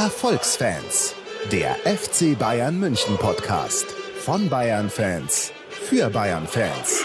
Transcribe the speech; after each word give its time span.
Erfolgsfans, 0.00 1.14
der 1.52 1.74
FC 1.84 2.38
Bayern 2.38 2.80
München 2.80 3.18
Podcast 3.18 3.84
von 4.24 4.48
Bayern 4.48 4.88
Fans 4.88 5.52
für 5.68 6.08
Bayern 6.08 6.46
Fans. 6.46 7.04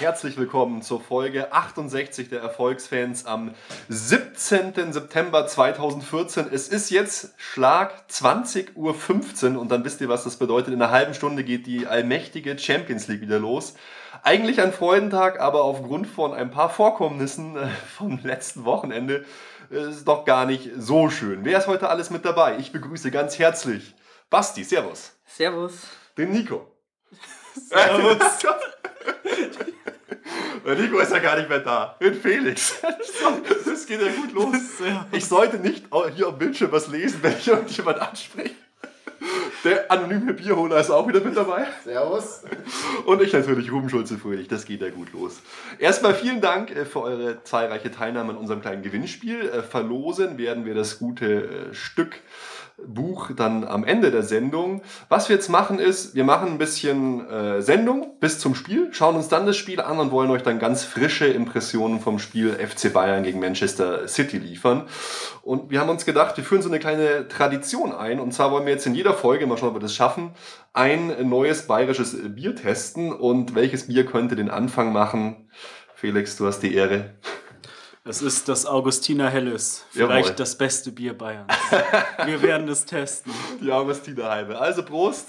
Herzlich 0.00 0.36
willkommen 0.36 0.82
zur 0.82 1.00
Folge 1.00 1.52
68 1.52 2.28
der 2.28 2.40
Erfolgsfans 2.40 3.26
am 3.26 3.54
17. 3.88 4.92
September 4.92 5.46
2014. 5.46 6.46
Es 6.52 6.66
ist 6.66 6.90
jetzt 6.90 7.34
Schlag 7.36 7.92
20.15 8.10 8.74
Uhr 9.54 9.60
und 9.60 9.70
dann 9.70 9.84
wisst 9.84 10.00
ihr, 10.00 10.08
was 10.08 10.24
das 10.24 10.36
bedeutet. 10.36 10.74
In 10.74 10.82
einer 10.82 10.90
halben 10.90 11.14
Stunde 11.14 11.44
geht 11.44 11.68
die 11.68 11.86
allmächtige 11.86 12.58
Champions 12.58 13.06
League 13.06 13.20
wieder 13.20 13.38
los. 13.38 13.74
Eigentlich 14.22 14.60
ein 14.60 14.72
Freudentag, 14.72 15.40
aber 15.40 15.62
aufgrund 15.62 16.06
von 16.06 16.34
ein 16.34 16.50
paar 16.50 16.68
Vorkommnissen 16.70 17.56
äh, 17.56 17.68
vom 17.96 18.18
letzten 18.22 18.64
Wochenende 18.64 19.24
ist 19.70 20.06
doch 20.06 20.24
gar 20.24 20.46
nicht 20.46 20.70
so 20.76 21.10
schön. 21.10 21.44
Wer 21.44 21.58
ist 21.58 21.66
heute 21.66 21.88
alles 21.88 22.10
mit 22.10 22.24
dabei? 22.24 22.56
Ich 22.58 22.72
begrüße 22.72 23.10
ganz 23.10 23.38
herzlich 23.38 23.94
Basti, 24.30 24.64
Servus. 24.64 25.12
Servus. 25.24 25.74
Den 26.16 26.32
Nico. 26.32 26.72
Servus. 27.54 28.18
Der 30.66 30.74
Nico 30.74 30.98
ist 30.98 31.12
ja 31.12 31.20
gar 31.20 31.36
nicht 31.36 31.48
mehr 31.48 31.60
da. 31.60 31.96
Den 32.00 32.14
Felix. 32.14 32.74
Das 33.64 33.86
geht 33.86 34.00
ja 34.00 34.10
gut 34.10 34.32
los. 34.32 34.56
Ich 35.12 35.26
sollte 35.26 35.58
nicht 35.58 35.84
hier 36.14 36.26
am 36.28 36.38
Bildschirm 36.38 36.72
was 36.72 36.88
lesen, 36.88 37.22
wenn 37.22 37.36
ich 37.36 37.46
irgendjemand 37.46 38.00
anspreche. 38.00 38.54
Der 39.64 39.90
anonyme 39.90 40.32
Bierholer 40.34 40.78
ist 40.78 40.90
auch 40.90 41.08
wieder 41.08 41.20
mit 41.20 41.36
dabei. 41.36 41.66
Servus. 41.84 42.42
Und 43.04 43.22
ich 43.22 43.32
natürlich, 43.32 43.72
Ruben 43.72 43.88
Schulze-Fröhlich. 43.88 44.48
Das 44.48 44.64
geht 44.64 44.80
ja 44.80 44.90
gut 44.90 45.12
los. 45.12 45.40
Erstmal 45.78 46.14
vielen 46.14 46.40
Dank 46.40 46.70
äh, 46.70 46.84
für 46.84 47.00
eure 47.00 47.42
zahlreiche 47.42 47.90
Teilnahme 47.90 48.32
an 48.32 48.38
unserem 48.38 48.60
kleinen 48.60 48.82
Gewinnspiel. 48.82 49.48
Äh, 49.48 49.62
verlosen 49.62 50.38
werden 50.38 50.64
wir 50.64 50.74
das 50.74 50.98
gute 50.98 51.70
äh, 51.70 51.74
Stück 51.74 52.16
Buch 52.84 53.30
dann 53.34 53.64
am 53.64 53.84
Ende 53.84 54.10
der 54.10 54.22
Sendung. 54.22 54.82
Was 55.08 55.28
wir 55.28 55.36
jetzt 55.36 55.48
machen 55.48 55.78
ist, 55.78 56.14
wir 56.14 56.24
machen 56.24 56.48
ein 56.48 56.58
bisschen 56.58 57.26
äh, 57.28 57.62
Sendung 57.62 58.18
bis 58.20 58.38
zum 58.38 58.54
Spiel, 58.54 58.88
schauen 58.92 59.16
uns 59.16 59.28
dann 59.28 59.46
das 59.46 59.56
Spiel 59.56 59.80
an 59.80 59.98
und 59.98 60.10
wollen 60.10 60.30
euch 60.30 60.42
dann 60.42 60.58
ganz 60.58 60.84
frische 60.84 61.26
Impressionen 61.26 62.00
vom 62.00 62.18
Spiel 62.18 62.52
FC 62.52 62.92
Bayern 62.92 63.22
gegen 63.22 63.40
Manchester 63.40 64.06
City 64.08 64.38
liefern. 64.38 64.84
Und 65.42 65.70
wir 65.70 65.80
haben 65.80 65.88
uns 65.88 66.04
gedacht, 66.04 66.36
wir 66.36 66.44
führen 66.44 66.60
so 66.60 66.68
eine 66.68 66.78
kleine 66.78 67.28
Tradition 67.28 67.92
ein. 67.92 68.20
Und 68.20 68.32
zwar 68.32 68.50
wollen 68.50 68.66
wir 68.66 68.72
jetzt 68.72 68.86
in 68.86 68.94
jeder 68.94 69.14
Folge, 69.14 69.46
mal 69.46 69.56
schauen, 69.56 69.70
ob 69.70 69.76
wir 69.76 69.80
das 69.80 69.94
schaffen, 69.94 70.32
ein 70.74 71.28
neues 71.28 71.66
bayerisches 71.66 72.16
Bier 72.34 72.54
testen. 72.54 73.12
Und 73.12 73.54
welches 73.54 73.86
Bier 73.86 74.04
könnte 74.04 74.36
den 74.36 74.50
Anfang 74.50 74.92
machen? 74.92 75.48
Felix, 75.94 76.36
du 76.36 76.46
hast 76.46 76.60
die 76.60 76.74
Ehre. 76.74 77.14
Es 78.08 78.22
ist 78.22 78.48
das 78.48 78.66
Augustiner 78.66 79.28
Helles. 79.30 79.84
Vielleicht 79.90 80.26
Jawohl. 80.26 80.36
das 80.36 80.56
beste 80.56 80.92
Bier 80.92 81.12
Bayerns. 81.18 81.52
Wir 82.24 82.40
werden 82.40 82.68
es 82.68 82.84
testen. 82.84 83.32
Die 83.60 83.72
Augustiner 83.72 84.30
Halbe. 84.30 84.56
Also 84.60 84.84
Prost. 84.84 85.28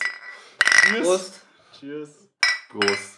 Cheers. 0.87 1.07
Prost. 1.07 1.33
Cheers. 1.79 2.09
Prost. 2.69 3.17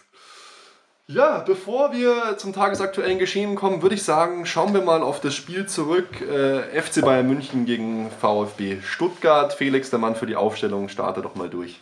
Ja, 1.08 1.40
bevor 1.40 1.92
wir 1.92 2.38
zum 2.38 2.52
tagesaktuellen 2.54 3.18
Geschehen 3.18 3.56
kommen, 3.56 3.82
würde 3.82 3.96
ich 3.96 4.02
sagen, 4.04 4.46
schauen 4.46 4.72
wir 4.72 4.80
mal 4.80 5.02
auf 5.02 5.20
das 5.20 5.34
Spiel 5.34 5.66
zurück. 5.66 6.20
Äh, 6.22 6.80
FC 6.80 7.02
Bayern 7.02 7.26
München 7.26 7.66
gegen 7.66 8.10
VfB 8.12 8.80
Stuttgart. 8.80 9.52
Felix, 9.52 9.90
der 9.90 9.98
Mann 9.98 10.14
für 10.14 10.26
die 10.26 10.36
Aufstellung, 10.36 10.88
starte 10.88 11.20
doch 11.20 11.34
mal 11.34 11.50
durch. 11.50 11.78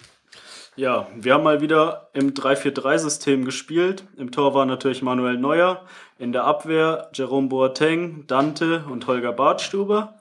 Ja, 0.78 1.08
wir 1.12 1.34
haben 1.34 1.42
mal 1.42 1.60
wieder 1.60 2.08
im 2.12 2.34
3-4-3-System 2.34 3.44
gespielt. 3.44 4.04
Im 4.16 4.30
Tor 4.30 4.54
war 4.54 4.64
natürlich 4.64 5.02
Manuel 5.02 5.36
Neuer. 5.36 5.84
In 6.18 6.30
der 6.30 6.44
Abwehr 6.44 7.10
Jerome 7.12 7.48
Boateng, 7.48 8.28
Dante 8.28 8.84
und 8.88 9.08
Holger 9.08 9.32
Bartstuber. 9.32 10.14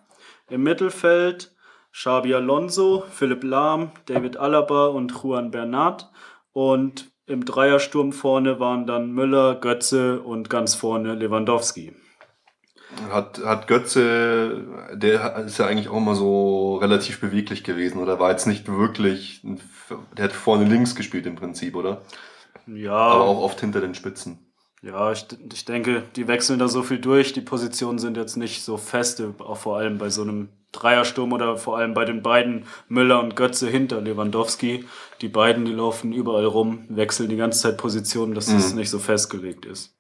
Im 0.49 0.63
Mittelfeld 0.63 1.55
Xabi 1.91 2.33
Alonso, 2.33 3.03
Philipp 3.11 3.43
Lahm, 3.43 3.91
David 4.07 4.37
Alaba 4.37 4.87
und 4.87 5.11
Juan 5.11 5.51
Bernat. 5.51 6.09
Und 6.53 7.11
im 7.27 7.45
Dreiersturm 7.45 8.11
vorne 8.11 8.59
waren 8.59 8.87
dann 8.87 9.11
Müller, 9.11 9.53
Götze 9.53 10.21
und 10.21 10.49
ganz 10.49 10.73
vorne 10.73 11.13
Lewandowski. 11.13 11.93
Hat, 13.11 13.39
hat 13.43 13.67
Götze, 13.67 14.63
der 14.93 15.45
ist 15.45 15.57
ja 15.57 15.65
eigentlich 15.65 15.89
auch 15.89 15.97
immer 15.97 16.15
so 16.15 16.77
relativ 16.77 17.19
beweglich 17.19 17.63
gewesen, 17.63 17.99
oder 17.99 18.19
war 18.19 18.31
jetzt 18.31 18.47
nicht 18.47 18.67
wirklich, 18.67 19.41
der 20.17 20.25
hat 20.25 20.31
vorne 20.33 20.65
links 20.65 20.95
gespielt 20.95 21.25
im 21.25 21.35
Prinzip, 21.35 21.75
oder? 21.75 22.01
Ja. 22.67 22.93
Aber 22.93 23.23
auch 23.25 23.41
oft 23.41 23.59
hinter 23.59 23.81
den 23.81 23.95
Spitzen. 23.95 24.39
Ja, 24.81 25.11
ich, 25.11 25.25
ich 25.51 25.65
denke, 25.65 26.03
die 26.15 26.27
wechseln 26.27 26.59
da 26.59 26.67
so 26.67 26.83
viel 26.83 26.99
durch. 26.99 27.33
Die 27.33 27.41
Positionen 27.41 27.97
sind 27.99 28.15
jetzt 28.15 28.37
nicht 28.37 28.63
so 28.63 28.77
feste, 28.77 29.33
auch 29.39 29.57
vor 29.57 29.77
allem 29.77 29.97
bei 29.97 30.09
so 30.09 30.21
einem 30.21 30.49
Dreiersturm 30.71 31.33
oder 31.33 31.57
vor 31.57 31.77
allem 31.77 31.93
bei 31.93 32.05
den 32.05 32.21
beiden 32.21 32.65
Müller 32.87 33.19
und 33.21 33.35
Götze 33.35 33.67
hinter 33.67 34.01
Lewandowski. 34.01 34.85
Die 35.21 35.29
beiden, 35.29 35.65
die 35.65 35.71
laufen 35.71 36.13
überall 36.13 36.45
rum, 36.45 36.85
wechseln 36.89 37.29
die 37.29 37.37
ganze 37.37 37.61
Zeit 37.61 37.77
Positionen, 37.77 38.35
dass 38.35 38.49
es 38.49 38.71
mhm. 38.71 38.79
nicht 38.79 38.89
so 38.89 38.99
festgelegt 38.99 39.65
ist. 39.65 39.96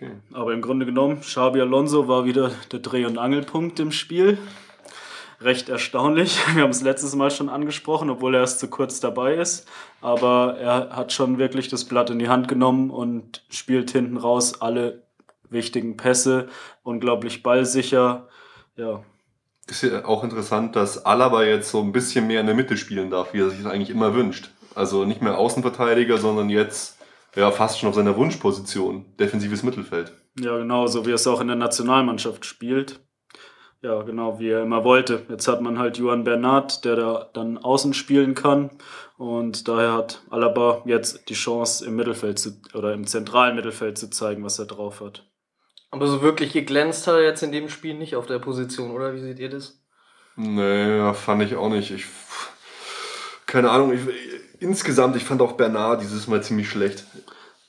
Okay. 0.00 0.12
Aber 0.32 0.54
im 0.54 0.62
Grunde 0.62 0.86
genommen, 0.86 1.20
Xabi 1.20 1.60
Alonso 1.60 2.08
war 2.08 2.24
wieder 2.24 2.52
der 2.72 2.78
Dreh- 2.78 3.04
und 3.04 3.18
Angelpunkt 3.18 3.78
im 3.80 3.92
Spiel. 3.92 4.38
Recht 5.40 5.68
erstaunlich. 5.68 6.38
Wir 6.54 6.62
haben 6.62 6.70
es 6.70 6.80
letztes 6.80 7.14
Mal 7.14 7.30
schon 7.30 7.48
angesprochen, 7.48 8.08
obwohl 8.08 8.34
er 8.34 8.40
erst 8.40 8.60
zu 8.60 8.68
kurz 8.68 9.00
dabei 9.00 9.34
ist. 9.34 9.68
Aber 10.00 10.56
er 10.58 10.96
hat 10.96 11.12
schon 11.12 11.38
wirklich 11.38 11.68
das 11.68 11.84
Blatt 11.84 12.08
in 12.08 12.18
die 12.18 12.28
Hand 12.28 12.48
genommen 12.48 12.90
und 12.90 13.44
spielt 13.50 13.90
hinten 13.90 14.16
raus 14.16 14.62
alle 14.62 15.02
wichtigen 15.50 15.96
Pässe. 15.96 16.48
Unglaublich 16.82 17.42
ballsicher. 17.42 18.28
Ja, 18.76 19.02
ist 19.70 19.82
ja 19.82 20.04
auch 20.04 20.24
interessant, 20.24 20.74
dass 20.74 21.04
Alaba 21.04 21.44
jetzt 21.44 21.70
so 21.70 21.80
ein 21.80 21.92
bisschen 21.92 22.26
mehr 22.26 22.40
in 22.40 22.46
der 22.46 22.54
Mitte 22.54 22.76
spielen 22.76 23.10
darf, 23.10 23.32
wie 23.32 23.40
er 23.40 23.50
sich 23.50 23.62
das 23.62 23.72
eigentlich 23.72 23.90
immer 23.90 24.14
wünscht. 24.14 24.50
Also 24.74 25.04
nicht 25.04 25.22
mehr 25.22 25.38
Außenverteidiger, 25.38 26.18
sondern 26.18 26.50
jetzt 26.50 26.98
ja, 27.36 27.50
fast 27.50 27.78
schon 27.78 27.88
auf 27.88 27.94
seiner 27.94 28.16
Wunschposition, 28.16 29.16
defensives 29.18 29.62
Mittelfeld. 29.62 30.12
Ja, 30.38 30.56
genau, 30.58 30.86
so 30.86 31.06
wie 31.06 31.10
er 31.10 31.16
es 31.16 31.26
auch 31.26 31.40
in 31.40 31.48
der 31.48 31.56
Nationalmannschaft 31.56 32.44
spielt. 32.44 33.00
Ja, 33.82 34.02
genau, 34.02 34.38
wie 34.38 34.50
er 34.50 34.62
immer 34.62 34.84
wollte. 34.84 35.22
Jetzt 35.30 35.48
hat 35.48 35.62
man 35.62 35.78
halt 35.78 35.96
Johann 35.96 36.24
Bernat, 36.24 36.84
der 36.84 36.96
da 36.96 37.30
dann 37.32 37.56
außen 37.56 37.94
spielen 37.94 38.34
kann. 38.34 38.70
Und 39.16 39.68
daher 39.68 39.94
hat 39.94 40.22
Alaba 40.28 40.82
jetzt 40.84 41.28
die 41.30 41.34
Chance, 41.34 41.86
im 41.86 41.96
Mittelfeld 41.96 42.38
zu, 42.38 42.60
oder 42.74 42.92
im 42.92 43.06
zentralen 43.06 43.56
Mittelfeld 43.56 43.96
zu 43.96 44.10
zeigen, 44.10 44.44
was 44.44 44.58
er 44.58 44.66
drauf 44.66 45.00
hat. 45.00 45.26
Aber 45.90 46.06
so 46.06 46.20
wirklich 46.22 46.52
geglänzt 46.52 47.06
hat 47.06 47.14
er 47.14 47.22
jetzt 47.22 47.42
in 47.42 47.52
dem 47.52 47.68
Spiel 47.68 47.94
nicht 47.94 48.16
auf 48.16 48.26
der 48.26 48.38
Position, 48.38 48.90
oder? 48.90 49.14
Wie 49.14 49.20
seht 49.20 49.38
ihr 49.38 49.48
das? 49.48 49.82
Nee, 50.36 51.12
fand 51.14 51.42
ich 51.42 51.56
auch 51.56 51.70
nicht. 51.70 51.90
Ich, 51.90 52.04
keine 53.46 53.70
Ahnung, 53.70 53.92
ich, 53.92 54.00
insgesamt, 54.60 55.16
ich 55.16 55.24
fand 55.24 55.42
auch 55.42 55.52
Bernard 55.52 56.02
dieses 56.02 56.26
Mal 56.26 56.42
ziemlich 56.42 56.68
schlecht. 56.68 57.04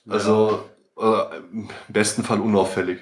Also 0.07 0.63
ja. 0.99 1.31
äh, 1.31 1.37
im 1.51 1.69
besten 1.87 2.23
Fall 2.23 2.39
unauffällig. 2.39 2.99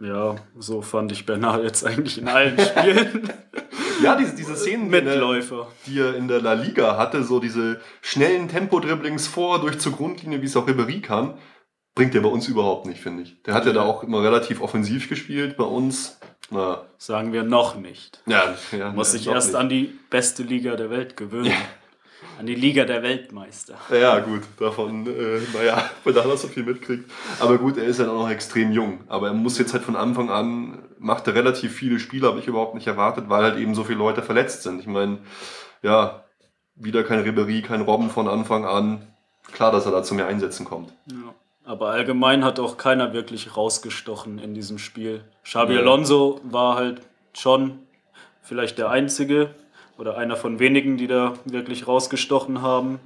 Ja, 0.00 0.36
so 0.58 0.82
fand 0.82 1.10
ich 1.12 1.24
Bernard 1.24 1.62
jetzt 1.62 1.84
eigentlich 1.84 2.18
in 2.18 2.28
allen 2.28 2.58
Spielen. 2.60 3.32
ja, 4.02 4.14
diese, 4.14 4.34
diese 4.36 4.56
Szenen, 4.56 4.90
Mitläufer. 4.90 5.68
die 5.86 6.00
er 6.00 6.14
in 6.14 6.28
der 6.28 6.42
La 6.42 6.52
Liga 6.52 6.98
hatte, 6.98 7.24
so 7.24 7.40
diese 7.40 7.80
schnellen 8.02 8.48
Tempo-Dribblings 8.48 9.26
vor, 9.26 9.60
durch 9.60 9.78
zur 9.78 9.92
Grundlinie, 9.92 10.42
wie 10.42 10.46
es 10.46 10.56
auch 10.56 10.68
Ribéry 10.68 11.00
kann, 11.00 11.38
bringt 11.94 12.14
er 12.14 12.20
bei 12.20 12.28
uns 12.28 12.46
überhaupt 12.46 12.84
nicht, 12.84 13.00
finde 13.00 13.22
ich. 13.22 13.42
Der 13.44 13.54
hat 13.54 13.64
ja. 13.64 13.70
ja 13.70 13.76
da 13.76 13.82
auch 13.84 14.02
immer 14.02 14.22
relativ 14.22 14.60
offensiv 14.60 15.08
gespielt, 15.08 15.56
bei 15.56 15.64
uns. 15.64 16.20
Na. 16.50 16.84
Sagen 16.98 17.32
wir 17.32 17.42
noch 17.42 17.76
nicht. 17.76 18.22
Ja, 18.26 18.54
ja 18.72 18.92
Muss 18.92 19.12
sich 19.12 19.26
erst 19.26 19.48
nicht. 19.48 19.56
an 19.56 19.68
die 19.70 19.98
beste 20.10 20.42
Liga 20.42 20.76
der 20.76 20.90
Welt 20.90 21.16
gewöhnen. 21.16 21.46
Ja. 21.46 21.56
An 22.38 22.46
die 22.46 22.54
Liga 22.54 22.84
der 22.84 23.02
Weltmeister. 23.02 23.76
Ja, 23.90 24.18
gut, 24.18 24.42
davon, 24.58 25.06
äh, 25.06 25.40
naja, 25.54 25.90
weil 26.04 26.12
da 26.12 26.36
so 26.36 26.48
viel 26.48 26.64
mitkriegt. 26.64 27.10
Aber 27.40 27.56
gut, 27.56 27.78
er 27.78 27.84
ist 27.84 27.98
ja 27.98 28.08
auch 28.10 28.22
noch 28.22 28.30
extrem 28.30 28.72
jung. 28.72 29.00
Aber 29.08 29.28
er 29.28 29.34
muss 29.34 29.58
jetzt 29.58 29.72
halt 29.72 29.84
von 29.84 29.96
Anfang 29.96 30.28
an, 30.28 30.82
macht 30.98 31.26
er 31.26 31.34
relativ 31.34 31.72
viele 31.72 31.98
Spiele, 31.98 32.28
habe 32.28 32.38
ich 32.38 32.46
überhaupt 32.46 32.74
nicht 32.74 32.86
erwartet, 32.86 33.28
weil 33.28 33.42
halt 33.42 33.58
eben 33.58 33.74
so 33.74 33.84
viele 33.84 33.98
Leute 33.98 34.22
verletzt 34.22 34.62
sind. 34.62 34.80
Ich 34.80 34.86
meine, 34.86 35.18
ja, 35.82 36.24
wieder 36.74 37.04
kein 37.04 37.20
Ribery, 37.20 37.62
kein 37.62 37.80
Robben 37.80 38.10
von 38.10 38.28
Anfang 38.28 38.66
an. 38.66 39.06
Klar, 39.52 39.72
dass 39.72 39.86
er 39.86 39.92
da 39.92 40.02
zu 40.02 40.14
mehr 40.14 40.26
Einsätzen 40.26 40.66
kommt. 40.66 40.92
Ja. 41.10 41.34
Aber 41.64 41.90
allgemein 41.90 42.44
hat 42.44 42.60
auch 42.60 42.76
keiner 42.76 43.12
wirklich 43.12 43.56
rausgestochen 43.56 44.38
in 44.38 44.54
diesem 44.54 44.78
Spiel. 44.78 45.24
Xabi 45.42 45.74
ja. 45.74 45.80
Alonso 45.80 46.40
war 46.44 46.76
halt 46.76 47.00
schon 47.32 47.80
vielleicht 48.40 48.78
der 48.78 48.90
Einzige, 48.90 49.54
oder 49.98 50.16
einer 50.16 50.36
von 50.36 50.58
wenigen, 50.58 50.96
die 50.96 51.06
da 51.06 51.34
wirklich 51.44 51.86
rausgestochen 51.86 52.62
haben. 52.62 53.00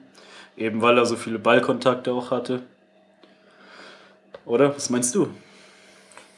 Eben 0.57 0.83
weil 0.83 0.99
er 0.99 1.07
so 1.07 1.17
viele 1.17 1.39
Ballkontakte 1.39 2.13
auch 2.13 2.31
hatte. 2.31 2.63
Oder? 4.45 4.75
Was 4.75 4.91
meinst 4.91 5.15
du? 5.15 5.29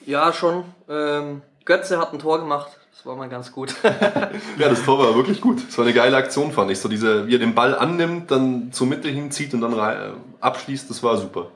Ja, 0.04 0.32
schon. 0.32 0.64
Ähm, 0.88 1.42
Götze 1.64 1.98
hat 1.98 2.12
ein 2.12 2.18
Tor 2.18 2.38
gemacht. 2.38 2.70
Das 2.94 3.06
war 3.06 3.16
mal 3.16 3.28
ganz 3.28 3.50
gut. 3.50 3.74
ja, 3.82 4.68
das 4.68 4.84
Tor 4.84 4.98
war 4.98 5.14
wirklich 5.14 5.40
gut. 5.40 5.66
Das 5.66 5.76
war 5.78 5.84
eine 5.84 5.94
geile 5.94 6.16
Aktion, 6.16 6.52
fand 6.52 6.70
ich. 6.70 6.78
So 6.78 6.88
diese, 6.88 7.26
wie 7.26 7.34
er 7.34 7.38
den 7.38 7.54
Ball 7.54 7.74
annimmt, 7.76 8.30
dann 8.30 8.72
zur 8.72 8.86
Mitte 8.86 9.08
hinzieht 9.08 9.54
und 9.54 9.62
dann 9.62 9.72
rein, 9.72 10.12
abschließt, 10.40 10.88
das 10.90 11.02
war 11.02 11.16
super. 11.16 11.48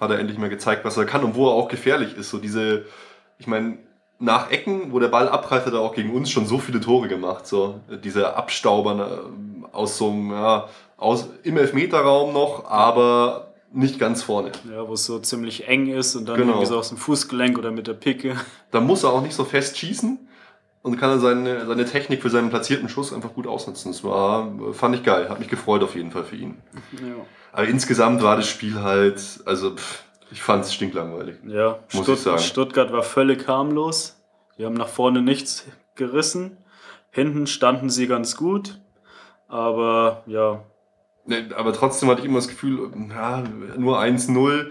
Hat 0.00 0.10
er 0.10 0.18
endlich 0.18 0.38
mal 0.38 0.48
gezeigt, 0.48 0.84
was 0.84 0.96
er 0.96 1.04
kann 1.04 1.22
und 1.22 1.34
wo 1.34 1.48
er 1.48 1.54
auch 1.54 1.68
gefährlich 1.68 2.16
ist. 2.16 2.30
So 2.30 2.38
diese 2.38 2.86
ich 3.38 3.46
meine, 3.46 3.78
nach 4.18 4.50
Ecken, 4.50 4.92
wo 4.92 4.98
der 4.98 5.08
Ball 5.08 5.28
abprallt, 5.28 5.66
hat 5.66 5.72
er 5.74 5.80
auch 5.80 5.94
gegen 5.94 6.10
uns 6.14 6.30
schon 6.30 6.46
so 6.46 6.58
viele 6.58 6.80
Tore 6.80 7.08
gemacht. 7.08 7.46
So 7.46 7.80
diese 8.04 8.34
Abstaubern 8.36 9.00
äh, 9.00 9.04
aus 9.72 9.98
so 9.98 10.10
einem, 10.10 10.30
ja, 10.30 10.68
aus, 10.96 11.28
im 11.42 11.56
Elfmeterraum 11.58 12.32
noch, 12.32 12.64
aber 12.70 13.52
nicht 13.72 13.98
ganz 13.98 14.22
vorne. 14.22 14.52
Ja, 14.72 14.88
wo 14.88 14.94
es 14.94 15.04
so 15.04 15.18
ziemlich 15.18 15.68
eng 15.68 15.88
ist 15.88 16.16
und 16.16 16.26
dann 16.26 16.36
Genau. 16.36 16.52
irgendwie 16.52 16.66
so 16.66 16.78
aus 16.78 16.88
dem 16.88 16.96
Fußgelenk 16.98 17.58
oder 17.58 17.70
mit 17.70 17.86
der 17.86 17.94
Picke. 17.94 18.36
Da 18.70 18.80
muss 18.80 19.02
er 19.04 19.10
auch 19.12 19.20
nicht 19.22 19.34
so 19.34 19.44
fest 19.44 19.76
schießen 19.76 20.18
und 20.82 20.96
kann 20.98 21.10
er 21.10 21.18
seine, 21.18 21.66
seine 21.66 21.84
Technik 21.84 22.22
für 22.22 22.30
seinen 22.30 22.48
platzierten 22.48 22.88
Schuss 22.88 23.12
einfach 23.12 23.34
gut 23.34 23.46
ausnutzen. 23.46 23.92
Das 23.92 24.02
war, 24.02 24.48
fand 24.72 24.94
ich 24.94 25.02
geil, 25.02 25.28
hat 25.28 25.40
mich 25.40 25.48
gefreut 25.48 25.82
auf 25.82 25.94
jeden 25.94 26.10
Fall 26.10 26.24
für 26.24 26.36
ihn. 26.36 26.56
Ja, 26.92 27.14
Aber 27.52 27.66
insgesamt 27.68 28.22
war 28.22 28.36
das 28.36 28.48
Spiel 28.48 28.80
halt, 28.82 29.20
also 29.44 29.72
pff, 29.74 30.04
ich 30.30 30.42
fand 30.42 30.64
es 30.64 30.74
stinklangweilig. 30.74 31.36
ja 31.46 31.78
Muss 31.92 32.08
ich 32.08 32.20
sagen. 32.20 32.38
Stuttgart 32.38 32.92
war 32.92 33.02
völlig 33.02 33.46
harmlos. 33.46 34.20
Die 34.58 34.64
haben 34.64 34.74
nach 34.74 34.88
vorne 34.88 35.22
nichts 35.22 35.66
gerissen. 35.94 36.56
Hinten 37.10 37.46
standen 37.46 37.90
sie 37.90 38.06
ganz 38.06 38.36
gut. 38.36 38.80
Aber 39.48 40.22
ja, 40.26 40.64
Ne, 41.26 41.48
Aber 41.56 41.72
trotzdem 41.72 42.08
hatte 42.08 42.20
ich 42.20 42.26
immer 42.26 42.38
das 42.38 42.48
Gefühl, 42.48 42.90
ja, 43.10 43.42
nur 43.76 43.98
1-0. 44.00 44.70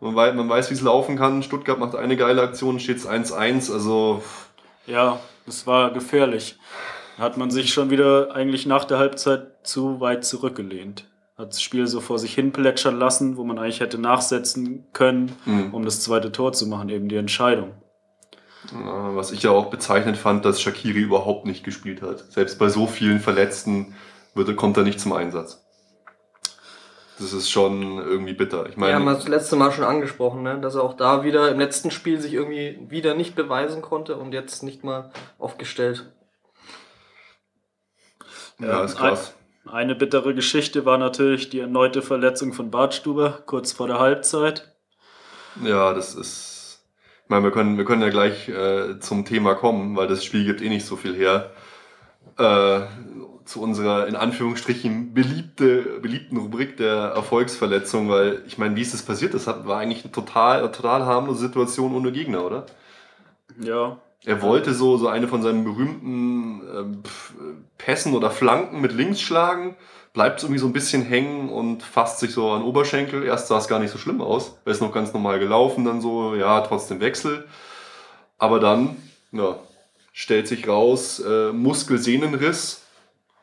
Man 0.00 0.14
weiß, 0.14 0.34
man 0.34 0.48
weiß 0.48 0.70
wie 0.70 0.74
es 0.74 0.80
laufen 0.82 1.16
kann. 1.16 1.42
Stuttgart 1.42 1.78
macht 1.78 1.96
eine 1.96 2.16
geile 2.16 2.42
Aktion, 2.42 2.78
steht 2.78 2.98
es 2.98 3.08
1-1. 3.08 3.72
Also, 3.72 4.22
ja, 4.86 5.18
es 5.46 5.66
war 5.66 5.90
gefährlich. 5.90 6.58
Da 7.16 7.24
hat 7.24 7.36
man 7.38 7.50
sich 7.50 7.72
schon 7.72 7.90
wieder 7.90 8.34
eigentlich 8.34 8.66
nach 8.66 8.84
der 8.84 8.98
Halbzeit 8.98 9.66
zu 9.66 10.00
weit 10.00 10.24
zurückgelehnt. 10.24 11.08
Hat 11.36 11.48
das 11.50 11.60
Spiel 11.60 11.86
so 11.86 12.00
vor 12.00 12.18
sich 12.18 12.34
hin 12.34 12.52
plätschern 12.52 12.98
lassen, 12.98 13.36
wo 13.36 13.44
man 13.44 13.58
eigentlich 13.58 13.80
hätte 13.80 13.98
nachsetzen 13.98 14.86
können, 14.92 15.32
Mhm. 15.44 15.74
um 15.74 15.84
das 15.84 16.00
zweite 16.00 16.32
Tor 16.32 16.52
zu 16.52 16.66
machen, 16.66 16.88
eben 16.88 17.08
die 17.08 17.16
Entscheidung. 17.16 17.72
ja, 18.72 19.14
was 19.14 19.30
ich 19.30 19.42
ja 19.44 19.50
auch 19.52 19.66
bezeichnet 19.66 20.16
fand, 20.16 20.44
dass 20.44 20.60
Shakiri 20.60 20.98
überhaupt 21.00 21.46
nicht 21.46 21.62
gespielt 21.62 22.02
hat. 22.02 22.18
Selbst 22.32 22.58
bei 22.58 22.68
so 22.68 22.86
vielen 22.88 23.20
Verletzten 23.20 23.94
wird, 24.34 24.48
er- 24.48 24.56
kommt 24.56 24.76
er 24.76 24.82
nicht 24.82 24.98
zum 24.98 25.12
Einsatz. 25.12 25.62
Das 27.18 27.32
ist 27.32 27.48
schon 27.48 27.98
irgendwie 27.98 28.32
bitter. 28.34 28.66
Ich 28.68 28.76
Wir 28.76 28.92
haben 28.94 29.04
meine, 29.04 29.16
das 29.18 29.28
letzte 29.28 29.54
Mal 29.56 29.70
schon 29.72 29.84
angesprochen, 29.84 30.42
ne? 30.42 30.58
dass 30.60 30.74
er 30.74 30.82
auch 30.82 30.94
da 30.94 31.22
wieder 31.22 31.48
im 31.50 31.58
letzten 31.60 31.90
Spiel 31.92 32.20
sich 32.20 32.32
irgendwie 32.34 32.78
wieder 32.90 33.14
nicht 33.14 33.36
beweisen 33.36 33.82
konnte 33.82 34.16
und 34.16 34.32
jetzt 34.32 34.62
nicht 34.64 34.82
mal 34.84 35.10
aufgestellt. 35.38 36.12
ja, 38.58 38.82
ist 38.84 38.96
krass. 38.96 39.34
Eine 39.66 39.94
bittere 39.96 40.34
Geschichte 40.34 40.84
war 40.84 40.96
natürlich 40.96 41.50
die 41.50 41.58
erneute 41.58 42.00
Verletzung 42.00 42.52
von 42.52 42.70
Bartstuber 42.70 43.42
kurz 43.46 43.72
vor 43.72 43.88
der 43.88 43.98
Halbzeit. 43.98 44.72
Ja, 45.62 45.92
das 45.92 46.14
ist. 46.14 46.84
Ich 47.24 47.30
meine, 47.30 47.42
wir 47.42 47.50
können, 47.50 47.76
wir 47.76 47.84
können 47.84 48.02
ja 48.02 48.10
gleich 48.10 48.48
äh, 48.48 49.00
zum 49.00 49.24
Thema 49.24 49.54
kommen, 49.54 49.96
weil 49.96 50.06
das 50.06 50.24
Spiel 50.24 50.44
gibt 50.44 50.62
eh 50.62 50.68
nicht 50.68 50.86
so 50.86 50.94
viel 50.94 51.14
her. 51.16 51.50
Äh, 52.38 52.82
zu 53.44 53.60
unserer 53.60 54.06
in 54.06 54.16
Anführungsstrichen 54.16 55.14
beliebte, 55.14 56.00
beliebten 56.00 56.36
Rubrik 56.36 56.76
der 56.76 56.94
Erfolgsverletzung, 56.94 58.08
weil 58.08 58.42
ich 58.46 58.58
meine, 58.58 58.76
wie 58.76 58.82
ist 58.82 58.94
das 58.94 59.02
passiert? 59.02 59.34
Das 59.34 59.46
war 59.46 59.78
eigentlich 59.78 60.04
eine 60.04 60.12
total, 60.12 60.70
total 60.70 61.06
harmlose 61.06 61.40
Situation 61.40 61.94
ohne 61.94 62.12
Gegner, 62.12 62.44
oder? 62.44 62.66
Ja, 63.60 63.98
Er 64.26 64.42
wollte 64.42 64.74
so, 64.74 64.96
so 64.96 65.06
eine 65.06 65.28
von 65.28 65.40
seinen 65.40 65.62
berühmten 65.62 66.60
ähm, 66.76 67.02
pf, 67.04 67.32
Pässen 67.78 68.12
oder 68.12 68.28
Flanken 68.28 68.80
mit 68.80 68.92
links 68.92 69.20
schlagen, 69.20 69.76
bleibt 70.12 70.42
irgendwie 70.42 70.58
so 70.58 70.66
ein 70.66 70.72
bisschen 70.72 71.02
hängen 71.02 71.48
und 71.48 71.84
fasst 71.84 72.18
sich 72.18 72.32
so 72.32 72.50
an 72.50 72.64
Oberschenkel. 72.64 73.22
Erst 73.22 73.46
sah 73.46 73.58
es 73.58 73.68
gar 73.68 73.78
nicht 73.78 73.92
so 73.92 73.98
schlimm 73.98 74.20
aus, 74.20 74.58
er 74.64 74.72
ist 74.72 74.82
noch 74.82 74.92
ganz 74.92 75.12
normal 75.12 75.38
gelaufen, 75.38 75.84
dann 75.84 76.00
so, 76.00 76.34
ja, 76.34 76.60
trotzdem 76.62 76.98
Wechsel. 77.00 77.46
Aber 78.36 78.58
dann, 78.58 78.96
ja, 79.30 79.60
stellt 80.12 80.48
sich 80.48 80.66
raus, 80.66 81.20
äh, 81.20 81.52
Muskelsehnenriss. 81.52 82.82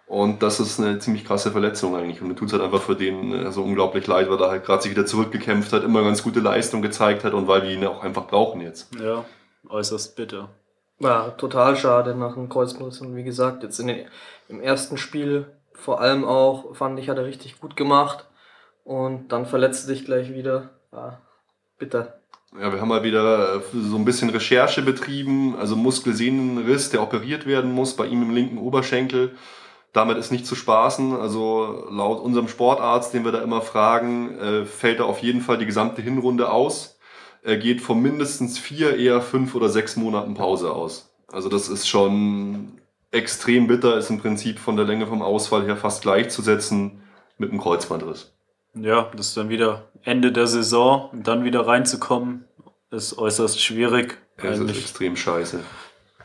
Und 0.06 0.44
das 0.44 0.60
ist 0.60 0.82
eine 0.82 1.00
ziemlich 1.00 1.24
krasse 1.24 1.52
Verletzung 1.52 1.96
eigentlich. 1.96 2.22
Und 2.22 2.28
mir 2.28 2.36
tut 2.36 2.48
es 2.48 2.54
halt 2.54 2.62
einfach 2.62 2.82
für 2.82 2.98
den 2.98 3.32
äh, 3.32 3.52
so 3.54 3.64
unglaublich 3.64 4.06
leid, 4.06 4.30
weil 4.30 4.42
er 4.42 4.52
halt 4.52 4.66
gerade 4.66 4.84
sich 4.84 4.92
wieder 4.92 5.06
zurückgekämpft 5.06 5.72
hat, 5.72 5.86
immer 5.86 6.04
ganz 6.04 6.24
gute 6.24 6.42
Leistung 6.42 6.82
gezeigt 6.82 7.24
hat 7.24 7.34
und 7.34 7.48
weil 7.48 7.64
wir 7.64 7.70
ihn 7.70 7.86
auch 7.86 8.04
einfach 8.04 8.28
brauchen 8.28 8.60
jetzt. 8.60 8.94
ja, 9.00 9.24
äußerst 9.70 10.18
bitter. 10.18 10.50
Ja, 11.00 11.31
total 11.31 11.75
schade 11.75 12.16
nach 12.16 12.36
dem 12.36 12.50
Kreuzbandriss. 12.50 13.01
Und 13.01 13.16
wie 13.16 13.24
gesagt, 13.24 13.63
jetzt 13.63 13.80
in 13.80 13.88
den, 13.88 14.07
im 14.48 14.62
ersten 14.62 14.98
Spiel 14.98 15.48
vor 15.74 16.01
allem 16.01 16.24
auch, 16.24 16.75
fand 16.75 17.00
ich, 17.00 17.10
hat 17.10 17.18
er 17.18 17.25
richtig 17.25 17.60
gut 17.60 17.75
gemacht. 17.75 18.25
Und 18.84 19.30
dann 19.30 19.45
verletzte 19.45 19.88
sich 19.88 20.06
gleich 20.06 20.34
wieder. 20.34 20.69
Ja, 20.92 21.22
bitter. 21.78 22.19
Ja, 22.60 22.72
wir 22.72 22.80
haben 22.80 22.90
mal 22.90 23.04
wieder 23.04 23.56
äh, 23.56 23.62
so 23.74 23.95
ein 23.95 24.06
bisschen 24.06 24.30
Recherche 24.30 24.81
betrieben. 24.81 25.56
Also 25.57 25.75
Muskelsehnenriss, 25.75 26.90
der 26.92 27.01
operiert 27.01 27.48
werden 27.48 27.72
muss, 27.72 27.96
bei 27.96 28.06
ihm 28.06 28.22
im 28.22 28.34
linken 28.34 28.60
Oberschenkel. 28.60 29.36
Damit 29.92 30.18
ist 30.18 30.31
nicht 30.31 30.46
zu 30.46 30.56
spaßen. 30.56 31.16
Also 31.16 31.88
laut 31.89 32.19
unserem 32.19 32.48
Sportarzt, 32.48 33.13
den 33.13 33.25
wir 33.25 33.31
da 33.31 33.42
immer 33.42 33.62
fragen, 33.62 34.38
äh, 34.38 34.66
fällt 34.66 35.00
er 35.00 35.06
auf 35.06 35.19
jeden 35.19 35.42
Fall 35.42 35.57
die 35.57 35.66
gesamte 35.66 36.01
Hinrunde 36.01 36.51
aus. 36.51 36.93
Er 37.44 37.57
geht 37.57 37.81
von 37.81 38.01
mindestens 38.01 38.57
vier, 38.57 38.98
eher 38.98 39.22
fünf 39.22 39.54
oder 39.54 39.68
sechs 39.68 39.98
Monaten 39.98 40.34
Pause 40.34 40.72
aus. 40.72 41.13
Also 41.31 41.50
das 41.50 41.68
ist 41.68 41.88
schon 41.88 42.80
extrem 43.12 43.68
bitter, 43.68 43.98
ist 43.98 44.10
im 44.10 44.19
Prinzip 44.19 44.60
von 44.60 44.78
der 44.78 44.86
Länge 44.86 45.07
vom 45.07 45.22
Ausfall 45.22 45.66
her 45.66 45.75
fast 45.75 46.01
gleichzusetzen 46.01 47.01
mit 47.38 47.51
einem 47.51 47.60
Kreuzbandriss. 47.60 48.34
Ja, 48.75 49.12
das 49.16 49.28
ist 49.28 49.38
dann 49.38 49.50
wieder 49.50 49.90
Ende 50.04 50.31
der 50.31 50.48
Saison 50.48 51.10
und 51.12 51.28
dann 51.28 51.44
wieder 51.44 51.68
reinzukommen, 51.68 52.45
ist 52.92 53.18
äußerst 53.18 53.62
schwierig. 53.62 54.18
Das 54.38 54.60
ist 54.60 54.78
extrem 54.78 55.16
scheiße. 55.16 55.60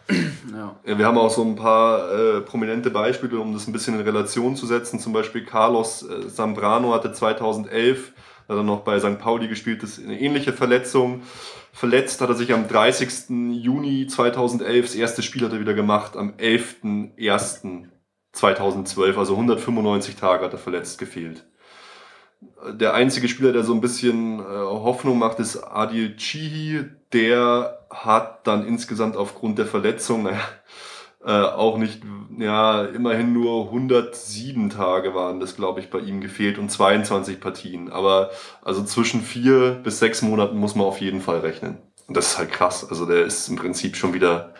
Ja. 0.50 0.74
Ja, 0.86 0.98
wir 0.98 1.04
haben 1.04 1.18
auch 1.18 1.28
so 1.28 1.42
ein 1.42 1.54
paar 1.54 2.10
äh, 2.10 2.40
prominente 2.40 2.90
Beispiele, 2.90 3.38
um 3.38 3.52
das 3.52 3.66
ein 3.66 3.72
bisschen 3.72 3.96
in 3.96 4.00
Relation 4.00 4.56
zu 4.56 4.64
setzen. 4.64 4.98
Zum 4.98 5.12
Beispiel 5.12 5.44
Carlos 5.44 6.02
äh, 6.02 6.26
Zambrano 6.28 6.94
hatte 6.94 7.12
2011, 7.12 8.14
hat 8.48 8.56
er 8.56 8.62
noch 8.62 8.80
bei 8.80 8.98
St. 8.98 9.18
Pauli 9.18 9.48
gespielt, 9.48 9.82
das 9.82 9.98
ist 9.98 10.04
eine 10.04 10.18
ähnliche 10.20 10.54
Verletzung. 10.54 11.22
Verletzt 11.72 12.20
hat 12.20 12.28
er 12.30 12.34
sich 12.34 12.52
am 12.52 12.66
30. 12.66 13.52
Juni 13.52 14.06
2011, 14.06 14.86
das 14.86 14.94
erste 14.94 15.22
Spiel 15.22 15.44
hat 15.44 15.52
er 15.52 15.60
wieder 15.60 15.74
gemacht, 15.74 16.16
am 16.16 16.32
11.01.2012, 16.32 19.18
also 19.18 19.34
195 19.34 20.16
Tage 20.16 20.44
hat 20.44 20.52
er 20.52 20.58
verletzt 20.58 20.98
gefehlt. 20.98 21.44
Der 22.72 22.94
einzige 22.94 23.28
Spieler, 23.28 23.52
der 23.52 23.64
so 23.64 23.74
ein 23.74 23.80
bisschen 23.80 24.40
äh, 24.40 24.42
Hoffnung 24.42 25.18
macht, 25.18 25.40
ist 25.40 25.62
Adil 25.62 26.16
Chihi. 26.16 26.84
Der 27.12 27.86
hat 27.90 28.46
dann 28.46 28.66
insgesamt 28.66 29.16
aufgrund 29.16 29.58
der 29.58 29.66
Verletzung, 29.66 30.22
naja, 30.22 30.40
äh, 31.28 31.42
auch 31.42 31.76
nicht, 31.76 32.00
ja, 32.38 32.84
immerhin 32.84 33.32
nur 33.32 33.66
107 33.66 34.70
Tage 34.70 35.14
waren 35.14 35.40
das, 35.40 35.54
glaube 35.56 35.80
ich, 35.80 35.90
bei 35.90 35.98
ihm 35.98 36.20
gefehlt 36.20 36.58
und 36.58 36.70
22 36.70 37.38
Partien. 37.40 37.92
Aber 37.92 38.30
also 38.62 38.82
zwischen 38.82 39.20
vier 39.22 39.72
bis 39.82 39.98
sechs 39.98 40.22
Monaten 40.22 40.56
muss 40.56 40.74
man 40.74 40.86
auf 40.86 41.00
jeden 41.00 41.20
Fall 41.20 41.40
rechnen. 41.40 41.78
Und 42.06 42.16
das 42.16 42.28
ist 42.32 42.38
halt 42.38 42.50
krass. 42.50 42.88
Also 42.88 43.04
der 43.06 43.24
ist 43.26 43.48
im 43.48 43.56
Prinzip 43.56 43.94
schon 43.96 44.14
wieder 44.14 44.54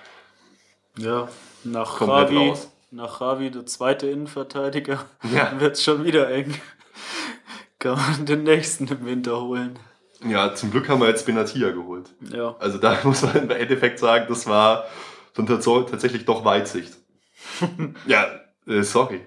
ja, 0.98 1.28
nach 1.64 1.96
Komplett 1.98 2.26
Ravi, 2.28 2.48
raus. 2.50 2.70
nach 2.90 3.20
Ravi, 3.20 3.50
der 3.50 3.64
zweite 3.66 4.06
Innenverteidiger, 4.08 5.04
Ja. 5.34 5.52
wird 5.58 5.76
es 5.76 5.82
schon 5.84 6.04
wieder 6.04 6.30
eng. 6.30 6.54
Kann 7.78 7.96
man 7.96 8.26
den 8.26 8.42
nächsten 8.42 8.88
im 8.88 9.06
Winter 9.06 9.40
holen. 9.40 9.78
Ja, 10.28 10.52
zum 10.54 10.72
Glück 10.72 10.88
haben 10.88 11.00
wir 11.00 11.08
jetzt 11.08 11.25
Benatia 11.26 11.70
geholt. 11.70 12.10
Ja, 12.34 12.56
Also 12.58 12.76
da 12.78 12.98
muss 13.04 13.22
man 13.22 13.37
im 13.37 13.50
Endeffekt 13.50 14.00
sagen, 14.00 14.26
das 14.28 14.46
war 14.48 14.84
dann 15.38 15.47
tats- 15.47 15.90
tatsächlich 15.90 16.25
doch 16.25 16.45
Weitsicht. 16.45 16.97
ja, 18.07 18.26
äh, 18.66 18.83
sorry. 18.83 19.21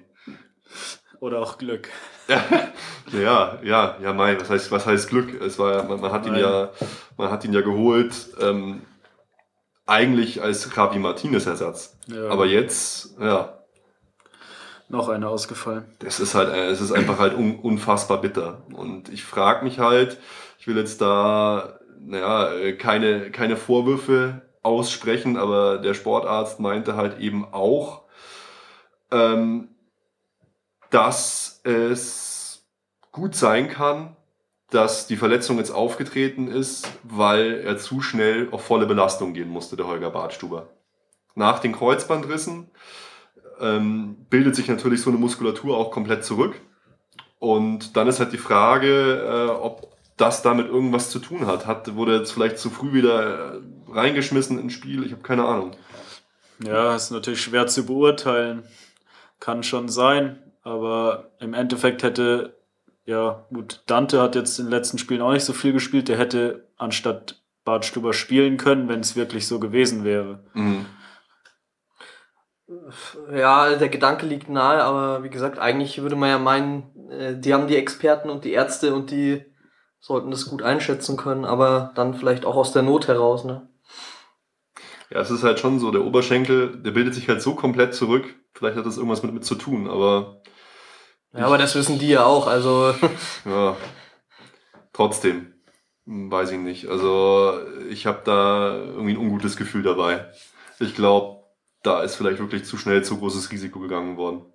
oder 1.19 1.39
auch 1.39 1.57
Glück. 1.57 1.89
Ja, 3.11 3.59
ja, 3.61 3.97
ja, 4.01 4.13
Mai, 4.13 4.39
was 4.39 4.49
heißt, 4.49 4.71
was 4.71 4.85
heißt 4.85 5.09
Glück? 5.09 5.41
Es 5.41 5.59
war, 5.59 5.83
man, 5.83 5.99
man 5.99 6.11
hat 6.13 6.25
ihn 6.25 6.35
ja, 6.35 6.69
man 7.17 7.29
hat 7.29 7.43
ihn 7.43 7.51
ja 7.51 7.59
geholt, 7.59 8.13
ähm, 8.39 8.83
eigentlich 9.85 10.41
als 10.41 10.77
Rabi 10.77 10.97
Martinez 10.99 11.45
Ersatz. 11.45 11.97
Ja. 12.07 12.29
Aber 12.29 12.45
jetzt, 12.45 13.17
ja, 13.19 13.57
Noch 14.87 15.09
einer 15.09 15.27
ausgefallen. 15.27 15.83
es 16.05 16.21
ist 16.21 16.35
halt, 16.35 16.53
äh, 16.53 16.67
es 16.69 16.79
ist 16.79 16.93
einfach 16.93 17.19
halt 17.19 17.33
un, 17.35 17.59
unfassbar 17.59 18.21
bitter. 18.21 18.61
Und 18.73 19.09
ich 19.09 19.25
frage 19.25 19.65
mich 19.65 19.79
halt, 19.79 20.17
ich 20.59 20.67
will 20.67 20.77
jetzt 20.77 21.01
da, 21.01 21.79
naja, 21.99 22.53
äh, 22.53 22.73
keine, 22.73 23.29
keine 23.31 23.57
Vorwürfe 23.57 24.41
aussprechen, 24.63 25.37
aber 25.37 25.77
der 25.77 25.93
Sportarzt 25.93 26.59
meinte 26.59 26.95
halt 26.95 27.19
eben 27.19 27.45
auch, 27.51 28.03
ähm, 29.11 29.69
dass 30.89 31.61
es 31.63 32.65
gut 33.11 33.35
sein 33.35 33.69
kann, 33.69 34.15
dass 34.69 35.07
die 35.07 35.17
Verletzung 35.17 35.57
jetzt 35.57 35.71
aufgetreten 35.71 36.47
ist, 36.47 36.87
weil 37.03 37.61
er 37.65 37.77
zu 37.77 38.01
schnell 38.01 38.47
auf 38.51 38.63
volle 38.63 38.85
Belastung 38.85 39.33
gehen 39.33 39.49
musste, 39.49 39.75
der 39.75 39.87
Holger 39.87 40.11
Bartstuber. 40.11 40.69
Nach 41.35 41.59
den 41.59 41.73
Kreuzbandrissen 41.73 42.69
ähm, 43.59 44.15
bildet 44.29 44.55
sich 44.55 44.67
natürlich 44.67 45.01
so 45.01 45.09
eine 45.09 45.19
Muskulatur 45.19 45.77
auch 45.77 45.91
komplett 45.91 46.23
zurück. 46.23 46.59
Und 47.39 47.97
dann 47.97 48.07
ist 48.07 48.19
halt 48.19 48.33
die 48.33 48.37
Frage, 48.37 49.47
äh, 49.49 49.49
ob 49.49 49.91
das 50.17 50.41
damit 50.41 50.67
irgendwas 50.67 51.09
zu 51.09 51.19
tun 51.19 51.47
hat. 51.47 51.65
hat. 51.65 51.95
Wurde 51.95 52.17
jetzt 52.17 52.31
vielleicht 52.31 52.59
zu 52.59 52.69
früh 52.69 52.93
wieder 52.93 53.55
äh, 53.55 53.59
reingeschmissen 53.93 54.59
ins 54.59 54.73
Spiel? 54.73 55.05
Ich 55.05 55.11
habe 55.11 55.21
keine 55.21 55.45
Ahnung. 55.45 55.71
Ja, 56.63 56.95
ist 56.95 57.11
natürlich 57.11 57.41
schwer 57.41 57.67
zu 57.67 57.85
beurteilen. 57.85 58.63
Kann 59.39 59.63
schon 59.63 59.89
sein, 59.89 60.39
aber 60.63 61.31
im 61.39 61.53
Endeffekt 61.53 62.03
hätte, 62.03 62.57
ja, 63.05 63.45
gut, 63.51 63.81
Dante 63.87 64.21
hat 64.21 64.35
jetzt 64.35 64.59
in 64.59 64.65
den 64.65 64.71
letzten 64.71 64.99
Spielen 64.99 65.21
auch 65.21 65.31
nicht 65.31 65.45
so 65.45 65.53
viel 65.53 65.73
gespielt. 65.73 66.07
Der 66.07 66.17
hätte 66.17 66.67
anstatt 66.77 67.41
Bartstuber 67.63 68.13
spielen 68.13 68.57
können, 68.57 68.87
wenn 68.87 68.99
es 68.99 69.15
wirklich 69.15 69.47
so 69.47 69.59
gewesen 69.59 70.03
wäre. 70.03 70.43
Mhm. 70.53 70.85
Ja, 73.33 73.75
der 73.75 73.89
Gedanke 73.89 74.25
liegt 74.25 74.49
nahe, 74.49 74.81
aber 74.83 75.23
wie 75.23 75.29
gesagt, 75.29 75.59
eigentlich 75.59 76.01
würde 76.01 76.15
man 76.15 76.29
ja 76.29 76.39
meinen, 76.39 77.09
äh, 77.09 77.35
die 77.35 77.53
haben 77.53 77.67
die 77.67 77.75
Experten 77.75 78.29
und 78.29 78.45
die 78.45 78.53
Ärzte 78.53 78.93
und 78.93 79.11
die 79.11 79.43
sollten 79.99 80.31
das 80.31 80.45
gut 80.45 80.63
einschätzen 80.63 81.17
können, 81.17 81.45
aber 81.45 81.91
dann 81.95 82.13
vielleicht 82.13 82.45
auch 82.45 82.55
aus 82.55 82.71
der 82.71 82.81
Not 82.81 83.07
heraus, 83.07 83.43
ne? 83.43 83.67
Ja, 85.11 85.19
es 85.19 85.29
ist 85.29 85.43
halt 85.43 85.59
schon 85.59 85.79
so, 85.79 85.91
der 85.91 86.05
Oberschenkel, 86.05 86.81
der 86.81 86.91
bildet 86.91 87.13
sich 87.13 87.27
halt 87.27 87.41
so 87.41 87.53
komplett 87.53 87.93
zurück. 87.93 88.33
Vielleicht 88.53 88.77
hat 88.77 88.85
das 88.85 88.97
irgendwas 88.97 89.23
mit, 89.23 89.33
mit 89.33 89.45
zu 89.45 89.55
tun, 89.55 89.89
aber 89.89 90.41
Ja, 91.33 91.45
aber 91.45 91.57
das 91.57 91.75
wissen 91.75 91.99
die 91.99 92.09
ja 92.09 92.23
auch, 92.23 92.47
also 92.47 92.93
ja, 93.45 93.75
trotzdem, 94.93 95.53
weiß 96.05 96.51
ich 96.51 96.59
nicht. 96.59 96.87
Also 96.87 97.53
ich 97.89 98.05
habe 98.05 98.21
da 98.23 98.73
irgendwie 98.75 99.11
ein 99.13 99.17
ungutes 99.17 99.57
Gefühl 99.57 99.83
dabei. 99.83 100.31
Ich 100.79 100.95
glaube, 100.95 101.43
da 101.83 102.01
ist 102.03 102.15
vielleicht 102.15 102.39
wirklich 102.39 102.63
zu 102.63 102.77
schnell 102.77 103.03
zu 103.03 103.17
großes 103.17 103.51
Risiko 103.51 103.79
gegangen 103.79 104.15
worden. 104.17 104.45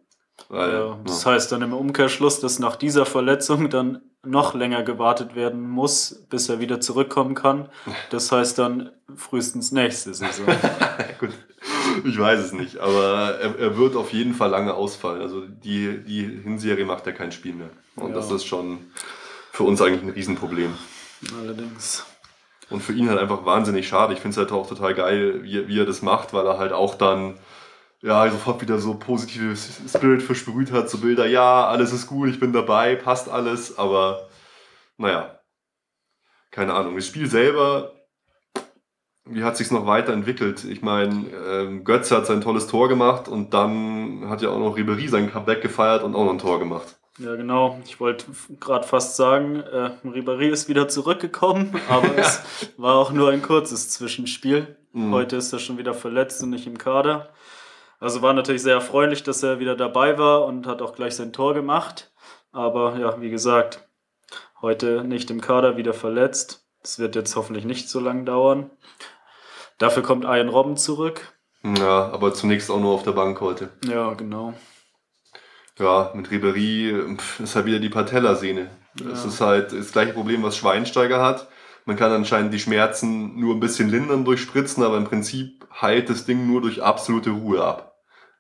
Weil, 0.49 0.73
Ja, 0.73 0.99
das 1.05 1.25
ja. 1.25 1.33
heißt 1.33 1.53
dann 1.53 1.63
im 1.63 1.73
Umkehrschluss, 1.73 2.41
dass 2.41 2.59
nach 2.59 2.77
dieser 2.77 3.05
Verletzung 3.07 3.69
dann 3.71 4.01
noch 4.27 4.55
länger 4.55 4.83
gewartet 4.83 5.35
werden 5.35 5.69
muss, 5.69 6.25
bis 6.31 6.49
er 6.49 6.61
wieder 6.61 6.81
zurückkommen 6.81 7.35
kann. 7.35 7.69
Das 8.11 8.31
heißt 8.33 8.59
dann 8.59 8.91
frühestens 9.17 9.73
nächste 9.73 10.13
Saison. 10.15 10.47
Gut, 11.21 11.31
ich 12.05 12.19
weiß 12.19 12.41
es 12.41 12.53
nicht, 12.53 12.79
aber 12.79 13.37
er, 13.41 13.59
er 13.59 13.77
wird 13.79 13.97
auf 13.97 14.13
jeden 14.13 14.35
Fall 14.35 14.51
lange 14.51 14.75
ausfallen. 14.75 15.23
Also 15.23 15.43
die, 15.47 15.99
die 16.05 16.23
Hinserie 16.43 16.85
macht 16.85 17.07
er 17.07 17.13
kein 17.13 17.33
Spiel 17.33 17.55
mehr. 17.55 17.71
Und 17.97 18.11
Ja. 18.11 18.17
das 18.17 18.31
ist 18.31 18.45
schon 18.45 18.79
für 19.53 19.63
uns 19.63 19.81
eigentlich 19.81 20.03
ein 20.03 20.11
Riesenproblem. 20.11 20.75
Allerdings. 21.41 22.05
Und 22.69 22.83
für 22.83 22.93
ihn 22.93 23.09
halt 23.09 23.19
einfach 23.21 23.45
wahnsinnig 23.45 23.87
schade. 23.89 24.13
Ich 24.13 24.21
finde 24.21 24.33
es 24.33 24.39
halt 24.39 24.53
auch 24.53 24.69
total 24.69 24.95
geil, 24.95 25.43
wie, 25.45 25.69
wie 25.69 25.79
er 25.81 25.87
das 25.87 26.03
macht, 26.03 26.33
weil 26.35 26.45
er 26.47 26.59
halt 26.59 26.73
auch 26.73 26.95
dann 26.97 27.35
ja 28.03 28.31
sofort 28.31 28.61
wieder 28.63 28.79
so 28.79 28.95
positives 28.95 29.81
Spirit 29.89 30.23
versprüht 30.23 30.73
hat, 30.73 30.91
so 30.91 30.99
Bilder, 30.99 31.27
ja, 31.27 31.67
alles 31.67 31.93
ist 31.93 32.07
gut, 32.07 32.29
ich 32.29 32.41
bin 32.41 32.53
dabei, 32.53 32.97
passt 32.97 33.29
alles, 33.29 33.79
aber 33.79 34.29
naja, 34.99 35.41
keine 36.51 36.75
Ahnung. 36.75 36.97
Das 36.97 37.07
Spiel 37.07 37.29
selber, 37.29 37.93
wie 39.25 39.43
hat 39.43 39.57
sich's 39.57 39.71
noch 39.71 39.87
weiterentwickelt? 39.87 40.65
Ich 40.65 40.83
meine, 40.83 41.27
ähm, 41.31 41.85
Götze 41.85 42.17
hat 42.17 42.27
sein 42.27 42.41
tolles 42.41 42.67
Tor 42.67 42.89
gemacht 42.89 43.29
und 43.29 43.53
dann 43.53 44.29
hat 44.29 44.43
ja 44.43 44.51
auch 44.51 44.59
noch 44.59 44.77
Ribery 44.77 45.09
sein 45.09 45.31
Comeback 45.31 45.63
gefeiert 45.63 46.03
und 46.03 46.15
auch 46.15 46.25
noch 46.25 46.33
ein 46.33 46.39
Tor 46.39 46.59
gemacht. 46.59 46.97
Ja, 47.19 47.35
genau. 47.35 47.81
Ich 47.85 47.99
wollte 47.99 48.27
gerade 48.61 48.87
fast 48.87 49.17
sagen, 49.17 49.61
äh, 49.61 49.91
Ribéry 50.05 50.49
ist 50.51 50.69
wieder 50.69 50.87
zurückgekommen, 50.89 51.75
aber 51.89 52.17
es 52.17 52.43
war 52.77 52.97
auch 52.97 53.11
nur 53.11 53.31
ein 53.31 53.43
kurzes 53.43 53.89
Zwischenspiel. 53.91 54.77
Mhm. 54.93 55.13
Heute 55.13 55.37
ist 55.37 55.53
er 55.53 55.59
schon 55.59 55.79
wieder 55.79 55.95
verletzt 55.95 56.43
und 56.43 56.51
nicht 56.51 56.67
im 56.67 56.77
Kader. 56.77 57.31
Also 57.99 58.23
war 58.23 58.33
natürlich 58.33 58.63
sehr 58.63 58.75
erfreulich, 58.75 59.23
dass 59.23 59.43
er 59.43 59.59
wieder 59.59 59.75
dabei 59.77 60.19
war 60.19 60.45
und 60.45 60.67
hat 60.67 60.83
auch 60.83 60.95
gleich 60.95 61.17
sein 61.17 61.33
Tor 61.33 61.55
gemacht. 61.55 62.13
Aber 62.53 62.99
ja, 62.99 63.21
wie 63.21 63.31
gesagt, 63.31 63.87
heute 64.61 65.03
nicht 65.05 65.31
im 65.31 65.41
Kader, 65.41 65.77
wieder 65.77 65.95
verletzt. 65.95 66.67
Das 66.83 66.99
wird 66.99 67.17
jetzt 67.17 67.35
hoffentlich 67.37 67.65
nicht 67.65 67.89
so 67.89 68.01
lange 68.01 68.25
dauern. 68.25 68.71
Dafür 69.79 70.03
kommt 70.03 70.25
Ian 70.25 70.49
Robben 70.49 70.77
zurück. 70.77 71.21
Ja, 71.63 72.11
aber 72.13 72.33
zunächst 72.33 72.71
auch 72.71 72.81
nur 72.81 72.95
auf 72.95 73.03
der 73.03 73.13
Bank 73.13 73.41
heute. 73.41 73.71
Ja, 73.85 74.15
genau. 74.15 74.55
Ja, 75.79 76.13
mit 76.15 76.31
Ribery 76.31 76.95
ist 77.43 77.57
halt 77.57 77.67
wieder 77.67 77.81
die 77.81 77.89
Patellasehne. 77.91 78.71
Das 78.95 79.25
Ja. 79.25 79.29
ist 79.29 79.41
halt 79.41 79.73
das 79.73 79.93
gleiche 79.93 80.13
Problem, 80.15 80.43
was 80.43 80.57
Schweinsteiger 80.57 81.23
hat. 81.23 81.49
Man 81.85 81.97
kann 81.97 82.13
anscheinend 82.13 82.53
die 82.55 82.59
Schmerzen 82.59 83.39
nur 83.39 83.55
ein 83.55 83.61
bisschen 83.61 83.89
lindern 83.89 84.25
durch 84.25 84.41
Spritzen, 84.41 84.83
aber 84.83 84.97
im 84.97 85.05
Prinzip 85.05 85.67
heilt 85.81 86.09
das 86.09 86.25
Ding 86.25 86.47
nur 86.47 86.61
durch 86.63 86.83
absolute 86.83 87.31
Ruhe 87.31 87.63
ab. 87.63 87.86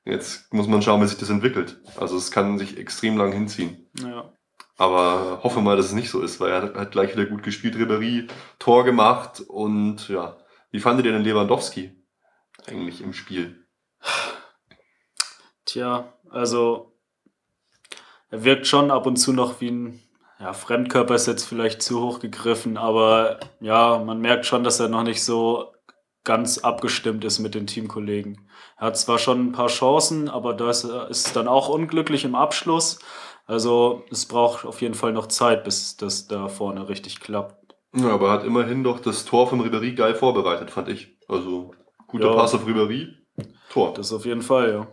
Jetzt 0.06 0.54
muss 0.54 0.68
man 0.68 0.82
schauen, 0.82 1.02
wie 1.02 1.06
sich 1.08 1.18
das 1.18 1.30
entwickelt. 1.30 1.80
Also 1.96 2.16
es 2.16 2.30
kann 2.30 2.58
sich 2.58 2.78
extrem 2.78 3.16
lang 3.16 3.32
hinziehen. 3.32 3.90
Ja. 4.00 4.32
Aber 4.78 5.40
hoffe 5.42 5.60
mal, 5.60 5.76
dass 5.76 5.86
es 5.86 5.92
nicht 5.92 6.10
so 6.10 6.22
ist, 6.22 6.38
weil 6.38 6.52
er 6.52 6.62
hat, 6.62 6.74
hat 6.76 6.92
gleich 6.92 7.12
wieder 7.12 7.26
gut 7.26 7.42
gespielt, 7.42 7.76
Ribery, 7.76 8.28
Tor 8.60 8.84
gemacht 8.84 9.40
und 9.40 10.08
ja. 10.08 10.36
Wie 10.70 10.80
fandet 10.80 11.06
ihr 11.06 11.12
denn 11.12 11.24
Lewandowski 11.24 11.90
eigentlich 12.66 13.00
im 13.00 13.14
Spiel? 13.14 13.66
Tja, 15.64 16.12
also 16.30 16.96
er 18.30 18.44
wirkt 18.44 18.68
schon 18.68 18.92
ab 18.92 19.06
und 19.06 19.16
zu 19.16 19.32
noch 19.32 19.60
wie 19.60 19.70
ein 19.70 20.02
ja, 20.38 20.52
Fremdkörper 20.52 21.14
ist 21.14 21.26
jetzt 21.26 21.44
vielleicht 21.44 21.82
zu 21.82 22.00
hoch 22.00 22.20
gegriffen, 22.20 22.76
aber 22.76 23.40
ja, 23.60 23.98
man 23.98 24.20
merkt 24.20 24.46
schon, 24.46 24.62
dass 24.62 24.78
er 24.78 24.88
noch 24.88 25.02
nicht 25.02 25.24
so 25.24 25.72
ganz 26.26 26.58
abgestimmt 26.58 27.24
ist 27.24 27.38
mit 27.38 27.54
den 27.54 27.66
Teamkollegen. 27.66 28.50
Er 28.76 28.88
hat 28.88 28.98
zwar 28.98 29.18
schon 29.18 29.46
ein 29.46 29.52
paar 29.52 29.68
Chancen, 29.68 30.28
aber 30.28 30.52
da 30.52 30.68
ist 30.68 30.84
er 30.84 31.08
ist 31.08 31.34
dann 31.36 31.48
auch 31.48 31.70
unglücklich 31.70 32.24
im 32.24 32.34
Abschluss. 32.34 32.98
Also 33.46 34.04
es 34.10 34.26
braucht 34.26 34.66
auf 34.66 34.82
jeden 34.82 34.94
Fall 34.94 35.12
noch 35.12 35.28
Zeit, 35.28 35.64
bis 35.64 35.96
das 35.96 36.26
da 36.26 36.48
vorne 36.48 36.88
richtig 36.90 37.20
klappt. 37.20 37.76
Ja, 37.94 38.10
aber 38.10 38.26
er 38.26 38.32
hat 38.32 38.44
immerhin 38.44 38.82
doch 38.84 39.00
das 39.00 39.24
Tor 39.24 39.48
von 39.48 39.60
Ribery 39.60 39.94
geil 39.94 40.14
vorbereitet, 40.14 40.70
fand 40.70 40.88
ich. 40.88 41.16
Also 41.28 41.72
guter 42.08 42.30
Ja. 42.30 42.34
Pass 42.34 42.54
auf 42.54 42.66
Ribery, 42.66 43.14
Tor. 43.70 43.94
Das 43.94 44.12
auf 44.12 44.26
jeden 44.26 44.42
Fall, 44.42 44.72
ja. 44.72 44.86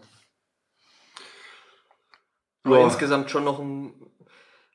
aber 2.63 2.79
Ja. 2.79 2.85
insgesamt 2.85 3.29
schon 3.31 3.43
noch 3.43 3.59
ein. 3.59 3.93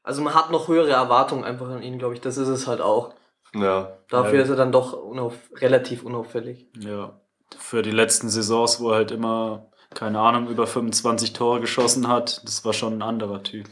Also 0.03 0.23
man 0.23 0.35
hat 0.35 0.51
noch 0.51 0.69
höhere 0.69 0.91
Erwartungen 0.91 1.45
einfach 1.45 1.69
an 1.69 1.83
ihn, 1.83 1.99
glaube 1.99 2.15
ich. 2.15 2.21
Das 2.21 2.37
ist 2.37 2.49
es 2.49 2.67
halt 2.67 2.81
auch. 2.81 3.15
Ja, 3.55 3.93
Dafür 4.11 4.37
Ja. 4.39 4.43
ist 4.45 4.51
er 4.51 4.57
dann 4.57 4.73
doch 4.73 4.93
unauf 4.95 5.35
relativ 5.57 6.03
unauffällig. 6.05 6.67
Ja, 6.79 7.21
für 7.59 7.83
die 7.83 7.91
letzten 7.91 8.29
Saisons, 8.29 8.81
wo 8.81 8.91
er 8.91 8.97
halt 8.97 9.11
immer, 9.11 9.67
keine 9.95 10.19
Ahnung, 10.21 10.49
über 10.49 10.67
25 10.67 11.33
Tore 11.33 11.61
geschossen 11.61 12.09
hat, 12.09 12.43
das 12.45 12.65
war 12.65 12.73
schon 12.73 12.95
ein 12.95 13.03
anderer 13.03 13.43
Typ. 13.43 13.67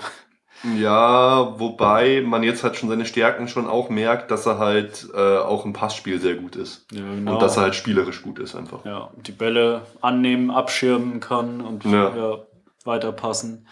ja, 0.79 1.59
wobei 1.61 2.23
man 2.27 2.43
jetzt 2.43 2.65
halt 2.65 2.77
schon 2.77 2.89
seine 2.89 3.05
Stärken 3.05 3.49
schon 3.49 3.67
auch 3.69 3.89
merkt, 3.91 4.31
dass 4.31 4.47
er 4.47 4.59
halt 4.59 5.07
äh, 5.15 5.39
auch 5.39 5.65
im 5.65 5.73
Passspiel 5.73 6.21
sehr 6.21 6.35
gut 6.37 6.57
ist. 6.57 6.87
Ja, 6.93 7.01
genau. 7.03 7.35
Und 7.35 7.43
dass 7.43 7.57
er 7.57 7.65
halt 7.65 7.75
spielerisch 7.75 8.23
gut 8.23 8.39
ist 8.39 8.55
einfach. 8.55 8.85
ja, 8.85 9.11
die 9.17 9.33
Bälle 9.33 9.83
annehmen, 10.01 10.51
abschirmen 10.51 11.21
kann 11.21 11.61
und 11.61 11.85
Ja. 11.85 12.17
ja. 12.17 12.39
weiterpassen. 12.85 13.67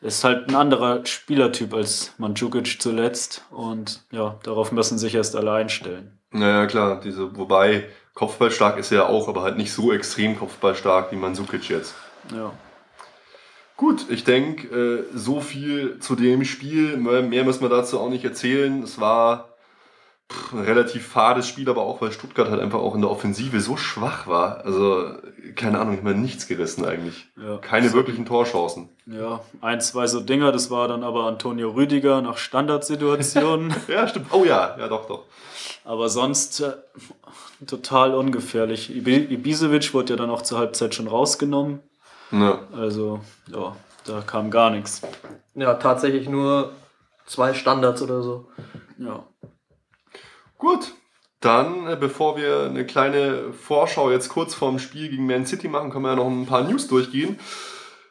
Ist 0.00 0.24
halt 0.24 0.48
ein 0.48 0.54
anderer 0.54 1.04
Spielertyp 1.04 1.74
als 1.74 2.14
Mandzukic 2.18 2.80
zuletzt 2.80 3.44
und 3.50 4.02
ja, 4.10 4.38
darauf 4.42 4.72
müssen 4.72 4.98
sich 4.98 5.14
erst 5.14 5.36
alle 5.36 5.52
einstellen. 5.52 6.18
Naja, 6.30 6.66
klar, 6.66 7.00
diese, 7.00 7.36
wobei 7.36 7.86
Kopfballstark 8.14 8.78
ist 8.78 8.92
er 8.92 8.98
ja 8.98 9.06
auch, 9.06 9.28
aber 9.28 9.42
halt 9.42 9.58
nicht 9.58 9.72
so 9.72 9.92
extrem 9.92 10.38
Kopfballstark 10.38 11.12
wie 11.12 11.16
Mandzukic 11.16 11.68
jetzt. 11.68 11.94
Ja, 12.34 12.52
Gut, 13.80 14.10
ich 14.10 14.24
denke, 14.24 14.66
äh, 14.76 15.04
so 15.16 15.40
viel 15.40 16.00
zu 16.00 16.14
dem 16.14 16.44
Spiel. 16.44 16.98
Mehr 16.98 17.44
müssen 17.44 17.62
wir 17.62 17.70
dazu 17.70 17.98
auch 17.98 18.10
nicht 18.10 18.22
erzählen. 18.22 18.82
Es 18.82 19.00
war 19.00 19.49
ein 20.52 20.60
relativ 20.60 21.06
fades 21.08 21.48
Spiel, 21.48 21.68
aber 21.68 21.82
auch 21.82 22.00
weil 22.00 22.12
Stuttgart 22.12 22.48
halt 22.50 22.60
einfach 22.60 22.78
auch 22.78 22.94
in 22.94 23.00
der 23.00 23.10
Offensive 23.10 23.60
so 23.60 23.76
schwach 23.76 24.26
war. 24.26 24.64
Also, 24.64 25.12
keine 25.56 25.78
Ahnung, 25.80 25.94
ich 25.94 26.02
meine, 26.02 26.18
nichts 26.18 26.46
gerissen 26.46 26.84
eigentlich. 26.84 27.28
ja. 27.36 27.58
Keine 27.58 27.92
wirklichen 27.92 28.26
Torchancen. 28.26 28.88
Ja, 29.06 29.40
ein, 29.60 29.80
zwei 29.80 30.06
so 30.06 30.20
Dinger, 30.20 30.52
das 30.52 30.70
war 30.70 30.86
dann 30.88 31.02
aber 31.02 31.24
Antonio 31.24 31.70
Rüdiger 31.70 32.22
nach 32.22 32.36
Standardsituationen. 32.38 33.74
Ja, 33.88 34.06
stimmt. 34.06 34.26
Oh 34.32 34.44
ja, 34.44 34.76
ja, 34.78 34.86
doch, 34.88 35.06
doch. 35.06 35.24
Aber 35.84 36.08
sonst 36.08 36.60
äh, 36.60 36.74
total 37.66 38.14
ungefährlich. 38.14 38.90
Ibi- 38.90 39.28
Ibisevic 39.30 39.92
wurde 39.94 40.12
ja 40.12 40.16
dann 40.16 40.30
auch 40.30 40.42
zur 40.42 40.58
Halbzeit 40.58 40.94
schon 40.94 41.08
rausgenommen. 41.08 41.80
Ja. 42.30 42.60
Also, 42.76 43.20
ja, 43.52 43.74
da 44.04 44.20
kam 44.20 44.50
gar 44.50 44.70
nichts. 44.70 45.02
Ja, 45.54 45.74
tatsächlich 45.74 46.28
nur 46.28 46.70
zwei 47.26 47.54
Standards 47.54 48.02
oder 48.02 48.22
so. 48.22 48.46
Ja. 48.98 49.24
Gut, 50.60 50.92
dann, 51.40 51.88
äh, 51.88 51.96
bevor 51.98 52.36
wir 52.36 52.64
eine 52.64 52.84
kleine 52.84 53.54
Vorschau 53.54 54.10
jetzt 54.10 54.28
kurz 54.28 54.54
vorm 54.54 54.78
Spiel 54.78 55.08
gegen 55.08 55.26
Man 55.26 55.46
City 55.46 55.68
machen, 55.68 55.90
können 55.90 56.04
wir 56.04 56.10
ja 56.10 56.16
noch 56.16 56.28
ein 56.28 56.44
paar 56.44 56.64
News 56.64 56.86
durchgehen. 56.86 57.38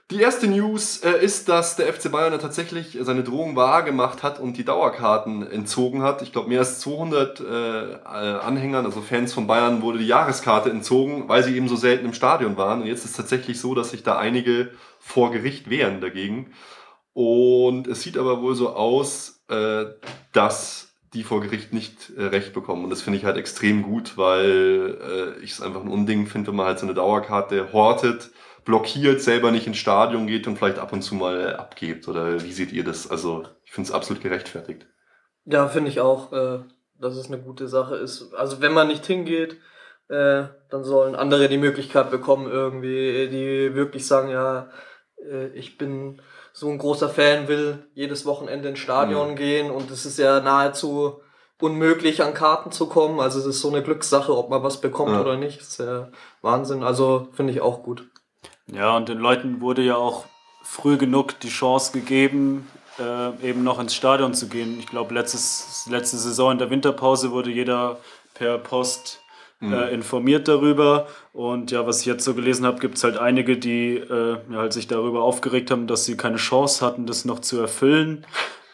Die 0.10 0.20
erste 0.20 0.48
News 0.48 0.98
äh, 1.04 1.24
ist, 1.24 1.48
dass 1.48 1.76
der 1.76 1.94
FC 1.94 2.12
Bayern 2.12 2.40
tatsächlich 2.40 2.98
seine 3.02 3.24
Drohung 3.24 3.56
wahr 3.56 3.84
gemacht 3.84 4.24
hat 4.24 4.40
und 4.40 4.58
die 4.58 4.66
Dauerkarten 4.66 5.46
entzogen 5.46 6.02
hat. 6.02 6.24
Ich 6.24 6.32
glaube, 6.32 6.50
mehr 6.50 6.62
als 6.62 6.80
200 6.80 7.40
äh, 7.40 7.44
Anhängern, 8.04 8.84
also 8.84 9.02
Fans 9.02 9.32
von 9.32 9.46
Bayern, 9.46 9.84
wurde 9.84 10.00
die 10.00 10.08
Jahreskarte 10.08 10.72
entzogen, 10.72 11.30
weil 11.30 11.44
sie 11.44 11.56
eben 11.56 11.68
so 11.68 11.76
selten 11.76 12.06
im 12.06 12.14
Stadion 12.14 12.58
waren. 12.58 12.82
Und 12.82 12.88
jetzt 12.88 13.06
ist 13.06 13.12
es 13.12 13.18
tatsächlich 13.18 13.60
so, 13.60 13.76
dass 13.76 13.92
sich 13.92 14.02
da 14.02 14.18
einige 14.18 14.72
vor 14.98 15.30
Gericht 15.30 15.70
wehren 15.70 16.02
dagegen. 16.02 16.52
Und 17.14 17.86
es 17.86 18.02
sieht 18.02 18.18
aber 18.18 18.42
wohl 18.42 18.56
so 18.56 18.70
aus, 18.70 19.44
dass 20.32 20.89
die 21.14 21.24
vor 21.24 21.42
Gericht 21.42 21.74
nicht 21.74 22.12
äh, 22.18 22.26
recht 22.26 22.54
bekommen. 22.54 22.84
Und 22.84 22.90
das 22.90 23.02
finde 23.02 23.18
ich 23.18 23.26
halt 23.26 23.38
extrem 23.38 23.84
gut, 23.84 24.18
weil 24.18 24.98
äh, 25.40 25.44
ich 25.44 25.52
es 25.52 25.62
einfach 25.62 25.82
ein 25.82 25.90
Unding 25.90 26.28
finde, 26.28 26.50
wenn 26.50 26.56
man 26.56 26.68
halt 26.68 26.80
so 26.80 26.86
eine 26.86 26.94
Dauerkarte 26.94 27.74
hortet, 27.74 28.32
blockiert, 28.66 29.22
selber 29.22 29.52
nicht 29.52 29.68
ins 29.68 29.78
Stadion 29.78 30.28
geht 30.28 30.46
und 30.48 30.58
vielleicht 30.58 30.80
ab 30.80 30.94
und 30.94 31.02
zu 31.02 31.16
mal 31.16 31.56
abgibt. 31.56 32.08
Oder 32.08 32.44
wie 32.44 32.52
seht 32.52 32.72
ihr 32.72 32.84
das? 32.84 33.10
Also 33.10 33.44
ich 33.64 33.72
finde 33.72 33.90
es 33.90 33.94
absolut 33.94 34.22
gerechtfertigt. 34.22 34.86
Ja, 35.46 35.68
finde 35.68 35.90
ich 35.90 36.00
auch, 36.00 36.32
äh, 36.32 36.60
dass 37.00 37.16
es 37.16 37.28
eine 37.28 37.42
gute 37.42 37.68
Sache 37.68 37.96
ist. 37.96 38.34
Also 38.34 38.62
wenn 38.62 38.74
man 38.74 38.88
nicht 38.88 39.06
hingeht, 39.06 39.58
äh, 40.10 40.46
dann 40.70 40.84
sollen 40.84 41.16
andere 41.16 41.50
die 41.50 41.58
Möglichkeit 41.58 42.12
bekommen, 42.12 42.52
irgendwie, 42.52 43.30
die 43.30 43.76
wirklich 43.76 44.06
sagen, 44.06 44.30
ja, 44.30 44.70
äh, 45.24 45.48
ich 45.50 45.78
bin 45.78 46.22
so 46.60 46.70
ein 46.70 46.78
großer 46.78 47.08
Fan, 47.08 47.48
will 47.48 47.88
jedes 47.94 48.26
Wochenende 48.26 48.68
ins 48.68 48.80
Stadion 48.80 49.32
mhm. 49.32 49.36
gehen 49.38 49.72
und 49.72 49.90
es 49.92 50.06
ist 50.06 50.20
ja 50.20 50.42
nahezu 50.42 51.22
unmöglich 51.62 52.22
an 52.22 52.34
Karten 52.34 52.74
zu 52.74 52.88
kommen. 52.88 53.22
Also 53.22 53.40
es 53.40 53.46
ist 53.46 53.62
so 53.62 53.70
eine 53.70 53.82
Glückssache, 53.82 54.38
ob 54.38 54.50
man 54.50 54.62
was 54.62 54.82
bekommt 54.82 55.14
ja. 55.14 55.22
oder 55.22 55.38
nicht. 55.38 55.62
Das 55.62 55.68
ist 55.70 55.80
ja 55.80 56.10
Wahnsinn. 56.42 56.84
Also 56.84 57.30
finde 57.32 57.54
ich 57.54 57.62
auch 57.62 57.82
gut. 57.82 58.10
Ja, 58.68 58.98
und 58.98 59.08
den 59.08 59.20
Leuten 59.20 59.62
wurde 59.62 59.84
ja 59.84 59.96
auch 59.96 60.26
früh 60.62 60.98
genug 60.98 61.40
die 61.40 61.50
Chance 61.50 61.94
gegeben, 61.94 62.68
äh, 63.00 63.30
eben 63.42 63.64
noch 63.64 63.80
ins 63.80 63.96
Stadion 63.96 64.34
zu 64.34 64.50
gehen. 64.50 64.80
Ich 64.80 64.88
glaube, 64.88 65.16
letzte 65.16 65.38
Saison 65.38 66.52
in 66.52 66.58
der 66.58 66.70
Winterpause 66.70 67.32
wurde 67.32 67.52
jeder 67.52 68.00
per 68.34 68.58
Post 68.58 69.22
mhm. 69.60 69.74
äh, 69.74 69.90
informiert 69.90 70.48
darüber. 70.48 71.08
Und 71.34 71.72
ja, 71.72 71.86
was 71.86 72.02
ich 72.02 72.06
jetzt 72.06 72.24
so 72.24 72.34
gelesen 72.34 72.66
habe, 72.66 72.80
gibt 72.80 72.98
es 72.98 73.04
halt 73.04 73.18
einige, 73.18 73.58
die 73.58 73.96
äh, 73.98 74.38
ja, 74.52 74.58
halt 74.58 74.74
sich 74.74 74.88
darüber 74.88 75.24
aufgeregt 75.24 75.72
haben, 75.72 75.88
dass 75.88 76.06
sie 76.06 76.18
keine 76.18 76.38
Chance 76.38 76.86
hatten, 76.86 77.06
das 77.06 77.26
noch 77.26 77.40
zu 77.40 77.60
erfüllen. 77.60 78.26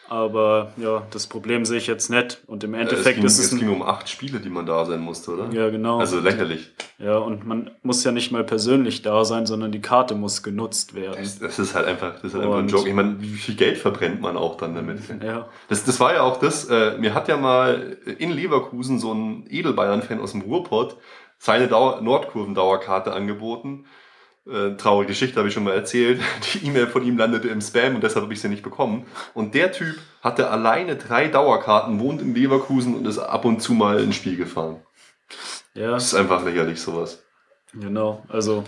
Aber 0.08 0.72
ja, 0.76 1.02
das 1.10 1.26
Problem 1.26 1.64
sehe 1.64 1.78
ich 1.78 1.86
jetzt 1.86 2.10
nicht. 2.10 2.42
Und 2.46 2.62
im 2.64 2.74
Endeffekt 2.74 3.06
es 3.06 3.14
ging, 3.14 3.24
ist 3.24 3.38
es. 3.38 3.52
Es 3.52 3.58
ging 3.58 3.68
um 3.68 3.82
acht 3.82 4.08
Spiele, 4.08 4.38
die 4.38 4.48
man 4.48 4.64
da 4.66 4.84
sein 4.84 5.00
musste, 5.00 5.32
oder? 5.32 5.50
Ja, 5.52 5.68
genau. 5.70 5.98
Also 5.98 6.20
lächerlich. 6.20 6.70
Ja, 6.98 7.18
und 7.18 7.46
man 7.46 7.70
muss 7.82 8.04
ja 8.04 8.12
nicht 8.12 8.30
mal 8.30 8.44
persönlich 8.44 9.02
da 9.02 9.24
sein, 9.24 9.46
sondern 9.46 9.72
die 9.72 9.80
Karte 9.80 10.14
muss 10.14 10.42
genutzt 10.42 10.94
werden. 10.94 11.16
Das, 11.18 11.38
das 11.38 11.58
ist 11.58 11.74
halt 11.74 11.86
einfach, 11.86 12.14
das 12.14 12.24
ist 12.24 12.34
halt 12.34 12.44
einfach 12.44 12.58
ein 12.58 12.68
Joke. 12.68 12.88
Ich 12.88 12.94
meine, 12.94 13.20
wie 13.20 13.28
viel 13.28 13.56
Geld 13.56 13.78
verbrennt 13.78 14.20
man 14.20 14.36
auch 14.36 14.56
dann 14.56 14.74
damit? 14.74 15.00
Ja. 15.22 15.48
Das, 15.68 15.84
das 15.84 15.98
war 15.98 16.14
ja 16.14 16.22
auch 16.22 16.38
das, 16.38 16.66
äh, 16.66 16.96
mir 16.98 17.14
hat 17.14 17.28
ja 17.28 17.36
mal 17.36 17.96
in 18.18 18.30
Leverkusen 18.30 18.98
so 18.98 19.12
ein 19.12 19.46
Edelbayern-Fan 19.48 20.20
aus 20.20 20.32
dem 20.32 20.42
Ruhrpott 20.42 20.96
seine 21.38 21.68
Dauer 21.68 22.00
Nordkurven-Dauerkarte 22.00 23.12
angeboten 23.12 23.86
äh, 24.46 24.76
traurige 24.76 25.08
Geschichte 25.08 25.38
habe 25.38 25.48
ich 25.48 25.54
schon 25.54 25.64
mal 25.64 25.74
erzählt. 25.74 26.20
Die 26.54 26.66
E-Mail 26.66 26.86
von 26.86 27.04
ihm 27.04 27.18
landete 27.18 27.48
im 27.48 27.60
Spam 27.60 27.96
und 27.96 28.04
deshalb 28.04 28.24
habe 28.24 28.32
ich 28.32 28.40
sie 28.40 28.48
nicht 28.48 28.62
bekommen. 28.62 29.06
Und 29.34 29.54
der 29.54 29.72
Typ 29.72 29.96
hatte 30.22 30.50
alleine 30.50 30.96
drei 30.96 31.28
Dauerkarten, 31.28 32.00
wohnt 32.00 32.22
in 32.22 32.34
Leverkusen 32.34 32.94
und 32.94 33.06
ist 33.06 33.18
ab 33.18 33.44
und 33.44 33.60
zu 33.60 33.74
mal 33.74 34.00
ins 34.00 34.16
Spiel 34.16 34.36
gefahren. 34.36 34.82
Ja. 35.74 35.90
Das 35.90 36.06
ist 36.06 36.14
einfach 36.14 36.44
lächerlich, 36.44 36.80
sowas. 36.80 37.22
Genau, 37.74 38.24
also. 38.28 38.64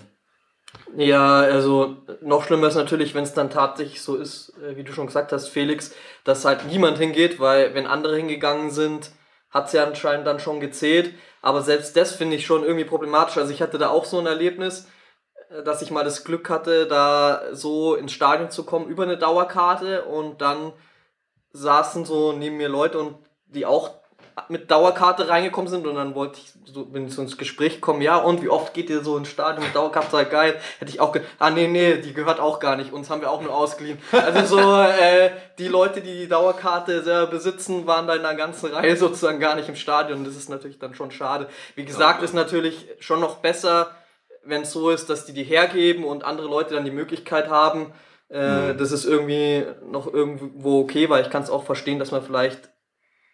Ja, 0.97 1.40
also 1.40 1.97
noch 2.20 2.44
schlimmer 2.44 2.68
ist 2.68 2.75
natürlich, 2.75 3.14
wenn 3.14 3.25
es 3.25 3.32
dann 3.32 3.50
tatsächlich 3.50 4.02
so 4.02 4.16
ist, 4.16 4.52
äh, 4.62 4.76
wie 4.76 4.85
du 4.85 4.92
schon 4.92 5.06
gesagt 5.06 5.32
hast, 5.32 5.49
Felix, 5.49 5.94
dass 6.25 6.44
halt 6.44 6.66
niemand 6.66 6.99
hingeht, 6.99 7.40
weil 7.40 7.75
wenn 7.75 7.87
andere 7.87 8.16
hingegangen 8.16 8.70
sind, 8.70 9.11
hat 9.50 9.66
es 9.66 9.73
ja 9.73 9.85
anscheinend 9.85 10.26
dann 10.26 10.40
schon 10.40 10.61
gezählt. 10.61 11.14
Aber 11.40 11.62
selbst 11.62 11.97
das 11.97 12.12
finde 12.12 12.37
ich 12.37 12.47
schon 12.47 12.64
irgendwie 12.64 12.85
problematisch. 12.85 13.38
Also 13.38 13.52
ich 13.52 13.62
hatte 13.62 13.78
da 13.78 13.88
auch 13.88 14.04
so 14.04 14.18
ein 14.18 14.26
Erlebnis 14.26 14.88
dass 15.64 15.83
ich 15.83 15.90
mal 15.90 16.05
das 16.05 16.25
Glück 16.25 16.50
hatte, 16.50 16.87
da 16.87 17.43
so 17.52 17.95
ins 17.95 18.12
Stadion 18.12 18.50
zu 18.50 18.64
kommen 18.64 18.87
über 18.87 19.05
eine 19.05 19.19
Dauerkarte. 19.19 20.05
Und 20.05 20.40
dann 20.40 20.73
saßen 21.52 22.04
so 22.04 22.32
neben 22.32 22.56
mir 22.56 22.69
Leute 22.69 22.99
und 22.99 23.17
die 23.47 23.67
auch 23.67 23.91
mit 24.49 24.71
Dauerkarte 24.71 25.28
reingekommen 25.28 25.69
sind. 25.69 25.87
Und 25.87 25.97
dann 25.97 26.15
wollte 26.15 26.39
ich 26.39 26.52
so, 26.73 26.84
bin 26.84 27.06
ich 27.06 27.15
so 27.15 27.23
ins 27.23 27.37
Gespräch 27.37 27.76
gekommen, 27.76 28.02
ja 28.02 28.17
und 28.17 28.43
wie 28.43 28.49
oft 28.49 28.75
geht 28.75 28.91
ihr 28.91 29.02
so 29.02 29.17
ins 29.17 29.28
Stadion 29.28 29.65
mit 29.65 29.75
Dauerkarte, 29.75 30.11
sei 30.11 30.25
geil, 30.25 30.61
hätte 30.78 30.91
ich 30.91 31.00
auch, 31.00 31.15
ah 31.39 31.50
nee, 31.50 31.67
nee, 31.67 31.97
die 31.97 32.13
gehört 32.13 32.41
auch 32.41 32.61
gar 32.61 32.76
nicht, 32.76 32.93
uns 32.93 33.11
haben 33.11 33.21
wir 33.21 33.30
auch 33.30 33.43
nur 33.43 33.54
ausgeliehen. 33.54 33.99
Also 34.13 34.56
so, 34.56 34.80
äh, 34.82 35.30
die 35.58 35.69
Leute, 35.69 36.00
die 36.00 36.19
die 36.19 36.28
Dauerkarte 36.28 37.02
selber 37.02 37.26
besitzen, 37.30 37.87
waren 37.87 38.06
da 38.06 38.15
in 38.15 38.23
der 38.23 38.34
ganzen 38.34 38.67
Reihe 38.73 38.97
sozusagen 38.97 39.41
gar 39.41 39.56
nicht 39.56 39.69
im 39.69 39.76
Stadion, 39.76 40.25
das 40.25 40.37
ist 40.37 40.49
natürlich 40.49 40.78
dann 40.78 40.95
schon 40.95 41.11
schade. 41.11 41.49
Wie 41.75 41.84
gesagt, 41.84 42.21
ja. 42.21 42.25
ist 42.25 42.34
natürlich 42.34 42.87
schon 43.00 43.21
noch 43.21 43.37
besser, 43.37 43.91
wenn 44.49 44.63
es 44.63 44.73
so 44.73 44.91
ist, 44.91 45.11
dass 45.11 45.26
die 45.26 45.32
die 45.32 45.45
hergeben 45.45 46.04
und 46.04 46.25
andere 46.25 46.49
Leute 46.49 46.75
dann 46.75 46.84
die 46.84 46.91
Möglichkeit 46.91 47.49
haben, 47.49 47.93
äh, 48.30 48.73
mhm. 48.73 48.78
das 48.78 48.93
ist 48.93 49.04
irgendwie 49.04 49.65
noch 49.91 50.13
irgendwo 50.13 50.80
okay, 50.80 51.08
weil 51.08 51.23
ich 51.23 51.30
kann 51.30 51.43
es 51.43 51.50
auch 51.50 51.65
verstehen, 51.65 51.99
dass 51.99 52.11
man 52.11 52.23
vielleicht 52.23 52.71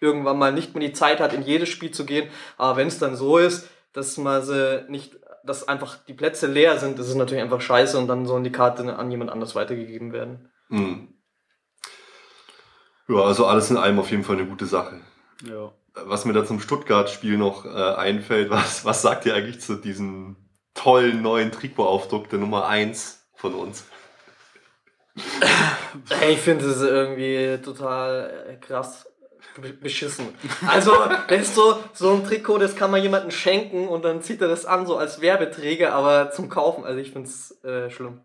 irgendwann 0.01 0.39
mal 0.39 0.53
nicht 0.53 0.75
mehr 0.75 0.87
die 0.87 0.93
Zeit 0.93 1.21
hat, 1.21 1.33
in 1.33 1.43
jedes 1.43 1.69
Spiel 1.69 1.91
zu 1.91 2.05
gehen. 2.05 2.29
Aber 2.59 2.77
wenn 2.77 2.89
es 2.89 2.99
dann 2.99 3.17
so 3.17 3.39
ist, 3.39 3.69
dass 3.93 4.17
man 4.19 4.43
sie 4.43 4.85
nicht, 4.89 5.17
dass 5.45 5.67
einfach 5.67 5.97
die 6.07 6.15
Plätze 6.15 6.47
leer 6.47 6.79
sind, 6.79 6.99
das 6.99 7.09
ist 7.09 7.15
natürlich 7.15 7.43
einfach 7.43 7.61
scheiße 7.61 7.97
und 7.99 8.07
dann 8.09 8.27
sollen 8.27 8.45
die 8.45 8.53
Karten 8.53 8.91
an 8.91 9.11
jemand 9.11 9.31
anders 9.31 9.55
weitergegeben 9.55 10.13
werden. 10.13 10.51
Mhm. 10.69 11.15
Ja, 13.09 13.23
also 13.23 13.47
alles 13.47 13.71
in 13.71 13.77
allem 13.77 13.99
auf 13.99 14.11
jeden 14.11 14.25
Fall 14.25 14.37
eine 14.37 14.47
gute 14.47 14.67
Sache. 14.67 15.01
Ja. 15.47 15.73
Was 16.07 16.25
mir 16.25 16.33
da 16.33 16.45
zum 16.45 16.61
Stuttgart-Spiel 16.61 17.37
noch 17.37 17.65
äh, 17.67 17.69
einfällt, 17.69 18.51
was, 18.51 18.85
was 18.85 19.03
sagt 19.03 19.27
ihr 19.27 19.35
eigentlich 19.35 19.61
zu 19.61 19.77
diesem 19.77 20.44
tollen 20.85 21.23
neuen 21.23 21.51
Trikotaufdruck 21.51 22.29
der 22.29 22.39
Nummer 22.39 22.67
1 22.69 23.27
von 23.35 23.55
uns. 23.55 23.87
Ich 26.29 26.41
finde 26.41 26.67
es 26.67 26.83
irgendwie 26.83 27.59
total 27.65 28.49
äh, 28.51 28.57
krass 28.57 29.07
beschissen. 29.81 30.27
Also, 30.67 30.93
das 31.29 31.41
ist 31.41 31.55
so, 31.55 31.79
so 31.95 32.13
ein 32.13 32.25
Trikot, 32.27 32.59
das 32.59 32.77
kann 32.77 32.91
man 32.91 33.01
jemandem 33.01 33.31
schenken 33.31 33.89
und 33.89 34.05
dann 34.05 34.21
zieht 34.21 34.43
er 34.43 34.49
das 34.49 34.67
an, 34.67 34.87
so 34.87 34.99
als 34.99 35.23
Werbeträger, 35.23 35.95
aber 35.95 36.33
zum 36.33 36.51
Kaufen, 36.51 36.85
also 36.85 37.01
ich 37.01 37.13
finde 37.13 37.31
es 37.31 37.65
äh, 37.65 37.89
schlimm. 37.89 38.21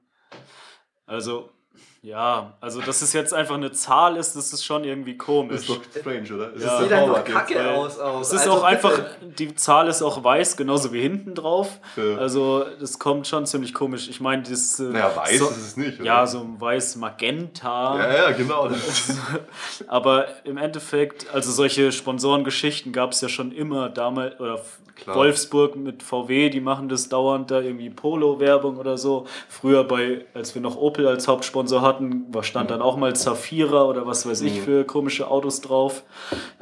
Also, 1.05 1.51
ja, 2.01 2.53
also 2.61 2.79
dass 2.79 3.01
es 3.01 3.11
jetzt 3.11 3.33
einfach 3.33 3.55
eine 3.55 3.73
Zahl 3.73 4.15
ist, 4.15 4.33
das 4.33 4.53
ist 4.53 4.63
schon 4.63 4.85
irgendwie 4.85 5.17
komisch. 5.17 5.67
Das 5.67 5.69
ist 5.69 5.69
doch 5.69 6.01
strange, 6.01 6.33
oder? 6.33 6.47
Das 6.51 6.63
ja. 6.63 6.81
sieht 6.81 6.93
einfach 6.93 7.25
kacke 7.25 7.55
jetzt, 7.55 7.67
aus. 7.67 7.99
Auch. 7.99 8.21
Es 8.21 8.31
ist 8.31 8.41
also 8.41 8.53
auch 8.53 8.63
einfach, 8.63 9.01
die 9.21 9.53
Zahl 9.55 9.89
ist 9.89 10.01
auch 10.01 10.23
weiß, 10.23 10.55
genauso 10.55 10.93
wie 10.93 11.01
hinten 11.01 11.35
drauf. 11.35 11.79
Ja. 11.97 12.15
Also 12.15 12.65
das 12.79 12.99
kommt 12.99 13.27
schon 13.27 13.45
ziemlich 13.45 13.73
komisch. 13.73 14.07
Ich 14.07 14.21
meine, 14.21 14.43
das... 14.43 14.79
Äh, 14.79 14.83
naja, 14.83 15.13
weiß 15.13 15.39
so, 15.39 15.49
ist 15.49 15.57
es 15.57 15.77
nicht, 15.77 15.99
oder? 15.99 16.05
Ja, 16.05 16.25
so 16.25 16.39
ein 16.39 16.61
weiß-magenta. 16.61 17.97
Ja, 17.97 18.13
ja, 18.13 18.31
genau. 18.31 18.69
Aber 19.87 20.27
im 20.45 20.55
Endeffekt, 20.55 21.27
also 21.33 21.51
solche 21.51 21.91
Sponsorengeschichten 21.91 22.93
gab 22.93 23.11
es 23.11 23.19
ja 23.19 23.27
schon 23.27 23.51
immer 23.51 23.89
damals, 23.89 24.39
oder 24.39 24.61
Klar. 25.03 25.15
Wolfsburg 25.15 25.75
mit 25.75 26.03
VW, 26.03 26.49
die 26.49 26.59
machen 26.59 26.89
das 26.89 27.09
dauernd 27.09 27.51
da 27.51 27.61
irgendwie 27.61 27.89
Polo-Werbung 27.89 28.77
oder 28.77 28.97
so. 28.97 29.25
Früher 29.47 29.83
bei, 29.83 30.25
als 30.33 30.55
wir 30.55 30.61
noch 30.61 30.75
Opel 30.75 31.07
als 31.07 31.27
Hauptsponsor 31.27 31.81
hatten, 31.81 31.88
war 31.99 32.43
stand 32.43 32.71
dann 32.71 32.81
auch 32.81 32.97
mal 32.97 33.15
Zafira 33.15 33.83
oder 33.83 34.05
was 34.05 34.25
weiß 34.25 34.41
ich 34.41 34.57
mhm. 34.57 34.63
für 34.63 34.83
komische 34.85 35.29
Autos 35.29 35.61
drauf. 35.61 36.03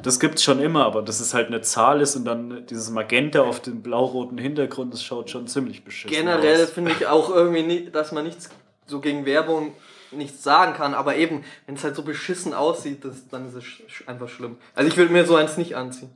Das 0.02 0.20
gibt 0.20 0.36
es 0.36 0.44
schon 0.44 0.60
immer, 0.60 0.84
aber 0.84 1.02
dass 1.02 1.20
es 1.20 1.34
halt 1.34 1.48
eine 1.48 1.60
Zahl 1.60 2.00
ist 2.00 2.16
und 2.16 2.24
dann 2.24 2.66
dieses 2.66 2.90
Magenta 2.90 3.42
auf 3.42 3.60
dem 3.60 3.82
blau-roten 3.82 4.38
Hintergrund, 4.38 4.92
das 4.92 5.02
schaut 5.02 5.30
schon 5.30 5.46
ziemlich 5.46 5.84
beschissen 5.84 6.16
Generell 6.16 6.66
finde 6.66 6.92
ich 6.92 7.06
auch 7.06 7.30
irgendwie, 7.30 7.62
nicht, 7.62 7.94
dass 7.94 8.12
man 8.12 8.24
nichts 8.24 8.48
so 8.86 9.00
gegen 9.00 9.26
Werbung 9.26 9.72
nichts 10.10 10.42
sagen 10.42 10.72
kann, 10.74 10.94
aber 10.94 11.16
eben, 11.16 11.44
wenn 11.66 11.74
es 11.74 11.84
halt 11.84 11.94
so 11.94 12.02
beschissen 12.02 12.54
aussieht, 12.54 13.04
das, 13.04 13.28
dann 13.28 13.46
ist 13.48 13.54
es 13.54 14.08
einfach 14.08 14.28
schlimm. 14.28 14.56
Also 14.74 14.88
ich 14.88 14.96
würde 14.96 15.12
mir 15.12 15.26
so 15.26 15.36
eins 15.36 15.56
nicht 15.58 15.76
anziehen. 15.76 16.10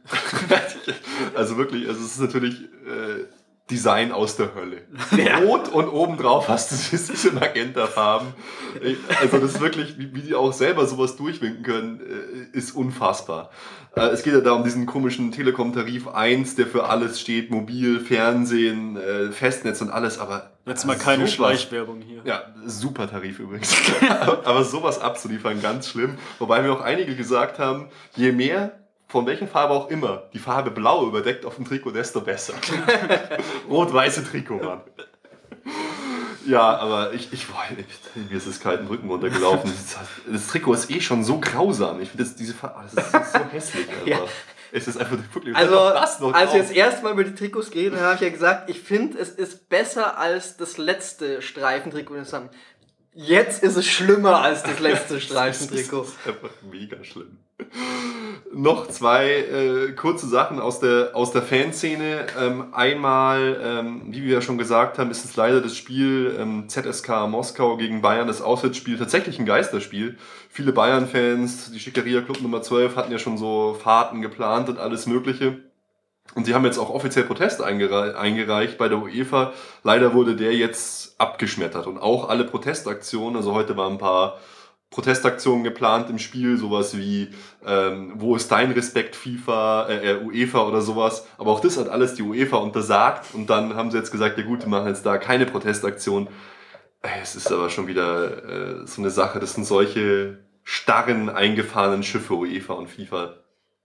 also 1.34 1.56
wirklich, 1.58 1.86
also 1.88 2.00
es 2.00 2.12
ist 2.12 2.20
natürlich 2.20 2.62
äh, 2.62 3.26
Design 3.70 4.12
aus 4.12 4.36
der 4.36 4.54
Hölle. 4.54 4.82
Ja. 5.16 5.38
Rot 5.38 5.68
und 5.68 5.88
obendrauf 5.88 6.48
hast 6.48 6.72
du 6.72 6.96
diese 6.96 7.32
Magenta-Farben. 7.32 8.34
Also 9.20 9.38
das 9.38 9.54
ist 9.54 9.60
wirklich, 9.60 9.98
wie, 9.98 10.22
die 10.22 10.34
auch 10.34 10.52
selber 10.52 10.86
sowas 10.86 11.16
durchwinken 11.16 11.62
können, 11.62 12.00
äh, 12.00 12.56
ist 12.56 12.72
unfassbar. 12.72 13.50
Äh, 13.94 14.06
es 14.06 14.22
geht 14.22 14.32
ja 14.32 14.40
da 14.40 14.52
um 14.52 14.64
diesen 14.64 14.86
komischen 14.86 15.30
Telekom-Tarif 15.32 16.08
1, 16.08 16.56
der 16.56 16.66
für 16.66 16.84
alles 16.88 17.20
steht, 17.20 17.50
mobil, 17.50 18.00
Fernsehen, 18.00 18.96
äh, 18.96 19.30
Festnetz 19.30 19.80
und 19.80 19.90
alles, 19.90 20.18
aber... 20.18 20.50
Jetzt 20.66 20.86
mal 20.86 20.96
keine 20.96 21.26
sowas, 21.26 21.34
Schleichwerbung 21.34 22.00
hier. 22.00 22.22
Ja, 22.24 22.42
super 22.64 23.08
Tarif 23.08 23.38
übrigens. 23.38 23.74
aber 24.44 24.64
sowas 24.64 25.00
abzuliefern, 25.00 25.60
ganz 25.60 25.88
schlimm. 25.88 26.18
Wobei 26.38 26.62
mir 26.62 26.72
auch 26.72 26.80
einige 26.80 27.16
gesagt 27.16 27.58
haben, 27.58 27.88
je 28.16 28.32
mehr 28.32 28.81
von 29.12 29.26
welcher 29.26 29.46
Farbe 29.46 29.74
auch 29.74 29.90
immer, 29.90 30.22
die 30.32 30.38
Farbe 30.38 30.70
Blau 30.70 31.06
überdeckt 31.06 31.44
auf 31.44 31.56
dem 31.56 31.66
Trikot, 31.66 31.90
desto 31.90 32.22
besser. 32.22 32.54
Rot-weiße 33.68 34.24
Trikot, 34.24 34.56
Mann. 34.56 34.80
Ja, 36.46 36.78
aber 36.78 37.12
ich, 37.12 37.30
ich, 37.30 37.46
boah, 37.46 37.62
mir 38.30 38.36
ist 38.38 38.46
es 38.46 38.58
kalten 38.58 38.86
Rücken 38.86 39.10
runtergelaufen. 39.10 39.70
Das, 39.82 39.98
das, 40.26 40.46
Trikot 40.46 40.72
ist 40.72 40.90
eh 40.90 41.02
schon 41.02 41.24
so 41.24 41.38
grausam. 41.40 42.00
Ich 42.00 42.08
finde 42.08 42.24
diese 42.24 42.54
Farbe, 42.54 42.88
das 42.94 43.04
ist 43.04 43.32
so 43.34 43.38
hässlich. 43.52 43.86
Ja. 44.06 44.20
Es 44.72 44.88
ist 44.88 44.96
einfach 44.96 45.18
wirklich 45.34 45.54
Also, 45.54 45.78
als 45.78 46.54
wir 46.54 46.60
jetzt 46.60 46.72
erstmal 46.72 47.12
über 47.12 47.24
die 47.24 47.34
Trikots 47.34 47.70
gehen, 47.70 47.94
habe 48.00 48.14
ich 48.14 48.22
ja 48.22 48.30
gesagt, 48.30 48.70
ich 48.70 48.80
finde, 48.80 49.18
es 49.18 49.28
ist 49.28 49.68
besser 49.68 50.16
als 50.16 50.56
das 50.56 50.78
letzte 50.78 51.42
Streifentrikot, 51.42 52.14
das 52.14 52.32
haben. 52.32 52.48
Jetzt 53.12 53.62
ist 53.62 53.76
es 53.76 53.86
schlimmer 53.86 54.40
als 54.40 54.62
das 54.62 54.80
letzte 54.80 55.20
Streifentrikot. 55.20 56.00
das 56.00 56.08
ist 56.08 56.26
einfach 56.26 56.50
mega 56.62 57.04
schlimm. 57.04 57.36
Noch 58.54 58.88
zwei 58.88 59.28
äh, 59.28 59.92
kurze 59.92 60.26
Sachen 60.26 60.60
aus 60.60 60.80
der, 60.80 61.10
aus 61.14 61.32
der 61.32 61.42
Fanszene. 61.42 62.26
Ähm, 62.38 62.66
einmal, 62.72 63.60
ähm, 63.62 64.02
wie 64.08 64.24
wir 64.24 64.34
ja 64.34 64.40
schon 64.42 64.58
gesagt 64.58 64.98
haben, 64.98 65.10
ist 65.10 65.24
es 65.24 65.36
leider 65.36 65.60
das 65.60 65.76
Spiel 65.76 66.36
ähm, 66.38 66.68
ZSK 66.68 67.28
Moskau 67.28 67.76
gegen 67.76 68.02
Bayern, 68.02 68.26
das 68.26 68.42
Auswärtsspiel, 68.42 68.98
tatsächlich 68.98 69.38
ein 69.38 69.46
Geisterspiel. 69.46 70.18
Viele 70.48 70.72
Bayern-Fans, 70.72 71.72
die 71.72 71.80
Schickeria 71.80 72.20
Club 72.20 72.42
Nummer 72.42 72.62
12 72.62 72.96
hatten 72.96 73.12
ja 73.12 73.18
schon 73.18 73.38
so 73.38 73.76
Fahrten 73.82 74.20
geplant 74.20 74.68
und 74.68 74.78
alles 74.78 75.06
Mögliche. 75.06 75.58
Und 76.34 76.46
sie 76.46 76.54
haben 76.54 76.64
jetzt 76.64 76.78
auch 76.78 76.90
offiziell 76.90 77.24
Protest 77.24 77.62
eingereicht, 77.62 78.16
eingereicht 78.16 78.78
bei 78.78 78.88
der 78.88 78.98
UEFA. 79.02 79.52
Leider 79.82 80.14
wurde 80.14 80.36
der 80.36 80.54
jetzt 80.54 81.14
abgeschmettert. 81.18 81.86
Und 81.86 81.98
auch 81.98 82.28
alle 82.28 82.44
Protestaktionen, 82.44 83.36
also 83.36 83.52
heute 83.52 83.76
waren 83.76 83.94
ein 83.94 83.98
paar 83.98 84.38
Protestaktionen 84.92 85.64
geplant 85.64 86.10
im 86.10 86.18
Spiel, 86.18 86.56
sowas 86.56 86.96
wie 86.96 87.30
ähm, 87.66 88.12
wo 88.16 88.36
ist 88.36 88.52
dein 88.52 88.70
Respekt 88.70 89.16
FIFA, 89.16 89.88
äh, 89.88 90.12
äh 90.12 90.22
UEFA 90.22 90.68
oder 90.68 90.82
sowas. 90.82 91.26
Aber 91.38 91.50
auch 91.50 91.60
das 91.60 91.78
hat 91.78 91.88
alles 91.88 92.14
die 92.14 92.22
UEFA 92.22 92.58
untersagt 92.58 93.34
und 93.34 93.48
dann 93.50 93.74
haben 93.74 93.90
sie 93.90 93.96
jetzt 93.96 94.12
gesagt, 94.12 94.38
ja 94.38 94.44
gut, 94.44 94.60
wir 94.60 94.68
machen 94.68 94.88
jetzt 94.88 95.04
da 95.04 95.18
keine 95.18 95.46
Protestaktion. 95.46 96.28
Es 97.00 97.34
ist 97.34 97.50
aber 97.50 97.70
schon 97.70 97.88
wieder 97.88 98.82
äh, 98.82 98.86
so 98.86 99.00
eine 99.00 99.10
Sache, 99.10 99.40
das 99.40 99.54
sind 99.54 99.64
solche 99.64 100.38
starren, 100.62 101.30
eingefahrenen 101.30 102.02
Schiffe 102.02 102.34
UEFA 102.34 102.74
und 102.74 102.88
FIFA. 102.88 103.34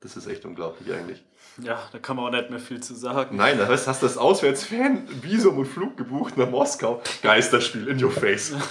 Das 0.01 0.15
ist 0.15 0.27
echt 0.27 0.45
unglaublich 0.45 0.93
eigentlich. 0.93 1.23
Ja, 1.63 1.81
da 1.91 1.97
kann 1.97 2.17
man 2.17 2.25
auch 2.25 2.31
nicht 2.31 2.51
mehr 2.51 2.59
viel 2.59 2.81
zu 2.81 2.93
sagen. 2.93 3.35
Nein, 3.35 3.57
da 3.57 3.67
hast 3.67 3.87
du 3.87 4.05
das 4.05 4.17
Auswärtsfan 4.17 5.07
Visum 5.23 5.57
und 5.57 5.65
Flug 5.65 5.97
gebucht 5.97 6.37
nach 6.37 6.49
Moskau. 6.49 7.01
Geisterspiel 7.23 7.87
in 7.87 8.03
your 8.03 8.11
face. 8.11 8.53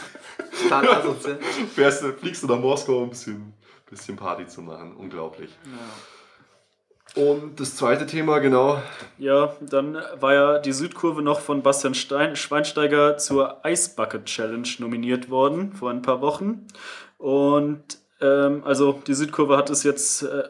Total 0.63 0.89
asozial. 0.89 1.39
Fährst, 1.75 2.05
fliegst 2.19 2.43
du 2.43 2.47
nach 2.47 2.59
Moskau, 2.59 2.99
um 2.99 3.05
ein 3.05 3.11
bisschen, 3.11 3.55
bisschen 3.89 4.17
Party 4.17 4.47
zu 4.47 4.63
machen. 4.63 4.95
Unglaublich. 4.97 5.51
Ja. 5.65 7.23
Und 7.23 7.61
das 7.61 7.77
zweite 7.77 8.05
Thema, 8.07 8.41
genau. 8.41 8.83
Ja, 9.17 9.55
dann 9.61 9.97
war 10.21 10.35
ja 10.35 10.59
die 10.59 10.73
Südkurve 10.73 11.23
noch 11.23 11.41
von 11.41 11.63
Bastian 11.63 11.95
Stein, 11.95 12.37
Schweinsteiger 12.37 13.17
zur 13.17 13.61
Ice 13.65 13.95
Bucket 13.97 14.27
Challenge 14.27 14.69
nominiert 14.79 15.31
worden 15.31 15.73
vor 15.73 15.91
ein 15.91 16.03
paar 16.03 16.21
Wochen. 16.21 16.67
Und 17.17 17.99
ähm, 18.21 18.63
also 18.65 19.01
die 19.07 19.15
Südkurve 19.15 19.57
hat 19.57 19.71
es 19.71 19.83
jetzt 19.83 20.25
äh, 20.25 20.45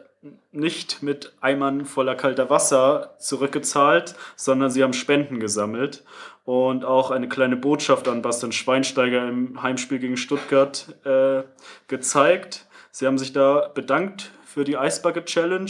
nicht 0.51 1.03
mit 1.03 1.33
Eimern 1.39 1.85
voller 1.85 2.15
kalter 2.15 2.49
Wasser 2.49 3.15
zurückgezahlt, 3.19 4.15
sondern 4.35 4.71
sie 4.71 4.83
haben 4.83 4.93
Spenden 4.93 5.39
gesammelt 5.39 6.03
und 6.47 6.85
auch 6.85 7.11
eine 7.11 7.27
kleine 7.27 7.57
Botschaft 7.57 8.07
an 8.07 8.21
Bastian 8.21 8.53
Schweinsteiger 8.53 9.27
im 9.27 9.61
Heimspiel 9.61 9.99
gegen 9.99 10.15
Stuttgart 10.15 10.95
äh, 11.03 11.43
gezeigt. 11.89 12.65
Sie 12.89 13.05
haben 13.05 13.17
sich 13.17 13.33
da 13.33 13.69
bedankt 13.75 14.31
für 14.45 14.63
die 14.63 14.75
Ice 14.75 15.01
Bucket 15.01 15.25
Challenge 15.25 15.69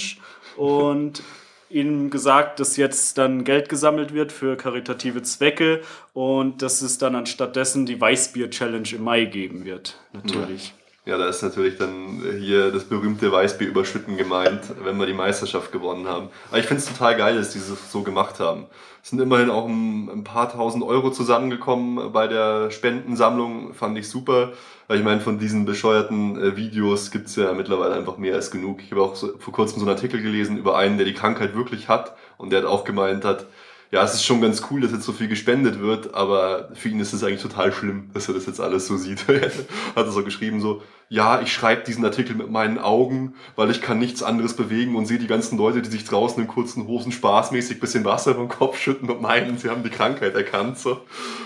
und 0.56 1.24
ihnen 1.72 2.12
gesagt, 2.12 2.60
dass 2.60 2.78
jetzt 2.78 3.18
dann 3.18 3.44
Geld 3.44 3.70
gesammelt 3.70 4.14
wird 4.14 4.32
für 4.32 4.56
karitative 4.56 5.24
Zwecke 5.24 5.82
und 6.14 6.62
dass 6.62 6.84
es 6.84 7.00
dann 7.00 7.16
anstattdessen 7.16 7.88
die 7.88 8.00
Weißbier 8.00 8.52
Challenge 8.52 8.88
im 8.94 9.04
Mai 9.04 9.26
geben 9.26 9.66
wird, 9.66 10.00
natürlich. 10.14 10.76
Ja. 11.08 11.18
Da 11.18 11.28
ist 11.28 11.42
natürlich 11.42 11.78
dann 11.78 12.22
hier 12.40 12.72
das 12.72 12.84
berühmte 12.84 13.32
Weißbier 13.32 13.70
überschütten 13.70 14.18
gemeint, 14.18 14.62
wenn 14.84 14.98
wir 14.98 15.06
die 15.06 15.14
Meisterschaft 15.14 15.72
gewonnen 15.72 16.08
haben. 16.08 16.30
Aber 16.50 16.60
ich 16.60 16.66
finde 16.66 16.84
es 16.84 16.88
total 16.88 17.16
geil, 17.16 17.38
dass 17.38 17.52
die 17.52 17.60
es 17.60 17.92
so 17.92 18.04
gemacht 18.04 18.40
haben. 18.40 18.66
Es 19.02 19.12
sind 19.12 19.22
immerhin 19.22 19.50
auch 19.50 19.66
ein, 19.68 20.10
ein, 20.10 20.24
paar 20.26 20.52
tausend 20.52 20.84
Euro 20.84 21.12
zusammengekommen 21.12 22.12
bei 22.12 22.28
der 22.28 22.72
Spendensammlung, 22.72 23.74
fand 23.74 23.98
ich 23.98 24.10
super. 24.10 24.52
Weil 24.88 25.00
ich 25.00 25.04
meine, 25.04 25.22
von 25.22 25.40
diesen 25.40 25.66
bescheuerten 25.66 26.42
äh, 26.42 26.58
Videos 26.58 27.12
gibt 27.12 27.28
es 27.28 27.36
ja 27.38 27.54
mittlerweile 27.54 27.96
einfach 27.96 28.18
mehr 28.18 28.36
als 28.36 28.52
genug. 28.52 28.82
Ich 28.84 28.92
habe 28.92 29.02
auch 29.02 29.16
so, 29.16 29.38
vor 29.38 29.54
kurzem 29.54 29.80
so 29.80 29.86
einen 29.86 29.96
Artikel 29.96 30.22
gelesen 30.22 30.58
über 30.58 30.78
einen, 30.78 30.98
der 30.98 31.06
die 31.06 31.14
Krankheit 31.14 31.56
wirklich 31.56 31.88
hat 31.88 32.18
und 32.38 32.52
der 32.52 32.60
hat 32.60 32.68
auch 32.68 32.84
gemeint 32.84 33.24
hat, 33.24 33.46
ja, 33.92 34.04
es 34.04 34.16
ist 34.16 34.26
schon 34.26 34.42
ganz 34.42 34.62
cool, 34.70 34.82
dass 34.82 34.92
jetzt 34.92 35.04
so 35.04 35.14
viel 35.14 35.30
gespendet 35.30 35.80
wird, 35.80 36.14
aber 36.14 36.70
für 36.74 36.90
ihn 36.90 37.00
ist 37.00 37.14
es 37.14 37.24
eigentlich 37.24 37.42
total 37.42 37.72
schlimm, 37.72 38.10
dass 38.14 38.28
er 38.28 38.34
das 38.34 38.46
jetzt 38.46 38.60
alles 38.60 38.88
so 38.88 38.98
sieht. 38.98 39.28
hat 39.28 39.66
er 39.96 40.12
so 40.12 40.24
geschrieben, 40.24 40.60
so, 40.60 40.82
ja, 41.08 41.40
ich 41.42 41.54
schreibe 41.54 41.84
diesen 41.84 42.04
Artikel 42.04 42.36
mit 42.36 42.50
meinen 42.50 42.80
Augen, 42.80 43.36
weil 43.56 43.72
ich 43.72 43.82
kann 43.82 43.98
nichts 43.98 44.24
anderes 44.24 44.56
bewegen 44.56 44.96
und 44.98 45.06
sehe 45.06 45.20
die 45.20 45.28
ganzen 45.28 45.58
Leute, 45.58 45.82
die 45.82 45.90
sich 45.90 46.04
draußen 46.04 46.42
in 46.42 46.50
kurzen 46.50 46.86
Hosen 46.86 47.14
spaßmäßig 47.14 47.80
bisschen 47.80 48.04
Wasser 48.04 48.36
vom 48.36 48.50
Kopf 48.50 48.78
schütten 48.78 49.10
und 49.10 49.22
meinen, 49.22 49.58
sie 49.58 49.70
haben 49.70 49.84
die 49.84 49.90
Krankheit 49.90 50.36
erkannt. 50.36 50.78
So. 50.78 51.00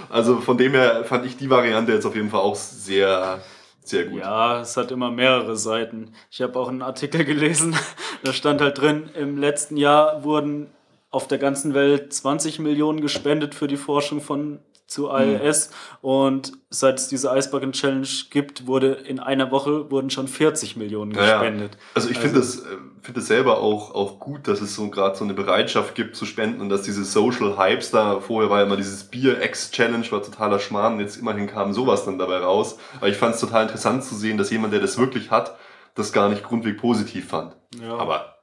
Also 0.10 0.41
von 0.41 0.58
dem 0.58 0.71
her 0.71 1.04
fand 1.06 1.27
ich 1.27 1.38
die 1.38 1.49
Variante 1.49 1.91
jetzt 1.91 2.06
auf 2.06 2.15
jeden 2.15 2.32
Fall 2.32 2.41
auch 2.41 2.56
sehr, 2.56 3.39
sehr 3.84 4.06
gut. 4.06 4.21
Ja, 4.21 4.62
es 4.62 4.75
hat 4.77 4.89
immer 4.89 5.12
mehrere 5.12 5.56
Seiten. 5.56 6.13
Ich 6.32 6.41
habe 6.41 6.58
auch 6.60 6.69
einen 6.69 6.82
Artikel 6.82 7.23
gelesen, 7.23 7.75
da 8.23 8.34
stand 8.34 8.62
halt 8.62 8.82
drin, 8.82 9.12
im 9.13 9.38
letzten 9.38 9.77
Jahr 9.77 10.23
wurden 10.23 10.71
auf 11.12 11.28
der 11.28 11.38
ganzen 11.38 11.74
Welt 11.74 12.13
20 12.13 12.60
Millionen 12.60 13.02
gespendet 13.02 13.54
für 13.54 13.67
die 13.67 13.78
Forschung 13.78 14.21
von 14.21 14.60
zu 14.91 15.10
ALS 15.10 15.69
mhm. 15.69 16.10
und 16.10 16.52
seit 16.69 17.00
es 17.00 17.08
diese 17.08 17.32
Eisbacken 17.32 17.71
Challenge 17.71 18.08
gibt, 18.30 18.67
wurde 18.67 18.91
in 18.91 19.19
einer 19.19 19.50
Woche 19.50 19.89
wurden 19.89 20.10
schon 20.10 20.28
40 20.28 20.76
Millionen 20.76 21.13
gespendet. 21.13 21.76
Ja, 21.76 21.80
also 21.95 22.10
ich 22.10 22.17
also, 22.17 22.28
finde 22.28 22.39
es 22.41 22.60
äh, 22.60 22.78
finde 23.02 23.21
es 23.21 23.28
selber 23.28 23.60
auch 23.60 23.95
auch 23.95 24.19
gut, 24.19 24.47
dass 24.47 24.62
es 24.62 24.76
so 24.76 24.89
gerade 24.89 25.15
so 25.15 25.24
eine 25.24 25.34
Bereitschaft 25.34 25.95
gibt 25.95 26.15
zu 26.15 26.26
spenden 26.26 26.62
und 26.62 26.69
dass 26.69 26.84
diese 26.84 27.06
Social 27.06 27.58
Hypes 27.58 27.91
da 27.91 28.19
vorher 28.19 28.50
war 28.50 28.60
ja 28.60 28.65
immer 28.65 28.78
dieses 28.78 29.06
Bier 29.06 29.41
X 29.41 29.71
Challenge 29.71 30.06
war 30.12 30.21
totaler 30.21 30.60
Schmarrn, 30.60 31.00
jetzt 31.00 31.17
immerhin 31.17 31.47
kam 31.47 31.71
sowas 31.74 32.04
dann 32.06 32.19
dabei 32.19 32.39
raus, 32.39 32.78
aber 32.97 33.08
ich 33.08 33.17
fand 33.17 33.36
es 33.36 33.41
total 33.41 33.63
interessant 33.63 34.04
zu 34.04 34.15
sehen, 34.15 34.38
dass 34.38 34.52
jemand, 34.52 34.74
der 34.74 34.82
das 34.82 34.97
wirklich 34.97 35.32
hat, 35.32 35.56
das 35.95 36.12
gar 36.12 36.28
nicht 36.30 36.43
grundweg 36.43 36.78
positiv 36.78 37.30
fand. 37.30 37.56
Ja. 37.82 37.95
Aber 37.95 38.40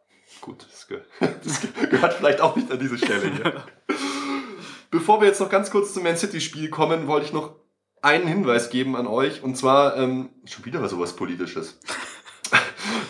gut, 0.49 0.67
das 0.71 0.87
gehört, 0.87 1.07
das 1.45 1.61
gehört 1.91 2.15
vielleicht 2.15 2.41
auch 2.41 2.57
nicht 2.57 2.71
an 2.71 2.79
diese 2.79 2.99
Stelle 2.99 3.31
hier. 3.31 3.65
Bevor 4.91 5.21
wir 5.21 5.29
jetzt 5.29 5.41
noch 5.41 5.51
ganz 5.51 5.71
kurz 5.71 5.93
zum 5.93 6.03
Man 6.03 6.17
City-Spiel 6.17 6.71
kommen, 6.71 7.07
wollte 7.07 7.27
ich 7.27 7.33
noch 7.33 7.57
einen 8.01 8.27
Hinweis 8.27 8.71
geben 8.71 8.97
an 8.97 9.07
euch. 9.07 9.43
Und 9.43 9.57
zwar, 9.57 9.97
ähm, 9.99 10.31
schon 10.47 10.65
wieder 10.65 10.81
was 10.81 10.91
sowas 10.91 11.15
Politisches. 11.15 11.79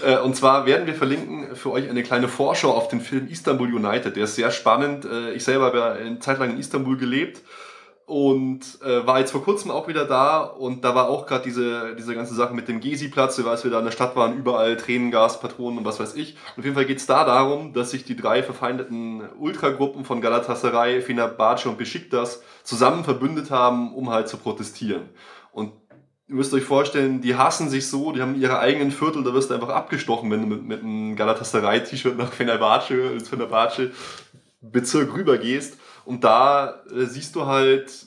Äh, 0.05 0.18
und 0.18 0.37
zwar 0.37 0.64
werden 0.64 0.87
wir 0.87 0.94
verlinken 0.94 1.57
für 1.57 1.72
euch 1.72 1.90
eine 1.90 2.05
kleine 2.05 2.29
Vorschau 2.29 2.70
auf 2.70 2.87
den 2.87 3.01
Film 3.01 3.27
Istanbul 3.27 3.74
United. 3.74 4.14
Der 4.14 4.24
ist 4.24 4.37
sehr 4.37 4.53
spannend. 4.53 5.05
Äh, 5.05 5.33
ich 5.33 5.42
selber 5.42 5.66
habe 5.66 5.79
ja 5.79 5.92
eine 5.92 6.20
Zeit 6.20 6.38
lang 6.38 6.51
in 6.51 6.59
Istanbul 6.59 6.96
gelebt 6.96 7.42
und 8.09 8.81
äh, 8.83 9.07
war 9.07 9.21
jetzt 9.21 9.33
vor 9.33 9.44
kurzem 9.44 9.71
auch 9.71 9.87
wieder 9.87 10.07
da 10.07 10.40
und 10.40 10.83
da 10.83 10.94
war 10.94 11.11
auch 11.11 11.27
gerade 11.27 11.44
diese, 11.44 11.94
diese 11.94 12.14
ganze 12.14 12.35
Sache 12.35 12.55
mit 12.55 12.66
dem 12.66 12.81
Gezi-Platz, 12.81 13.38
als 13.40 13.64
wir 13.64 13.71
da 13.71 13.81
in 13.81 13.85
der 13.85 13.92
Stadt 13.92 14.16
waren, 14.16 14.38
überall 14.38 14.79
Tränengas, 14.79 15.40
Patronen 15.40 15.81
und 15.81 15.85
was 15.85 16.01
weiß 16.01 16.14
ich. 16.14 16.35
Und 16.57 16.61
auf 16.61 16.64
jeden 16.64 16.75
Fall 16.75 16.87
geht 16.87 16.97
es 16.97 17.07
da 17.07 17.27
darum, 17.27 17.75
dass 17.75 17.90
sich 17.90 18.05
die 18.05 18.16
drei 18.16 18.42
verfeindeten 18.42 19.29
Ultragruppen 19.38 20.07
von 20.07 20.23
Galatasaray, 20.23 21.03
Fenerbahce 21.03 21.68
und 21.68 21.77
Besiktas 21.77 22.42
zusammen 22.62 23.05
verbündet 23.05 23.51
haben, 23.51 23.94
um 23.94 24.09
halt 24.09 24.29
zu 24.29 24.38
protestieren. 24.38 25.11
Und 25.53 25.73
ihr 26.29 26.37
müsst 26.37 26.55
euch 26.55 26.64
vorstellen, 26.64 27.21
die 27.21 27.37
hassen 27.37 27.68
sich 27.68 27.88
so, 27.88 28.12
die 28.12 28.23
haben 28.23 28.40
ihre 28.40 28.59
eigenen 28.59 28.90
Viertel, 28.90 29.23
da 29.23 29.35
wirst 29.35 29.51
du 29.51 29.55
einfach 29.55 29.68
abgestochen, 29.68 30.31
wenn 30.31 30.40
du 30.40 30.47
mit, 30.47 30.64
mit 30.64 30.83
einem 30.83 31.14
Galatasaray-T-Shirt 31.14 32.16
nach 32.16 32.33
Fenerbahce, 32.33 32.94
ins 33.12 33.29
Fenerbahce 33.29 33.90
Bezirk 34.62 35.14
rübergehst. 35.14 35.79
Und 36.09 36.25
da 36.25 36.85
äh, 36.90 37.05
siehst 37.05 37.37
du 37.37 37.44
halt, 37.44 38.07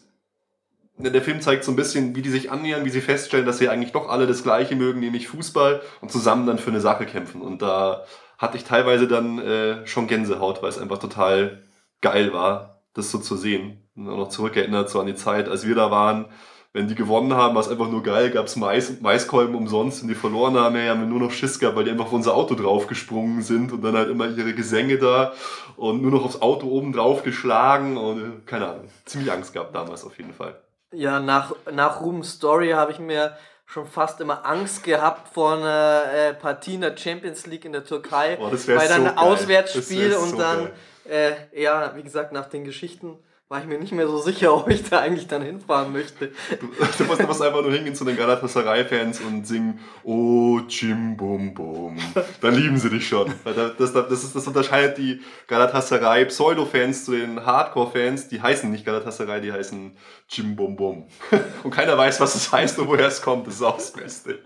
ne, 0.98 1.12
der 1.12 1.22
Film 1.22 1.40
zeigt 1.40 1.64
so 1.64 1.72
ein 1.72 1.76
bisschen, 1.76 2.16
wie 2.16 2.24
die 2.24 2.32
sich 2.32 2.50
annähern, 2.50 2.84
wie 2.84 2.90
sie 2.90 3.00
feststellen, 3.00 3.46
dass 3.46 3.60
sie 3.60 3.70
eigentlich 3.70 3.92
doch 3.92 4.10
alle 4.10 4.26
das 4.26 4.42
Gleiche 4.42 4.76
mögen, 4.76 5.02
nämlich 5.02 5.28
Fußball 5.28 5.84
und 6.02 6.12
zusammen 6.12 6.48
dann 6.48 6.58
für 6.58 6.72
eine 6.72 6.82
Sache 6.82 7.06
kämpfen. 7.06 7.44
Und 7.44 7.62
da 7.62 8.04
hatte 8.40 8.58
ich 8.58 8.64
teilweise 8.64 9.08
dann 9.08 9.38
äh, 9.38 9.86
schon 9.86 10.08
Gänsehaut, 10.08 10.64
weil 10.64 10.70
es 10.70 10.80
einfach 10.80 10.98
total 10.98 11.62
geil 12.02 12.34
war, 12.34 12.82
das 12.96 13.12
so 13.12 13.20
zu 13.20 13.38
sehen. 13.38 13.88
Und 13.96 14.10
auch 14.10 14.18
noch 14.18 14.30
zurückerinnert 14.30 14.90
so 14.90 15.00
an 15.00 15.06
die 15.06 15.14
Zeit, 15.14 15.48
als 15.48 15.68
wir 15.68 15.76
da 15.76 15.92
waren 15.92 16.26
wenn 16.74 16.88
die 16.88 16.96
gewonnen 16.96 17.34
haben, 17.34 17.54
war 17.54 17.62
es 17.62 17.68
einfach 17.68 17.90
nur 17.90 18.02
geil, 18.02 18.32
gab 18.32 18.46
es 18.46 18.56
Mais, 18.56 19.02
Maiskolben 19.02 19.56
umsonst 19.56 20.02
und 20.02 20.08
die 20.08 20.16
verloren 20.16 20.56
haben, 20.56 20.76
ja, 20.78 20.92
haben 20.92 21.02
wir 21.02 21.08
nur 21.08 21.20
noch 21.20 21.32
Schiss 21.32 21.60
gehabt, 21.60 21.76
weil 21.76 21.84
die 21.84 21.92
einfach 21.92 22.06
auf 22.06 22.14
unser 22.14 22.34
Auto 22.34 22.56
draufgesprungen 22.56 23.42
sind 23.42 23.74
und 23.74 23.82
dann 23.84 23.98
halt 23.98 24.10
immer 24.10 24.28
ihre 24.28 24.54
Gesänge 24.54 24.98
da 24.98 25.34
und 25.76 26.02
nur 26.02 26.12
noch 26.12 26.24
aufs 26.24 26.42
Auto 26.42 26.68
oben 26.68 26.94
drauf 26.94 27.24
geschlagen 27.24 27.98
und 27.98 28.22
äh, 28.22 28.32
keine 28.46 28.70
Ahnung, 28.70 28.88
ziemlich 29.06 29.32
Angst 29.32 29.52
gehabt 29.52 29.76
damals 29.76 30.06
auf 30.06 30.18
jeden 30.18 30.34
Fall. 30.34 30.56
Ja, 30.94 31.20
nach, 31.20 31.54
nach 31.72 32.02
Ruben's 32.02 32.32
Story 32.34 32.70
habe 32.70 32.94
ich 32.94 33.00
mir 33.00 33.36
schon 33.66 33.86
fast 33.86 34.22
immer 34.22 34.46
Angst 34.46 34.84
gehabt 34.84 35.28
vor 35.34 35.58
einer 35.58 36.04
äh, 36.14 36.34
Partie 36.34 36.76
in 36.76 36.82
der 36.82 36.96
Champions 36.96 37.48
League 37.48 37.66
in 37.66 37.74
der 37.74 37.84
Türkei, 37.84 38.38
oh, 38.40 38.50
bei 38.50 38.88
dann 38.88 39.06
so 39.06 39.16
Auswärtsspiel 39.16 40.14
und 40.14 40.32
so 40.32 40.38
dann, 40.38 40.70
äh, 41.10 41.34
ja, 41.54 41.96
wie 41.96 42.04
gesagt, 42.04 42.32
nach 42.32 42.48
den 42.48 42.64
Geschichten 42.64 43.18
war 43.52 43.60
ich 43.60 43.66
mir 43.66 43.78
nicht 43.78 43.92
mehr 43.92 44.08
so 44.08 44.18
sicher, 44.18 44.56
ob 44.56 44.70
ich 44.70 44.90
da 44.90 45.00
eigentlich 45.00 45.28
dann 45.28 45.42
hinfahren 45.42 45.92
möchte. 45.92 46.32
Du, 46.58 46.68
du, 46.68 47.04
musst, 47.04 47.20
du 47.20 47.26
einfach 47.44 47.62
nur 47.62 47.74
hingehen 47.74 47.94
zu 47.94 48.06
den 48.06 48.16
Galatasaray-Fans 48.16 49.20
und 49.20 49.46
singen 49.46 49.80
Oh, 50.04 50.62
Jim 50.70 51.18
Bum 51.18 51.54
Bum. 51.54 51.98
Dann 52.40 52.56
lieben 52.56 52.78
sie 52.78 52.90
dich 52.90 53.06
schon. 53.06 53.34
Das, 53.44 53.76
das, 53.78 53.94
das, 53.94 54.34
das 54.34 54.48
unterscheidet 54.48 54.98
die 54.98 55.20
Galatasaray-Pseudo-Fans 55.48 57.04
zu 57.04 57.12
den 57.12 57.46
Hardcore-Fans. 57.46 58.30
Die 58.30 58.42
heißen 58.42 58.72
nicht 58.72 58.86
Galatasaray, 58.86 59.42
die 59.42 59.52
heißen 59.52 59.98
Jim 60.30 60.56
Bum 60.56 60.78
Bum. 60.78 61.10
Und 61.64 61.72
keiner 61.72 61.98
weiß, 61.98 62.22
was 62.22 62.32
das 62.34 62.54
heißt 62.54 62.80
und 62.80 62.88
woher 62.88 63.08
es 63.08 63.22
kommt. 63.22 63.48
Das 63.48 63.56
ist 63.56 63.64
auch 63.64 63.76
das 63.76 63.92
Beste. 63.92 64.40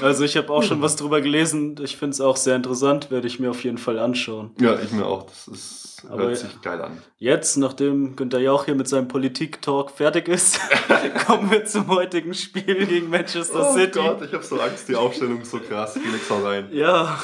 Also 0.00 0.24
ich 0.24 0.36
habe 0.36 0.52
auch 0.52 0.62
schon 0.62 0.80
was 0.80 0.96
drüber 0.96 1.20
gelesen. 1.20 1.76
Ich 1.82 1.96
finde 1.96 2.14
es 2.14 2.20
auch 2.20 2.36
sehr 2.36 2.56
interessant, 2.56 3.10
werde 3.10 3.26
ich 3.26 3.40
mir 3.40 3.50
auf 3.50 3.64
jeden 3.64 3.78
Fall 3.78 3.98
anschauen. 3.98 4.50
Ja, 4.60 4.78
ich 4.78 4.92
mir 4.92 5.06
auch. 5.06 5.26
Das 5.26 5.48
ist, 5.48 6.06
hört 6.08 6.36
sich 6.36 6.60
geil 6.62 6.80
an. 6.80 7.02
Jetzt, 7.18 7.56
nachdem 7.56 8.14
Günther 8.14 8.38
Jauch 8.38 8.64
hier 8.66 8.74
mit 8.74 8.88
seinem 8.88 9.08
Politik-Talk 9.08 9.90
fertig 9.90 10.28
ist, 10.28 10.60
kommen 11.26 11.50
wir 11.50 11.64
zum 11.64 11.88
heutigen 11.88 12.34
Spiel 12.34 12.86
gegen 12.86 13.10
Manchester 13.10 13.72
City. 13.72 13.98
Oh 13.98 14.14
Gott, 14.14 14.22
ich 14.22 14.32
habe 14.32 14.44
so 14.44 14.60
Angst, 14.60 14.88
die 14.88 14.94
Aufstellung 14.94 15.42
ist 15.42 15.50
so 15.50 15.58
krass. 15.58 15.94
Felix, 15.94 16.30
hau 16.30 16.42
rein. 16.46 16.68
Ja, 16.72 17.18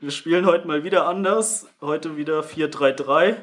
wir 0.00 0.10
spielen 0.10 0.46
heute 0.46 0.66
mal 0.66 0.82
wieder 0.82 1.06
anders. 1.06 1.66
Heute 1.80 2.16
wieder 2.16 2.40
4-3-3. 2.40 3.36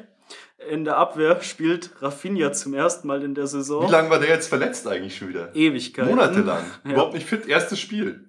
In 0.70 0.84
der 0.84 0.96
Abwehr 0.96 1.40
spielt 1.42 1.90
Rafinha 2.02 2.52
zum 2.52 2.74
ersten 2.74 3.06
Mal 3.06 3.22
in 3.22 3.34
der 3.34 3.46
Saison. 3.46 3.86
Wie 3.86 3.92
lange 3.92 4.10
war 4.10 4.18
der 4.18 4.28
jetzt 4.28 4.48
verletzt 4.48 4.88
eigentlich 4.88 5.16
schon 5.16 5.28
wieder? 5.28 5.54
Ewigkeiten. 5.54 6.10
Monatelang. 6.10 6.64
Ja. 6.84 6.90
Überhaupt 6.92 7.14
nicht 7.14 7.26
fit. 7.26 7.46
Erstes 7.46 7.78
Spiel. 7.78 8.28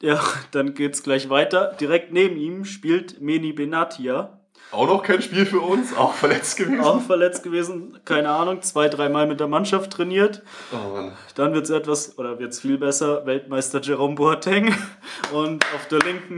Ja, 0.00 0.20
dann 0.52 0.74
geht's 0.74 1.02
gleich 1.02 1.30
weiter. 1.30 1.76
Direkt 1.80 2.12
neben 2.12 2.36
ihm 2.36 2.64
spielt 2.64 3.20
Meni 3.20 3.52
Benatia. 3.52 4.38
Auch 4.70 4.86
noch 4.86 5.02
kein 5.02 5.20
Spiel 5.20 5.44
für 5.44 5.60
uns. 5.60 5.94
Auch 5.94 6.14
verletzt 6.14 6.56
gewesen. 6.56 6.80
Auch 6.80 7.02
verletzt 7.02 7.42
gewesen, 7.42 7.98
keine 8.06 8.30
Ahnung, 8.30 8.62
zwei, 8.62 8.88
dreimal 8.88 9.26
mit 9.26 9.38
der 9.38 9.46
Mannschaft 9.46 9.92
trainiert. 9.92 10.42
Oh 10.72 10.94
Mann. 10.94 11.12
Dann 11.34 11.52
wird's 11.52 11.68
etwas, 11.68 12.16
oder 12.18 12.38
wird's 12.38 12.60
viel 12.60 12.78
besser, 12.78 13.26
Weltmeister 13.26 13.82
Jerome 13.82 14.14
Boateng. 14.14 14.74
Und 15.32 15.64
auf 15.74 15.88
der 15.88 15.98
linken 15.98 16.36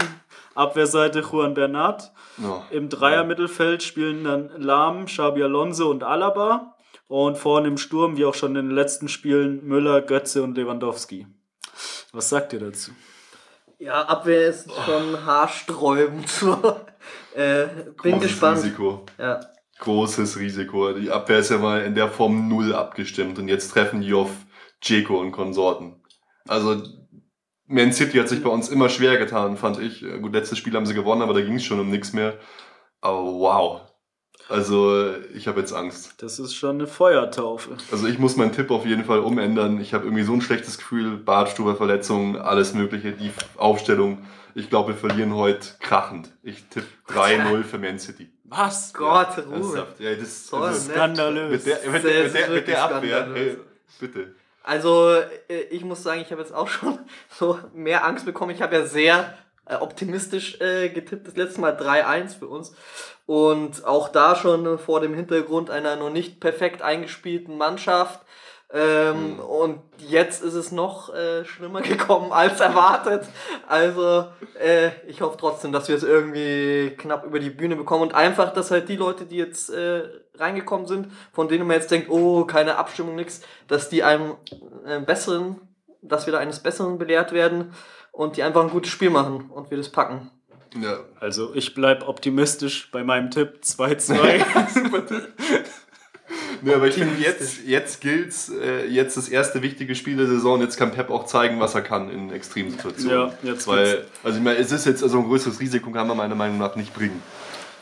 Abwehrseite 0.55 1.21
Juan 1.21 1.55
Bernat. 1.55 2.13
Oh. 2.43 2.63
Im 2.71 2.89
Dreier-Mittelfeld 2.89 3.83
spielen 3.83 4.25
dann 4.25 4.51
Lahm, 4.57 5.07
Xabi 5.07 5.43
Alonso 5.43 5.91
und 5.91 6.03
Alaba. 6.03 6.77
Und 7.07 7.37
vorne 7.37 7.69
im 7.69 7.77
Sturm, 7.77 8.17
wie 8.17 8.25
auch 8.25 8.35
schon 8.35 8.57
in 8.57 8.69
den 8.69 8.75
letzten 8.75 9.09
Spielen, 9.09 9.65
Müller, 9.67 10.01
Götze 10.01 10.43
und 10.43 10.57
Lewandowski. 10.57 11.27
Was 12.13 12.29
sagt 12.29 12.53
ihr 12.53 12.61
dazu? 12.61 12.93
Ja, 13.79 14.03
Abwehr 14.03 14.49
ist 14.49 14.71
schon 14.87 15.25
haarsträubend. 15.25 16.31
Äh, 17.35 17.67
bin 18.01 18.13
Großes 18.13 18.23
gespannt. 18.23 18.59
Risiko. 18.59 19.05
Ja. 19.19 19.41
Großes 19.81 20.39
Risiko. 20.39 20.93
Die 20.93 21.11
Abwehr 21.11 21.41
ist 21.41 21.51
ja 21.51 21.59
mal 21.59 21.83
in 21.83 21.97
der 21.97 22.09
Form 22.09 22.49
null 22.49 22.73
abgestimmt 22.73 23.39
und 23.41 23.49
jetzt 23.49 23.73
treffen 23.73 24.01
die 24.01 24.15
auf 24.15 24.31
Dzeko 24.81 25.19
und 25.19 25.33
Konsorten. 25.33 25.97
Also 26.47 26.81
Man 27.67 27.93
City 27.93 28.19
hat 28.19 28.29
sich 28.29 28.43
bei 28.43 28.51
uns 28.51 28.69
immer 28.69 28.89
schwer 28.89 29.17
getan, 29.17 29.57
fand 29.57 29.81
ich. 29.81 30.05
Gut, 30.21 30.33
letztes 30.35 30.59
Spiel 30.59 30.75
haben 30.75 30.87
sie 30.87 30.95
gewonnen, 30.95 31.23
aber 31.23 31.35
da 31.35 31.41
ging 31.41 31.57
es 31.57 31.65
schon 31.65 31.81
um 31.81 31.91
nichts 31.91 32.13
mehr. 32.13 32.35
Aber 33.01 33.23
wow. 33.25 33.81
Also 34.51 35.11
ich 35.35 35.49
habe 35.49 35.61
jetzt 35.61 35.73
Angst. 35.73 36.23
Das 36.23 36.39
ist 36.39 36.55
schon 36.55 36.77
eine 36.77 36.87
Feuertaufe. 36.87 37.77
Also 37.91 38.07
ich 38.07 38.19
muss 38.19 38.37
meinen 38.37 38.53
Tipp 38.53 38.71
auf 38.71 38.85
jeden 38.85 39.05
Fall 39.07 39.21
umändern. 39.21 39.81
Ich 39.81 39.95
habe 39.95 40.05
irgendwie 40.05 40.25
so 40.25 40.35
ein 40.35 40.43
schlechtes 40.43 40.77
Gefühl. 40.77 41.17
Bartstuber 41.17 41.77
Verletzungen, 41.77 42.37
alles 42.37 42.75
mögliche, 42.75 43.13
die 43.13 43.31
Aufstellung. 43.57 44.19
Ich 44.55 44.69
glaube, 44.69 44.91
wir 44.93 44.97
verlieren 44.97 45.35
heute 45.35 45.69
krachend. 45.81 46.31
Ich 46.43 46.65
tippe 46.65 46.87
3-0 47.09 47.63
für 47.65 47.79
Man 47.79 47.99
City. 47.99 48.31
Was? 48.45 48.93
Gott, 48.93 49.39
Ja, 49.39 49.43
Ruhe. 49.57 49.87
Ja, 49.99 50.15
das, 50.15 50.49
das 50.51 50.77
ist. 50.79 50.91
Skandalös. 50.91 51.51
mit 51.51 51.67
der, 51.67 51.91
mit 51.91 51.95
Das 51.95 52.03
der, 52.03 52.25
ist 52.25 52.33
mit 52.35 52.43
der, 52.43 52.51
mit 52.51 52.69
der 52.69 52.85
Abwehr. 52.85 53.29
Hey, 53.33 53.57
bitte. 53.99 54.35
Also, 54.65 55.13
äh, 55.49 55.61
ich 55.71 55.85
muss 55.85 56.03
sagen, 56.03 56.23
ich 56.23 56.33
habe 56.33 56.41
jetzt 56.41 56.55
auch 56.55 56.69
schon 56.69 56.99
so 57.29 57.59
mehr 57.75 58.05
Angst 58.05 58.25
bekommen. 58.25 58.51
Ich 58.51 58.63
habe 58.63 58.75
ja 58.75 58.87
sehr 58.87 59.35
äh, 59.67 59.77
optimistisch 59.77 60.61
äh, 60.61 60.89
getippt, 60.89 61.29
das 61.29 61.37
letzte 61.37 61.61
Mal 61.61 61.77
3-1 61.77 62.39
für 62.39 62.49
uns. 62.49 62.75
Und 63.27 63.85
auch 63.85 64.09
da 64.09 64.35
schon 64.35 64.79
vor 64.79 65.01
dem 65.01 65.15
Hintergrund 65.15 65.71
einer 65.71 65.97
noch 65.97 66.11
nicht 66.11 66.41
perfekt 66.41 66.83
eingespielten 66.83 67.57
Mannschaft. 67.57 68.21
Ähm, 68.75 69.35
Mhm. 69.35 69.41
Und 69.41 69.81
jetzt 69.99 70.43
ist 70.43 70.55
es 70.55 70.73
noch 70.73 71.15
äh, 71.15 71.45
schlimmer 71.45 71.81
gekommen 71.83 72.33
als 72.33 72.61
erwartet. 72.61 73.27
Also, 73.69 74.27
äh, 74.61 74.91
ich 75.07 75.21
hoffe 75.21 75.37
trotzdem, 75.39 75.73
dass 75.73 75.89
wir 75.89 75.97
es 75.97 76.03
irgendwie 76.03 76.95
knapp 76.97 77.25
über 77.25 77.39
die 77.39 77.51
Bühne 77.51 77.77
bekommen 77.77 78.03
und 78.03 78.15
einfach, 78.15 78.53
dass 78.53 78.71
halt 78.71 78.89
die 78.89 78.97
Leute, 78.97 79.27
die 79.27 79.37
jetzt 79.37 79.71
äh, 79.71 80.03
reingekommen 80.37 80.87
sind, 80.87 81.09
von 81.33 81.49
denen 81.49 81.67
man 81.67 81.77
jetzt 81.77 81.91
denkt, 81.91 82.09
oh, 82.11 82.45
keine 82.45 82.77
Abstimmung, 82.77 83.15
nix, 83.15 83.43
dass 83.69 83.89
die 83.89 84.03
einem 84.03 84.35
äh, 84.87 85.01
besseren, 85.01 85.61
dass 86.03 86.27
wir 86.27 86.33
da 86.33 86.39
eines 86.39 86.61
Besseren 86.61 86.99
belehrt 86.99 87.33
werden 87.33 87.73
und 88.13 88.37
die 88.37 88.43
einfach 88.43 88.63
ein 88.63 88.71
gutes 88.71 88.91
Spiel 88.91 89.11
machen 89.11 89.51
und 89.51 89.71
wir 89.71 89.79
das 89.79 89.89
packen. 89.89 90.31
Ja. 90.81 90.99
Also 91.21 91.55
ich 91.55 91.75
bleib 91.75 92.09
optimistisch 92.09 92.91
bei 92.91 93.05
meinem 93.05 93.31
Tipp 93.31 93.61
2-2. 93.63 94.45
Nee, 96.65 96.75
aber 96.75 96.87
ich 96.89 96.95
finde, 96.95 97.15
jetzt, 97.21 97.65
jetzt 97.67 98.01
gilt's, 98.01 98.49
äh, 98.51 98.87
jetzt 98.87 99.17
das 99.17 99.29
erste 99.29 99.63
wichtige 99.63 99.95
Spiel 99.95 100.17
der 100.17 100.27
Saison. 100.27 100.61
Jetzt 100.61 100.77
kann 100.77 100.93
Pep 100.93 101.11
auch 101.11 101.27
zeigen, 101.27 101.61
was 101.61 101.75
er 101.75 101.83
kann 101.83 102.11
in 102.11 102.31
Extremsituationen. 102.33 103.17
Ja, 103.19 103.35
jetzt 103.43 103.67
Weil, 103.69 104.07
also 104.23 104.39
ich 104.39 104.45
meine, 104.45 104.59
es 104.59 104.73
ist 104.73 104.87
jetzt 104.87 105.03
also 105.03 105.19
ein 105.19 105.25
größeres 105.25 105.61
Risiko, 105.61 105.91
kann 105.91 106.07
man 106.09 106.17
meiner 106.17 106.35
Meinung 106.35 106.59
nach 106.59 106.75
nicht 106.77 106.95
bringen. 106.95 107.23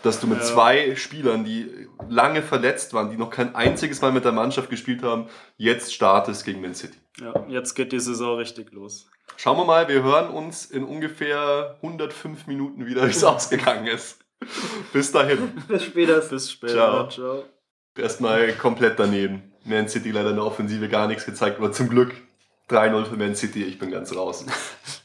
Dass 0.02 0.18
du 0.18 0.26
mit 0.26 0.38
Ja. 0.38 0.44
zwei 0.44 0.96
Spielern, 0.96 1.44
die 1.44 1.70
lange 2.08 2.42
verletzt 2.42 2.92
waren, 2.92 3.10
die 3.10 3.16
noch 3.16 3.30
kein 3.30 3.54
einziges 3.54 4.00
Mal 4.00 4.10
mit 4.10 4.24
der 4.24 4.32
Mannschaft 4.32 4.68
gespielt 4.68 5.02
haben, 5.04 5.26
jetzt 5.56 5.94
startest 5.94 6.44
gegen 6.44 6.60
Man 6.60 6.74
City. 6.74 6.98
ja, 7.20 7.32
jetzt 7.48 7.74
geht 7.74 7.92
die 7.92 8.00
Saison 8.00 8.36
richtig 8.38 8.72
los. 8.72 9.06
Schauen 9.36 9.56
wir 9.58 9.64
mal, 9.64 9.86
wir 9.88 10.02
hören 10.02 10.28
uns 10.30 10.66
in 10.66 10.82
ungefähr 10.84 11.76
105 11.82 12.46
Minuten 12.48 12.84
wieder, 12.86 13.06
wie 13.06 13.10
es 13.10 13.22
ausgegangen 13.24 13.86
ist. 13.86 14.18
Bis 14.92 15.12
dahin. 15.12 15.52
Bis 15.68 15.84
später. 15.84 16.18
Bis 16.20 16.50
später. 16.50 16.74
Ciao. 16.74 17.08
Ciao. 17.08 17.44
Erstmal 17.96 18.52
komplett 18.52 18.98
daneben. 18.98 19.42
Man 19.64 19.88
City 19.88 20.10
leider 20.10 20.30
in 20.30 20.36
der 20.36 20.44
Offensive 20.44 20.88
gar 20.88 21.06
nichts 21.06 21.24
gezeigt, 21.24 21.58
aber 21.58 21.72
zum 21.72 21.88
Glück 21.88 22.12
3-0 22.70 23.04
für 23.04 23.16
Man 23.16 23.34
City, 23.34 23.62
ich 23.64 23.78
bin 23.78 23.90
ganz 23.90 24.14
raus. 24.14 24.44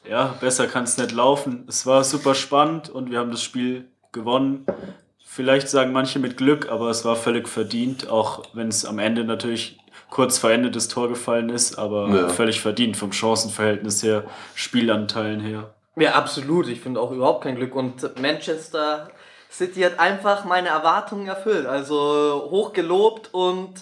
Ja, 0.10 0.38
besser 0.40 0.68
kann 0.68 0.86
es 0.86 0.98
nicht 0.98 1.12
laufen. 1.12 1.66
Es 1.68 1.86
war 1.86 2.02
super 2.06 2.34
spannend 2.34 2.88
und 2.90 3.12
wir 3.12 3.20
haben 3.20 3.30
das 3.30 3.44
Spiel 3.44 3.90
gewonnen. 4.14 4.66
Vielleicht 5.22 5.68
sagen 5.68 5.92
manche 5.92 6.18
mit 6.20 6.38
Glück, 6.38 6.70
aber 6.72 6.90
es 6.90 7.04
war 7.04 7.18
völlig 7.18 7.50
verdient, 7.50 8.08
auch 8.08 8.46
wenn 8.54 8.70
es 8.70 8.86
am 8.86 9.00
Ende 9.00 9.26
natürlich 9.26 9.78
kurz 10.10 10.38
vor 10.38 10.50
Ende 10.50 10.72
das 10.72 10.88
Tor 10.88 11.10
gefallen 11.10 11.50
ist, 11.50 11.78
aber 11.78 12.08
Ja. 12.08 12.30
völlig 12.30 12.62
verdient 12.62 12.96
vom 12.96 13.12
Chancenverhältnis 13.12 14.02
her, 14.02 14.24
Spielanteilen 14.56 15.42
her. 15.42 15.74
Ja, 15.98 16.14
absolut. 16.14 16.70
Ich 16.70 16.80
finde 16.80 17.02
auch 17.02 17.12
überhaupt 17.12 17.44
kein 17.44 17.58
Glück. 17.58 17.76
Und 17.76 18.18
Manchester 18.22 19.10
City 19.52 19.82
hat 19.82 20.00
einfach 20.00 20.46
meine 20.46 20.70
Erwartungen 20.70 21.28
erfüllt. 21.28 21.66
Also 21.66 22.48
hoch 22.52 22.74
gelobt 22.74 23.34
und 23.34 23.74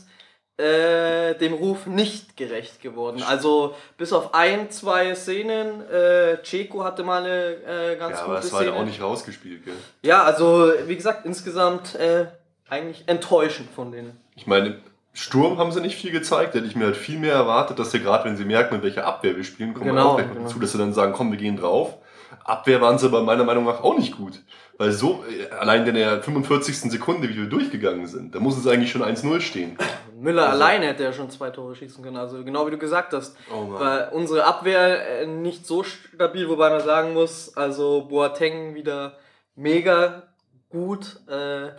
äh, 0.58 1.36
dem 1.36 1.54
Ruf 1.54 1.86
nicht 1.86 2.38
gerecht 2.38 2.82
geworden. 2.82 3.21
Also 3.28 3.75
bis 3.97 4.13
auf 4.13 4.34
ein, 4.34 4.69
zwei 4.71 5.13
Szenen. 5.15 5.82
Äh, 5.89 6.38
Ceco 6.43 6.84
hatte 6.84 7.04
mal 7.04 7.23
eine 7.23 7.56
äh, 7.93 7.95
ganz 7.97 8.17
Ja, 8.19 8.25
gute 8.25 8.32
aber 8.32 8.39
es 8.39 8.54
war 8.54 8.60
Szene. 8.62 8.71
halt 8.71 8.82
auch 8.82 8.86
nicht 8.86 9.01
rausgespielt, 9.01 9.65
gell? 9.65 9.73
Ja, 10.04 10.23
also 10.23 10.71
wie 10.86 10.95
gesagt, 10.95 11.25
insgesamt 11.25 11.95
äh, 11.95 12.28
eigentlich 12.69 13.04
enttäuschend 13.08 13.69
von 13.71 13.91
denen. 13.91 14.17
Ich 14.36 14.47
meine, 14.47 14.80
Sturm 15.13 15.58
haben 15.58 15.71
sie 15.71 15.82
nicht 15.82 15.95
viel 15.97 16.12
gezeigt, 16.12 16.56
hätte 16.56 16.67
ich 16.67 16.75
mir 16.75 16.86
halt 16.86 16.97
viel 16.97 17.19
mehr 17.19 17.34
erwartet, 17.34 17.78
dass 17.80 17.91
sie 17.91 17.99
gerade, 17.99 18.23
wenn 18.25 18.38
sie 18.38 18.45
merken, 18.45 18.75
mit 18.75 18.84
welcher 18.84 19.06
Abwehr 19.06 19.36
wir 19.36 19.43
spielen, 19.43 19.73
kommen 19.73 19.88
Genau, 19.89 20.04
wir 20.04 20.10
auch 20.12 20.15
gleich 20.17 20.30
genau. 20.30 20.41
dazu, 20.47 20.60
dass 20.60 20.71
sie 20.71 20.78
dann 20.78 20.93
sagen, 20.93 21.13
komm, 21.13 21.32
wir 21.32 21.38
gehen 21.38 21.58
drauf. 21.58 21.95
Abwehr 22.43 22.80
waren 22.82 22.97
sie 22.97 23.08
aber 23.08 23.21
meiner 23.23 23.43
Meinung 23.43 23.65
nach 23.65 23.82
auch 23.84 23.97
nicht 23.97 24.15
gut. 24.17 24.41
Weil 24.77 24.91
so, 24.91 25.23
äh, 25.29 25.49
allein 25.53 25.88
in 25.88 25.95
der 25.95 26.21
45. 26.21 26.91
Sekunde, 26.91 27.29
wie 27.29 27.35
wir 27.38 27.45
durchgegangen 27.45 28.07
sind, 28.07 28.35
da 28.35 28.39
muss 28.39 28.57
es 28.57 28.67
eigentlich 28.67 28.91
schon 28.91 29.01
1-0 29.03 29.39
stehen. 29.39 29.77
Müller 30.19 30.49
Also- 30.49 30.63
alleine 30.63 30.88
hätte 30.88 31.03
ja 31.03 31.13
schon 31.13 31.29
zwei 31.29 31.49
Tore 31.49 31.75
schießen 31.75 32.03
können. 32.03 32.17
Also 32.17 32.43
genau 32.43 32.67
wie 32.67 32.71
du 32.71 32.77
gesagt 32.77 33.13
hast. 33.13 33.38
Oh. 33.53 33.67
Weil 33.79 34.09
unsere 34.11 34.43
Abwehr 34.43 35.21
äh, 35.21 35.25
nicht 35.27 35.65
so 35.65 35.83
stabil, 35.83 36.49
wobei 36.49 36.69
man 36.69 36.81
sagen 36.81 37.13
muss, 37.13 37.55
also 37.55 38.05
Boateng 38.09 38.75
wieder 38.75 39.17
mega 39.55 40.23
gut. 40.69 41.21
Äh, 41.29 41.67
äh, 41.67 41.71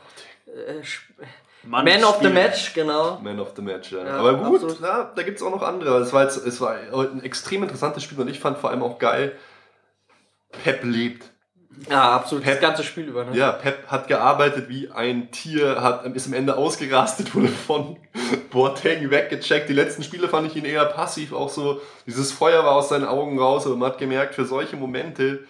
Mann 1.64 1.84
Man 1.84 2.04
of 2.04 2.20
the. 2.22 2.28
Match, 2.28 2.72
genau. 2.72 3.18
Man 3.22 3.40
of 3.40 3.52
the 3.56 3.62
Match, 3.62 3.92
ja. 3.92 4.04
Ja, 4.04 4.12
Aber 4.18 4.34
gut, 4.34 4.80
ja, 4.80 5.12
da 5.14 5.22
gibt 5.22 5.36
es 5.38 5.42
auch 5.42 5.50
noch 5.50 5.62
andere. 5.62 5.98
Es 5.98 6.12
war, 6.12 6.22
jetzt, 6.22 6.46
es 6.46 6.60
war 6.60 6.76
heute 6.92 7.12
ein 7.12 7.24
extrem 7.24 7.62
interessantes 7.62 8.04
Spiel 8.04 8.18
und 8.20 8.28
ich 8.28 8.38
fand 8.40 8.56
vor 8.58 8.70
allem 8.70 8.82
auch 8.82 8.98
geil, 8.98 9.36
Pep 10.64 10.84
lebt. 10.84 11.30
Ja, 11.90 12.12
absolut. 12.12 12.44
Pep- 12.44 12.54
das 12.54 12.60
ganze 12.60 12.84
Spiel 12.84 13.04
über. 13.04 13.24
Ne? 13.24 13.36
Ja, 13.36 13.52
Pep 13.52 13.86
hat 13.88 14.08
gearbeitet 14.08 14.68
wie 14.68 14.90
ein 14.90 15.30
Tier, 15.30 15.82
hat, 15.82 16.04
ist 16.06 16.26
am 16.26 16.32
Ende 16.32 16.56
ausgerastet, 16.56 17.34
wurde 17.34 17.48
von 17.48 17.98
Boateng 18.50 19.10
weggecheckt. 19.10 19.68
Die 19.68 19.74
letzten 19.74 20.02
Spiele 20.02 20.28
fand 20.28 20.46
ich 20.46 20.56
ihn 20.56 20.64
eher 20.64 20.84
passiv, 20.86 21.32
auch 21.32 21.50
so, 21.50 21.80
dieses 22.06 22.32
Feuer 22.32 22.64
war 22.64 22.72
aus 22.72 22.88
seinen 22.88 23.04
Augen 23.04 23.38
raus, 23.38 23.66
aber 23.66 23.76
man 23.76 23.92
hat 23.92 23.98
gemerkt, 23.98 24.34
für 24.34 24.44
solche 24.44 24.76
Momente, 24.76 25.44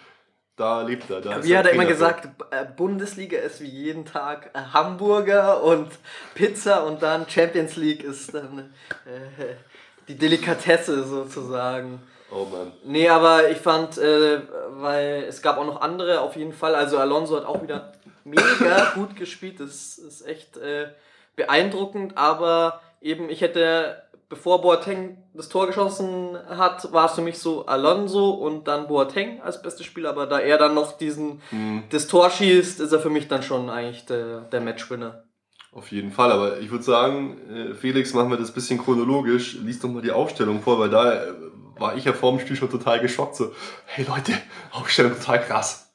da 0.55 0.81
lebt 0.81 1.09
er. 1.09 1.21
Da 1.21 1.43
Wie 1.43 1.55
hat 1.55 1.65
er 1.67 1.73
immer 1.73 1.85
gesagt, 1.85 2.27
äh, 2.51 2.65
Bundesliga 2.65 3.37
ist 3.39 3.61
wie 3.61 3.69
jeden 3.69 4.05
Tag 4.05 4.49
äh, 4.53 4.59
Hamburger 4.73 5.63
und 5.63 5.87
Pizza 6.33 6.83
und 6.83 7.03
dann 7.03 7.29
Champions 7.29 7.75
League 7.75 8.03
ist 8.03 8.33
dann 8.33 8.73
äh, 9.05 9.45
die 10.07 10.15
Delikatesse 10.15 11.03
sozusagen. 11.03 12.01
Oh 12.31 12.45
Mann. 12.45 12.73
Nee, 12.83 13.07
aber 13.09 13.49
ich 13.49 13.57
fand, 13.57 13.97
äh, 13.97 14.41
weil 14.71 15.25
es 15.27 15.41
gab 15.41 15.57
auch 15.57 15.65
noch 15.65 15.81
andere 15.81 16.21
auf 16.21 16.35
jeden 16.35 16.53
Fall. 16.53 16.75
Also 16.75 16.97
Alonso 16.97 17.37
hat 17.37 17.45
auch 17.45 17.61
wieder 17.63 17.93
mega 18.25 18.91
gut 18.95 19.15
gespielt. 19.15 19.59
Das 19.59 19.97
ist 19.97 20.27
echt 20.27 20.57
äh, 20.57 20.87
beeindruckend. 21.35 22.17
Aber 22.17 22.81
eben, 23.01 23.29
ich 23.29 23.41
hätte 23.41 24.01
bevor 24.29 24.61
Boateng 24.61 25.17
das 25.33 25.47
Tor 25.47 25.67
geschossen 25.67 26.37
hat, 26.49 26.91
war 26.91 27.05
es 27.05 27.13
für 27.13 27.21
mich 27.21 27.39
so 27.39 27.65
Alonso 27.65 28.31
und 28.31 28.67
dann 28.67 28.87
Boateng 28.87 29.41
als 29.41 29.61
bester 29.61 29.85
Spieler, 29.85 30.09
aber 30.09 30.25
da 30.25 30.39
er 30.39 30.57
dann 30.57 30.73
noch 30.73 30.97
diesen, 30.97 31.41
Mhm. 31.51 31.83
das 31.91 32.07
Tor 32.07 32.29
schießt, 32.29 32.81
ist 32.81 32.91
er 32.91 32.99
für 32.99 33.09
mich 33.09 33.29
dann 33.29 33.41
schon 33.41 33.69
eigentlich 33.69 34.05
der, 34.05 34.41
der 34.41 34.59
Matchwinner. 34.59 35.23
Auf 35.71 35.91
jeden 35.91 36.11
Fall, 36.11 36.31
aber 36.31 36.59
ich 36.59 36.71
würde 36.71 36.83
sagen, 36.83 37.37
äh, 37.49 37.73
Felix, 37.75 38.13
machen 38.13 38.29
wir 38.31 38.37
das 38.37 38.49
ein 38.49 38.53
bisschen 38.53 38.79
chronologisch. 38.83 39.57
Lies 39.61 39.79
doch 39.79 39.89
mal 39.89 40.01
die 40.01 40.11
Aufstellung 40.11 40.61
vor, 40.61 40.79
weil 40.79 40.89
da 40.89 41.13
äh, 41.13 41.33
war 41.79 41.95
ich 41.95 42.05
ja 42.05 42.13
vor 42.13 42.31
dem 42.31 42.39
Spiel 42.39 42.55
schon 42.55 42.69
total 42.69 42.99
geschockt. 42.99 43.35
So, 43.35 43.53
hey 43.85 44.05
Leute, 44.05 44.33
Aufstellung 44.71 45.13
total 45.13 45.43
krass. 45.43 45.91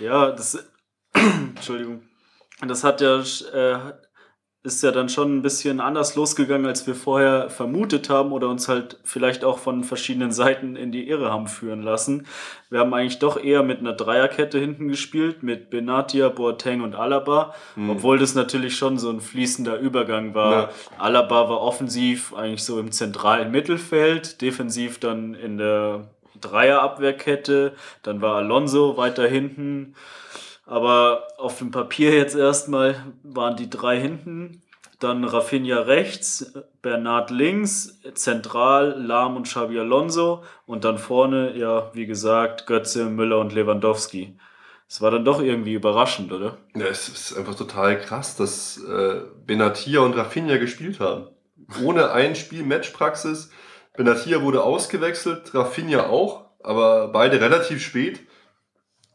Ja, 0.00 0.30
das. 0.32 0.58
Entschuldigung. 1.14 2.02
Das 2.66 2.84
hat 2.84 3.00
ja. 3.00 3.20
Äh, 3.20 3.92
ist 4.66 4.82
ja 4.82 4.90
dann 4.90 5.08
schon 5.08 5.38
ein 5.38 5.42
bisschen 5.42 5.80
anders 5.80 6.16
losgegangen, 6.16 6.66
als 6.66 6.86
wir 6.88 6.96
vorher 6.96 7.48
vermutet 7.48 8.10
haben 8.10 8.32
oder 8.32 8.48
uns 8.48 8.68
halt 8.68 8.98
vielleicht 9.04 9.44
auch 9.44 9.58
von 9.58 9.84
verschiedenen 9.84 10.32
Seiten 10.32 10.74
in 10.74 10.90
die 10.90 11.08
Irre 11.08 11.30
haben 11.30 11.46
führen 11.46 11.82
lassen. 11.82 12.26
Wir 12.68 12.80
haben 12.80 12.92
eigentlich 12.92 13.20
doch 13.20 13.42
eher 13.42 13.62
mit 13.62 13.78
einer 13.78 13.92
Dreierkette 13.92 14.58
hinten 14.58 14.88
gespielt, 14.88 15.44
mit 15.44 15.70
Benatia, 15.70 16.28
Boateng 16.30 16.80
und 16.80 16.96
Alaba, 16.96 17.54
obwohl 17.88 18.18
das 18.18 18.34
natürlich 18.34 18.76
schon 18.76 18.98
so 18.98 19.08
ein 19.08 19.20
fließender 19.20 19.78
Übergang 19.78 20.34
war. 20.34 20.52
Ja. 20.52 20.70
Alaba 20.98 21.48
war 21.48 21.60
offensiv 21.60 22.34
eigentlich 22.34 22.64
so 22.64 22.80
im 22.80 22.90
zentralen 22.90 23.52
Mittelfeld, 23.52 24.42
defensiv 24.42 24.98
dann 24.98 25.34
in 25.34 25.58
der 25.58 26.08
Dreierabwehrkette, 26.40 27.72
dann 28.02 28.20
war 28.20 28.36
Alonso 28.36 28.96
weiter 28.96 29.26
hinten. 29.26 29.94
Aber 30.66 31.28
auf 31.38 31.58
dem 31.58 31.70
Papier 31.70 32.12
jetzt 32.12 32.34
erstmal 32.34 33.12
waren 33.22 33.56
die 33.56 33.70
drei 33.70 34.00
hinten, 34.00 34.62
dann 34.98 35.24
Rafinha 35.24 35.80
rechts, 35.80 36.54
Bernard 36.82 37.30
links, 37.30 38.00
zentral 38.14 39.00
Lahm 39.00 39.36
und 39.36 39.44
Xabi 39.44 39.78
Alonso 39.78 40.42
und 40.64 40.84
dann 40.84 40.98
vorne, 40.98 41.56
ja, 41.56 41.90
wie 41.94 42.06
gesagt, 42.06 42.66
Götze, 42.66 43.06
Müller 43.06 43.38
und 43.38 43.52
Lewandowski. 43.52 44.36
Es 44.88 45.00
war 45.00 45.10
dann 45.10 45.24
doch 45.24 45.40
irgendwie 45.40 45.74
überraschend, 45.74 46.32
oder? 46.32 46.58
Ja, 46.74 46.86
es 46.86 47.08
ist 47.08 47.36
einfach 47.36 47.56
total 47.56 48.00
krass, 48.00 48.36
dass 48.36 48.82
äh, 48.82 49.22
Benatia 49.44 50.00
und 50.00 50.16
Rafinha 50.16 50.56
gespielt 50.58 51.00
haben. 51.00 51.28
Ohne 51.82 52.12
ein 52.12 52.36
Spiel 52.36 52.62
Matchpraxis. 52.62 53.50
Benatia 53.96 54.42
wurde 54.42 54.62
ausgewechselt, 54.62 55.54
Rafinha 55.54 56.06
auch, 56.06 56.46
aber 56.62 57.08
beide 57.08 57.40
relativ 57.40 57.82
spät. 57.82 58.20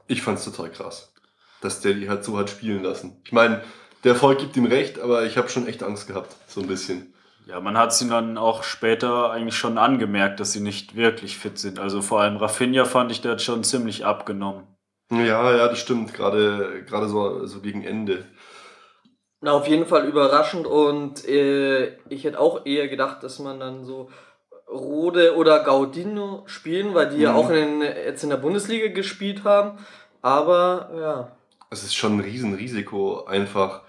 Ich 0.07 0.21
fand's 0.21 0.43
total 0.43 0.71
krass, 0.71 1.13
dass 1.61 1.81
der 1.81 1.93
die 1.93 2.09
halt 2.09 2.23
so 2.23 2.37
hat 2.37 2.49
spielen 2.49 2.83
lassen. 2.83 3.21
Ich 3.23 3.31
meine, 3.31 3.61
der 4.03 4.13
Erfolg 4.13 4.39
gibt 4.39 4.57
ihm 4.57 4.65
recht, 4.65 4.99
aber 4.99 5.25
ich 5.25 5.37
habe 5.37 5.49
schon 5.49 5.67
echt 5.67 5.83
Angst 5.83 6.07
gehabt, 6.07 6.35
so 6.47 6.61
ein 6.61 6.67
bisschen. 6.67 7.13
Ja, 7.47 7.59
man 7.59 7.77
hat 7.77 7.93
sie 7.93 8.07
dann 8.07 8.37
auch 8.37 8.63
später 8.63 9.31
eigentlich 9.31 9.55
schon 9.57 9.77
angemerkt, 9.77 10.39
dass 10.39 10.51
sie 10.53 10.59
nicht 10.59 10.95
wirklich 10.95 11.37
fit 11.37 11.57
sind. 11.57 11.79
Also 11.79 12.01
vor 12.01 12.21
allem 12.21 12.37
Rafinha 12.37 12.85
fand 12.85 13.11
ich, 13.11 13.21
der 13.21 13.31
hat 13.33 13.41
schon 13.41 13.63
ziemlich 13.63 14.05
abgenommen. 14.05 14.63
Ja, 15.11 15.55
ja, 15.55 15.67
das 15.67 15.79
stimmt, 15.79 16.13
gerade 16.13 16.83
gerade 16.87 17.07
so, 17.09 17.45
so 17.45 17.59
gegen 17.61 17.83
Ende. 17.83 18.25
Na, 19.41 19.51
auf 19.53 19.67
jeden 19.67 19.87
Fall 19.87 20.05
überraschend 20.05 20.67
und 20.67 21.27
äh, 21.27 21.97
ich 22.09 22.23
hätte 22.23 22.39
auch 22.39 22.65
eher 22.65 22.87
gedacht, 22.87 23.23
dass 23.23 23.39
man 23.39 23.59
dann 23.59 23.85
so 23.85 24.09
Rode 24.69 25.35
oder 25.35 25.63
Gaudino 25.63 26.43
spielen, 26.45 26.93
weil 26.93 27.09
die 27.09 27.17
ja 27.17 27.31
Mhm. 27.31 27.37
auch 27.37 27.49
in, 27.49 27.81
jetzt 27.81 28.23
in 28.23 28.29
der 28.29 28.37
Bundesliga 28.37 28.87
gespielt 28.87 29.43
haben. 29.43 29.79
Aber 30.21 30.91
ja, 30.97 31.31
Es 31.71 31.83
ist 31.83 31.95
schon 31.95 32.17
ein 32.17 32.19
Riesenrisiko, 32.19 33.23
einfach 33.23 33.83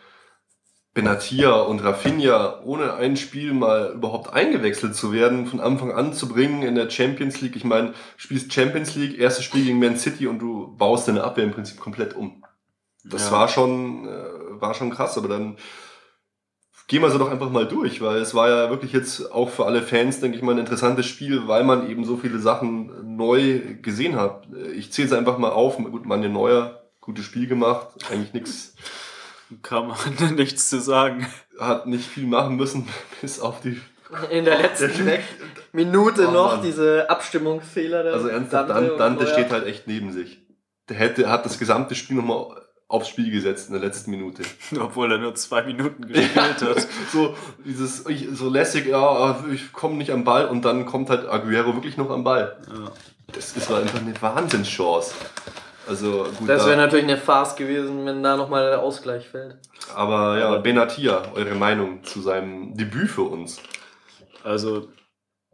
Benatia 0.95 1.53
und 1.63 1.83
Rafinha 1.83 2.61
ohne 2.65 2.95
ein 2.95 3.17
Spiel 3.17 3.53
mal 3.53 3.93
überhaupt 3.93 4.33
eingewechselt 4.33 4.95
zu 4.95 5.13
werden, 5.13 5.47
von 5.47 5.61
Anfang 5.61 5.91
an 5.91 6.13
zu 6.13 6.29
bringen 6.29 6.63
in 6.63 6.77
der 6.77 6.91
Champions 6.91 7.41
League. 7.41 7.57
Ich 7.57 7.65
meine, 7.65 7.93
spielst 8.17 8.53
Champions 8.53 8.95
League, 8.95 9.19
erstes 9.19 9.45
Spiel 9.45 9.65
gegen 9.65 9.81
Man 9.81 9.97
City 9.97 10.29
und 10.29 10.39
du 10.39 10.77
baust 10.77 11.09
deine 11.09 11.25
Abwehr 11.25 11.45
im 11.45 11.51
Prinzip 11.51 11.81
komplett 11.81 12.15
um. 12.15 12.45
Das 13.05 13.27
Ja. 13.27 13.33
war 13.33 13.49
schon, 13.49 14.07
äh, 14.07 14.61
war 14.61 14.75
schon 14.75 14.91
krass, 14.91 15.19
aber 15.19 15.27
dann 15.27 15.57
gehen 16.87 17.03
wir 17.03 17.11
so 17.11 17.19
doch 17.19 17.33
einfach 17.33 17.51
mal 17.51 17.67
durch, 17.67 18.01
weil 18.01 18.19
es 18.19 18.33
war 18.33 18.49
ja 18.49 18.71
wirklich 18.71 18.93
jetzt 18.93 19.33
auch 19.33 19.49
für 19.49 19.67
alle 19.67 19.83
Fans, 19.83 20.21
denke 20.21 20.37
ich 20.37 20.43
mal, 20.45 20.53
ein 20.53 20.59
interessantes 20.59 21.07
Spiel, 21.07 21.49
weil 21.49 21.65
man 21.65 21.91
eben 21.91 22.05
so 22.05 22.17
viele 22.17 22.39
Sachen 22.39 23.17
neu 23.17 23.77
gesehen 23.83 24.15
hat. 24.17 24.47
Ich 24.77 24.93
zähle 24.93 25.09
es 25.09 25.15
einfach 25.15 25.39
mal 25.39 25.51
auf. 25.51 25.79
Gut, 25.79 26.07
Manuel 26.07 26.31
Neuer, 26.31 26.82
gutes 27.03 27.27
Spiel 27.27 27.47
gemacht, 27.47 27.89
eigentlich 28.11 28.33
nichts, 28.33 28.75
Kann 29.63 29.89
man 29.89 29.99
nichts 30.37 30.71
zu 30.71 30.81
sagen. 30.81 31.27
hat 31.61 31.87
nicht 31.87 32.07
viel 32.09 32.27
machen 32.27 32.57
müssen, 32.57 32.89
bis 33.21 33.39
auf 33.39 33.61
die. 33.61 33.79
in 34.31 34.47
der 34.47 34.59
letzten 34.63 34.93
Direkt- 34.95 35.29
Minute 35.75 36.29
Oh, 36.29 36.33
noch 36.33 36.53
Mann. 36.57 36.63
diese 36.63 37.09
Abstimmungsfehler. 37.11 38.03
der 38.03 38.13
Also 38.15 38.29
ernsthaft, 38.29 38.71
Dante, 38.71 38.97
Dante 38.97 39.27
steht 39.27 39.51
halt 39.51 39.67
echt 39.67 39.87
neben 39.87 40.11
sich. 40.13 40.41
Der 40.89 40.97
hätte, 40.97 41.31
hat 41.31 41.45
das 41.47 41.59
gesamte 41.59 41.95
Spiel 41.95 42.17
nochmal 42.17 42.61
aufs 42.89 43.09
Spiel 43.09 43.31
gesetzt 43.31 43.69
in 43.69 43.73
der 43.75 43.83
letzten 43.83 44.11
Minute. 44.11 44.43
Obwohl 44.79 45.11
er 45.13 45.17
nur 45.19 45.35
zwei 45.35 45.63
Minuten 45.63 46.07
gespielt 46.07 46.37
hat. 46.37 46.87
so 47.11 47.35
dieses 47.65 48.07
ich, 48.07 48.29
so 48.35 48.51
lässig, 48.51 48.87
ja, 48.87 49.43
ich 49.51 49.73
komme 49.73 49.95
nicht 49.97 50.11
am 50.13 50.25
Ball 50.25 50.47
und 50.47 50.65
dann 50.67 50.85
kommt 50.85 51.09
halt 51.09 51.27
Aguero 51.27 51.73
wirklich 51.75 51.97
noch 51.97 52.11
am 52.11 52.23
Ball. 52.23 52.59
Ja. 52.69 52.91
Das 53.35 53.57
ist 53.57 53.73
einfach 53.73 54.01
eine 54.01 54.21
Wahnsinnschance. 54.21 55.15
Also 55.89 56.25
gut, 56.39 56.49
Das 56.49 56.63
da- 56.63 56.69
wäre 56.69 56.77
natürlich 56.77 57.05
eine 57.05 57.17
Farce 57.17 57.57
gewesen, 57.57 58.07
wenn 58.07 58.23
da 58.23 58.37
nochmal 58.37 58.71
der 58.71 58.83
Ausgleich 58.83 59.29
fällt. 59.29 59.57
aber 59.95 60.39
ja, 60.39 60.57
Benatia, 60.59 61.33
eure 61.35 61.55
Meinung 61.55 62.05
zu 62.05 62.21
seinem 62.23 62.77
Debüt 62.77 63.11
für 63.11 63.23
uns? 63.23 63.59
Also, 64.45 64.89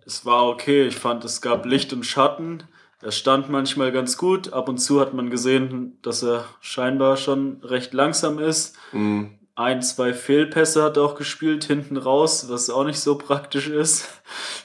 es 0.04 0.24
war 0.26 0.46
okay. 0.48 0.86
Ich 0.86 0.96
fand, 0.96 1.24
es 1.24 1.40
gab 1.40 1.64
Licht 1.66 1.92
und 1.92 2.04
Schatten. 2.04 2.64
Er 3.00 3.12
stand 3.12 3.48
manchmal 3.48 3.92
ganz 3.92 4.16
gut. 4.16 4.52
Ab 4.52 4.68
und 4.68 4.78
zu 4.78 5.00
hat 5.00 5.14
man 5.14 5.30
gesehen, 5.30 5.98
dass 6.02 6.22
er 6.22 6.44
scheinbar 6.60 7.16
schon 7.16 7.60
recht 7.62 7.94
langsam 7.94 8.38
ist. 8.38 8.76
Mhm. 8.92 9.38
Ein, 9.54 9.82
zwei 9.82 10.14
Fehlpässe 10.14 10.82
hat 10.84 10.96
er 10.96 11.02
auch 11.04 11.14
gespielt, 11.16 11.64
hinten 11.64 11.96
raus, 11.96 12.46
was 12.48 12.70
auch 12.70 12.84
nicht 12.84 13.00
so 13.00 13.16
praktisch 13.18 13.68
ist. 13.68 14.08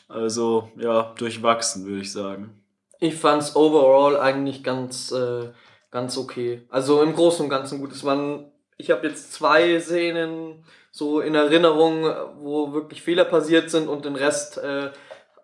Also, 0.07 0.71
ja, 0.77 1.13
durchwachsen, 1.17 1.85
würde 1.85 2.01
ich 2.01 2.11
sagen. 2.11 2.62
Ich 3.03 3.15
fand's 3.15 3.57
overall 3.57 4.17
eigentlich 4.17 4.63
ganz, 4.63 5.11
äh, 5.11 5.49
ganz 5.91 6.17
okay. 6.17 6.65
Also 6.69 7.01
im 7.01 7.13
Großen 7.13 7.43
und 7.43 7.49
Ganzen 7.49 7.79
gut. 7.81 7.91
Es 7.91 8.05
waren, 8.05 8.49
ich 8.77 8.91
habe 8.91 9.05
jetzt 9.05 9.33
zwei 9.33 9.77
Szenen 9.81 10.63
so 10.89 11.19
in 11.19 11.35
Erinnerung, 11.35 12.05
wo 12.39 12.71
wirklich 12.71 13.01
Fehler 13.01 13.25
passiert 13.25 13.69
sind 13.69 13.89
und 13.89 14.05
den 14.05 14.15
Rest 14.15 14.57
äh, 14.57 14.91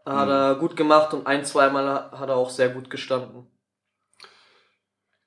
hat 0.05 0.27
Mhm. 0.27 0.31
er 0.31 0.55
gut 0.55 0.77
gemacht 0.77 1.13
und 1.13 1.27
ein, 1.27 1.43
zweimal 1.43 2.09
hat 2.11 2.29
er 2.29 2.37
auch 2.37 2.49
sehr 2.49 2.69
gut 2.69 2.89
gestanden. 2.89 3.45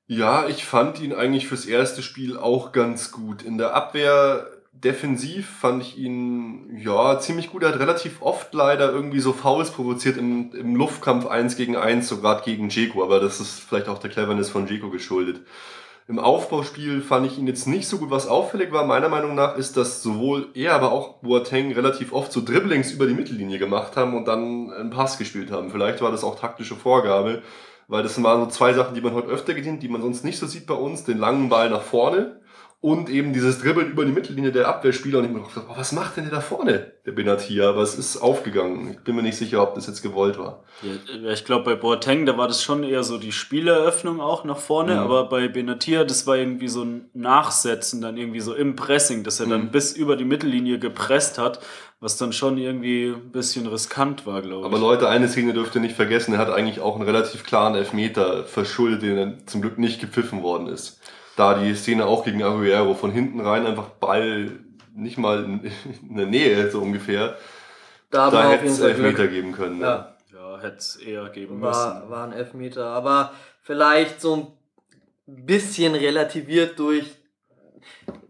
Ja, 0.06 0.46
ich 0.48 0.64
fand 0.64 1.00
ihn 1.00 1.12
eigentlich 1.12 1.46
fürs 1.46 1.66
erste 1.66 2.02
Spiel 2.02 2.38
auch 2.38 2.72
ganz 2.72 3.12
gut. 3.12 3.42
In 3.42 3.58
der 3.58 3.74
Abwehr 3.74 4.50
defensiv 4.72 5.48
fand 5.48 5.82
ich 5.82 5.98
ihn 5.98 6.78
ja 6.78 7.18
ziemlich 7.20 7.50
gut. 7.50 7.62
Er 7.62 7.70
hat 7.70 7.78
relativ 7.78 8.22
oft 8.22 8.52
leider 8.54 8.90
irgendwie 8.90 9.20
so 9.20 9.32
Fouls 9.32 9.70
provoziert 9.70 10.16
im, 10.16 10.52
im 10.54 10.76
Luftkampf 10.76 11.26
1 11.26 11.56
gegen 11.56 11.76
1, 11.76 12.08
so 12.08 12.18
gerade 12.18 12.42
gegen 12.42 12.68
Jeko, 12.68 13.04
aber 13.04 13.20
das 13.20 13.40
ist 13.40 13.60
vielleicht 13.60 13.88
auch 13.88 13.98
der 13.98 14.10
Cleverness 14.10 14.50
von 14.50 14.66
Jeko 14.66 14.90
geschuldet. 14.90 15.42
Im 16.08 16.18
Aufbauspiel 16.18 17.00
fand 17.00 17.26
ich 17.26 17.38
ihn 17.38 17.46
jetzt 17.46 17.68
nicht 17.68 17.86
so 17.86 17.98
gut. 17.98 18.10
Was 18.10 18.26
auffällig 18.26 18.72
war, 18.72 18.84
meiner 18.84 19.08
Meinung 19.08 19.36
nach, 19.36 19.56
ist, 19.56 19.76
dass 19.76 20.02
sowohl 20.02 20.48
er, 20.54 20.74
aber 20.74 20.90
auch 20.90 21.20
Boateng 21.20 21.72
relativ 21.72 22.12
oft 22.12 22.32
so 22.32 22.44
Dribblings 22.44 22.90
über 22.90 23.06
die 23.06 23.14
Mittellinie 23.14 23.58
gemacht 23.58 23.96
haben 23.96 24.14
und 24.16 24.26
dann 24.26 24.72
einen 24.72 24.90
Pass 24.90 25.16
gespielt 25.16 25.52
haben. 25.52 25.70
Vielleicht 25.70 26.02
war 26.02 26.10
das 26.10 26.24
auch 26.24 26.38
taktische 26.38 26.74
Vorgabe, 26.74 27.42
weil 27.86 28.02
das 28.02 28.20
waren 28.20 28.40
so 28.40 28.50
zwei 28.50 28.72
Sachen, 28.72 28.96
die 28.96 29.00
man 29.00 29.14
heute 29.14 29.28
öfter 29.28 29.54
gesehen, 29.54 29.78
die 29.78 29.88
man 29.88 30.02
sonst 30.02 30.24
nicht 30.24 30.38
so 30.38 30.46
sieht 30.46 30.66
bei 30.66 30.74
uns. 30.74 31.04
Den 31.04 31.18
langen 31.18 31.48
Ball 31.48 31.70
nach 31.70 31.82
vorne 31.82 32.41
und 32.82 33.08
eben 33.08 33.32
dieses 33.32 33.60
Dribbeln 33.60 33.92
über 33.92 34.04
die 34.04 34.10
Mittellinie 34.12 34.50
der 34.52 34.66
Abwehrspieler. 34.68 35.20
Und 35.20 35.24
ich 35.26 35.30
mir 35.30 35.38
gedacht, 35.38 35.66
oh, 35.70 35.74
was 35.76 35.92
macht 35.92 36.16
denn 36.16 36.24
der 36.24 36.32
da 36.34 36.40
vorne, 36.40 36.92
der 37.06 37.12
Benatia? 37.12 37.68
Aber 37.68 37.80
es 37.82 37.94
ist 37.94 38.16
aufgegangen. 38.16 38.90
Ich 38.90 38.98
bin 39.04 39.14
mir 39.14 39.22
nicht 39.22 39.38
sicher, 39.38 39.62
ob 39.62 39.76
das 39.76 39.86
jetzt 39.86 40.02
gewollt 40.02 40.36
war. 40.36 40.64
Ja, 40.82 41.30
ich 41.30 41.44
glaube, 41.44 41.64
bei 41.64 41.74
Boateng, 41.76 42.26
da 42.26 42.36
war 42.36 42.48
das 42.48 42.60
schon 42.60 42.82
eher 42.82 43.04
so 43.04 43.18
die 43.18 43.30
Spieleröffnung 43.30 44.20
auch 44.20 44.42
nach 44.44 44.58
vorne, 44.58 44.94
Mhm. 44.94 44.98
aber 44.98 45.28
bei 45.28 45.46
Benatia, 45.46 46.02
das 46.02 46.26
war 46.26 46.36
irgendwie 46.36 46.66
so 46.66 46.82
ein 46.82 47.08
Nachsetzen, 47.14 48.00
dann 48.00 48.16
irgendwie 48.16 48.40
so 48.40 48.52
im 48.52 48.74
Pressing, 48.74 49.22
dass 49.22 49.38
er 49.38 49.46
dann 49.46 49.66
Mhm. 49.66 49.70
bis 49.70 49.92
über 49.92 50.16
die 50.16 50.24
Mittellinie 50.24 50.80
gepresst 50.80 51.38
hat, 51.38 51.60
was 52.00 52.16
dann 52.16 52.32
schon 52.32 52.58
irgendwie 52.58 53.14
ein 53.14 53.30
bisschen 53.30 53.68
riskant 53.68 54.26
war, 54.26 54.42
glaube 54.42 54.62
ich. 54.62 54.66
Aber 54.66 54.80
Leute, 54.80 55.08
eine 55.08 55.28
Szene 55.28 55.52
dürft 55.52 55.76
ihr 55.76 55.80
nicht 55.80 55.94
vergessen, 55.94 56.32
er 56.34 56.40
hat 56.40 56.50
eigentlich 56.50 56.80
auch 56.80 56.96
einen 56.96 57.04
relativ 57.04 57.44
klaren 57.44 57.76
Elfmeter 57.76 58.42
verschuldet, 58.42 59.02
den 59.02 59.16
dann 59.16 59.46
zum 59.46 59.62
Glück 59.62 59.78
nicht 59.78 60.00
gepfiffen 60.00 60.42
worden 60.42 60.66
ist. 60.66 60.98
Da 61.36 61.54
die 61.54 61.74
Szene 61.74 62.04
auch 62.06 62.24
gegen 62.24 62.42
Aguero 62.42 62.94
von 62.94 63.10
hinten 63.10 63.40
rein 63.40 63.66
einfach 63.66 63.88
Ball 63.88 64.50
nicht 64.94 65.16
mal 65.18 65.44
in, 65.44 65.72
der 66.16 66.26
Nähe, 66.26 66.70
so 66.70 66.80
ungefähr. 66.80 67.36
Da, 68.10 68.30
Da 68.30 68.50
hätte 68.50 68.66
es 68.66 68.80
Elfmeter 68.80 69.26
Glück. 69.26 69.30
geben 69.30 69.52
können. 69.52 69.78
ne? 69.78 69.84
Ja. 69.86 70.16
ja, 70.34 70.60
hätte 70.60 70.76
es 70.76 70.96
eher 70.96 71.28
geben 71.30 71.60
War, 71.62 71.94
müssen. 71.94 72.10
war 72.10 72.24
ein 72.26 72.32
Elfmeter. 72.32 72.86
Aber 72.86 73.32
vielleicht 73.62 74.20
so 74.20 74.36
ein 74.36 74.46
bisschen 75.46 75.94
relativiert 75.94 76.78
durch 76.78 77.06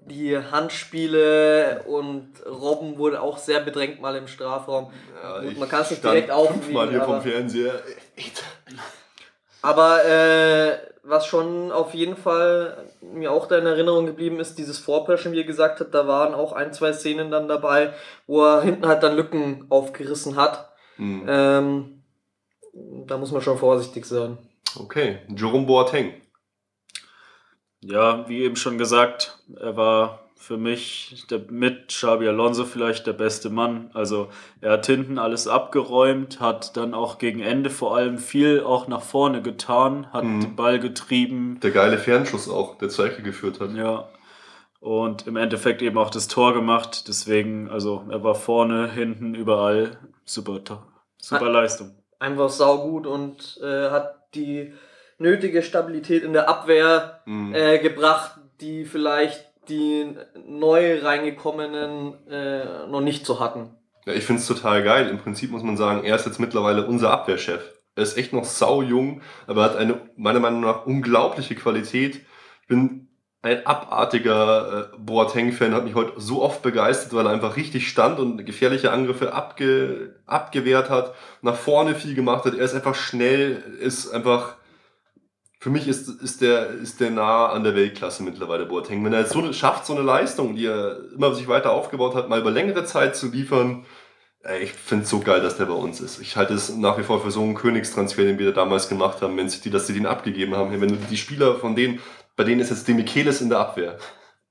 die 0.06 0.36
Handspiele 0.38 1.82
und 1.86 2.28
Robben 2.46 2.98
wurde 2.98 3.20
auch 3.20 3.38
sehr 3.38 3.60
bedrängt 3.60 4.00
mal 4.00 4.14
im 4.16 4.26
Strafraum. 4.28 4.92
Ja, 5.22 5.40
Gut, 5.40 5.58
man 5.58 5.68
kann 5.68 5.82
es 5.82 5.90
nicht 5.90 6.04
direkt 6.04 6.30
aufwiegen. 6.30 6.62
fünfmal 6.62 6.90
hier 6.90 7.02
vom 7.02 7.14
aber- 7.14 7.22
Fernseher. 7.22 7.80
Aber 9.62 10.04
äh, 10.04 10.78
was 11.02 11.26
schon 11.26 11.72
auf 11.72 11.94
jeden 11.94 12.16
Fall 12.16 12.90
mir 13.00 13.32
auch 13.32 13.46
da 13.46 13.58
in 13.58 13.66
Erinnerung 13.66 14.06
geblieben 14.06 14.38
ist, 14.38 14.56
dieses 14.56 14.78
Vorpreschen, 14.78 15.32
wie 15.32 15.38
ihr 15.38 15.44
gesagt 15.44 15.80
habt, 15.80 15.94
da 15.94 16.06
waren 16.06 16.34
auch 16.34 16.52
ein, 16.52 16.72
zwei 16.72 16.92
Szenen 16.92 17.30
dann 17.30 17.48
dabei, 17.48 17.92
wo 18.26 18.44
er 18.44 18.62
hinten 18.62 18.86
halt 18.86 19.02
dann 19.02 19.16
Lücken 19.16 19.66
aufgerissen 19.68 20.36
hat. 20.36 20.72
Hm. 20.96 21.24
Ähm, 21.28 22.02
da 23.06 23.18
muss 23.18 23.32
man 23.32 23.42
schon 23.42 23.58
vorsichtig 23.58 24.06
sein. 24.06 24.38
Okay, 24.76 25.18
Jerome 25.28 25.66
Boateng. 25.66 26.14
Ja, 27.80 28.28
wie 28.28 28.42
eben 28.44 28.56
schon 28.56 28.78
gesagt, 28.78 29.38
er 29.58 29.76
war 29.76 30.21
für 30.42 30.56
mich 30.56 31.24
der, 31.30 31.40
mit 31.50 31.86
Xabi 31.88 32.26
Alonso 32.26 32.64
vielleicht 32.64 33.06
der 33.06 33.12
beste 33.12 33.48
Mann. 33.48 33.90
Also 33.94 34.28
er 34.60 34.72
hat 34.72 34.86
hinten 34.86 35.18
alles 35.18 35.46
abgeräumt, 35.46 36.40
hat 36.40 36.76
dann 36.76 36.94
auch 36.94 37.18
gegen 37.18 37.38
Ende 37.40 37.70
vor 37.70 37.96
allem 37.96 38.18
viel 38.18 38.60
auch 38.60 38.88
nach 38.88 39.02
vorne 39.02 39.40
getan, 39.40 40.12
hat 40.12 40.24
Mhm. 40.24 40.40
den 40.40 40.56
Ball 40.56 40.80
getrieben. 40.80 41.60
Der 41.62 41.70
geile 41.70 41.96
Fernschuss 41.96 42.48
auch, 42.48 42.76
der 42.78 42.88
zur 42.88 43.06
Ecke 43.06 43.22
geführt 43.22 43.60
hat. 43.60 43.70
Ja. 43.74 44.08
Und 44.80 45.28
im 45.28 45.36
Endeffekt 45.36 45.80
eben 45.80 45.96
auch 45.96 46.10
das 46.10 46.26
Tor 46.26 46.54
gemacht. 46.54 47.06
Deswegen, 47.06 47.70
also 47.70 48.04
er 48.10 48.24
war 48.24 48.34
vorne, 48.34 48.90
hinten, 48.90 49.36
überall. 49.36 49.96
Super, 50.24 50.60
super 51.18 51.48
Leistung. 51.50 51.92
Einfach 52.18 52.48
saugut 52.50 53.06
und 53.06 53.60
äh, 53.62 53.90
hat 53.90 54.16
die 54.34 54.72
nötige 55.18 55.62
Stabilität 55.62 56.24
in 56.24 56.32
der 56.32 56.48
Abwehr 56.48 57.20
Hm. 57.26 57.54
äh, 57.54 57.78
gebracht, 57.78 58.40
die 58.60 58.84
vielleicht 58.84 59.51
die 59.68 60.14
neu 60.46 61.00
reingekommenen 61.00 62.14
äh, 62.28 62.86
noch 62.86 63.00
nicht 63.00 63.26
so 63.26 63.40
hatten. 63.40 63.70
Ja, 64.06 64.14
ich 64.14 64.24
finde 64.24 64.40
es 64.40 64.48
total 64.48 64.82
geil. 64.82 65.08
Im 65.08 65.18
Prinzip 65.18 65.50
muss 65.50 65.62
man 65.62 65.76
sagen, 65.76 66.04
er 66.04 66.16
ist 66.16 66.26
jetzt 66.26 66.40
mittlerweile 66.40 66.86
unser 66.86 67.10
Abwehrchef. 67.10 67.72
Er 67.94 68.02
ist 68.02 68.16
echt 68.16 68.32
noch 68.32 68.44
sau 68.44 68.82
jung, 68.82 69.20
aber 69.46 69.64
hat 69.64 69.76
eine 69.76 70.00
meiner 70.16 70.40
Meinung 70.40 70.60
nach 70.62 70.86
unglaubliche 70.86 71.54
Qualität. 71.54 72.16
Ich 72.62 72.68
bin 72.68 73.08
ein 73.42 73.66
abartiger 73.66 74.92
äh, 74.92 74.96
Boateng-Fan, 74.98 75.74
hat 75.74 75.84
mich 75.84 75.94
heute 75.94 76.12
so 76.20 76.42
oft 76.42 76.62
begeistert, 76.62 77.12
weil 77.12 77.26
er 77.26 77.32
einfach 77.32 77.56
richtig 77.56 77.88
stand 77.88 78.18
und 78.18 78.44
gefährliche 78.46 78.92
Angriffe 78.92 79.34
abge 79.34 80.20
abgewehrt 80.26 80.90
hat, 80.90 81.14
nach 81.42 81.56
vorne 81.56 81.94
viel 81.94 82.14
gemacht 82.14 82.44
hat. 82.44 82.54
Er 82.54 82.64
ist 82.64 82.74
einfach 82.74 82.94
schnell, 82.94 83.62
ist 83.80 84.10
einfach 84.12 84.56
für 85.62 85.70
mich 85.70 85.86
ist, 85.86 86.08
ist, 86.08 86.40
der, 86.40 86.70
ist 86.70 86.98
der 86.98 87.12
nah 87.12 87.46
an 87.50 87.62
der 87.62 87.76
Weltklasse 87.76 88.24
mittlerweile, 88.24 88.66
Boateng. 88.66 89.04
Wenn 89.04 89.12
er 89.12 89.20
jetzt 89.20 89.32
so 89.32 89.52
schafft, 89.52 89.86
so 89.86 89.92
eine 89.94 90.02
Leistung, 90.02 90.56
die 90.56 90.66
er 90.66 90.98
immer 91.14 91.32
sich 91.36 91.46
weiter 91.46 91.70
aufgebaut 91.70 92.16
hat, 92.16 92.28
mal 92.28 92.40
über 92.40 92.50
längere 92.50 92.84
Zeit 92.84 93.14
zu 93.14 93.30
liefern, 93.30 93.86
ey, 94.42 94.64
ich 94.64 94.72
finde 94.72 95.04
es 95.04 95.10
so 95.10 95.20
geil, 95.20 95.40
dass 95.40 95.58
der 95.58 95.66
bei 95.66 95.74
uns 95.74 96.00
ist. 96.00 96.20
Ich 96.20 96.36
halte 96.36 96.54
es 96.54 96.74
nach 96.74 96.98
wie 96.98 97.04
vor 97.04 97.22
für 97.22 97.30
so 97.30 97.42
einen 97.42 97.54
Königstransfer, 97.54 98.24
den 98.24 98.40
wir 98.40 98.50
damals 98.50 98.88
gemacht 98.88 99.22
haben, 99.22 99.36
wenn 99.36 99.48
sie 99.48 99.60
die, 99.60 99.70
dass 99.70 99.86
sie 99.86 99.94
den 99.94 100.06
abgegeben 100.06 100.56
haben. 100.56 100.72
Wenn 100.80 100.88
du 100.88 100.96
die 100.96 101.16
Spieler 101.16 101.54
von 101.54 101.76
denen, 101.76 102.00
bei 102.34 102.42
denen 102.42 102.60
ist 102.60 102.70
jetzt 102.70 102.88
Demichelis 102.88 103.40
in 103.40 103.48
der 103.48 103.60
Abwehr. 103.60 103.98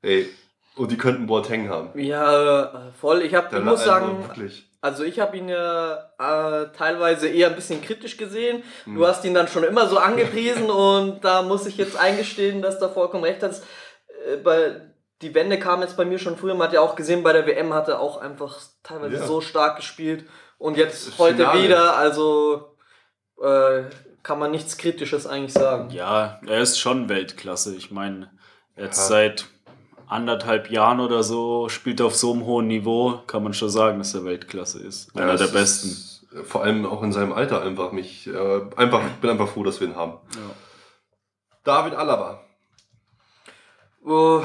Ey, 0.02 0.30
und 0.78 0.92
die 0.92 0.98
könnten 0.98 1.28
Boateng 1.28 1.68
haben. 1.68 2.00
Ja, 2.00 2.94
voll. 3.02 3.24
Ich, 3.24 3.36
hab, 3.36 3.52
ich 3.52 3.60
muss 3.60 3.82
also 3.82 3.86
sagen, 3.86 4.24
Wirklich. 4.24 4.71
Also 4.82 5.04
ich 5.04 5.20
habe 5.20 5.38
ihn 5.38 5.48
ja 5.48 6.10
äh, 6.20 6.68
teilweise 6.76 7.28
eher 7.30 7.50
ein 7.50 7.56
bisschen 7.56 7.82
kritisch 7.82 8.18
gesehen. 8.18 8.64
Hm. 8.86 8.96
Du 8.96 9.06
hast 9.08 9.24
ihn 9.26 9.34
dann 9.34 9.48
schon 9.48 9.64
immer 9.64 9.88
so 9.88 9.98
angepriesen 9.98 10.70
und 10.72 11.24
da 11.24 11.44
muss 11.44 11.66
ich 11.68 11.78
jetzt 11.78 11.96
eingestehen, 11.98 12.62
dass 12.62 12.80
du 12.80 12.90
vollkommen 12.90 13.24
recht 13.24 13.44
hast. 13.44 13.64
Äh, 14.28 14.38
bei, 14.38 14.82
die 15.22 15.34
Wende 15.36 15.60
kam 15.60 15.82
jetzt 15.82 15.98
bei 15.98 16.06
mir 16.06 16.18
schon 16.18 16.36
früher. 16.36 16.56
Man 16.56 16.68
hat 16.68 16.74
ja 16.74 16.82
auch 16.82 16.96
gesehen, 16.96 17.22
bei 17.24 17.32
der 17.32 17.46
WM 17.46 17.74
hat 17.74 17.88
er 17.88 18.00
auch 18.00 18.18
einfach 18.18 18.60
teilweise 18.84 19.18
Ja. 19.18 19.26
so 19.28 19.40
stark 19.40 19.78
gespielt. 19.78 20.26
Und 20.58 20.78
jetzt 20.78 21.18
heute 21.20 21.38
Finale. 21.38 21.64
wieder, 21.64 21.96
also 21.98 22.76
äh, 23.42 23.84
kann 24.24 24.38
man 24.40 24.52
nichts 24.52 24.78
Kritisches 24.78 25.26
eigentlich 25.26 25.54
sagen. 25.54 25.90
Ja, 25.92 26.40
er 26.46 26.60
ist 26.62 26.80
schon 26.80 27.10
Weltklasse. 27.10 27.76
Ich 27.76 27.90
meine, 27.92 28.30
jetzt 28.76 28.98
Ja. 29.00 29.06
seit 29.06 29.46
anderthalb 30.12 30.70
Jahren 30.70 31.00
oder 31.00 31.24
so 31.24 31.70
spielt 31.70 32.00
er 32.00 32.08
auf 32.08 32.16
so 32.16 32.34
einem 32.34 32.46
hohen 32.46 32.68
Niveau, 32.68 33.20
kann 33.28 33.44
man 33.44 33.54
schon 33.54 33.70
sagen, 33.70 34.00
dass 34.00 34.14
er 34.14 34.26
Weltklasse 34.26 34.80
ist. 34.80 35.16
Einer 35.16 35.32
Ja, 35.32 35.38
der 35.38 35.46
es 35.48 35.54
besten. 35.54 35.88
ist, 35.90 36.26
Vor 36.46 36.64
allem 36.64 36.86
auch 36.86 37.02
in 37.04 37.12
seinem 37.12 37.34
Alter 37.34 37.62
einfach 37.62 37.92
mich. 37.92 38.28
Äh, 38.28 38.62
einfach, 38.76 39.02
ich 39.06 39.22
bin 39.22 39.30
einfach 39.30 39.48
froh, 39.50 39.64
dass 39.64 39.80
wir 39.80 39.88
ihn 39.88 39.96
haben. 39.96 40.14
Ja. 40.36 40.56
David 41.64 41.94
Alaba. 41.96 42.42
Uh, 44.04 44.42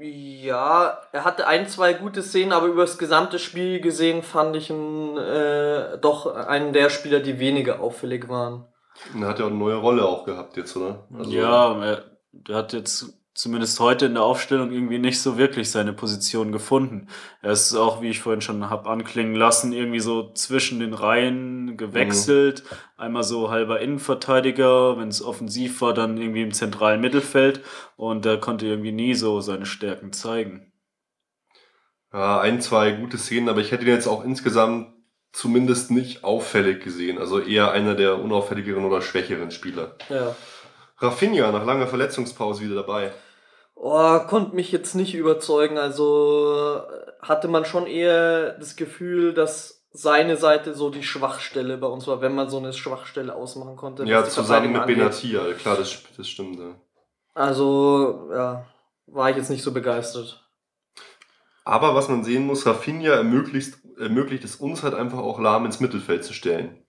ja, 0.00 0.98
er 1.12 1.24
hatte 1.24 1.46
ein, 1.48 1.68
zwei 1.68 1.94
gute 1.94 2.22
Szenen, 2.22 2.52
aber 2.52 2.66
über 2.66 2.82
das 2.82 2.96
gesamte 2.98 3.38
Spiel 3.40 3.80
gesehen 3.80 4.22
fand 4.22 4.54
ich 4.54 4.70
ihn 4.70 5.16
äh, 5.16 5.98
doch 5.98 6.26
einen 6.34 6.72
der 6.72 6.90
Spieler, 6.90 7.20
die 7.20 7.38
weniger 7.40 7.80
auffällig 7.80 8.28
waren. 8.28 8.66
Und 9.12 9.22
er 9.22 9.28
hat 9.30 9.38
ja 9.40 9.46
auch 9.46 9.50
eine 9.50 9.58
neue 9.58 9.76
Rolle 9.76 10.04
auch 10.04 10.24
gehabt 10.24 10.56
jetzt, 10.56 10.76
oder? 10.76 11.08
Also, 11.12 11.30
ja, 11.30 11.84
er, 11.84 12.04
der 12.32 12.56
hat 12.56 12.72
jetzt 12.72 13.18
zumindest 13.34 13.80
heute 13.80 14.06
in 14.06 14.14
der 14.14 14.22
Aufstellung 14.22 14.70
irgendwie 14.70 14.98
nicht 14.98 15.20
so 15.20 15.36
wirklich 15.36 15.70
seine 15.70 15.92
Position 15.92 16.52
gefunden. 16.52 17.08
Er 17.42 17.50
ist 17.50 17.74
auch, 17.74 18.00
wie 18.00 18.08
ich 18.08 18.20
vorhin 18.20 18.40
schon 18.40 18.70
habe 18.70 18.88
anklingen 18.88 19.34
lassen, 19.34 19.72
irgendwie 19.72 20.00
so 20.00 20.32
zwischen 20.32 20.78
den 20.78 20.94
Reihen 20.94 21.76
gewechselt. 21.76 22.62
Einmal 22.96 23.24
so 23.24 23.50
halber 23.50 23.80
Innenverteidiger, 23.80 24.96
wenn 24.98 25.08
es 25.08 25.22
offensiv 25.22 25.80
war, 25.80 25.94
dann 25.94 26.16
irgendwie 26.16 26.42
im 26.42 26.52
zentralen 26.52 27.00
Mittelfeld. 27.00 27.60
Und 27.96 28.24
er 28.24 28.38
konnte 28.38 28.66
irgendwie 28.66 28.92
nie 28.92 29.14
so 29.14 29.40
seine 29.40 29.66
Stärken 29.66 30.12
zeigen. 30.12 30.72
Ja, 32.12 32.40
ein, 32.40 32.60
zwei 32.60 32.92
gute 32.92 33.18
Szenen, 33.18 33.48
aber 33.48 33.60
ich 33.60 33.72
hätte 33.72 33.82
ihn 33.82 33.88
jetzt 33.88 34.06
auch 34.06 34.24
insgesamt 34.24 34.94
zumindest 35.32 35.90
nicht 35.90 36.22
auffällig 36.22 36.84
gesehen. 36.84 37.18
Also 37.18 37.40
eher 37.40 37.72
einer 37.72 37.96
der 37.96 38.20
unauffälligeren 38.20 38.84
oder 38.84 39.02
schwächeren 39.02 39.50
Spieler. 39.50 39.96
Ja. 40.08 40.36
Rafinha 41.04 41.50
nach 41.52 41.64
langer 41.64 41.86
Verletzungspause 41.86 42.62
wieder 42.62 42.76
dabei. 42.76 43.12
Oh, 43.74 44.18
konnte 44.20 44.54
mich 44.54 44.72
jetzt 44.72 44.94
nicht 44.94 45.14
überzeugen. 45.14 45.78
Also 45.78 46.82
äh, 46.88 47.26
hatte 47.26 47.48
man 47.48 47.64
schon 47.64 47.86
eher 47.86 48.52
das 48.52 48.76
Gefühl, 48.76 49.34
dass 49.34 49.84
seine 49.92 50.36
Seite 50.36 50.74
so 50.74 50.90
die 50.90 51.04
Schwachstelle 51.04 51.78
bei 51.78 51.86
uns 51.86 52.06
war, 52.06 52.20
wenn 52.20 52.34
man 52.34 52.48
so 52.48 52.58
eine 52.58 52.72
Schwachstelle 52.72 53.34
ausmachen 53.34 53.76
konnte. 53.76 54.04
Ja, 54.04 54.24
zusammen 54.24 54.72
mit 54.72 54.82
angeht. 54.82 54.96
Benatia. 54.96 55.52
Klar, 55.52 55.76
das, 55.76 56.02
das 56.16 56.28
stimmt. 56.28 56.58
Ja. 56.58 56.74
Also, 57.34 58.30
ja, 58.32 58.66
war 59.06 59.30
ich 59.30 59.36
jetzt 59.36 59.50
nicht 59.50 59.62
so 59.62 59.72
begeistert. 59.72 60.40
Aber 61.64 61.94
was 61.94 62.08
man 62.08 62.24
sehen 62.24 62.46
muss, 62.46 62.66
Rafinha 62.66 63.14
ermöglicht, 63.14 63.78
ermöglicht 63.98 64.44
es 64.44 64.56
uns 64.56 64.82
halt 64.82 64.94
einfach 64.94 65.18
auch 65.18 65.38
Lahm 65.38 65.64
ins 65.64 65.80
Mittelfeld 65.80 66.24
zu 66.24 66.32
stellen. 66.32 66.83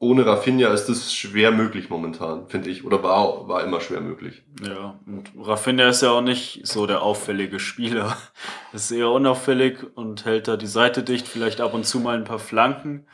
Ohne 0.00 0.26
Rafinha 0.26 0.72
ist 0.72 0.86
das 0.88 1.14
schwer 1.14 1.50
möglich 1.50 1.88
momentan, 1.88 2.48
finde 2.48 2.68
ich. 2.68 2.84
Oder 2.84 3.02
war, 3.02 3.48
war 3.48 3.62
immer 3.64 3.80
schwer 3.80 4.00
möglich. 4.00 4.42
Ja, 4.62 4.98
und 5.06 5.30
Rafinha 5.38 5.88
ist 5.88 6.02
ja 6.02 6.10
auch 6.10 6.20
nicht 6.20 6.66
so 6.66 6.86
der 6.86 7.02
auffällige 7.02 7.58
Spieler. 7.60 8.16
Ist 8.72 8.90
eher 8.90 9.08
unauffällig 9.10 9.78
und 9.94 10.24
hält 10.24 10.48
da 10.48 10.56
die 10.56 10.66
Seite 10.66 11.04
dicht, 11.04 11.28
vielleicht 11.28 11.60
ab 11.60 11.74
und 11.74 11.86
zu 11.86 12.00
mal 12.00 12.16
ein 12.16 12.24
paar 12.24 12.40
Flanken. 12.40 13.06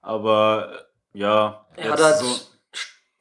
Aber 0.00 0.70
ja, 1.12 1.66
Er 1.76 1.90
hat 1.90 2.00
halt 2.02 2.16
so, 2.18 2.26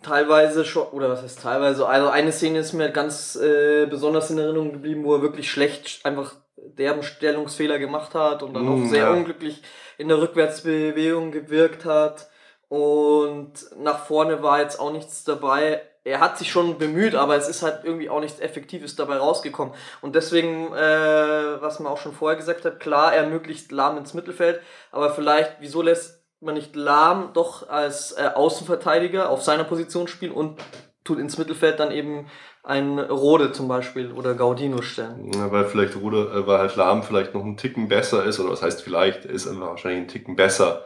teilweise 0.04 0.64
schon, 0.64 0.88
oder 0.90 1.10
was 1.10 1.24
heißt 1.24 1.42
teilweise, 1.42 1.88
also 1.88 2.08
eine 2.10 2.32
Szene 2.32 2.60
ist 2.60 2.74
mir 2.74 2.92
ganz 2.92 3.36
äh, 3.36 3.88
besonders 3.88 4.30
in 4.30 4.38
Erinnerung 4.38 4.72
geblieben, 4.74 5.04
wo 5.04 5.16
er 5.16 5.22
wirklich 5.22 5.50
schlecht 5.50 6.06
einfach 6.06 6.36
derben 6.56 7.04
Stellungsfehler 7.04 7.80
gemacht 7.80 8.14
hat 8.14 8.44
und 8.44 8.54
dann 8.54 8.66
Mm, 8.66 8.86
auch 8.86 8.88
sehr 8.90 9.06
ja. 9.06 9.12
unglücklich 9.12 9.62
in 9.98 10.08
der 10.08 10.22
Rückwärtsbewegung 10.22 11.32
gewirkt 11.32 11.86
hat. 11.86 12.30
Und 12.70 13.54
nach 13.78 14.06
vorne 14.06 14.44
war 14.44 14.62
jetzt 14.62 14.80
auch 14.80 14.92
nichts 14.92 15.24
dabei. 15.24 15.82
Er 16.04 16.20
hat 16.20 16.38
sich 16.38 16.52
schon 16.52 16.78
bemüht, 16.78 17.16
aber 17.16 17.36
es 17.36 17.48
ist 17.48 17.64
halt 17.64 17.84
irgendwie 17.84 18.10
auch 18.10 18.20
nichts 18.20 18.40
Effektives 18.40 18.96
dabei 18.96 19.18
rausgekommen. 19.18 19.74
Und 20.02 20.16
deswegen, 20.16 20.74
äh, 20.74 21.62
was 21.62 21.80
man 21.80 21.92
auch 21.92 21.98
schon 21.98 22.14
vorher 22.14 22.38
gesagt 22.38 22.66
hat, 22.66 22.80
klar, 22.80 23.14
er 23.14 23.24
ermöglicht 23.24 23.72
Lahm 23.72 23.98
ins 23.98 24.14
Mittelfeld, 24.14 24.62
aber 24.92 25.10
vielleicht, 25.12 25.58
wieso 25.60 25.82
lässt 25.82 26.24
man 26.40 26.54
nicht 26.54 26.76
Lahm 26.76 27.32
doch 27.34 27.70
als 27.70 28.14
äh, 28.14 28.30
Außenverteidiger 28.34 29.30
auf 29.30 29.44
seiner 29.44 29.64
Position 29.64 30.08
spielen 30.08 30.32
und 30.32 30.62
tut 31.04 31.20
ins 31.20 31.38
Mittelfeld 31.38 31.80
dann 31.80 31.92
eben 31.92 32.28
einen 32.64 33.00
Rode 33.00 33.54
zum 33.54 33.68
Beispiel 33.68 34.12
oder 34.12 34.34
Gaudino 34.34 34.82
stellen. 34.82 35.32
Ja, 35.34 35.52
weil 35.52 35.66
vielleicht 35.66 35.96
Ruder, 35.96 36.34
äh, 36.34 36.48
weil 36.48 36.60
halt 36.60 36.76
Lahm 36.76 37.02
vielleicht 37.02 37.34
noch 37.34 37.44
einen 37.44 37.58
Ticken 37.58 37.88
besser 37.88 38.24
ist, 38.26 38.40
oder 38.40 38.52
was 38.52 38.62
heißt 38.62 38.82
vielleicht, 38.82 39.26
ist 39.26 39.48
einfach 39.48 39.68
wahrscheinlich 39.68 40.00
einen 40.00 40.08
Ticken 40.10 40.36
besser 40.36 40.84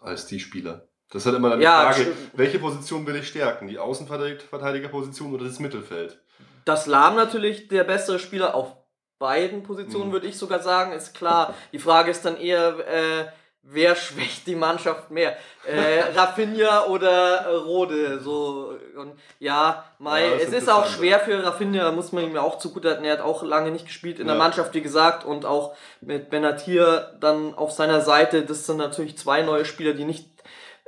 als 0.00 0.26
die 0.26 0.40
Spieler. 0.40 0.87
Das 1.10 1.22
ist 1.22 1.26
halt 1.26 1.36
immer 1.36 1.50
dann 1.50 1.58
die 1.60 1.64
Ja, 1.64 1.90
Frage, 1.90 2.12
welche 2.34 2.58
Position 2.58 3.06
will 3.06 3.16
ich 3.16 3.28
stärken? 3.28 3.66
Die 3.68 3.78
Außenverteidigerposition 3.78 5.34
oder 5.34 5.44
das 5.44 5.58
Mittelfeld? 5.58 6.20
Dass 6.64 6.86
Lahm 6.86 7.16
natürlich 7.16 7.68
der 7.68 7.84
bessere 7.84 8.18
Spieler 8.18 8.54
auf 8.54 8.76
beiden 9.18 9.62
Positionen, 9.62 10.08
Mhm. 10.08 10.12
würde 10.12 10.26
ich 10.26 10.38
sogar 10.38 10.60
sagen, 10.60 10.92
ist 10.92 11.14
klar. 11.14 11.54
Die 11.72 11.78
Frage 11.78 12.10
ist 12.10 12.24
dann 12.24 12.36
eher, 12.36 12.78
äh, 12.86 13.24
wer 13.62 13.96
schwächt 13.96 14.46
die 14.46 14.54
Mannschaft 14.54 15.10
mehr? 15.10 15.36
Äh, 15.66 16.00
Rafinha 16.14 16.84
oder 16.86 17.48
Rode? 17.64 18.20
So, 18.20 18.76
und 18.96 19.12
ja, 19.40 19.84
Mai, 19.98 20.24
Ja, 20.26 20.30
das 20.34 20.42
es 20.48 20.52
ist 20.62 20.68
auch 20.70 20.86
schwer 20.86 21.18
für 21.20 21.42
Rafinha, 21.42 21.90
muss 21.90 22.12
man 22.12 22.24
ihm 22.24 22.34
ja 22.34 22.42
auch 22.42 22.58
zugutehalten. 22.58 23.04
Er 23.04 23.14
hat 23.14 23.20
auch 23.20 23.42
lange 23.42 23.70
nicht 23.72 23.86
gespielt 23.86 24.20
in 24.20 24.26
der 24.26 24.36
Ja. 24.36 24.42
Mannschaft, 24.42 24.72
wie 24.74 24.82
gesagt, 24.82 25.24
und 25.24 25.44
auch 25.46 25.74
mit 26.00 26.30
Benatir 26.30 27.16
dann 27.18 27.54
auf 27.54 27.72
seiner 27.72 28.02
Seite. 28.02 28.42
Das 28.42 28.66
sind 28.66 28.76
natürlich 28.76 29.18
zwei 29.18 29.42
neue 29.42 29.64
Spieler, 29.64 29.94
die 29.94 30.04
nicht 30.04 30.28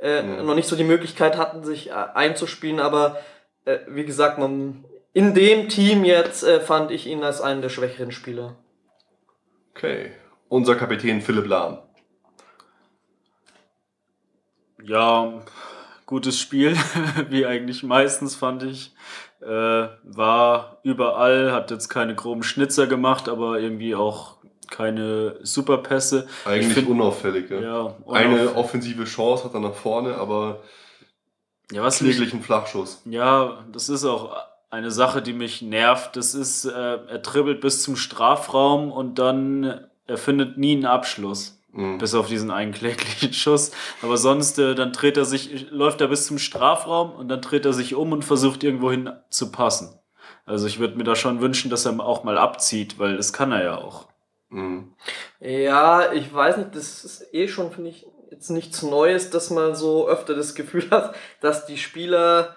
äh, 0.01 0.21
Mhm. 0.23 0.45
noch 0.45 0.55
nicht 0.55 0.67
so 0.67 0.75
die 0.75 0.83
Möglichkeit 0.83 1.37
hatten, 1.37 1.63
sich 1.63 1.89
äh, 1.89 1.93
einzuspielen, 1.93 2.79
aber 2.79 3.19
äh, 3.65 3.79
wie 3.87 4.05
gesagt, 4.05 4.37
man, 4.39 4.83
in 5.13 5.33
dem 5.33 5.69
Team 5.69 6.03
jetzt 6.03 6.43
äh, 6.43 6.59
fand 6.59 6.91
ich 6.91 7.07
ihn 7.07 7.23
als 7.23 7.41
einen 7.41 7.61
der 7.61 7.69
schwächeren 7.69 8.11
Spieler. 8.11 8.55
Okay. 9.75 10.11
Unser 10.49 10.75
Kapitän 10.75 11.21
Philipp 11.21 11.47
Lahm. 11.47 11.77
Ja, 14.83 15.41
gutes 16.05 16.39
Spiel, 16.39 16.75
wie 17.29 17.45
eigentlich 17.45 17.83
meistens 17.83 18.35
fand 18.35 18.63
ich. 18.63 18.93
Äh, 19.41 19.87
war 20.03 20.77
überall, 20.83 21.51
hat 21.51 21.71
jetzt 21.71 21.89
keine 21.89 22.15
groben 22.15 22.43
Schnitzer 22.43 22.85
gemacht, 22.87 23.27
aber 23.29 23.59
irgendwie 23.59 23.95
auch 23.95 24.37
keine 24.71 25.35
Superpässe. 25.43 26.27
Eigentlich 26.45 26.67
Ich 26.69 26.73
find- 26.73 26.89
unauffällig. 26.89 27.51
Ja. 27.51 27.59
Ja, 27.61 27.95
Eine 28.07 28.41
unauf- 28.47 28.55
offensive 28.55 29.03
Chance 29.03 29.43
hat 29.43 29.53
er 29.53 29.59
nach 29.59 29.75
vorne, 29.75 30.15
aber 30.15 30.61
ja, 31.71 31.83
was 31.83 32.01
mich, 32.01 32.15
kläglichen 32.15 32.41
Flachschuss. 32.41 33.01
ja, 33.05 33.63
das 33.71 33.89
ist 33.89 34.03
auch 34.05 34.35
eine 34.71 34.89
Sache, 34.91 35.21
die 35.21 35.33
mich 35.33 35.61
nervt. 35.61 36.15
Das 36.15 36.33
ist, 36.33 36.65
äh, 36.65 36.71
er 36.71 37.19
dribbelt 37.19 37.61
bis 37.61 37.83
zum 37.83 37.95
Strafraum 37.95 38.91
und 38.91 39.19
dann 39.19 39.85
er 40.07 40.17
findet 40.17 40.57
nie 40.57 40.73
einen 40.73 40.85
Abschluss. 40.85 41.57
Mhm. 41.73 41.99
Bis 41.99 42.13
auf 42.15 42.27
diesen 42.27 42.51
einen 42.51 42.73
kläglichen 42.73 43.31
Schuss. 43.33 43.71
Aber 44.01 44.17
sonst, 44.17 44.59
äh, 44.59 44.75
dann 44.75 44.91
dreht 44.91 45.15
er 45.15 45.23
sich, 45.23 45.69
läuft 45.71 46.01
er 46.01 46.07
bis 46.09 46.25
zum 46.27 46.37
Strafraum 46.37 47.11
und 47.13 47.29
dann 47.29 47.39
dreht 47.41 47.65
er 47.65 47.71
sich 47.71 47.95
um 47.95 48.11
und 48.11 48.25
versucht 48.25 48.63
irgendwohin 48.63 49.09
zu 49.29 49.51
passen. 49.53 49.97
Also 50.45 50.67
ich 50.67 50.79
würde 50.79 50.97
mir 50.97 51.05
da 51.05 51.15
schon 51.15 51.39
wünschen, 51.39 51.69
dass 51.71 51.85
er 51.85 51.97
auch 52.01 52.25
mal 52.25 52.37
abzieht, 52.37 52.99
weil 52.99 53.15
das 53.15 53.31
kann 53.31 53.53
er 53.53 53.63
ja 53.63 53.77
auch. 53.77 54.07
Mhm. 54.51 54.93
Ja, 55.39 56.11
ich 56.13 56.33
weiß 56.33 56.57
nicht, 56.57 56.75
das 56.75 57.03
ist 57.03 57.33
eh 57.33 57.47
schon, 57.47 57.71
finde 57.71 57.89
ich, 57.89 58.05
jetzt 58.29 58.49
nichts 58.49 58.83
Neues, 58.83 59.29
dass 59.29 59.49
man 59.49 59.75
so 59.75 60.07
öfter 60.07 60.35
das 60.35 60.55
Gefühl 60.55 60.87
hat, 60.91 61.15
dass 61.41 61.65
die 61.65 61.77
Spieler 61.77 62.55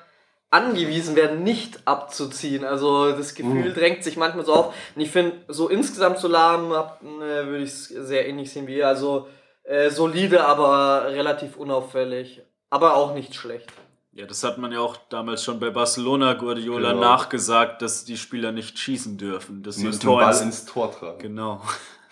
angewiesen 0.50 1.16
werden, 1.16 1.42
nicht 1.42 1.80
abzuziehen. 1.86 2.64
Also 2.64 3.10
das 3.12 3.34
Gefühl 3.34 3.70
Mhm. 3.70 3.74
drängt 3.74 4.04
sich 4.04 4.16
manchmal 4.16 4.44
so 4.44 4.52
auf. 4.54 4.74
Und 4.94 5.02
ich 5.02 5.10
finde, 5.10 5.36
so 5.48 5.68
insgesamt 5.68 6.18
so 6.18 6.28
lahm 6.28 6.70
äh, 6.70 7.46
würde 7.46 7.64
ich 7.64 7.70
es 7.70 7.88
sehr 7.88 8.28
ähnlich 8.28 8.52
sehen 8.52 8.68
wie 8.68 8.76
ihr. 8.76 8.86
Also 8.86 9.26
äh, 9.64 9.90
solide, 9.90 10.44
aber 10.44 11.06
relativ 11.08 11.56
unauffällig. 11.56 12.42
Aber 12.70 12.94
auch 12.94 13.14
nicht 13.14 13.34
schlecht. 13.34 13.72
Ja, 14.16 14.26
das 14.26 14.44
hat 14.44 14.58
man 14.58 14.70
ja 14.70 14.78
auch 14.78 14.96
damals 15.08 15.42
schon 15.42 15.58
bei 15.58 15.70
Barcelona 15.70 16.34
Guardiola 16.34 16.90
Genau. 16.90 17.00
nachgesagt, 17.00 17.82
dass 17.82 18.04
die 18.04 18.16
Spieler 18.16 18.52
nicht 18.52 18.78
schießen 18.78 19.18
dürfen. 19.18 19.62
Dass 19.64 19.76
Sie 19.76 19.84
müssen 19.84 19.98
den 20.00 20.06
Tor 20.06 20.20
Ball 20.20 20.40
ins, 20.42 20.64
Tor 20.66 20.92
tragen. 20.92 21.18
Genau. 21.18 21.60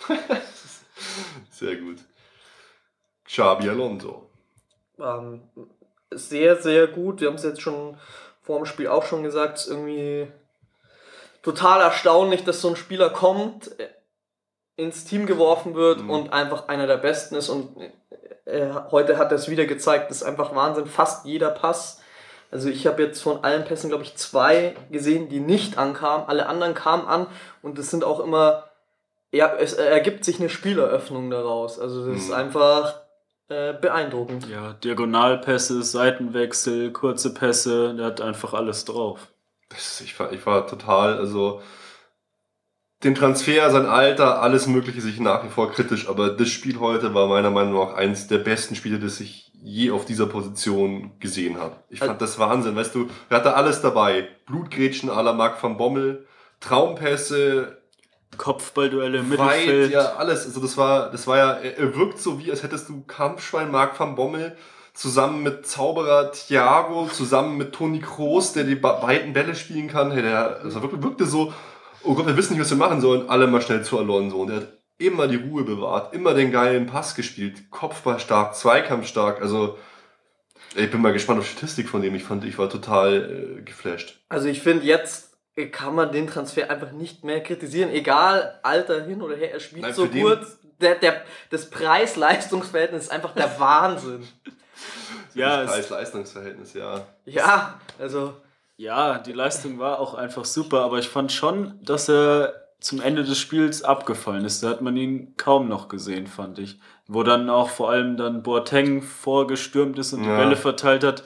Sehr 1.50 1.76
gut. 1.76 1.98
Xabi 3.24 3.68
Alonso. 3.68 4.28
Ähm, 4.98 5.42
sehr, 6.10 6.60
sehr 6.60 6.86
gut. 6.88 7.20
Wir 7.20 7.28
haben 7.28 7.36
es 7.36 7.44
jetzt 7.44 7.62
schon 7.62 7.96
vor 8.42 8.58
dem 8.58 8.66
Spiel 8.66 8.88
auch 8.88 9.04
schon 9.06 9.22
gesagt, 9.22 9.58
es 9.58 9.64
ist 9.66 9.70
irgendwie 9.70 10.26
total 11.42 11.80
erstaunlich, 11.80 12.44
dass 12.44 12.60
so 12.60 12.68
ein 12.68 12.76
Spieler 12.76 13.10
kommt, 13.10 13.70
ins 14.76 15.04
Team 15.04 15.26
geworfen 15.26 15.74
wird 15.74 16.02
Mhm. 16.02 16.10
und 16.10 16.32
einfach 16.32 16.68
einer 16.68 16.86
der 16.86 16.96
Besten 16.98 17.36
ist. 17.36 17.48
Und 17.48 17.76
äh, 18.44 18.68
heute 18.90 19.18
hat 19.18 19.30
er 19.32 19.36
es 19.36 19.48
wieder 19.48 19.66
gezeigt, 19.66 20.10
das 20.10 20.18
ist 20.18 20.22
einfach 20.22 20.54
Wahnsinn. 20.54 20.86
Fast 20.86 21.24
jeder 21.26 21.50
Pass. 21.50 22.00
Also 22.50 22.68
ich 22.68 22.86
habe 22.86 23.02
jetzt 23.02 23.22
von 23.22 23.44
allen 23.44 23.64
Pässen, 23.64 23.88
glaube 23.88 24.02
ich, 24.04 24.14
zwei 24.16 24.74
gesehen, 24.90 25.28
die 25.28 25.40
nicht 25.40 25.78
ankamen. 25.78 26.26
Alle 26.28 26.46
anderen 26.46 26.74
kamen 26.74 27.06
an 27.06 27.26
und 27.62 27.78
es 27.78 27.90
sind 27.90 28.04
auch 28.04 28.20
immer, 28.20 28.64
ja, 29.30 29.54
es 29.58 29.72
ergibt 29.72 30.24
sich 30.24 30.38
eine 30.38 30.50
Spieleröffnung 30.50 31.30
daraus. 31.30 31.78
Also 31.78 32.06
das 32.10 32.18
ist 32.22 32.28
Mhm. 32.28 32.34
einfach 32.34 33.00
äh, 33.48 33.72
beeindruckend. 33.74 34.48
Ja, 34.48 34.74
Diagonalpässe, 34.84 35.82
Seitenwechsel, 35.82 36.90
kurze 36.92 37.32
Pässe, 37.34 37.94
der 37.94 38.06
hat 38.06 38.20
einfach 38.20 38.52
alles 38.54 38.84
drauf. 38.84 39.28
Ich, 40.04 40.18
war, 40.20 40.32
ich 40.32 40.44
war 40.44 40.66
total, 40.66 41.16
also 41.18 41.62
den 43.04 43.14
Transfer, 43.14 43.70
sein 43.70 43.86
Alter, 43.86 44.42
alles 44.42 44.66
Mögliche 44.66 45.00
sich 45.00 45.18
nach 45.18 45.44
wie 45.44 45.48
vor 45.48 45.70
kritisch, 45.72 46.08
aber 46.08 46.30
das 46.30 46.48
Spiel 46.48 46.78
heute 46.78 47.14
war 47.14 47.26
meiner 47.26 47.50
Meinung 47.50 47.74
nach 47.74 47.94
eins 47.94 48.28
der 48.28 48.38
besten 48.38 48.76
Spiele, 48.76 48.98
das 48.98 49.20
ich 49.20 49.50
je 49.62 49.90
auf 49.90 50.04
dieser 50.04 50.26
Position 50.26 51.12
gesehen 51.20 51.58
habe. 51.58 51.76
Ich 51.88 52.00
fand 52.00 52.20
das 52.20 52.38
Wahnsinn, 52.38 52.76
weißt 52.76 52.94
du, 52.94 53.08
er 53.28 53.38
hatte 53.38 53.54
alles 53.54 53.80
dabei. 53.80 54.28
Blutgrätschen 54.46 55.10
à 55.10 55.22
la 55.22 55.32
Marc 55.32 55.62
van 55.62 55.76
Bommel, 55.76 56.26
Traumpässe, 56.60 57.78
Kopfballduelle 58.36 59.18
im 59.18 59.30
weit, 59.30 59.66
Mittelfeld. 59.66 59.92
ja, 59.92 60.14
alles. 60.14 60.46
Also 60.46 60.60
das 60.60 60.76
war, 60.76 61.10
das 61.10 61.26
war 61.26 61.36
ja, 61.36 61.52
er, 61.52 61.94
wirkt 61.96 62.18
so 62.18 62.38
wie, 62.38 62.50
als 62.50 62.62
hättest 62.62 62.88
du 62.88 63.02
Kampfschwein 63.02 63.70
Marc 63.70 63.98
van 63.98 64.14
Bommel 64.14 64.56
zusammen 64.94 65.42
mit 65.42 65.66
Zauberer 65.66 66.32
Thiago, 66.32 67.06
zusammen 67.06 67.56
mit 67.56 67.72
Toni 67.72 68.00
Kroos, 68.00 68.52
der 68.52 68.64
die 68.64 68.74
beiden 68.74 69.32
Bälle 69.32 69.54
spielen 69.54 69.88
kann. 69.88 70.10
Hey, 70.12 70.22
der 70.22 70.60
also 70.62 70.82
wirklich 70.82 71.02
wirkte 71.02 71.26
so, 71.26 71.52
oh 72.04 72.14
Gott, 72.14 72.26
wir 72.26 72.36
wissen 72.36 72.54
nicht, 72.54 72.62
was 72.62 72.70
wir 72.70 72.76
machen 72.76 73.00
sollen. 73.00 73.28
Alle 73.28 73.46
mal 73.46 73.62
schnell 73.62 73.82
zu 73.82 73.98
Alonso. 73.98 74.40
Und 74.42 74.48
der 74.48 74.56
hat 74.58 74.68
immer 74.98 75.26
die 75.28 75.36
Ruhe 75.36 75.64
bewahrt, 75.64 76.14
immer 76.14 76.34
den 76.34 76.52
geilen 76.52 76.86
Pass 76.86 77.14
gespielt, 77.14 77.70
Kopfball 77.70 78.20
stark, 78.20 78.54
Zweikampf 78.54 79.06
stark. 79.06 79.40
Also 79.40 79.78
ich 80.74 80.90
bin 80.90 81.00
mal 81.02 81.12
gespannt 81.12 81.40
auf 81.40 81.46
die 81.46 81.52
Statistik 81.52 81.88
von 81.88 82.02
dem. 82.02 82.14
Ich 82.14 82.24
fand, 82.24 82.44
ich 82.44 82.58
war 82.58 82.70
total 82.70 83.58
äh, 83.58 83.62
geflasht. 83.62 84.20
Also 84.28 84.48
ich 84.48 84.60
finde, 84.60 84.84
jetzt 84.84 85.36
kann 85.70 85.94
man 85.94 86.12
den 86.12 86.26
Transfer 86.26 86.70
einfach 86.70 86.92
nicht 86.92 87.24
mehr 87.24 87.42
kritisieren. 87.42 87.90
Egal, 87.90 88.58
Alter 88.62 89.04
hin 89.04 89.20
oder 89.20 89.36
her, 89.36 89.52
er 89.52 89.60
spielt 89.60 89.82
Nein, 89.82 89.94
so 89.94 90.06
gut. 90.06 90.40
Der, 90.80 90.94
der, 90.96 91.22
das 91.50 91.70
Preis-Leistungs-Verhältnis 91.70 93.04
ist 93.04 93.12
einfach 93.12 93.34
der 93.34 93.50
Wahnsinn. 93.60 94.26
Ja, 95.34 95.62
das 95.62 95.72
Preis-Leistungs-Verhältnis, 95.72 96.74
ja. 96.74 97.06
Ja, 97.24 97.80
also 97.98 98.34
Ja, 98.82 99.18
die 99.18 99.32
Leistung 99.32 99.78
war 99.78 100.00
auch 100.00 100.14
einfach 100.14 100.44
super, 100.44 100.80
aber 100.80 100.98
ich 100.98 101.08
fand 101.08 101.30
schon, 101.30 101.78
dass 101.82 102.08
er 102.08 102.52
zum 102.80 103.00
Ende 103.00 103.22
des 103.22 103.38
Spiels 103.38 103.84
abgefallen 103.84 104.44
ist. 104.44 104.62
Da 104.64 104.70
hat 104.70 104.80
man 104.82 104.96
ihn 104.96 105.34
kaum 105.36 105.68
noch 105.68 105.86
gesehen, 105.86 106.26
fand 106.26 106.58
ich. 106.58 106.80
Wo 107.06 107.22
dann 107.22 107.48
auch 107.48 107.68
vor 107.68 107.90
allem 107.90 108.16
dann 108.16 108.42
Boateng 108.42 109.02
vorgestürmt 109.02 109.98
ist 110.00 110.12
und 110.12 110.22
die 110.24 110.28
Ja. 110.28 110.36
Bälle 110.36 110.56
verteilt 110.56 111.04
hat. 111.04 111.22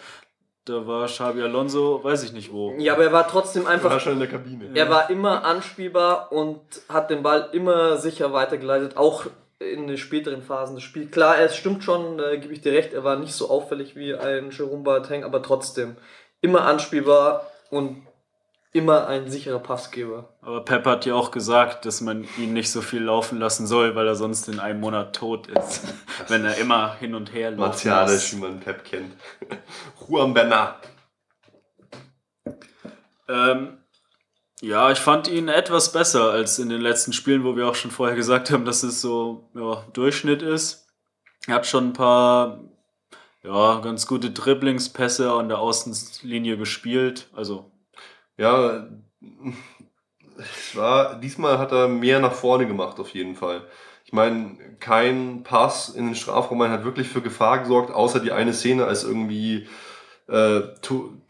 Da 0.67 0.87
war 0.87 1.07
Xabi 1.07 1.41
Alonso, 1.43 2.05
weiß 2.05 2.25
ich 2.25 2.33
nicht 2.35 2.53
wo. 2.53 2.75
ja, 2.77 2.93
aber 2.93 3.05
er 3.05 3.13
war 3.13 3.27
trotzdem 3.27 3.63
Ich 3.63 3.69
war 3.69 3.75
einfach. 3.75 4.01
schon 4.01 4.15
in 4.15 4.19
der 4.19 4.29
Kabine. 4.29 4.71
Er 4.75 4.91
war 4.91 5.09
immer 5.09 5.45
anspielbar 5.45 6.33
und 6.33 6.61
hat 6.91 7.09
den 7.09 7.23
Ball 7.23 7.49
immer 7.53 7.97
sicher 7.97 8.35
weitergeleitet, 8.35 8.97
auch 8.99 9.25
in 9.61 9.87
den 9.87 9.97
späteren 9.97 10.43
Phasen 10.43 10.75
des 10.75 10.85
Spiels. 10.85 11.11
Klar, 11.13 11.39
es 11.39 11.57
stimmt 11.57 11.83
schon, 11.85 12.19
da 12.19 12.37
gebe 12.37 12.53
ich 12.53 12.61
dir 12.61 12.73
recht, 12.73 12.93
er 12.93 13.05
war 13.05 13.17
nicht 13.17 13.33
so 13.33 13.49
auffällig 13.49 13.97
wie 13.97 14.15
ein 14.15 14.51
Jerome 14.51 14.83
Boateng, 14.83 15.25
aber 15.25 15.41
trotzdem 15.43 15.97
immer 16.47 16.65
anspielbar 16.65 17.51
und 17.71 18.07
immer 18.73 19.09
ein 19.09 19.29
sicherer 19.29 19.59
Passgeber. 19.59 20.29
Aber 20.43 20.65
Pep 20.65 20.87
hat 20.87 21.07
ja 21.07 21.15
auch 21.15 21.33
gesagt, 21.33 21.85
dass 21.87 22.01
man 22.01 22.27
ihn 22.39 22.53
nicht 22.53 22.71
so 22.71 22.83
viel 22.83 23.03
laufen 23.03 23.39
lassen 23.39 23.67
soll, 23.67 23.97
weil 23.97 24.07
er 24.07 24.15
sonst 24.15 24.49
in 24.49 24.61
einem 24.61 24.81
Monat 24.81 25.17
tot 25.17 25.49
ist. 25.49 25.83
wenn 26.29 26.45
er 26.45 26.57
immer 26.59 26.95
hin 26.97 27.15
und 27.15 27.33
her 27.33 27.51
läuft. 27.51 27.85
Martialisch, 27.85 28.35
wie 28.35 28.41
man 28.41 28.61
Pep 28.61 28.85
kennt. 28.85 29.17
Juan 30.09 30.35
Bernat. 30.35 30.77
Ähm, 33.29 33.79
ja, 34.61 34.93
ich 34.93 34.99
fand 34.99 35.27
ihn 35.27 35.49
etwas 35.49 35.91
besser 35.93 36.31
als 36.31 36.59
in 36.59 36.69
den 36.69 36.81
letzten 36.81 37.13
Spielen, 37.13 37.45
wo 37.45 37.57
wir 37.57 37.67
auch 37.67 37.75
schon 37.75 37.91
vorher 37.91 38.15
gesagt 38.15 38.51
haben, 38.51 38.65
dass 38.65 38.85
es 38.85 39.01
so 39.01 39.51
ja, 39.55 39.85
Durchschnitt 39.95 40.43
ist. 40.43 40.87
Er 41.49 41.57
hat 41.57 41.67
schon 41.67 41.89
ein 41.89 41.93
paar 41.93 42.61
ja, 43.47 43.81
ganz 43.81 44.07
gute 44.07 44.31
Dribblingspässe 44.31 45.31
an 45.33 45.49
der 45.49 45.59
Außenlinie 45.59 46.57
gespielt. 46.59 47.29
Also, 47.35 47.71
Ja, 48.39 48.87
es 50.39 50.77
war, 50.77 51.17
diesmal 51.21 51.59
hat 51.59 51.73
er 51.73 51.89
mehr 51.89 52.21
nach 52.21 52.33
vorne 52.35 52.67
gemacht, 52.67 53.01
auf 53.01 53.11
jeden 53.11 53.35
Fall. 53.37 53.63
Ich 54.05 54.13
meine, 54.13 54.57
kein 54.81 55.43
Pass 55.43 55.89
in 55.89 56.07
den 56.07 56.15
Strafraum 56.15 56.63
hat 56.63 56.85
wirklich 56.85 57.09
für 57.09 57.23
Gefahr 57.23 57.61
gesorgt, 57.61 57.91
außer 57.93 58.21
die 58.21 58.33
eine 58.33 58.53
Szene, 58.53 58.85
als 58.87 59.05
irgendwie 59.05 59.67
äh, 60.29 60.61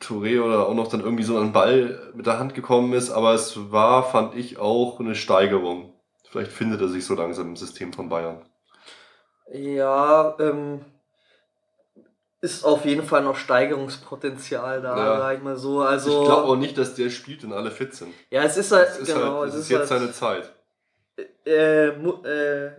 Touré 0.01 0.43
oder 0.43 0.69
auch 0.69 0.75
noch 0.75 0.89
dann 0.89 1.01
irgendwie 1.01 1.25
so 1.25 1.39
ein 1.39 1.53
Ball 1.53 2.13
mit 2.15 2.27
der 2.27 2.39
Hand 2.39 2.55
gekommen 2.55 2.93
ist. 2.93 3.11
Aber 3.11 3.35
es 3.35 3.73
war, 3.73 4.05
fand 4.05 4.35
ich, 4.35 4.59
auch 4.59 5.01
eine 5.01 5.15
Steigerung. 5.15 5.95
Vielleicht 6.31 6.53
findet 6.53 6.81
er 6.81 6.89
sich 6.89 7.05
so 7.07 7.15
langsam 7.15 7.49
im 7.51 7.57
System 7.57 7.93
von 7.93 8.09
Bayern. 8.09 8.45
Ja, 9.53 10.37
ähm, 10.39 10.85
ist 12.47 12.65
auf 12.65 12.85
jeden 12.85 13.05
Fall 13.05 13.23
noch 13.23 13.37
Steigerungspotenzial 13.37 14.81
da, 14.83 14.97
Ja. 14.97 15.19
sag 15.19 15.37
ich 15.39 15.43
mal 15.43 15.57
so. 15.57 15.81
Also, 15.83 16.21
ich 16.21 16.27
glaube 16.27 16.47
auch 16.49 16.57
nicht, 16.57 16.79
dass 16.79 16.95
der 16.95 17.11
spielt 17.11 17.45
und 17.45 17.53
alle 17.53 17.71
fit 17.71 17.95
sind. 17.95 18.13
ja, 18.31 18.43
es 18.45 18.57
ist 18.57 18.73
halt, 18.73 18.89
Es 18.89 18.99
ist, 18.99 19.15
genau, 19.15 19.41
halt, 19.41 19.49
es 19.51 19.55
es 19.57 19.61
ist 19.63 19.69
jetzt 19.71 19.91
halt, 19.91 20.01
seine 20.01 20.13
Zeit. 20.13 20.53
äh, 21.45 21.93
mu- 21.93 22.23
äh, 22.25 22.71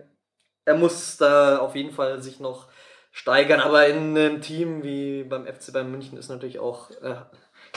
er 0.64 0.74
muss 0.76 1.16
da 1.16 1.58
auf 1.58 1.74
jeden 1.74 1.92
Fall 1.92 2.20
sich 2.22 2.40
noch 2.40 2.68
steigern, 3.10 3.60
aber 3.60 3.86
in 3.86 4.16
einem 4.16 4.40
Team 4.42 4.82
wie 4.82 5.24
beim 5.24 5.46
FC 5.46 5.72
Bayern 5.72 5.90
München 5.90 6.18
ist 6.18 6.28
natürlich 6.28 6.58
auch 6.58 6.90
äh, 7.02 7.14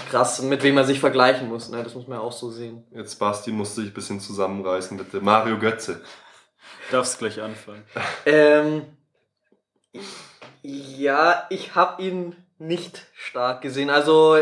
krass, 0.10 0.42
mit 0.42 0.62
wem 0.64 0.76
man 0.76 0.86
sich 0.86 1.00
vergleichen 1.00 1.48
muss. 1.50 1.70
Ne? 1.70 1.84
Das 1.84 1.96
muss 1.96 2.08
man 2.08 2.20
auch 2.20 2.32
so 2.34 2.50
sehen. 2.52 2.84
Jetzt 2.92 3.16
Basti 3.18 3.52
musste 3.52 3.82
sich 3.82 3.92
ein 3.92 3.94
bisschen 3.94 4.20
zusammenreißen, 4.20 4.98
bitte. 4.98 5.22
Mario 5.22 5.58
Götze. 5.58 6.02
Darfst 6.92 7.18
gleich 7.20 7.42
anfangen. 7.42 7.84
Ähm, 8.26 8.86
ja, 10.64 11.46
ich 11.50 11.76
habe 11.76 12.02
ihn 12.02 12.36
nicht 12.58 13.06
stark 13.14 13.62
gesehen. 13.62 13.90
Also 13.90 14.38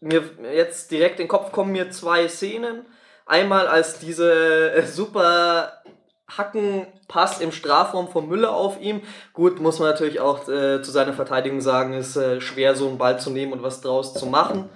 mir 0.00 0.22
jetzt 0.54 0.90
direkt 0.90 1.18
in 1.18 1.24
den 1.24 1.28
Kopf 1.28 1.52
kommen 1.52 1.72
mir 1.72 1.90
zwei 1.90 2.28
Szenen. 2.28 2.86
Einmal 3.26 3.66
als 3.66 3.98
diese 3.98 4.72
äh, 4.72 4.86
super 4.86 5.82
Hackenpass 6.28 7.40
im 7.40 7.52
Strafraum 7.52 8.08
von 8.08 8.28
Müller 8.28 8.54
auf 8.54 8.80
ihm. 8.80 9.02
Gut, 9.32 9.60
muss 9.60 9.78
man 9.78 9.88
natürlich 9.88 10.20
auch 10.20 10.48
äh, 10.48 10.82
zu 10.82 10.90
seiner 10.90 11.12
Verteidigung 11.12 11.60
sagen, 11.60 11.94
ist 11.94 12.16
äh, 12.16 12.40
schwer 12.40 12.74
so 12.74 12.88
einen 12.88 12.98
Ball 12.98 13.18
zu 13.18 13.30
nehmen 13.30 13.52
und 13.52 13.62
was 13.62 13.80
draus 13.80 14.14
zu 14.14 14.26
machen. 14.26 14.68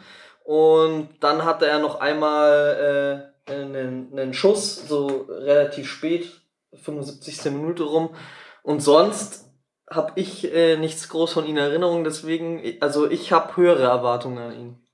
Und 0.45 1.11
dann 1.21 1.45
hatte 1.45 1.66
er 1.66 1.79
noch 1.79 2.01
einmal 2.01 3.33
äh, 3.47 3.53
einen, 3.53 4.12
einen 4.12 4.35
Schuss, 4.35 4.89
so 4.89 5.27
relativ 5.29 5.91
spät, 5.91 6.31
75. 6.73 7.53
Minute 7.53 7.83
rum. 7.83 8.14
Und 8.62 8.81
sonst 8.81 9.48
habe 9.91 10.12
ich 10.16 10.53
äh, 10.53 10.76
nichts 10.76 11.09
groß 11.09 11.32
von 11.32 11.45
ihm 11.45 11.57
in 11.57 11.64
Erinnerung, 11.64 12.05
deswegen, 12.05 12.62
also 12.80 13.11
ich 13.11 13.32
habe 13.32 13.57
höhere 13.57 13.84
Erwartungen 13.84 14.39
an 14.39 14.53
ihn. 14.53 14.89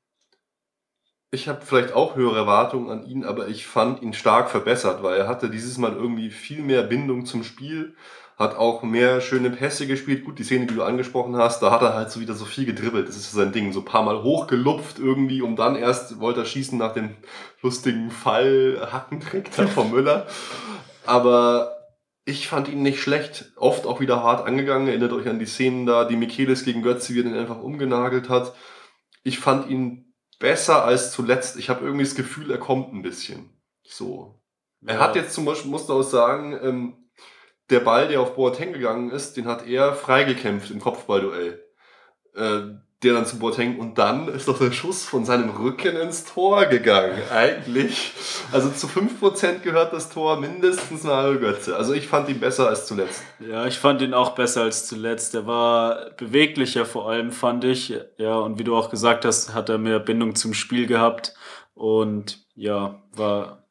Ich 1.31 1.49
habe 1.49 1.63
vielleicht 1.63 1.95
auch 1.95 2.15
höhere 2.15 2.37
Erwartungen 2.37 2.91
an 2.91 3.07
ihn, 3.07 3.25
aber 3.25 3.49
ich 3.49 3.67
fand 3.67 4.03
ihn 4.03 4.13
stark 4.13 4.49
verbessert, 4.51 5.03
weil 5.03 5.19
er 5.19 5.27
hatte 5.27 5.51
dieses 5.51 5.79
Mal 5.79 5.93
irgendwie 5.93 6.31
viel 6.31 6.63
mehr 6.63 6.85
Bindung 6.85 7.27
zum 7.27 7.43
Spiel, 7.43 7.97
hat 8.39 8.57
auch 8.57 8.85
mehr 8.85 9.21
schöne 9.21 9.51
Pässe 9.51 9.89
gespielt. 9.89 10.25
Gut, 10.25 10.39
die 10.39 10.45
Szene, 10.45 10.67
die 10.67 10.75
du 10.75 10.85
angesprochen 10.85 11.37
hast, 11.37 11.61
da 11.61 11.73
hat 11.73 11.83
er 11.83 11.95
halt 11.95 12.13
so 12.13 12.21
wieder 12.21 12.35
so 12.35 12.45
viel 12.45 12.67
gedribbelt. 12.67 13.09
Das 13.09 13.17
ist 13.17 13.33
sein 13.33 13.53
Ding, 13.53 13.73
so 13.73 13.81
ein 13.81 13.85
paar 13.85 14.05
Mal 14.05 14.23
hochgelupft 14.23 15.01
irgendwie, 15.01 15.43
um 15.43 15.57
dann 15.57 15.75
erst 15.75 16.21
wollte 16.21 16.41
er 16.41 16.47
schießen 16.47 16.79
nach 16.79 16.95
dem 16.95 17.17
lustigen 17.63 18.11
Fall 18.11 18.89
Hackentrick 18.93 19.51
da 19.57 19.67
von 19.69 19.91
Müller. 19.91 20.27
Aber 21.05 21.84
ich 22.25 22.49
fand 22.49 22.69
ihn 22.69 22.83
nicht 22.83 23.01
schlecht, 23.01 23.53
oft 23.57 23.87
auch 23.87 24.01
wieder 24.01 24.23
hart 24.23 24.47
angegangen. 24.47 24.89
Erinnert 24.89 25.13
euch 25.13 25.29
an 25.29 25.39
die 25.39 25.47
Szenen 25.47 25.87
da, 25.87 26.05
die 26.05 26.17
Michelis 26.17 26.65
gegen 26.65 26.83
Götze, 26.83 27.15
wie 27.15 27.21
er 27.21 27.25
den 27.25 27.37
einfach 27.37 27.61
umgenagelt 27.61 28.29
hat. 28.29 28.55
Ich 29.23 29.39
fand 29.39 29.69
ihn 29.69 30.15
besser 30.39 30.85
als 30.85 31.13
zuletzt. 31.13 31.59
Ich 31.59 31.69
habe 31.69 31.85
irgendwie 31.85 32.05
das 32.05 32.15
Gefühl, 32.15 32.51
er 32.51 32.59
kommt 32.59 32.93
ein 32.93 33.03
bisschen. 33.03 33.51
So. 33.83 34.41
Er 34.87 35.01
hat 35.01 35.17
jetzt 35.17 35.35
zum 35.35 35.45
Beispiel, 35.45 35.71
musste 35.71 35.93
auch 35.93 36.03
sagen, 36.03 36.59
ähm, 36.63 37.11
der 37.71 37.81
Ball, 37.81 38.09
der 38.09 38.21
auf 38.21 38.35
Boateng 38.35 38.73
gegangen 38.73 39.11
ist, 39.11 39.37
den 39.37 39.47
hat 39.47 39.67
er 39.67 39.95
freigekämpft 39.95 40.71
im 40.71 40.81
Kopfballduell. 40.81 41.65
Äh, 42.35 42.61
der 43.05 43.15
dann 43.15 43.27
zu 43.27 43.39
Boateng 43.39 43.79
und 43.79 43.99
dann 43.99 44.29
ist 44.29 44.49
doch 44.49 44.59
der 44.59 44.73
Schuss 44.73 45.05
von 45.05 45.25
seinem 45.25 45.51
Rücken 45.51 45.97
ins 45.97 46.25
Tor 46.25 46.67
gegangen. 46.67 47.21
Eigentlich. 47.31 48.13
Also 48.53 48.71
zu 48.71 48.87
5% 48.87 49.61
gehört 49.61 49.93
das 49.93 50.11
Tor 50.11 50.41
mindestens 50.41 51.05
Mario 51.05 51.39
Götze. 51.39 51.77
Also 51.77 51.93
ich 51.93 52.09
fand 52.09 52.29
ihn 52.29 52.41
besser 52.41 52.69
als 52.69 52.87
zuletzt. 52.87 53.23
Ja, 53.41 53.67
ich 53.67 53.79
fand 53.79 54.03
ihn 54.03 54.15
auch 54.15 54.35
besser 54.35 54.63
als 54.63 54.87
zuletzt. 54.87 55.35
Der 55.35 55.47
war 55.47 56.11
beweglicher 56.17 56.87
vor 56.87 57.11
allem, 57.11 57.31
fand 57.31 57.65
ich. 57.65 57.95
Ja, 58.17 58.37
und 58.39 58.59
wie 58.59 58.65
du 58.65 58.77
auch 58.77 58.91
gesagt 58.91 59.25
hast, 59.25 59.55
hat 59.55 59.69
er 59.69 59.79
mehr 59.79 60.01
Bindung 60.01 60.35
zum 60.35 60.55
Spiel 60.55 60.87
gehabt 60.87 61.35
und 61.75 62.45
ja, 62.55 63.03
war 63.13 63.65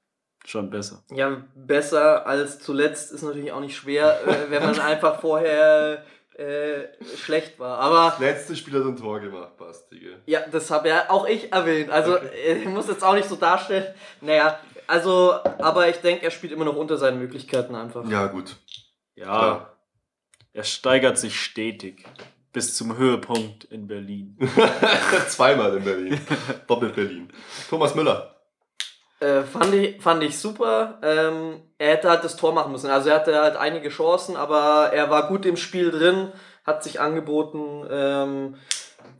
schon 0.46 0.70
besser. 0.70 1.04
Ja, 1.12 1.44
besser 1.56 2.28
als 2.28 2.60
zuletzt 2.60 3.12
ist 3.12 3.24
natürlich 3.24 3.52
auch 3.52 3.62
nicht 3.62 3.76
schwer, 3.76 4.20
äh, 4.28 4.52
wenn 4.52 4.64
man 4.64 4.80
einfach 4.80 5.22
vorher 5.22 6.04
äh, 6.36 6.88
schlecht 7.18 7.60
war. 7.60 7.80
Aber 7.80 8.18
letzte 8.20 8.56
Spiel 8.56 8.74
hat 8.74 8.86
ein 8.86 8.98
Tor 8.98 9.20
gemacht, 9.20 9.56
Bastige. 9.58 10.22
Ja, 10.26 10.42
das 10.52 10.72
habe 10.72 10.90
ja 10.90 11.10
auch 11.10 11.28
ich 11.28 11.52
erwähnt. 11.52 11.92
Also 11.92 12.16
okay. 12.16 12.28
Äh, 12.46 12.54
ich 12.60 12.66
muss 12.68 12.88
jetzt 12.88 13.04
auch 13.04 13.14
nicht 13.14 13.30
so 13.30 13.36
darstellen. 13.36 13.94
Naja, 14.22 14.60
also, 14.88 15.34
aber 15.60 15.90
ich 15.90 15.98
denke, 15.98 16.26
er 16.26 16.32
spielt 16.32 16.54
immer 16.54 16.66
noch 16.66 16.76
unter 16.76 16.98
seinen 16.98 17.20
Möglichkeiten 17.20 17.76
einfach. 17.76 18.08
Ja, 18.10 18.28
gut. 18.28 18.56
Ja. 19.16 19.26
Klar. 19.26 19.78
Er 20.54 20.64
steigert 20.64 21.18
sich 21.18 21.40
stetig. 21.40 22.06
Bis 22.52 22.76
zum 22.76 22.98
Höhepunkt 22.98 23.64
in 23.66 23.88
Berlin. 23.88 24.38
Zweimal 25.28 25.78
in 25.78 25.84
Berlin. 25.84 26.22
Doppelt 26.68 26.94
Berlin. 26.94 27.34
Thomas 27.68 27.96
Müller. 27.96 28.33
Äh, 29.24 29.44
fand, 29.44 29.74
ich, 29.74 30.02
fand 30.02 30.22
ich 30.22 30.38
super. 30.38 31.00
Ähm, 31.02 31.62
er 31.78 31.92
hätte 31.92 32.10
halt 32.10 32.26
das 32.26 32.36
Tor 32.36 32.54
machen 32.54 32.74
müssen. 32.74 32.90
Also 32.90 33.10
er 33.10 33.16
hatte 33.16 33.40
halt 33.40 33.56
einige 33.56 33.88
Chancen, 33.88 34.36
aber 34.36 34.92
er 34.92 35.10
war 35.10 35.30
gut 35.30 35.46
im 35.46 35.56
Spiel 35.56 35.92
drin, 35.92 36.34
hat 36.66 36.84
sich 36.84 37.00
angeboten. 37.00 37.88
Ähm, 37.90 38.56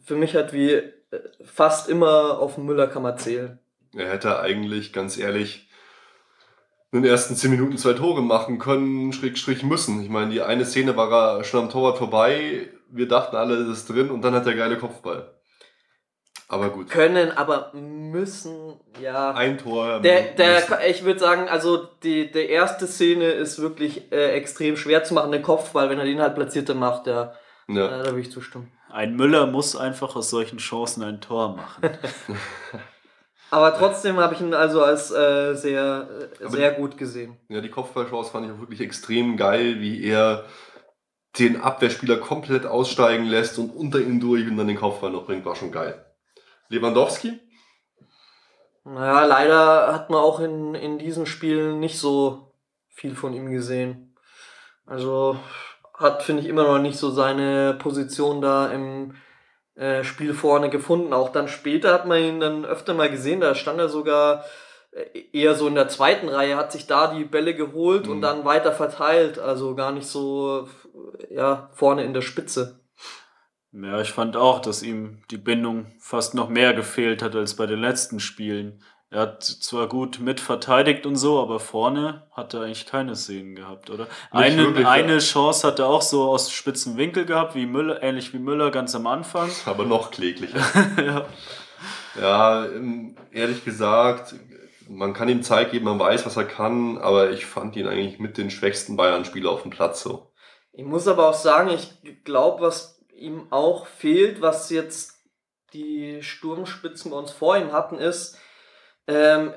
für 0.04 0.16
mich 0.16 0.36
halt 0.36 0.52
wie 0.52 0.72
äh, 0.72 0.92
fast 1.46 1.88
immer 1.88 2.40
auf 2.40 2.58
Müller 2.58 2.88
kann 2.88 3.04
man 3.04 3.18
zählen. 3.18 3.60
Er 3.96 4.10
hätte 4.10 4.42
eigentlich, 4.42 4.92
ganz 4.92 5.18
ehrlich, 5.18 5.70
in 6.92 7.02
den 7.02 7.10
ersten 7.10 7.38
10 7.38 7.52
Minuten 7.52 7.78
zwei 7.78 7.94
Tore 7.94 8.22
machen 8.22 8.60
können, 8.60 9.14
schräg, 9.14 9.38
schräg 9.38 9.64
müssen. 9.64 10.04
Ich 10.04 10.10
meine, 10.10 10.32
die 10.32 10.42
eine 10.42 10.66
Szene 10.66 10.98
war 10.98 11.38
er 11.38 11.44
schon 11.46 11.62
am 11.62 11.70
Torwart 11.70 11.98
vorbei. 11.98 12.70
Wir 12.90 13.08
dachten 13.08 13.38
alle, 13.38 13.56
es 13.56 13.80
ist 13.80 13.90
drin 13.90 14.12
und 14.12 14.22
dann 14.22 14.34
hat 14.34 14.46
er 14.46 14.54
geile 14.54 14.78
Kopfball. 14.78 15.34
Aber 16.54 16.70
gut. 16.70 16.90
Können, 16.90 17.32
aber 17.32 17.72
müssen, 17.74 18.80
ja. 19.02 19.32
Ein 19.32 19.58
Tor. 19.58 20.02
Der, 20.02 20.22
der, 20.36 20.88
ich 20.88 21.04
würde 21.04 21.20
sagen, 21.20 21.50
also 21.50 21.88
die, 22.04 22.32
die 22.32 22.46
erste 22.46 22.86
Szene 22.86 23.26
ist 23.26 23.60
wirklich 23.60 24.12
äh, 24.12 24.34
extrem 24.34 24.78
schwer 24.78 25.04
zu 25.04 25.16
machen, 25.16 25.32
der 25.32 25.42
Kopfball, 25.42 25.90
wenn 25.90 25.98
er 25.98 26.06
den 26.06 26.22
halt 26.22 26.36
platziert, 26.36 26.70
dann 26.70 26.78
macht 26.78 27.08
der. 27.08 27.34
Ja. 27.68 27.88
Äh, 27.88 28.04
da 28.04 28.06
würde 28.06 28.20
ich 28.20 28.32
zustimmen. 28.32 28.72
Ein 28.92 29.16
Müller 29.16 29.48
muss 29.48 29.76
einfach 29.76 30.16
aus 30.16 30.30
solchen 30.30 30.60
Chancen 30.60 31.02
ein 31.02 31.22
Tor 31.22 31.56
machen. 31.56 31.90
aber 33.50 33.76
trotzdem 33.76 34.18
habe 34.18 34.36
ich 34.36 34.42
ihn 34.42 34.54
also 34.54 34.84
als 34.84 35.10
äh, 35.10 35.56
sehr, 35.56 36.08
sehr 36.40 36.72
die, 36.72 36.78
gut 36.80 37.00
gesehen. 37.00 37.36
Ja, 37.50 37.62
die 37.62 37.70
Kopfballchance 37.70 38.30
fand 38.30 38.46
ich 38.46 38.52
auch 38.52 38.60
wirklich 38.60 38.82
extrem 38.82 39.38
geil, 39.38 39.80
wie 39.80 40.04
er 40.04 40.46
den 41.40 41.60
Abwehrspieler 41.60 42.18
komplett 42.18 42.68
aussteigen 42.68 43.26
lässt 43.26 43.58
und 43.58 43.72
unter 43.72 44.00
ihm 44.00 44.20
durch 44.20 44.48
und 44.48 44.58
dann 44.58 44.68
den 44.68 44.78
Kopfball 44.78 45.10
noch 45.10 45.26
bringt, 45.26 45.46
war 45.46 45.56
schon 45.56 45.72
geil. 45.72 46.06
Lewandowski? 46.70 47.40
Naja, 48.86 49.26
leider 49.26 49.94
hat 49.94 50.10
man 50.10 50.20
auch 50.20 50.40
in, 50.40 50.76
in 50.76 51.00
diesen 51.00 51.26
Spielen 51.26 51.80
nicht 51.80 51.98
so 51.98 52.54
viel 52.90 53.16
von 53.16 53.34
ihm 53.34 53.50
gesehen. 53.50 54.16
Also 54.86 55.38
hat, 55.98 56.24
finde 56.24 56.42
ich, 56.42 56.50
immer 56.50 56.64
noch 56.64 56.80
nicht 56.80 56.98
so 56.98 57.10
seine 57.10 57.76
Position 57.76 58.42
da 58.42 58.68
im 58.72 59.16
äh, 59.76 60.04
Spiel 60.04 60.34
vorne 60.34 60.70
gefunden. 60.70 61.14
Auch 61.14 61.30
dann 61.30 61.48
später 61.48 61.94
hat 61.94 62.06
man 62.06 62.22
ihn 62.22 62.40
dann 62.40 62.66
öfter 62.66 62.94
mal 62.94 63.10
gesehen, 63.10 63.42
da 63.42 63.56
stand 63.56 63.80
er 63.80 63.90
sogar 63.90 64.44
äh, 64.92 65.22
eher 65.32 65.56
so 65.56 65.68
in 65.68 65.76
der 65.76 65.88
zweiten 65.88 66.28
Reihe, 66.28 66.58
hat 66.58 66.72
sich 66.72 66.86
da 66.86 67.14
die 67.14 67.24
Bälle 67.24 67.56
geholt 67.56 68.06
mhm. 68.06 68.12
und 68.12 68.22
dann 68.22 68.46
weiter 68.46 68.74
verteilt. 68.74 69.40
Also 69.40 69.76
gar 69.76 69.92
nicht 69.92 70.08
so 70.08 70.68
ja, 71.30 71.70
vorne 71.74 72.04
in 72.04 72.14
der 72.14 72.22
Spitze. 72.22 72.83
Ja, 73.74 74.00
ich 74.02 74.12
fand 74.12 74.38
auch, 74.38 74.60
dass 74.60 74.84
ihm 74.84 75.24
die 75.32 75.38
Bindung 75.38 75.88
fast 76.00 76.36
noch 76.36 76.48
mehr 76.48 76.74
gefehlt 76.74 77.24
hat 77.24 77.36
als 77.36 77.56
bei 77.56 77.66
den 77.66 77.80
letzten 77.80 78.20
Spielen. 78.20 78.84
Er 79.10 79.22
hat 79.22 79.44
zwar 79.44 79.88
gut 79.88 80.20
mitverteidigt 80.20 81.06
und 81.06 81.16
so, 81.16 81.40
aber 81.40 81.60
vorne 81.60 82.24
hat 82.32 82.54
er 82.54 82.62
eigentlich 82.62 82.86
keine 82.86 83.16
Szenen 83.16 83.56
gehabt, 83.56 83.90
oder? 83.90 84.08
Eine, 84.32 84.58
wirklich, 84.58 84.88
eine 84.88 85.14
ja. 85.14 85.20
Chance 85.20 85.68
hat 85.68 85.80
er 85.80 85.88
auch 85.88 86.02
so 86.02 86.24
aus 86.24 86.52
spitzen 86.52 86.98
Winkel 86.98 87.26
gehabt, 87.26 87.56
wie 87.56 87.66
Müller, 87.66 88.02
ähnlich 88.02 88.34
wie 88.34 88.40
Müller 88.40 88.70
ganz 88.70 88.96
am 88.96 89.08
Anfang. 89.08 89.50
Aber 89.66 89.86
noch 89.86 90.12
kläglicher. 90.12 90.60
ja. 90.98 91.26
ja, 92.20 92.66
ähm, 92.66 93.16
ehrlich 93.32 93.66
gesagt, 93.66 94.36
man 94.88 95.14
kann 95.14 95.30
ihm 95.30 95.42
Zeit 95.42 95.72
geben, 95.72 95.86
man 95.86 96.00
weiß, 96.00 96.26
was 96.26 96.38
er 96.38 96.46
kann, 96.46 96.98
aber 96.98 97.32
ich 97.32 97.46
fand 97.46 97.76
ihn 97.78 97.88
eigentlich 97.88 98.20
mit 98.20 98.38
den 98.38 98.50
schwächsten 98.52 98.98
Bayern-Spieler 98.98 99.50
auf 99.50 99.62
dem 99.62 99.72
Platz 99.72 100.04
so. 100.04 100.32
Ich 100.74 100.84
muss 100.84 101.08
aber 101.08 101.30
auch 101.30 101.34
sagen, 101.34 101.70
ich 101.70 102.24
glaube, 102.24 102.62
was 102.62 103.03
ihm 103.16 103.48
auch 103.52 103.88
fehlt, 103.88 104.42
was 104.42 104.70
jetzt 104.70 105.20
die 105.74 106.22
Sturmspitzen 106.22 107.12
bei 107.12 107.18
uns 107.18 107.32
vor 107.32 107.58
ihm 107.58 107.72
hatten, 107.72 107.98
ist, 107.98 108.38
ähm, 109.08 109.54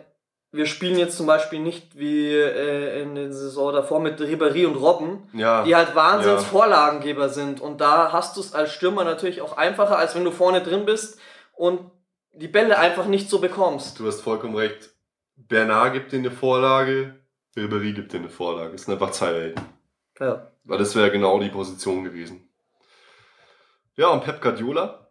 wir 0.53 0.67
spielen 0.67 0.99
jetzt 0.99 1.17
zum 1.17 1.27
Beispiel 1.27 1.61
nicht 1.61 1.99
wie 1.99 2.33
äh, 2.33 3.03
in 3.03 3.15
der 3.15 3.33
Saison 3.33 3.73
davor 3.73 4.01
mit 4.01 4.19
Ribéry 4.21 4.67
und 4.67 4.77
Robben, 4.77 5.29
ja, 5.33 5.65
die 5.65 5.77
halt 5.77 5.95
Wahnsinns 5.95 6.43
ja. 6.43 6.49
Vorlagengeber 6.49 7.29
sind. 7.29 7.61
Und 7.61 7.81
da 7.81 8.13
hast 8.13 8.37
du 8.37 8.41
es 8.41 8.55
als 8.55 8.73
Stürmer 8.73 9.05
natürlich 9.05 9.43
auch 9.43 9.57
einfacher, 9.57 9.99
als 9.99 10.15
wenn 10.15 10.25
du 10.25 10.31
vorne 10.31 10.63
drin 10.63 10.87
bist 10.87 11.19
und 11.53 11.91
die 12.33 12.49
Bälle 12.49 12.79
einfach 12.79 13.07
nicht 13.07 13.29
so 13.29 13.39
bekommst. 13.39 13.99
Du 13.99 14.07
hast 14.07 14.21
vollkommen 14.21 14.57
recht. 14.57 14.91
Bernard 15.37 15.93
gibt 15.93 16.13
dir 16.13 16.19
eine 16.19 16.31
Vorlage, 16.31 17.17
Ribéry 17.57 17.93
gibt 17.93 18.13
dir 18.13 18.19
eine 18.19 18.31
Vorlage. 18.31 18.73
Das 18.73 18.83
sind 18.83 18.95
einfach 18.95 19.11
zwei 19.11 19.35
Welten. 19.35 19.65
Ja. 20.19 20.51
Weil 20.65 20.79
das 20.79 20.97
wäre 20.97 21.11
genau 21.11 21.39
die 21.39 21.49
Position 21.49 22.05
gewesen. 22.05 22.46
Ja, 23.97 24.09
und 24.09 24.25
Pep 24.25 24.41
Guardiola? 24.41 25.09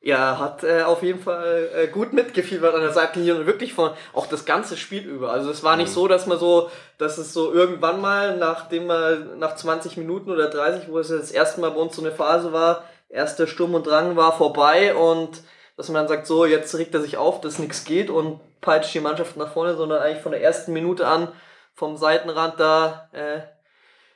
Ja, 0.00 0.38
hat 0.38 0.64
äh, 0.64 0.82
auf 0.82 1.02
jeden 1.02 1.20
Fall 1.20 1.70
äh, 1.76 1.86
gut 1.86 2.12
mitgefiebert 2.12 2.74
an 2.74 2.80
der 2.80 2.92
Seitenlinie 2.92 3.36
und 3.36 3.46
wirklich 3.46 3.72
von 3.72 3.92
auch 4.12 4.26
das 4.26 4.44
ganze 4.44 4.76
Spiel 4.76 5.04
über. 5.04 5.30
Also 5.30 5.50
es 5.50 5.62
war 5.62 5.76
nicht 5.76 5.90
Mhm. 5.90 5.94
so, 5.94 6.08
dass 6.08 6.26
man 6.26 6.38
so, 6.38 6.70
dass 6.98 7.18
es 7.18 7.32
so 7.32 7.52
irgendwann 7.52 8.00
mal, 8.00 8.36
nachdem 8.36 8.86
man 8.88 9.38
nach 9.38 9.54
20 9.54 9.96
Minuten 9.98 10.30
oder 10.30 10.48
30, 10.50 10.90
wo 10.90 10.98
es 10.98 11.10
ja 11.10 11.18
das 11.18 11.30
erste 11.30 11.60
Mal 11.60 11.70
bei 11.70 11.80
uns 11.80 11.94
so 11.94 12.02
eine 12.02 12.10
Phase 12.10 12.52
war, 12.52 12.84
erster 13.08 13.46
Sturm 13.46 13.74
und 13.74 13.86
Drang 13.86 14.16
war 14.16 14.36
vorbei 14.36 14.94
und 14.94 15.42
dass 15.76 15.88
man 15.88 16.02
dann 16.02 16.08
sagt, 16.08 16.26
so, 16.26 16.46
jetzt 16.46 16.74
regt 16.76 16.94
er 16.94 17.00
sich 17.00 17.16
auf, 17.16 17.40
dass 17.40 17.58
nichts 17.60 17.84
geht 17.84 18.10
und 18.10 18.40
peitscht 18.60 18.94
die 18.94 19.00
Mannschaft 19.00 19.36
nach 19.36 19.52
vorne, 19.52 19.76
sondern 19.76 20.00
eigentlich 20.02 20.22
von 20.22 20.32
der 20.32 20.42
ersten 20.42 20.72
Minute 20.72 21.06
an 21.06 21.28
vom 21.74 21.96
Seitenrand 21.96 22.58
da 22.58 23.08
äh, 23.12 23.40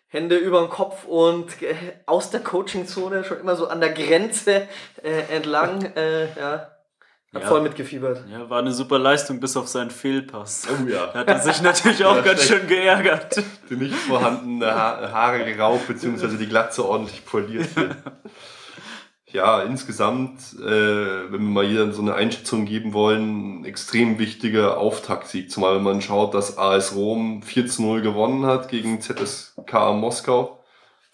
Hände 0.09 0.37
über 0.37 0.61
den 0.61 0.71
Kopf 0.71 1.05
und 1.05 1.61
äh, 1.63 1.75
aus 2.07 2.31
der 2.31 2.41
Coachingzone 2.41 3.25
schon 3.25 3.41
immer 3.41 3.57
so 3.57 3.67
an 3.69 3.81
der 3.81 3.93
Grenze 3.93 4.69
äh, 5.03 5.35
entlang. 5.35 5.85
Äh, 5.97 6.27
ja, 6.39 6.71
hat 7.35 7.43
Ja. 7.43 7.49
voll 7.49 7.61
mitgefiebert. 7.61 8.23
Ja, 8.31 8.49
war 8.49 8.61
eine 8.61 8.73
super 8.73 8.99
Leistung 8.99 9.41
bis 9.41 9.57
auf 9.57 9.67
seinen 9.69 9.91
Fehlpass. 9.91 10.63
Oh 10.71 10.89
ja. 10.89 11.09
Da 11.09 11.19
hat 11.21 11.29
er 11.29 11.39
sich 11.41 11.61
natürlich 11.61 12.05
auch 12.05 12.17
Ja, 12.17 12.23
ganz 12.23 12.45
schön 12.45 12.67
geärgert. 12.69 13.43
Die 13.69 13.75
nicht 13.77 13.95
vorhandene 13.95 14.73
ha 14.73 15.11
Haare 15.13 15.45
gerauft, 15.45 15.89
beziehungsweise 15.89 16.39
die 16.39 16.47
Glatze 16.49 16.87
ordentlich 16.89 17.27
poliert 17.27 17.75
wird. 17.77 17.97
Ja, 19.33 19.63
insgesamt, 19.63 20.41
äh, 20.55 21.33
wenn 21.33 21.33
wir 21.33 21.39
mal 21.41 21.67
hier 21.67 21.93
so 21.93 22.01
eine 22.01 22.15
Einschätzung 22.15 22.65
geben 22.65 22.93
wollen, 22.93 23.61
ein 23.61 23.65
extrem 23.65 24.21
wichtiger 24.21 24.79
Auftaktsieg. 24.79 25.51
Zumal 25.51 25.77
wenn 25.77 25.83
man 25.83 26.01
schaut, 26.01 26.33
dass 26.33 26.59
AS 26.59 26.95
Rom 26.95 27.43
4 27.43 27.67
zu 27.67 27.83
0 27.83 28.03
gewonnen 28.03 28.47
hat 28.47 28.69
gegen 28.69 29.01
ZSKA 29.01 29.93
Moskau. 29.95 30.63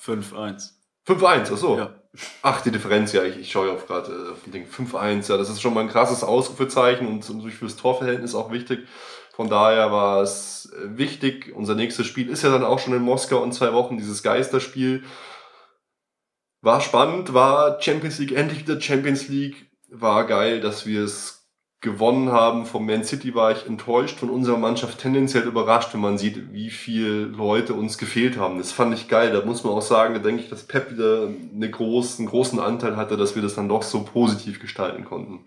5-1. 0.04 0.72
5-1, 1.06 1.52
achso. 1.52 1.78
Ja. 1.78 1.94
Ach, 2.42 2.60
die 2.60 2.70
Differenz, 2.70 3.14
ja, 3.14 3.22
ich, 3.22 3.38
ich 3.38 3.50
schaue 3.50 3.68
ja 3.68 3.72
auf 3.72 3.86
gerade 3.86 4.12
äh, 4.12 4.32
auf 4.32 4.42
den 4.44 4.52
Ding. 4.52 4.66
5-1, 4.66 5.30
ja, 5.30 5.38
das 5.38 5.48
ist 5.48 5.62
schon 5.62 5.72
mal 5.72 5.80
ein 5.80 5.88
krasses 5.88 6.22
Ausrufezeichen 6.22 7.06
und 7.06 7.26
natürlich 7.28 7.56
fürs 7.56 7.76
Torverhältnis 7.76 8.34
auch 8.34 8.52
wichtig. 8.52 8.80
Von 9.34 9.48
daher 9.48 9.90
war 9.90 10.20
es 10.20 10.70
äh, 10.76 10.98
wichtig. 10.98 11.52
Unser 11.54 11.74
nächstes 11.74 12.06
Spiel 12.06 12.28
ist 12.28 12.42
ja 12.42 12.50
dann 12.50 12.64
auch 12.64 12.78
schon 12.78 12.92
in 12.92 13.02
Moskau 13.02 13.42
in 13.42 13.52
zwei 13.52 13.72
Wochen, 13.72 13.96
dieses 13.96 14.22
Geisterspiel. 14.22 15.04
War 16.62 16.80
spannend, 16.80 17.34
war 17.34 17.82
Champions 17.82 18.20
League, 18.20 18.32
endlich 18.32 18.60
wieder 18.60 18.80
Champions 18.80 19.26
League. 19.28 19.66
War 19.90 20.24
geil, 20.26 20.60
dass 20.60 20.86
wir 20.86 21.02
es 21.02 21.50
gewonnen 21.80 22.30
haben. 22.30 22.66
Vom 22.66 22.86
Man 22.86 23.02
City 23.02 23.34
war 23.34 23.50
ich 23.50 23.66
enttäuscht, 23.66 24.20
von 24.20 24.30
unserer 24.30 24.56
Mannschaft 24.56 25.00
tendenziell 25.00 25.42
überrascht, 25.42 25.92
wenn 25.92 26.00
man 26.00 26.18
sieht, 26.18 26.52
wie 26.52 26.70
viele 26.70 27.24
Leute 27.24 27.74
uns 27.74 27.98
gefehlt 27.98 28.38
haben. 28.38 28.58
Das 28.58 28.70
fand 28.70 28.94
ich 28.94 29.08
geil. 29.08 29.32
Da 29.32 29.44
muss 29.44 29.64
man 29.64 29.72
auch 29.72 29.82
sagen, 29.82 30.14
da 30.14 30.20
denke 30.20 30.44
ich, 30.44 30.50
dass 30.50 30.62
Pep 30.62 30.92
wieder 30.92 31.28
eine 31.52 31.68
großen, 31.68 32.22
einen 32.22 32.30
großen 32.30 32.60
Anteil 32.60 32.96
hatte, 32.96 33.16
dass 33.16 33.34
wir 33.34 33.42
das 33.42 33.56
dann 33.56 33.68
doch 33.68 33.82
so 33.82 34.04
positiv 34.04 34.60
gestalten 34.60 35.04
konnten. 35.04 35.46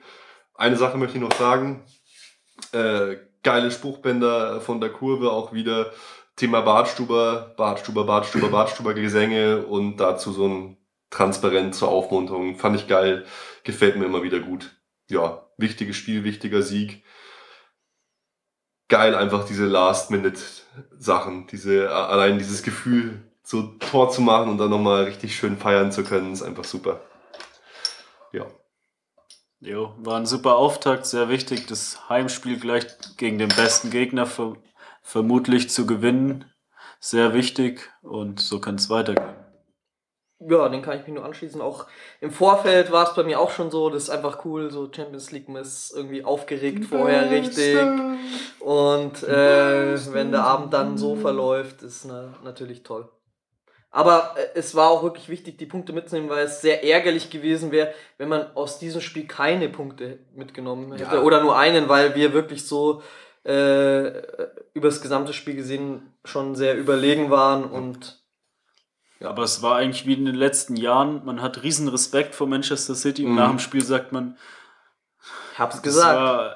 Eine 0.54 0.76
Sache 0.76 0.98
möchte 0.98 1.16
ich 1.16 1.24
noch 1.24 1.34
sagen. 1.34 1.86
Äh, 2.74 3.16
geile 3.42 3.72
Spruchbänder 3.72 4.60
von 4.60 4.82
der 4.82 4.90
Kurve 4.90 5.32
auch 5.32 5.54
wieder. 5.54 5.92
Thema 6.36 6.60
Bartstuber, 6.60 7.54
Bartstuber, 7.56 8.04
Bartstuber, 8.04 8.50
Bartstuber 8.50 8.94
Gesänge 8.94 9.66
und 9.66 9.96
dazu 9.96 10.34
so 10.34 10.50
ein 10.50 10.78
Transparent 11.10 11.76
zur 11.76 11.90
Aufmunterung. 11.90 12.58
Fand 12.58 12.76
ich 12.76 12.88
geil. 12.88 13.26
Gefällt 13.64 13.98
mir 13.98 14.06
immer 14.06 14.24
wieder 14.24 14.40
gut. 14.40 14.76
Ja, 15.10 15.48
wichtiges 15.58 15.96
Spiel, 15.96 16.24
wichtiger 16.24 16.62
Sieg. 16.62 17.04
Geil 18.88 19.16
einfach 19.16 19.46
diese 19.46 19.66
Last-Minute-Sachen. 19.66 21.48
Diese, 21.48 21.92
allein 21.92 22.38
dieses 22.38 22.64
Gefühl, 22.64 23.24
so 23.44 23.64
Tor 23.64 24.10
zu 24.10 24.22
machen 24.22 24.50
und 24.50 24.58
dann 24.58 24.70
nochmal 24.70 25.06
richtig 25.06 25.36
schön 25.36 25.58
feiern 25.58 25.92
zu 25.92 26.04
können, 26.04 26.34
ist 26.34 26.44
einfach 26.44 26.64
super. 26.64 27.02
Ja. 28.32 28.48
Jo, 29.60 29.96
war 29.98 30.18
ein 30.18 30.26
super 30.26 30.58
Auftakt, 30.58 31.06
sehr 31.06 31.30
wichtig, 31.30 31.66
das 31.68 32.10
Heimspiel 32.10 32.60
gleich 32.60 32.86
gegen 33.18 33.40
den 33.40 33.50
besten 33.50 33.90
Gegner 33.90 34.26
ver 34.26 34.58
vermutlich 35.02 35.70
zu 35.70 35.86
gewinnen. 35.86 36.52
Sehr 37.00 37.34
wichtig 37.34 37.92
und 38.02 38.40
so 38.40 38.60
kann 38.60 38.76
es 38.76 38.90
weitergehen. 38.90 39.45
Ja, 40.40 40.68
den 40.68 40.82
kann 40.82 41.00
ich 41.00 41.08
mich 41.08 41.16
nur 41.16 41.24
anschließen. 41.24 41.62
Auch 41.62 41.86
im 42.20 42.30
Vorfeld 42.30 42.92
war 42.92 43.08
es 43.08 43.16
bei 43.16 43.24
mir 43.24 43.40
auch 43.40 43.52
schon 43.52 43.72
so, 43.72 43.90
das 43.90 44.04
ist 44.04 44.10
einfach 44.10 44.44
cool, 44.44 44.70
so 44.70 44.90
Champions 44.92 45.32
League 45.32 45.48
man 45.48 45.62
ist 45.62 45.94
irgendwie 45.96 46.26
aufgeregt 46.26 46.86
vorher 46.86 47.32
richtig. 47.32 47.78
Und 48.60 49.24
äh, 49.24 50.14
wenn 50.14 50.32
der 50.32 50.44
Abend 50.44 50.74
dann 50.74 50.98
so 50.98 51.16
verläuft, 51.16 51.84
ist 51.84 52.06
na, 52.06 52.34
natürlich 52.44 52.84
toll. 52.84 53.10
Aber 53.92 54.36
äh, 54.36 54.60
es 54.60 54.76
war 54.76 54.90
auch 54.90 55.04
wirklich 55.04 55.30
wichtig, 55.30 55.58
die 55.58 55.66
Punkte 55.66 55.94
mitzunehmen, 55.94 56.30
weil 56.30 56.46
es 56.46 56.60
sehr 56.60 56.84
ärgerlich 56.84 57.30
gewesen 57.30 57.72
wäre, 57.72 57.94
wenn 58.18 58.28
man 58.28 58.54
aus 58.56 58.78
diesem 58.78 59.00
Spiel 59.00 59.26
keine 59.28 59.70
Punkte 59.70 60.20
mitgenommen 60.36 60.92
hätte. 60.92 61.16
Ja. 61.16 61.22
Oder 61.22 61.42
nur 61.42 61.58
einen, 61.58 61.88
weil 61.88 62.14
wir 62.14 62.34
wirklich 62.34 62.68
so 62.68 63.02
äh, 63.46 64.08
über 64.74 64.90
das 64.90 65.02
gesamte 65.02 65.32
Spiel 65.32 65.56
gesehen 65.56 66.14
schon 66.26 66.56
sehr 66.56 66.76
überlegen 66.78 67.30
waren 67.30 67.64
und 67.64 68.25
Aber 69.26 69.44
es 69.44 69.62
war 69.62 69.76
eigentlich 69.78 70.06
wie 70.06 70.14
in 70.14 70.26
den 70.26 70.36
letzten 70.36 70.76
Jahren, 70.76 71.24
man 71.26 71.42
hat 71.42 71.64
riesen 71.64 71.88
Respekt 71.88 72.36
vor 72.36 72.48
Manchester 72.48 72.96
City 72.96 73.24
und 73.26 73.32
Mhm. 73.32 73.36
nach 73.38 73.50
dem 73.50 73.60
Spiel 73.60 73.84
sagt 73.84 74.12
man, 74.12 74.38
ich 75.54 75.60
hab's 75.60 75.82
gesagt. 75.82 76.20
war, 76.20 76.56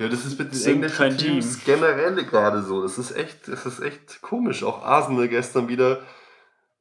Ja, 0.00 0.08
das 0.08 0.24
ist 0.24 0.38
mit 0.38 0.52
den 0.52 0.64
englischen 0.74 1.16
Teams 1.16 1.64
generell 1.64 2.14
gerade 2.24 2.62
so. 2.62 2.82
Das 2.82 2.98
ist 2.98 3.12
echt, 3.16 3.46
das 3.48 3.64
ist 3.66 3.80
echt 3.80 4.20
komisch. 4.20 4.64
Auch 4.64 4.82
Arsenal 4.84 5.28
gestern 5.28 5.68
wieder. 5.68 6.00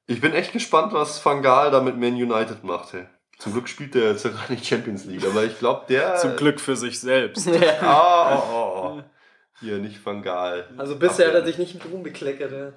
Ich 0.07 0.21
bin 0.21 0.33
echt 0.33 0.53
gespannt, 0.53 0.93
was 0.93 1.23
Van 1.23 1.41
Gaal 1.41 1.71
da 1.71 1.81
mit 1.81 1.97
Man 1.99 2.13
United 2.13 2.63
macht. 2.63 2.93
Hey. 2.93 3.05
Zum 3.37 3.53
Glück 3.53 3.67
spielt 3.67 3.95
der 3.95 4.11
jetzt 4.11 4.23
ja 4.25 4.31
gar 4.31 4.49
nicht 4.49 4.65
Champions 4.65 5.05
League, 5.05 5.25
aber 5.25 5.43
ich 5.43 5.59
glaube, 5.59 5.85
der. 5.89 6.15
zum 6.15 6.35
Glück 6.35 6.59
für 6.59 6.75
sich 6.75 6.99
selbst. 6.99 7.47
Ja. 7.61 7.81
Ah, 7.81 8.35
oh, 8.37 8.43
oh, 8.53 8.97
oh. 8.99 9.03
Hier, 9.59 9.77
nicht 9.77 10.03
Van 10.05 10.21
Gaal. 10.21 10.67
Also 10.77 10.95
bisher 10.97 11.27
hat 11.27 11.33
er 11.35 11.45
sich 11.45 11.57
nicht 11.57 11.73
mit 11.75 11.85
Ruhm 11.91 12.03
bekleckert. 12.03 12.51
Ja. 12.51 12.71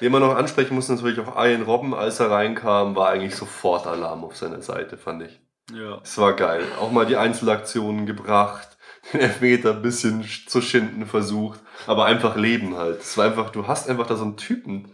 Den 0.00 0.12
man 0.12 0.20
noch 0.22 0.36
ansprechen 0.36 0.74
muss, 0.74 0.88
natürlich 0.88 1.18
auch 1.20 1.42
Ian 1.42 1.62
Robben, 1.62 1.94
als 1.94 2.20
er 2.20 2.30
reinkam, 2.30 2.94
war 2.96 3.08
eigentlich 3.08 3.34
sofort 3.34 3.86
Alarm 3.86 4.24
auf 4.24 4.36
seiner 4.36 4.60
Seite, 4.62 4.98
fand 4.98 5.22
ich. 5.22 5.40
Ja. 5.72 6.00
Es 6.02 6.18
war 6.18 6.34
geil. 6.34 6.64
Auch 6.80 6.92
mal 6.92 7.06
die 7.06 7.16
Einzelaktionen 7.16 8.06
gebracht, 8.06 8.76
den 9.12 9.20
Elfmeter 9.20 9.70
ein 9.72 9.82
bisschen 9.82 10.22
sch- 10.22 10.48
zu 10.48 10.60
schinden 10.60 11.06
versucht, 11.06 11.60
aber 11.86 12.04
einfach 12.04 12.36
leben 12.36 12.76
halt. 12.76 13.00
Es 13.00 13.16
war 13.16 13.24
einfach, 13.24 13.50
du 13.50 13.66
hast 13.66 13.88
einfach 13.88 14.06
da 14.06 14.16
so 14.16 14.24
einen 14.24 14.36
Typen, 14.36 14.92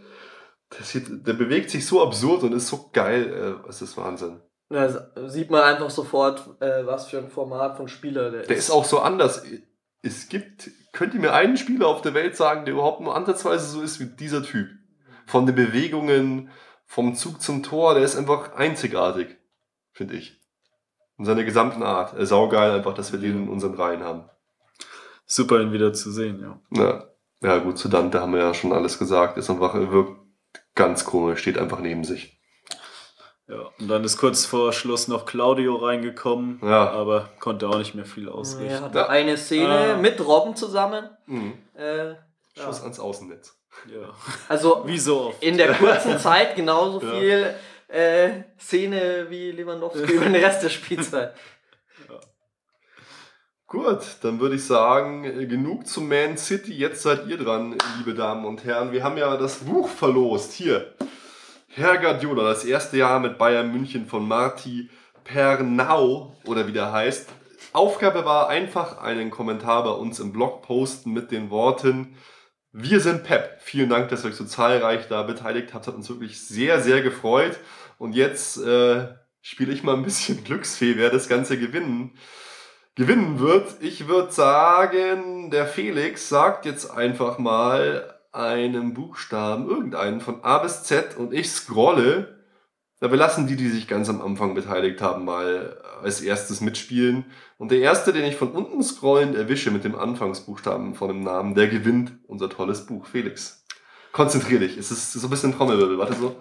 der, 0.77 0.85
sieht, 0.85 1.27
der 1.27 1.33
bewegt 1.33 1.69
sich 1.69 1.85
so 1.85 2.01
absurd 2.03 2.43
und 2.43 2.53
ist 2.53 2.67
so 2.69 2.89
geil. 2.93 3.59
Äh, 3.65 3.69
es 3.69 3.81
ist 3.81 3.97
Wahnsinn. 3.97 4.39
Da 4.69 4.89
sieht 5.29 5.51
man 5.51 5.61
einfach 5.61 5.89
sofort, 5.91 6.41
äh, 6.61 6.85
was 6.87 7.07
für 7.09 7.19
ein 7.19 7.29
Format 7.29 7.77
von 7.77 7.87
Spieler 7.87 8.31
der, 8.31 8.43
Der 8.43 8.55
ist 8.57 8.71
auch 8.71 8.85
so 8.85 8.99
anders. 8.99 9.43
Es 10.01 10.29
gibt, 10.29 10.71
könnt 10.93 11.13
ihr 11.13 11.19
mir 11.19 11.33
einen 11.33 11.57
Spieler 11.57 11.87
auf 11.87 12.01
der 12.01 12.15
Welt 12.15 12.35
sagen, 12.35 12.65
der 12.65 12.73
überhaupt 12.73 13.01
nur 13.01 13.15
ansatzweise 13.15 13.67
so 13.67 13.81
ist 13.81 13.99
wie 13.99 14.05
dieser 14.05 14.41
Typ? 14.41 14.69
Von 15.25 15.45
den 15.45 15.55
Bewegungen, 15.55 16.49
vom 16.85 17.15
Zug 17.15 17.41
zum 17.41 17.63
Tor, 17.63 17.93
der 17.95 18.03
ist 18.03 18.15
einfach 18.15 18.53
einzigartig, 18.55 19.37
finde 19.91 20.15
ich. 20.15 20.39
In 21.17 21.25
seiner 21.25 21.43
gesamten 21.43 21.83
Art. 21.83 22.17
Äh, 22.17 22.25
saugeil 22.25 22.71
einfach, 22.71 22.93
dass 22.93 23.11
wir 23.11 23.19
den 23.19 23.43
in 23.43 23.49
unseren 23.49 23.75
Reihen 23.75 24.03
haben. 24.03 24.29
Super, 25.25 25.61
ihn 25.61 25.71
wieder 25.71 25.93
zu 25.93 26.11
sehen, 26.11 26.39
ja. 26.41 26.59
Ja, 26.83 27.05
ja 27.41 27.57
gut, 27.59 27.77
zu 27.77 27.87
Dante 27.87 28.19
haben 28.19 28.33
wir 28.33 28.41
ja 28.41 28.53
schon 28.53 28.73
alles 28.73 28.99
gesagt. 28.99 29.37
Ist 29.37 29.49
einfach, 29.49 29.73
er 29.75 29.91
wirkt 29.91 30.19
ganz 30.75 31.05
komisch, 31.05 31.39
steht 31.41 31.57
einfach 31.57 31.79
neben 31.79 32.03
sich. 32.03 32.39
ja. 33.47 33.69
Und 33.79 33.87
dann 33.87 34.03
ist 34.03 34.17
kurz 34.17 34.45
vor 34.45 34.73
Schluss 34.73 35.07
noch 35.07 35.25
Claudio 35.25 35.75
reingekommen, 35.75 36.59
Ja. 36.63 36.89
aber 36.91 37.29
konnte 37.39 37.67
auch 37.69 37.77
nicht 37.77 37.93
mehr 37.95 38.05
viel 38.05 38.27
Er 38.27 38.35
ausrichten. 38.35 38.81
hatte 38.83 38.97
Ja. 38.99 39.09
eine 39.09 39.37
Szene 39.37 39.95
Ah. 39.95 39.97
mit 39.97 40.19
Robben 40.25 40.55
zusammen. 40.55 41.09
Mhm. 41.27 41.53
Äh, 41.75 42.15
Schuss 42.55 42.77
ja. 42.79 42.83
ans 42.83 42.99
Außennetz. 42.99 43.57
Ja. 43.93 44.13
Also 44.49 44.83
Wie 44.87 44.97
so 44.97 45.27
oft. 45.27 45.43
in 45.43 45.57
der 45.57 45.73
kurzen 45.73 46.19
Zeit 46.27 46.55
genauso 46.55 47.01
Ja. 47.05 47.11
viel 47.19 47.53
äh, 47.87 48.29
Szene 48.59 49.27
wie 49.29 49.51
Lewandowski 49.51 50.11
über 50.13 50.25
den 50.25 50.35
Rest 50.35 50.63
der 50.63 50.69
Spielzeit. 50.69 51.33
Gut, 53.67 54.01
dann 54.21 54.39
würde 54.39 54.55
ich 54.55 54.65
sagen, 54.65 55.23
äh, 55.23 55.45
genug 55.47 55.87
zu 55.87 56.01
Man 56.01 56.37
City. 56.37 56.73
Jetzt 56.73 57.01
seid 57.01 57.25
ihr 57.27 57.37
dran, 57.37 57.75
liebe 57.97 58.13
Damen 58.13 58.45
und 58.45 58.63
Herren. 58.65 58.91
Wir 58.91 59.03
haben 59.03 59.17
ja 59.17 59.35
das 59.37 59.57
Buch 59.59 59.89
verlost. 59.89 60.53
Hier. 60.53 60.93
Herr 61.69 61.97
Guardiola, 61.97 62.43
das 62.43 62.65
erste 62.65 62.97
Jahr 62.97 63.19
mit 63.19 63.39
Bayern 63.39 63.71
München 63.71 64.05
von 64.05 64.27
Marti 64.27 64.89
Pernau 65.23 66.35
oder 66.45 66.67
wie 66.67 66.71
der 66.71 66.91
heißt. 66.91 67.27
Aufgabe 67.71 68.25
war 68.25 68.47
einfach 68.49 68.99
einen 69.01 69.31
Kommentar 69.31 69.83
bei 69.83 69.89
uns 69.89 70.19
im 70.19 70.31
Blog 70.31 70.61
posten 70.61 71.11
mit 71.11 71.31
den 71.31 71.49
Worten 71.49 72.15
Wir 72.75 72.99
sind 72.99 73.23
Pep. 73.23 73.59
Vielen 73.61 73.89
Dank, 73.89 74.09
dass 74.09 74.23
ihr 74.23 74.29
euch 74.29 74.35
so 74.35 74.45
zahlreich 74.45 75.07
da 75.07 75.21
beteiligt 75.21 75.73
habt. 75.73 75.85
Hat 75.85 75.93
uns 75.93 76.09
wirklich 76.09 76.41
sehr, 76.41 76.81
sehr 76.81 77.01
gefreut. 77.01 77.59
Und 77.99 78.13
jetzt 78.13 78.57
äh, 78.57 79.09
spiele 79.41 79.71
ich 79.71 79.83
mal 79.83 79.95
ein 79.95 80.03
bisschen 80.03 80.43
Glücksfee, 80.43 80.97
wer 80.97 81.11
das 81.11 81.29
Ganze 81.29 81.57
gewinnen 81.57 82.17
gewinnen 82.95 83.39
wird. 83.39 83.75
Ich 83.81 84.07
würde 84.07 84.31
sagen, 84.31 85.49
der 85.51 85.65
Felix 85.65 86.29
sagt 86.29 86.65
jetzt 86.65 86.91
einfach 86.91 87.39
mal 87.39 88.19
einen 88.31 88.93
Buchstaben, 88.93 89.67
irgendeinen 89.69 90.21
von 90.21 90.43
A 90.43 90.59
bis 90.59 90.83
Z 90.83 91.17
und 91.17 91.33
ich 91.33 91.49
scrolle. 91.49 92.42
Na, 93.03 93.11
wir 93.11 93.17
lassen 93.17 93.47
die, 93.47 93.57
die 93.57 93.67
sich 93.67 93.89
ganz 93.89 94.07
am 94.07 94.21
Anfang 94.21 94.55
beteiligt 94.55 95.01
haben, 95.01 95.25
mal 95.25 95.77
als 96.01 96.21
erstes 96.21 96.61
mitspielen. 96.61 97.25
Und 97.57 97.69
der 97.69 97.79
erste, 97.79 98.13
den 98.13 98.23
ich 98.23 98.37
von 98.37 98.53
unten 98.53 98.81
scrollend 98.81 99.35
erwische 99.35 99.71
mit 99.71 99.83
dem 99.83 99.93
Anfangsbuchstaben 99.93 100.95
von 100.95 101.09
dem 101.09 101.21
Namen, 101.21 101.53
der 101.53 101.67
gewinnt 101.67 102.13
unser 102.27 102.49
tolles 102.49 102.85
Buch. 102.85 103.05
Felix, 103.05 103.65
konzentrier 104.13 104.59
dich. 104.59 104.77
Es 104.77 104.89
ist 104.89 105.11
so 105.11 105.27
ein 105.27 105.29
bisschen 105.29 105.53
Trommelwirbel. 105.53 105.97
Warte 105.97 106.13
so. 106.13 106.37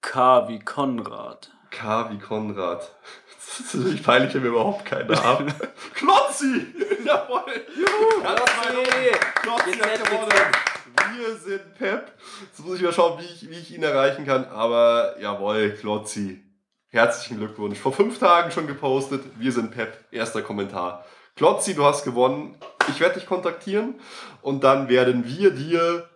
K 0.00 0.48
wie 0.48 0.58
Konrad. 0.58 1.52
K 1.70 2.10
wie 2.10 2.18
Konrad. 2.18 2.92
Das 3.38 3.60
ist 3.60 3.74
natürlich 3.76 4.02
peinlich, 4.02 4.34
wenn 4.34 4.42
wir 4.42 4.50
überhaupt 4.50 4.84
keinen 4.84 5.16
haben. 5.22 5.46
Klotzi! 5.94 6.74
Jawohl! 7.04 7.64
Juhu! 7.76 8.20
Klotzi! 8.20 9.12
Klotzi 9.40 9.78
hat 9.78 10.04
gewonnen. 10.04 10.75
Wir 11.14 11.36
sind 11.36 11.74
Pep. 11.74 12.12
Jetzt 12.42 12.64
muss 12.64 12.76
ich 12.76 12.82
mal 12.82 12.92
schauen, 12.92 13.20
wie 13.20 13.24
ich, 13.24 13.48
wie 13.48 13.58
ich 13.58 13.74
ihn 13.74 13.82
erreichen 13.82 14.26
kann. 14.26 14.44
Aber 14.46 15.16
jawohl, 15.20 15.70
Klotzi. 15.72 16.42
Herzlichen 16.88 17.38
Glückwunsch. 17.38 17.78
Vor 17.78 17.92
fünf 17.92 18.18
Tagen 18.18 18.50
schon 18.50 18.66
gepostet. 18.66 19.22
Wir 19.36 19.52
sind 19.52 19.70
Pep. 19.70 20.04
Erster 20.10 20.42
Kommentar. 20.42 21.04
Klotzi, 21.34 21.74
du 21.74 21.84
hast 21.84 22.04
gewonnen. 22.04 22.56
Ich 22.88 23.00
werde 23.00 23.16
dich 23.16 23.26
kontaktieren 23.26 24.00
und 24.42 24.64
dann 24.64 24.88
werden 24.88 25.26
wir 25.26 25.50
dir 25.50 26.08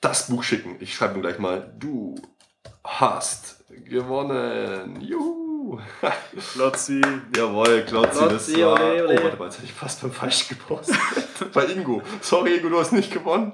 das 0.00 0.28
Buch 0.28 0.42
schicken. 0.42 0.76
Ich 0.80 0.94
schreibe 0.94 1.14
mir 1.14 1.22
gleich 1.22 1.38
mal. 1.38 1.74
Du 1.78 2.14
hast 2.84 3.64
gewonnen. 3.68 5.00
Juhu. 5.00 5.45
Klotzi. 6.52 7.00
Jawohl, 7.36 7.82
Klotzi, 7.82 8.18
Klotzi, 8.18 8.52
das 8.52 8.60
war... 8.60 8.72
ole, 8.72 9.04
ole. 9.04 9.18
Oh, 9.20 9.24
warte 9.24 9.36
mal, 9.36 9.44
jetzt 9.46 9.56
hätte 9.56 9.66
ich 9.66 9.72
fast 9.72 10.02
beim 10.02 10.12
Falsch 10.12 10.48
gepostet. 10.48 10.96
Bei 11.52 11.64
Ingo. 11.66 12.02
Sorry, 12.20 12.56
Ingo, 12.56 12.68
du 12.68 12.78
hast 12.78 12.92
nicht 12.92 13.12
gewonnen. 13.12 13.52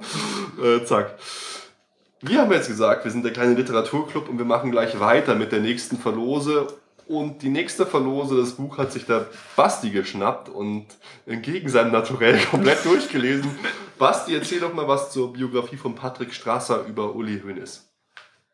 Äh, 0.62 0.84
zack. 0.84 1.16
Wir 2.20 2.40
haben 2.40 2.52
jetzt 2.52 2.68
gesagt, 2.68 3.04
wir 3.04 3.10
sind 3.10 3.24
der 3.24 3.32
kleine 3.32 3.54
Literaturclub 3.54 4.28
und 4.28 4.38
wir 4.38 4.44
machen 4.44 4.70
gleich 4.70 5.00
weiter 5.00 5.34
mit 5.34 5.50
der 5.50 5.60
nächsten 5.60 5.98
Verlose. 5.98 6.68
Und 7.08 7.42
die 7.42 7.48
nächste 7.48 7.84
Verlose, 7.84 8.36
das 8.36 8.52
Buch 8.52 8.78
hat 8.78 8.92
sich 8.92 9.06
der 9.06 9.26
Basti 9.56 9.90
geschnappt 9.90 10.48
und 10.48 10.86
entgegen 11.26 11.68
seinem 11.68 11.92
Naturell 11.92 12.38
komplett 12.50 12.84
durchgelesen. 12.84 13.50
Basti, 13.98 14.34
erzähl 14.34 14.60
doch 14.60 14.72
mal 14.72 14.86
was 14.86 15.10
zur 15.10 15.32
Biografie 15.32 15.76
von 15.76 15.94
Patrick 15.94 16.32
Strasser 16.32 16.84
über 16.86 17.14
Uli 17.14 17.40
Hoeneß. 17.40 17.88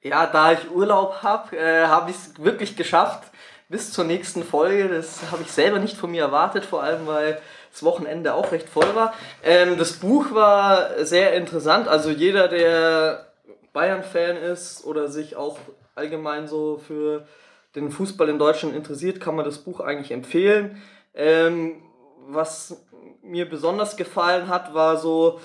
Ja, 0.03 0.27
da 0.27 0.53
ich 0.53 0.71
Urlaub 0.71 1.23
habe, 1.23 1.57
äh, 1.57 1.87
habe 1.87 2.11
ich 2.11 2.17
es 2.17 2.43
wirklich 2.43 2.77
geschafft 2.77 3.31
bis 3.69 3.93
zur 3.93 4.05
nächsten 4.05 4.43
Folge. 4.43 4.89
Das 4.89 5.31
habe 5.31 5.43
ich 5.43 5.51
selber 5.51 5.79
nicht 5.79 5.97
von 5.97 6.11
mir 6.11 6.23
erwartet, 6.23 6.65
vor 6.65 6.83
allem 6.83 7.07
weil 7.07 7.41
das 7.71 7.83
Wochenende 7.83 8.35
auch 8.35 8.51
recht 8.53 8.69
voll 8.69 8.95
war. 8.95 9.15
Ähm, 9.43 9.77
das 9.79 9.95
Buch 9.95 10.33
war 10.33 11.05
sehr 11.05 11.35
interessant. 11.35 11.87
Also 11.87 12.11
jeder, 12.11 12.49
der 12.49 13.33
Bayern-Fan 13.73 14.37
ist 14.37 14.85
oder 14.85 15.09
sich 15.09 15.37
auch 15.37 15.59
allgemein 15.95 16.49
so 16.49 16.79
für 16.79 17.27
den 17.75 17.91
Fußball 17.91 18.29
in 18.29 18.39
Deutschland 18.39 18.75
interessiert, 18.75 19.21
kann 19.21 19.37
man 19.37 19.45
das 19.45 19.59
Buch 19.59 19.81
eigentlich 19.81 20.11
empfehlen. 20.11 20.83
Ähm, 21.15 21.83
was 22.27 22.85
mir 23.23 23.49
besonders 23.49 23.97
gefallen 23.97 24.49
hat, 24.49 24.75
war 24.75 24.97
so, 24.97 25.41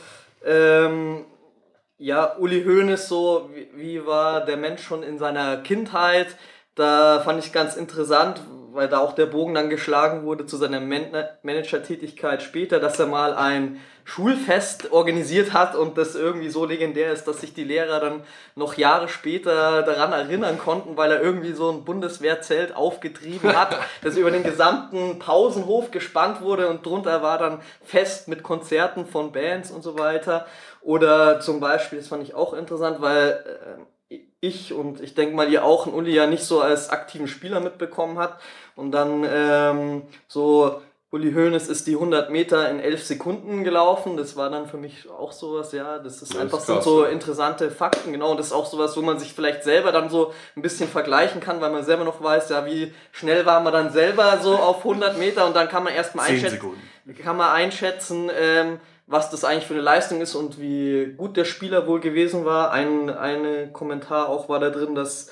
ähm, 0.46 1.26
ja, 1.98 2.36
Uli 2.38 2.64
Hoeneß 2.64 3.08
so, 3.08 3.50
wie, 3.54 3.70
wie 3.76 4.06
war 4.06 4.46
der 4.46 4.58
Mensch 4.58 4.84
schon 4.84 5.04
in 5.04 5.18
seiner 5.18 5.58
Kindheit? 5.58 6.28
Da 6.76 7.22
fand 7.22 7.44
ich 7.44 7.54
ganz 7.54 7.76
interessant, 7.76 8.42
weil 8.74 8.90
da 8.90 9.00
auch 9.00 9.14
der 9.14 9.28
Bogen 9.28 9.54
dann 9.54 9.70
geschlagen 9.70 10.24
wurde 10.24 10.46
zu 10.46 10.58
seiner 10.58 10.80
Man 10.80 11.12
Managertätigkeit 11.44 12.42
später, 12.42 12.80
dass 12.80 13.00
er 13.00 13.06
mal 13.06 13.36
ein 13.36 13.80
Schulfest 14.06 14.92
organisiert 14.92 15.54
hat 15.54 15.76
und 15.76 15.98
das 15.98 16.16
irgendwie 16.16 16.50
so 16.50 16.66
legendär 16.66 17.14
ist, 17.14 17.26
dass 17.26 17.40
sich 17.40 17.54
die 17.54 17.64
Lehrer 17.64 18.00
dann 18.00 18.24
noch 18.56 18.76
Jahre 18.76 19.08
später 19.08 19.84
daran 19.84 20.12
erinnern 20.12 20.58
konnten, 20.58 20.98
weil 20.98 21.12
er 21.12 21.22
irgendwie 21.22 21.54
so 21.54 21.72
ein 21.72 21.86
Bundeswehrzelt 21.86 22.76
aufgetrieben 22.76 23.56
hat, 23.56 23.78
das 24.02 24.18
über 24.18 24.32
den 24.32 24.44
gesamten 24.44 25.20
Pausenhof 25.20 25.92
gespannt 25.92 26.42
wurde 26.42 26.68
und 26.70 26.86
drunter 26.86 27.22
war 27.22 27.38
dann 27.38 27.62
Fest 27.84 28.28
mit 28.28 28.44
Konzerten 28.44 29.06
von 29.06 29.32
Bands 29.32 29.72
und 29.72 29.84
so 29.84 29.98
weiter. 29.98 30.48
Oder 30.82 31.40
zum 31.40 31.62
Beispiel, 31.62 32.00
das 32.00 32.10
fand 32.10 32.24
ich 32.24 32.36
auch 32.36 32.54
interessant, 32.54 32.98
weil 33.00 33.30
äh, 33.30 33.93
ich 34.44 34.74
und 34.74 35.00
ich 35.02 35.16
denke 35.16 35.36
mal 35.36 35.50
ihr 35.52 35.64
auch 35.64 35.86
einen 35.88 35.96
Uli 35.96 36.14
ja 36.14 36.28
nicht 36.28 36.44
so 36.44 36.62
als 36.62 36.89
aktiven 36.89 37.28
Spieler 37.28 37.60
mitbekommen 37.60 38.20
hat 38.20 38.39
und 38.76 38.91
dann 38.91 39.26
ähm, 39.28 40.04
so 40.28 40.82
Uli 41.12 41.32
Hoeneß 41.32 41.68
ist 41.68 41.86
die 41.86 41.94
100 41.94 42.32
Meter 42.32 42.68
in 42.72 42.80
11 42.80 43.04
Sekunden 43.04 43.64
gelaufen. 43.64 44.18
Das 44.18 44.36
war 44.36 44.50
dann 44.50 44.66
für 44.68 44.78
mich 44.78 45.08
auch 45.08 45.32
sowas, 45.32 45.72
ja. 45.72 46.00
Das 46.00 46.24
ist 46.24 46.34
Ja, 46.34 46.41
einfach 46.41 46.58
ist 46.58 46.66
krass, 46.66 46.84
so 46.84 47.04
ja. 47.04 47.12
interessante 47.12 47.70
Fakten, 47.70 48.12
genau. 48.12 48.32
Und 48.32 48.38
das 48.38 48.48
ist 48.48 48.52
auch 48.52 48.66
sowas, 48.66 48.98
wo 48.98 49.04
man 49.04 49.20
sich 49.20 49.32
vielleicht 49.32 49.64
selber 49.64 49.91
dann 49.91 50.10
so 50.10 50.34
ein 50.56 50.64
bisschen 50.64 50.89
vergleichen 50.89 51.39
kann, 51.39 51.62
weil 51.62 51.70
man 51.72 51.84
selber 51.84 52.04
noch 52.04 52.24
weiß, 52.24 52.50
ja, 52.50 52.66
wie 52.66 52.91
schnell 53.12 53.46
war 53.46 53.60
man 53.60 53.72
dann 53.72 53.91
selber 53.91 54.39
so 54.41 54.56
auf 54.56 54.80
100 54.80 55.20
Meter 55.20 55.46
und 55.46 55.56
dann 55.56 55.70
kann 55.70 55.84
man 55.84 55.94
erstmal 55.94 56.30
einschätzen, 56.30 56.56
Sekunden. 56.56 56.82
kann 57.24 57.38
man 57.38 57.52
einschätzen, 57.52 58.32
ähm, 58.36 58.80
was 59.14 59.30
das 59.30 59.45
eigentlich 59.45 59.66
für 59.68 59.76
eine 59.76 59.84
Leistung 59.84 60.20
ist 60.22 60.36
und 60.36 60.59
wie 60.59 61.14
gut 61.16 61.38
der 61.38 61.45
Spieler 61.45 61.88
wohl 61.88 61.99
gewesen 62.01 62.43
war. 62.45 62.72
Ein 62.72 63.09
eine 63.09 63.70
Kommentar 63.72 64.28
auch 64.28 64.49
war 64.49 64.59
da 64.59 64.70
drin, 64.72 64.95
dass 64.95 65.30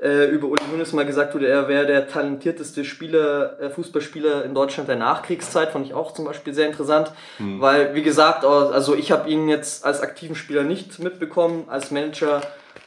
äh, 0.00 0.26
über 0.26 0.48
Uli 0.48 0.60
Hoeneß 0.70 0.92
mal 0.92 1.06
gesagt 1.06 1.32
wurde, 1.34 1.46
er 1.48 1.66
wäre 1.68 1.86
der 1.86 2.08
talentierteste 2.08 2.84
Spieler, 2.84 3.58
äh, 3.60 3.70
Fußballspieler 3.70 4.44
in 4.44 4.52
Deutschland 4.54 4.88
der 4.88 4.96
Nachkriegszeit, 4.96 5.70
fand 5.70 5.86
ich 5.86 5.94
auch 5.94 6.12
zum 6.12 6.24
Beispiel 6.24 6.52
sehr 6.54 6.66
interessant, 6.66 7.12
weil 7.38 7.94
wie 7.94 8.02
gesagt, 8.02 8.44
also 8.44 8.94
ich 8.94 9.12
habe 9.12 9.30
ihn 9.30 9.48
jetzt 9.48 9.84
als 9.84 10.00
aktiven 10.00 10.34
Spieler 10.36 10.64
nicht 10.64 10.98
mitbekommen, 10.98 11.64
als 11.68 11.90
Manager 11.90 12.42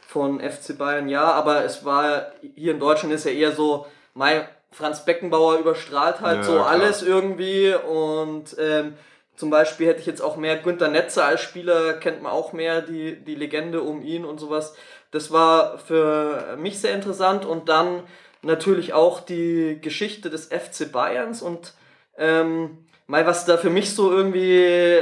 von 0.06 0.40
FC 0.40 0.76
Bayern 0.78 1.08
ja, 1.08 1.24
aber 1.24 1.64
es 1.64 1.84
war 1.84 2.26
hier 2.54 2.72
in 2.72 2.80
Deutschland 2.80 3.14
ist 3.14 3.24
ja 3.24 3.32
eher 3.32 3.52
so, 3.52 3.86
mein 4.14 4.42
Franz 4.70 5.04
Beckenbauer 5.04 5.58
überstrahlt 5.58 6.20
halt 6.20 6.38
Ja, 6.38 6.42
so 6.42 6.52
klar. 6.52 6.68
alles 6.68 7.02
irgendwie 7.02 7.74
und 7.74 8.54
ähm, 8.58 8.92
zum 9.36 9.50
Beispiel 9.50 9.86
hätte 9.86 10.00
ich 10.00 10.06
jetzt 10.06 10.22
auch 10.22 10.36
mehr 10.36 10.56
Günter 10.56 10.88
Netzer 10.88 11.26
als 11.26 11.42
Spieler, 11.42 11.94
kennt 11.94 12.22
man 12.22 12.32
auch 12.32 12.52
mehr 12.52 12.80
die, 12.80 13.16
die 13.16 13.34
Legende 13.34 13.82
um 13.82 14.02
ihn 14.02 14.24
und 14.24 14.40
sowas. 14.40 14.74
Das 15.10 15.30
war 15.30 15.78
für 15.78 16.56
mich 16.58 16.80
sehr 16.80 16.94
interessant 16.94 17.44
und 17.44 17.68
dann 17.68 18.02
natürlich 18.42 18.92
auch 18.92 19.20
die 19.20 19.78
Geschichte 19.80 20.30
des 20.30 20.46
FC 20.46 20.90
Bayerns 20.90 21.42
und 21.42 21.74
ähm, 22.16 22.86
mal 23.06 23.26
was 23.26 23.44
da 23.44 23.56
für 23.56 23.70
mich 23.70 23.94
so 23.94 24.10
irgendwie 24.10 25.00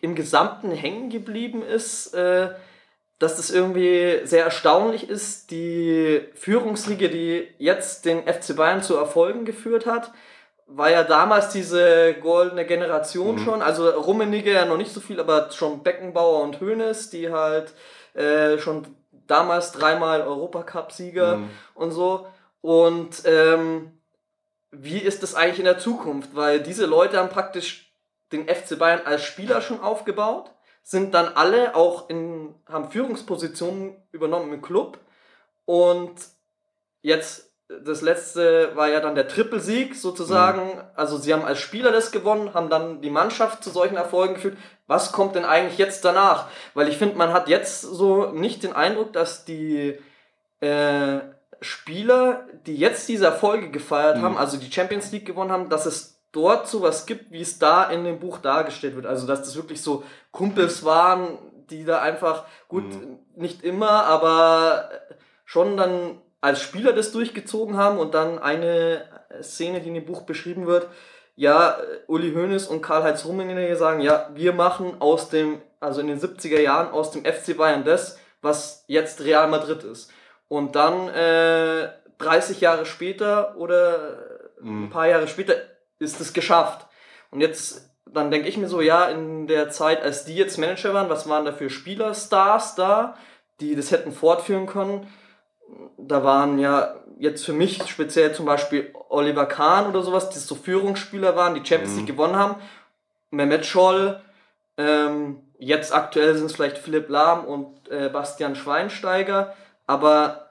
im 0.00 0.14
Gesamten 0.14 0.72
hängen 0.72 1.10
geblieben 1.10 1.62
ist, 1.62 2.12
äh, 2.14 2.50
dass 3.18 3.36
das 3.36 3.50
irgendwie 3.50 4.20
sehr 4.24 4.44
erstaunlich 4.44 5.08
ist, 5.08 5.50
die 5.50 6.22
Führungsriege, 6.34 7.10
die 7.10 7.46
jetzt 7.58 8.06
den 8.06 8.22
FC 8.26 8.56
Bayern 8.56 8.82
zu 8.82 8.96
Erfolgen 8.96 9.44
geführt 9.44 9.86
hat, 9.86 10.10
war 10.72 10.90
ja 10.90 11.02
damals 11.02 11.48
diese 11.50 12.14
goldene 12.14 12.64
Generation 12.64 13.38
schon, 13.38 13.60
also 13.62 13.88
Rummenigge 13.90 14.52
ja 14.52 14.64
noch 14.64 14.76
nicht 14.76 14.92
so 14.92 15.00
viel, 15.00 15.18
aber 15.20 15.50
schon 15.50 15.82
Beckenbauer 15.82 16.42
und 16.42 16.60
Hoeneß, 16.60 17.10
die 17.10 17.30
halt 17.32 17.74
äh, 18.14 18.58
schon 18.58 18.86
damals 19.26 19.72
dreimal 19.72 20.22
Europacup-Sieger 20.22 21.36
Mhm. 21.38 21.50
und 21.74 21.90
so. 21.92 22.26
Und 22.60 23.22
ähm, 23.24 23.92
wie 24.70 24.98
ist 24.98 25.22
das 25.22 25.34
eigentlich 25.34 25.58
in 25.58 25.64
der 25.64 25.78
Zukunft? 25.78 26.34
Weil 26.34 26.60
diese 26.60 26.86
Leute 26.86 27.18
haben 27.18 27.28
praktisch 27.30 27.92
den 28.32 28.48
FC 28.48 28.78
Bayern 28.78 29.02
als 29.04 29.24
Spieler 29.24 29.60
schon 29.60 29.80
aufgebaut, 29.80 30.52
sind 30.82 31.14
dann 31.14 31.28
alle 31.34 31.74
auch 31.74 32.08
in, 32.08 32.54
haben 32.68 32.90
Führungspositionen 32.90 33.96
übernommen 34.12 34.52
im 34.52 34.62
Club 34.62 34.98
und 35.64 36.12
jetzt 37.02 37.49
das 37.84 38.02
letzte 38.02 38.74
war 38.74 38.88
ja 38.88 39.00
dann 39.00 39.14
der 39.14 39.28
Trippelsieg 39.28 39.94
sozusagen. 39.94 40.82
Also 40.96 41.18
sie 41.18 41.32
haben 41.32 41.44
als 41.44 41.60
Spieler 41.60 41.92
das 41.92 42.10
gewonnen, 42.10 42.52
haben 42.54 42.68
dann 42.68 43.00
die 43.00 43.10
Mannschaft 43.10 43.62
zu 43.62 43.70
solchen 43.70 43.96
Erfolgen 43.96 44.34
geführt. 44.34 44.56
Was 44.86 45.12
kommt 45.12 45.36
denn 45.36 45.44
eigentlich 45.44 45.78
jetzt 45.78 46.04
danach? 46.04 46.48
Weil 46.74 46.88
ich 46.88 46.96
finde, 46.98 47.16
man 47.16 47.32
hat 47.32 47.48
jetzt 47.48 47.80
so 47.82 48.26
nicht 48.32 48.62
den 48.64 48.72
Eindruck, 48.74 49.12
dass 49.12 49.44
die 49.44 49.98
äh, 50.60 51.20
Spieler, 51.60 52.46
die 52.66 52.76
jetzt 52.76 53.08
diese 53.08 53.26
Erfolge 53.26 53.70
gefeiert 53.70 54.18
Mhm. 54.18 54.22
haben, 54.22 54.36
also 54.38 54.56
die 54.56 54.72
Champions 54.72 55.12
League 55.12 55.26
gewonnen 55.26 55.52
haben, 55.52 55.68
dass 55.68 55.86
es 55.86 56.20
dort 56.32 56.68
sowas 56.68 57.06
gibt, 57.06 57.30
wie 57.32 57.40
es 57.42 57.58
da 57.58 57.84
in 57.84 58.04
dem 58.04 58.18
Buch 58.18 58.38
dargestellt 58.38 58.96
wird. 58.96 59.06
Also 59.06 59.26
dass 59.26 59.40
das 59.42 59.56
wirklich 59.56 59.82
so 59.82 60.02
Kumpels 60.32 60.84
waren, 60.84 61.38
die 61.70 61.84
da 61.84 62.00
einfach, 62.00 62.44
gut, 62.68 62.84
Mhm. 62.84 63.18
nicht 63.36 63.62
immer, 63.62 64.04
aber 64.06 64.90
schon 65.44 65.76
dann 65.76 66.20
als 66.40 66.60
Spieler 66.62 66.92
das 66.92 67.12
durchgezogen 67.12 67.76
haben 67.76 67.98
und 67.98 68.14
dann 68.14 68.38
eine 68.38 69.04
Szene, 69.42 69.80
die 69.80 69.88
in 69.88 69.94
dem 69.94 70.06
Buch 70.06 70.22
beschrieben 70.22 70.66
wird, 70.66 70.88
ja, 71.36 71.78
Uli 72.06 72.32
Hoeneß 72.32 72.66
und 72.66 72.82
Karl-Heinz 72.82 73.24
Rummenigge 73.24 73.76
sagen, 73.76 74.00
ja, 74.00 74.28
wir 74.34 74.52
machen 74.52 74.96
aus 75.00 75.28
dem, 75.30 75.60
also 75.80 76.00
in 76.00 76.08
den 76.08 76.20
70er 76.20 76.60
Jahren 76.60 76.90
aus 76.90 77.10
dem 77.12 77.24
FC 77.24 77.56
Bayern 77.56 77.84
das, 77.84 78.18
was 78.42 78.84
jetzt 78.88 79.22
Real 79.22 79.48
Madrid 79.48 79.82
ist. 79.84 80.10
Und 80.48 80.74
dann 80.76 81.08
äh, 81.08 81.88
30 82.18 82.60
Jahre 82.60 82.84
später 82.84 83.56
oder 83.56 84.18
Mhm. 84.62 84.84
ein 84.84 84.90
paar 84.90 85.08
Jahre 85.08 85.28
später 85.28 85.54
ist 85.98 86.20
es 86.20 86.32
geschafft. 86.32 86.86
Und 87.30 87.40
jetzt, 87.40 87.90
dann 88.06 88.30
denke 88.30 88.48
ich 88.48 88.56
mir 88.56 88.68
so, 88.68 88.80
ja, 88.80 89.06
in 89.06 89.46
der 89.46 89.70
Zeit, 89.70 90.02
als 90.02 90.24
die 90.24 90.34
jetzt 90.34 90.58
Manager 90.58 90.94
waren, 90.94 91.08
was 91.08 91.28
waren 91.28 91.44
da 91.44 91.52
für 91.52 91.70
Spielerstars 91.70 92.74
da, 92.74 93.16
die 93.60 93.76
das 93.76 93.90
hätten 93.90 94.12
fortführen 94.12 94.66
können. 94.66 95.06
Da 95.98 96.24
waren 96.24 96.58
ja 96.58 96.94
jetzt 97.18 97.44
für 97.44 97.52
mich 97.52 97.82
speziell 97.86 98.32
zum 98.34 98.46
Beispiel 98.46 98.92
Oliver 99.08 99.46
Kahn 99.46 99.86
oder 99.86 100.02
sowas, 100.02 100.30
die 100.30 100.38
so 100.38 100.54
Führungsspieler 100.54 101.36
waren, 101.36 101.54
die 101.54 101.64
Champions 101.64 101.96
League 101.96 102.08
mhm. 102.08 102.12
gewonnen 102.12 102.36
haben. 102.36 102.56
Mehmet 103.30 103.66
Scholl, 103.66 104.20
ähm, 104.76 105.42
jetzt 105.58 105.94
aktuell 105.94 106.34
sind 106.34 106.46
es 106.46 106.54
vielleicht 106.54 106.78
Philipp 106.78 107.08
Lahm 107.08 107.44
und 107.44 107.88
äh, 107.90 108.08
Bastian 108.08 108.56
Schweinsteiger, 108.56 109.54
aber 109.86 110.46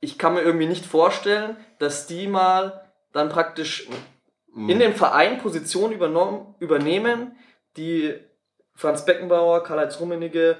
ich 0.00 0.18
kann 0.18 0.34
mir 0.34 0.40
irgendwie 0.40 0.66
nicht 0.66 0.86
vorstellen, 0.86 1.56
dass 1.78 2.06
die 2.06 2.26
mal 2.26 2.84
dann 3.12 3.28
praktisch 3.28 3.88
mhm. 4.54 4.68
in 4.68 4.78
dem 4.78 4.94
Verein 4.94 5.38
Positionen 5.38 5.92
übernehmen, 6.58 7.36
die 7.76 8.14
Franz 8.74 9.04
Beckenbauer, 9.04 9.62
Karl-Heinz 9.62 10.00
Rummenigge, 10.00 10.56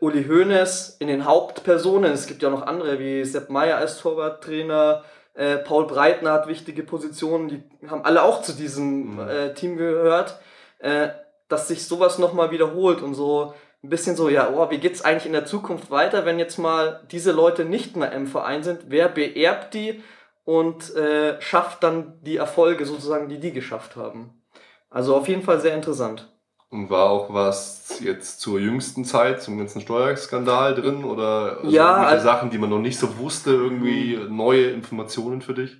Uli 0.00 0.24
Hoeneß 0.24 0.96
in 1.00 1.08
den 1.08 1.24
Hauptpersonen. 1.24 2.12
Es 2.12 2.26
gibt 2.26 2.42
ja 2.42 2.50
noch 2.50 2.66
andere 2.66 2.98
wie 2.98 3.24
Sepp 3.24 3.50
Meyer 3.50 3.78
als 3.78 3.98
Torwarttrainer, 3.98 5.04
äh, 5.36 5.58
Paul 5.58 5.86
Breitner 5.86 6.32
hat 6.32 6.48
wichtige 6.48 6.82
Positionen, 6.82 7.48
die 7.48 7.62
haben 7.88 8.04
alle 8.04 8.22
auch 8.22 8.40
zu 8.40 8.54
diesem 8.54 9.14
mhm. 9.14 9.28
äh, 9.28 9.54
Team 9.54 9.76
gehört, 9.76 10.40
äh, 10.78 11.08
dass 11.48 11.68
sich 11.68 11.86
sowas 11.86 12.18
nochmal 12.18 12.50
wiederholt 12.50 13.02
und 13.02 13.14
so 13.14 13.52
ein 13.84 13.90
bisschen 13.90 14.16
so, 14.16 14.30
ja, 14.30 14.50
oh, 14.50 14.70
wie 14.70 14.78
geht's 14.78 15.02
eigentlich 15.02 15.26
in 15.26 15.34
der 15.34 15.44
Zukunft 15.44 15.90
weiter, 15.90 16.24
wenn 16.24 16.38
jetzt 16.38 16.58
mal 16.58 17.02
diese 17.10 17.32
Leute 17.32 17.66
nicht 17.66 17.96
mehr 17.96 18.12
im 18.12 18.26
Verein 18.26 18.62
sind? 18.62 18.86
Wer 18.88 19.08
beerbt 19.08 19.74
die 19.74 20.02
und 20.44 20.96
äh, 20.96 21.40
schafft 21.42 21.82
dann 21.82 22.18
die 22.22 22.38
Erfolge 22.38 22.86
sozusagen, 22.86 23.28
die 23.28 23.38
die 23.38 23.52
geschafft 23.52 23.94
haben? 23.94 24.42
Also 24.88 25.14
auf 25.14 25.28
jeden 25.28 25.42
Fall 25.42 25.60
sehr 25.60 25.74
interessant. 25.74 26.32
Und 26.68 26.90
war 26.90 27.10
auch 27.10 27.32
was 27.32 28.00
jetzt 28.00 28.40
zur 28.40 28.58
jüngsten 28.58 29.04
Zeit, 29.04 29.40
zum 29.40 29.56
ganzen 29.56 29.80
Steuerskandal 29.80 30.74
drin 30.74 31.04
oder 31.04 31.58
also 31.58 31.70
ja, 31.70 31.94
also 31.94 32.24
Sachen, 32.24 32.50
die 32.50 32.58
man 32.58 32.70
noch 32.70 32.80
nicht 32.80 32.98
so 32.98 33.18
wusste, 33.18 33.50
irgendwie 33.50 34.16
mhm. 34.16 34.36
neue 34.36 34.70
Informationen 34.70 35.42
für 35.42 35.54
dich? 35.54 35.76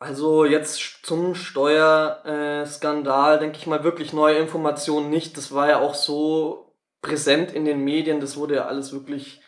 Also 0.00 0.44
jetzt 0.44 1.04
zum 1.04 1.34
Steuerskandal 1.34 3.38
denke 3.38 3.58
ich 3.58 3.66
mal 3.66 3.84
wirklich 3.84 4.12
neue 4.12 4.36
Informationen 4.36 5.10
nicht. 5.10 5.36
Das 5.36 5.52
war 5.52 5.68
ja 5.68 5.78
auch 5.78 5.94
so 5.94 6.74
präsent 7.02 7.52
in 7.52 7.64
den 7.64 7.84
Medien, 7.84 8.20
das 8.20 8.36
wurde 8.36 8.56
ja 8.56 8.66
alles 8.66 8.92
wirklich 8.92 9.40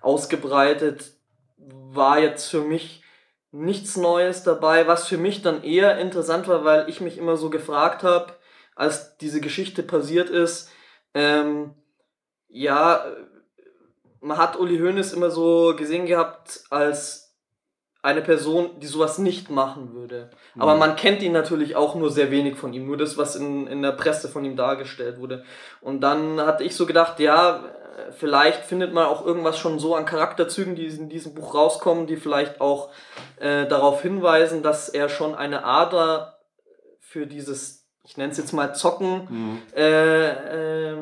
ausgebreitet. 0.00 1.12
War 1.56 2.18
jetzt 2.18 2.48
für 2.48 2.60
mich 2.60 3.02
nichts 3.52 3.96
Neues 3.96 4.42
dabei, 4.42 4.86
was 4.86 5.08
für 5.08 5.18
mich 5.18 5.42
dann 5.42 5.62
eher 5.62 5.98
interessant 5.98 6.48
war, 6.48 6.64
weil 6.64 6.88
ich 6.88 7.00
mich 7.00 7.18
immer 7.18 7.36
so 7.36 7.50
gefragt 7.50 8.02
habe, 8.02 8.34
als 8.74 9.16
diese 9.18 9.40
Geschichte 9.40 9.82
passiert 9.82 10.30
ist, 10.30 10.70
ähm, 11.14 11.74
ja, 12.48 13.04
man 14.20 14.38
hat 14.38 14.58
Uli 14.58 14.78
Hoeneß 14.78 15.12
immer 15.12 15.30
so 15.30 15.74
gesehen 15.76 16.06
gehabt 16.06 16.64
als 16.70 17.30
eine 18.02 18.22
Person, 18.22 18.80
die 18.80 18.86
sowas 18.86 19.18
nicht 19.18 19.50
machen 19.50 19.92
würde. 19.92 20.30
Mhm. 20.54 20.62
Aber 20.62 20.76
man 20.76 20.96
kennt 20.96 21.22
ihn 21.22 21.32
natürlich 21.32 21.76
auch 21.76 21.94
nur 21.94 22.10
sehr 22.10 22.30
wenig 22.30 22.56
von 22.56 22.72
ihm, 22.72 22.86
nur 22.86 22.96
das, 22.96 23.18
was 23.18 23.36
in, 23.36 23.66
in 23.66 23.82
der 23.82 23.92
Presse 23.92 24.28
von 24.28 24.44
ihm 24.44 24.56
dargestellt 24.56 25.18
wurde. 25.18 25.44
Und 25.80 26.00
dann 26.00 26.40
hatte 26.40 26.64
ich 26.64 26.74
so 26.74 26.86
gedacht, 26.86 27.20
ja, 27.20 27.64
vielleicht 28.12 28.64
findet 28.64 28.94
man 28.94 29.06
auch 29.06 29.24
irgendwas 29.24 29.58
schon 29.58 29.78
so 29.78 29.94
an 29.94 30.06
Charakterzügen, 30.06 30.74
die 30.76 30.86
in 30.86 31.10
diesem 31.10 31.34
Buch 31.34 31.54
rauskommen, 31.54 32.06
die 32.06 32.16
vielleicht 32.16 32.60
auch 32.60 32.90
äh, 33.38 33.66
darauf 33.66 34.00
hinweisen, 34.00 34.62
dass 34.62 34.88
er 34.88 35.08
schon 35.08 35.34
eine 35.34 35.64
Ader 35.64 36.38
für 37.00 37.26
dieses, 37.26 37.79
ich 38.10 38.16
nenne 38.16 38.32
es 38.32 38.38
jetzt 38.38 38.52
mal 38.52 38.74
Zocken, 38.74 39.26
mhm. 39.30 39.62
äh, 39.74 40.92
äh, 40.92 40.98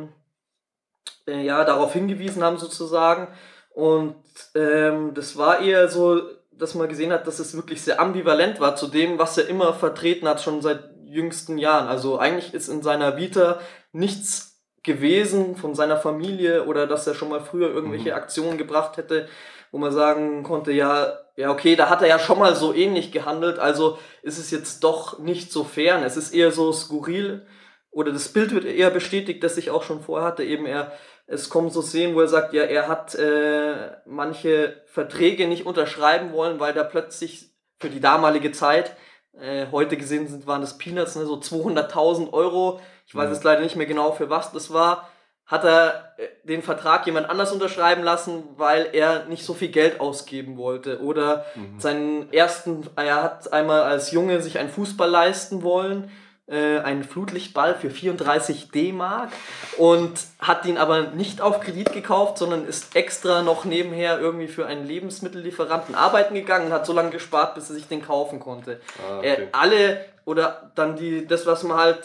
äh, 1.26 1.42
ja, 1.42 1.64
darauf 1.64 1.92
hingewiesen 1.92 2.44
haben 2.44 2.58
sozusagen. 2.58 3.28
Und 3.74 4.14
ähm, 4.54 5.14
das 5.14 5.36
war 5.36 5.60
eher 5.60 5.88
so 5.88 6.20
dass 6.58 6.74
man 6.74 6.88
gesehen 6.88 7.12
hat, 7.12 7.26
dass 7.26 7.38
es 7.38 7.54
wirklich 7.54 7.80
sehr 7.82 8.00
ambivalent 8.00 8.60
war 8.60 8.76
zu 8.76 8.88
dem, 8.88 9.18
was 9.18 9.38
er 9.38 9.48
immer 9.48 9.72
vertreten 9.72 10.28
hat, 10.28 10.42
schon 10.42 10.60
seit 10.60 10.90
jüngsten 11.04 11.56
Jahren. 11.56 11.88
Also 11.88 12.18
eigentlich 12.18 12.52
ist 12.52 12.68
in 12.68 12.82
seiner 12.82 13.16
Vita 13.16 13.60
nichts 13.92 14.60
gewesen 14.82 15.56
von 15.56 15.74
seiner 15.74 15.96
Familie 15.96 16.64
oder 16.64 16.86
dass 16.86 17.06
er 17.06 17.14
schon 17.14 17.28
mal 17.28 17.40
früher 17.40 17.70
irgendwelche 17.70 18.10
mhm. 18.10 18.16
Aktionen 18.16 18.58
gebracht 18.58 18.96
hätte, 18.96 19.28
wo 19.70 19.78
man 19.78 19.92
sagen 19.92 20.42
konnte, 20.42 20.72
ja, 20.72 21.18
ja, 21.38 21.52
okay, 21.52 21.76
da 21.76 21.88
hat 21.88 22.02
er 22.02 22.08
ja 22.08 22.18
schon 22.18 22.40
mal 22.40 22.56
so 22.56 22.74
ähnlich 22.74 23.12
gehandelt, 23.12 23.60
also 23.60 23.96
ist 24.22 24.38
es 24.38 24.50
jetzt 24.50 24.82
doch 24.82 25.20
nicht 25.20 25.52
so 25.52 25.62
fern. 25.62 26.02
Es 26.02 26.16
ist 26.16 26.34
eher 26.34 26.50
so 26.50 26.72
skurril 26.72 27.46
oder 27.92 28.10
das 28.10 28.28
Bild 28.28 28.52
wird 28.52 28.64
eher 28.64 28.90
bestätigt, 28.90 29.44
das 29.44 29.56
ich 29.56 29.70
auch 29.70 29.84
schon 29.84 30.02
vorher 30.02 30.26
hatte, 30.26 30.42
eben 30.42 30.66
er 30.66 30.90
es 31.28 31.48
kommen 31.48 31.70
so 31.70 31.80
Szenen, 31.80 32.16
wo 32.16 32.22
er 32.22 32.26
sagt, 32.26 32.54
ja, 32.54 32.64
er 32.64 32.88
hat 32.88 33.14
äh, 33.14 33.92
manche 34.04 34.82
Verträge 34.86 35.46
nicht 35.46 35.64
unterschreiben 35.64 36.32
wollen, 36.32 36.58
weil 36.58 36.72
da 36.72 36.82
plötzlich 36.82 37.52
für 37.78 37.90
die 37.90 38.00
damalige 38.00 38.50
Zeit, 38.50 38.96
äh, 39.38 39.66
heute 39.70 39.96
gesehen 39.96 40.26
sind, 40.26 40.48
waren 40.48 40.62
das 40.62 40.76
Peanuts, 40.76 41.14
ne, 41.14 41.24
so 41.24 41.36
200.000 41.36 42.32
Euro, 42.32 42.80
ich 43.06 43.14
weiß 43.14 43.28
mhm. 43.28 43.34
jetzt 43.34 43.44
leider 43.44 43.60
nicht 43.60 43.76
mehr 43.76 43.86
genau 43.86 44.10
für 44.10 44.28
was 44.28 44.50
das 44.50 44.72
war, 44.72 45.08
hat 45.48 45.64
er 45.64 46.12
äh, 46.18 46.28
den 46.44 46.62
Vertrag 46.62 47.04
jemand 47.06 47.28
anders 47.28 47.50
unterschreiben 47.50 48.04
lassen, 48.04 48.44
weil 48.56 48.90
er 48.92 49.24
nicht 49.24 49.44
so 49.44 49.54
viel 49.54 49.68
Geld 49.68 50.00
ausgeben 50.00 50.56
wollte. 50.56 51.00
Oder 51.02 51.44
mhm. 51.56 51.80
seinen 51.80 52.32
ersten, 52.32 52.86
er 52.94 53.22
hat 53.22 53.52
einmal 53.52 53.82
als 53.82 54.12
Junge 54.12 54.40
sich 54.40 54.58
einen 54.58 54.70
Fußball 54.70 55.10
leisten 55.10 55.62
wollen 55.62 56.10
äh, 56.48 56.78
einen 56.78 57.04
Flutlichtball 57.04 57.74
für 57.74 57.90
34 57.90 58.70
D-Mark 58.70 59.30
und 59.76 60.18
hat 60.38 60.64
ihn 60.64 60.78
aber 60.78 61.02
nicht 61.08 61.40
auf 61.40 61.60
Kredit 61.60 61.92
gekauft, 61.92 62.38
sondern 62.38 62.66
ist 62.66 62.96
extra 62.96 63.42
noch 63.42 63.64
nebenher 63.64 64.18
irgendwie 64.18 64.48
für 64.48 64.66
einen 64.66 64.86
Lebensmittellieferanten 64.86 65.94
arbeiten 65.94 66.34
gegangen 66.34 66.66
und 66.66 66.72
hat 66.72 66.86
so 66.86 66.92
lange 66.92 67.10
gespart, 67.10 67.54
bis 67.54 67.68
er 67.68 67.74
sich 67.74 67.86
den 67.86 68.02
kaufen 68.02 68.40
konnte. 68.40 68.80
Ah, 68.98 69.18
okay. 69.18 69.28
äh, 69.28 69.46
alle 69.52 70.04
oder 70.24 70.72
dann 70.74 70.96
die, 70.96 71.26
das, 71.26 71.46
was 71.46 71.62
man 71.62 71.76
halt 71.76 72.00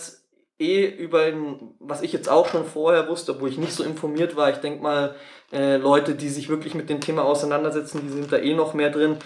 eh 0.59 0.85
über 0.85 1.31
was 1.79 2.01
ich 2.01 2.13
jetzt 2.13 2.29
auch 2.29 2.47
schon 2.47 2.65
vorher 2.65 3.07
wusste, 3.07 3.39
wo 3.41 3.47
ich 3.47 3.57
nicht 3.57 3.73
so 3.73 3.83
informiert 3.83 4.35
war, 4.35 4.49
ich 4.49 4.57
denke 4.57 4.81
mal, 4.81 5.15
äh, 5.51 5.77
Leute, 5.77 6.15
die 6.15 6.29
sich 6.29 6.49
wirklich 6.49 6.75
mit 6.75 6.89
dem 6.89 7.01
Thema 7.01 7.23
auseinandersetzen, 7.23 8.01
die 8.03 8.09
sind 8.09 8.31
da 8.31 8.37
eh 8.37 8.53
noch 8.53 8.73
mehr 8.73 8.89
drin 8.89 9.17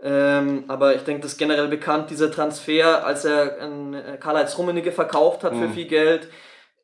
ähm, 0.00 0.64
aber 0.68 0.94
ich 0.94 1.02
denke, 1.02 1.22
das 1.22 1.32
ist 1.32 1.38
generell 1.38 1.68
bekannt, 1.68 2.10
dieser 2.10 2.30
Transfer, 2.30 3.06
als 3.06 3.24
er 3.24 3.58
äh, 3.60 4.18
Karl-Heinz 4.18 4.58
Rummenigge 4.58 4.92
verkauft 4.92 5.42
hat 5.42 5.54
mhm. 5.54 5.62
für 5.62 5.68
viel 5.70 5.86
Geld, 5.86 6.28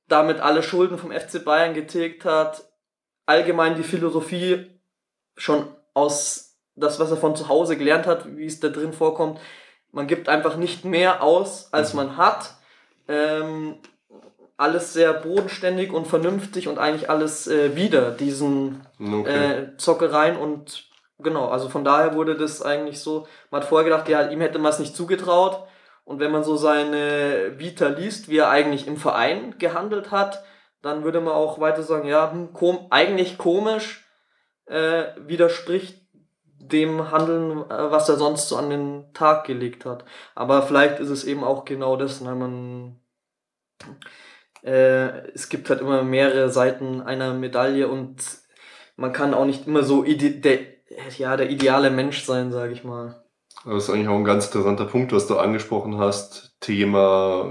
damit 0.08 0.40
alle 0.40 0.62
Schulden 0.62 0.98
vom 0.98 1.12
FC 1.12 1.44
Bayern 1.44 1.74
getilgt 1.74 2.24
hat, 2.24 2.64
allgemein 3.26 3.76
die 3.76 3.82
Philosophie 3.82 4.66
schon 5.36 5.68
aus 5.94 6.58
das, 6.74 6.98
was 6.98 7.10
er 7.10 7.18
von 7.18 7.36
zu 7.36 7.48
Hause 7.48 7.76
gelernt 7.76 8.06
hat, 8.06 8.36
wie 8.36 8.46
es 8.46 8.60
da 8.60 8.68
drin 8.68 8.94
vorkommt, 8.94 9.38
man 9.90 10.06
gibt 10.06 10.30
einfach 10.30 10.56
nicht 10.56 10.86
mehr 10.86 11.22
aus, 11.22 11.70
als 11.70 11.92
mhm. 11.92 11.96
man 11.98 12.16
hat. 12.16 12.54
Ähm, 13.08 13.76
alles 14.62 14.92
sehr 14.92 15.12
bodenständig 15.12 15.92
und 15.92 16.06
vernünftig 16.06 16.68
und 16.68 16.78
eigentlich 16.78 17.10
alles 17.10 17.48
äh, 17.48 17.76
wieder 17.76 18.10
diesen 18.10 18.86
okay. 18.98 19.28
äh, 19.28 19.76
Zockereien 19.76 20.36
und 20.36 20.90
Genau, 21.22 21.48
also 21.48 21.68
von 21.68 21.84
daher 21.84 22.14
wurde 22.14 22.36
das 22.36 22.62
eigentlich 22.62 23.00
so, 23.00 23.26
man 23.50 23.60
hat 23.60 23.68
vorher 23.68 23.88
gedacht, 23.88 24.08
ja, 24.08 24.28
ihm 24.28 24.40
hätte 24.40 24.58
man 24.58 24.72
es 24.72 24.78
nicht 24.78 24.96
zugetraut. 24.96 25.64
Und 26.04 26.18
wenn 26.18 26.32
man 26.32 26.42
so 26.42 26.56
seine 26.56 27.58
Vita 27.58 27.88
liest, 27.88 28.28
wie 28.28 28.38
er 28.38 28.50
eigentlich 28.50 28.88
im 28.88 28.96
Verein 28.96 29.56
gehandelt 29.58 30.10
hat, 30.10 30.44
dann 30.82 31.04
würde 31.04 31.20
man 31.20 31.32
auch 31.32 31.60
weiter 31.60 31.84
sagen, 31.84 32.08
ja, 32.08 32.32
hm, 32.32 32.52
kom 32.52 32.88
eigentlich 32.90 33.38
komisch, 33.38 34.04
äh, 34.66 35.04
widerspricht 35.16 36.02
dem 36.44 37.10
Handeln, 37.12 37.58
äh, 37.70 37.90
was 37.90 38.08
er 38.08 38.16
sonst 38.16 38.48
so 38.48 38.56
an 38.56 38.70
den 38.70 39.12
Tag 39.14 39.44
gelegt 39.44 39.84
hat. 39.84 40.04
Aber 40.34 40.62
vielleicht 40.62 40.98
ist 40.98 41.10
es 41.10 41.24
eben 41.24 41.44
auch 41.44 41.64
genau 41.64 41.96
das, 41.96 42.24
weil 42.24 42.34
man 42.34 43.00
äh, 44.62 45.28
es 45.34 45.48
gibt 45.48 45.70
halt 45.70 45.80
immer 45.80 46.02
mehrere 46.02 46.50
Seiten 46.50 47.00
einer 47.00 47.34
Medaille 47.34 47.88
und 47.88 48.16
man 48.96 49.12
kann 49.12 49.34
auch 49.34 49.44
nicht 49.46 49.66
immer 49.66 49.82
so 49.82 50.02
der 50.02 50.58
ja, 51.18 51.36
der 51.36 51.50
ideale 51.50 51.90
Mensch 51.90 52.24
sein, 52.24 52.52
sage 52.52 52.72
ich 52.72 52.84
mal. 52.84 53.22
Das 53.64 53.84
ist 53.84 53.90
eigentlich 53.90 54.08
auch 54.08 54.16
ein 54.16 54.24
ganz 54.24 54.46
interessanter 54.46 54.86
Punkt, 54.86 55.12
was 55.12 55.26
du 55.26 55.38
angesprochen 55.38 55.98
hast. 55.98 56.56
Thema 56.60 57.50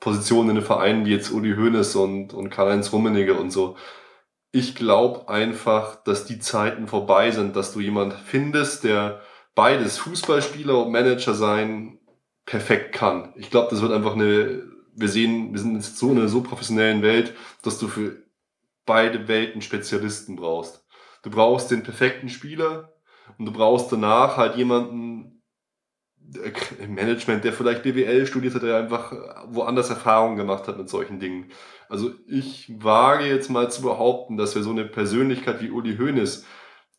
Positionen 0.00 0.50
in 0.50 0.54
den 0.56 0.64
Vereinen 0.64 1.06
wie 1.06 1.12
jetzt 1.12 1.30
Uli 1.30 1.54
Hoeneß 1.54 1.94
und, 1.96 2.34
und 2.34 2.50
Karl-Heinz 2.50 2.92
Rummenigge 2.92 3.34
und 3.34 3.50
so. 3.50 3.76
Ich 4.50 4.74
glaube 4.74 5.28
einfach, 5.28 5.96
dass 6.02 6.24
die 6.24 6.40
Zeiten 6.40 6.88
vorbei 6.88 7.30
sind, 7.30 7.56
dass 7.56 7.72
du 7.72 7.80
jemand 7.80 8.14
findest, 8.14 8.84
der 8.84 9.20
beides 9.54 9.98
Fußballspieler 9.98 10.84
und 10.84 10.92
Manager 10.92 11.34
sein 11.34 12.00
perfekt 12.44 12.92
kann. 12.92 13.32
Ich 13.36 13.50
glaube, 13.50 13.68
das 13.70 13.80
wird 13.80 13.92
einfach 13.92 14.14
eine, 14.14 14.62
wir 14.94 15.08
sehen, 15.08 15.52
wir 15.52 15.60
sind 15.60 15.74
jetzt 15.76 15.98
so 15.98 16.10
in 16.10 16.18
einer 16.18 16.28
so 16.28 16.42
professionellen 16.42 17.02
Welt, 17.02 17.34
dass 17.62 17.78
du 17.78 17.88
für 17.88 18.22
beide 18.84 19.28
Welten 19.28 19.62
Spezialisten 19.62 20.36
brauchst. 20.36 20.84
Du 21.22 21.30
brauchst 21.30 21.70
den 21.70 21.82
perfekten 21.82 22.28
Spieler 22.28 22.92
und 23.38 23.46
du 23.46 23.52
brauchst 23.52 23.90
danach 23.92 24.36
halt 24.36 24.56
jemanden, 24.56 25.42
im 26.78 26.94
Management, 26.94 27.44
der 27.44 27.52
vielleicht 27.52 27.82
BWL 27.82 28.26
studiert 28.26 28.54
hat, 28.54 28.62
der 28.62 28.76
einfach 28.76 29.12
woanders 29.48 29.90
Erfahrungen 29.90 30.36
gemacht 30.36 30.66
hat 30.66 30.78
mit 30.78 30.88
solchen 30.88 31.20
Dingen. 31.20 31.50
Also 31.88 32.12
ich 32.26 32.72
wage 32.78 33.26
jetzt 33.26 33.50
mal 33.50 33.70
zu 33.70 33.82
behaupten, 33.82 34.36
dass 34.36 34.54
wir 34.54 34.62
so 34.62 34.70
eine 34.70 34.84
Persönlichkeit 34.84 35.60
wie 35.60 35.70
Uli 35.70 35.96
Hoeneß, 35.96 36.46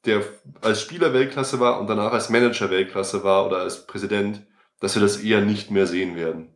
der 0.06 0.22
als 0.62 0.82
Spieler 0.82 1.14
Weltklasse 1.14 1.60
war 1.60 1.80
und 1.80 1.88
danach 1.88 2.12
als 2.12 2.30
Manager 2.30 2.70
Weltklasse 2.70 3.24
war 3.24 3.48
oder 3.48 3.60
als 3.60 3.88
Präsident, 3.88 4.46
dass 4.80 4.96
wir 4.96 5.02
das 5.02 5.18
eher 5.18 5.42
nicht 5.42 5.72
mehr 5.72 5.88
sehen 5.88 6.16
werden. 6.16 6.54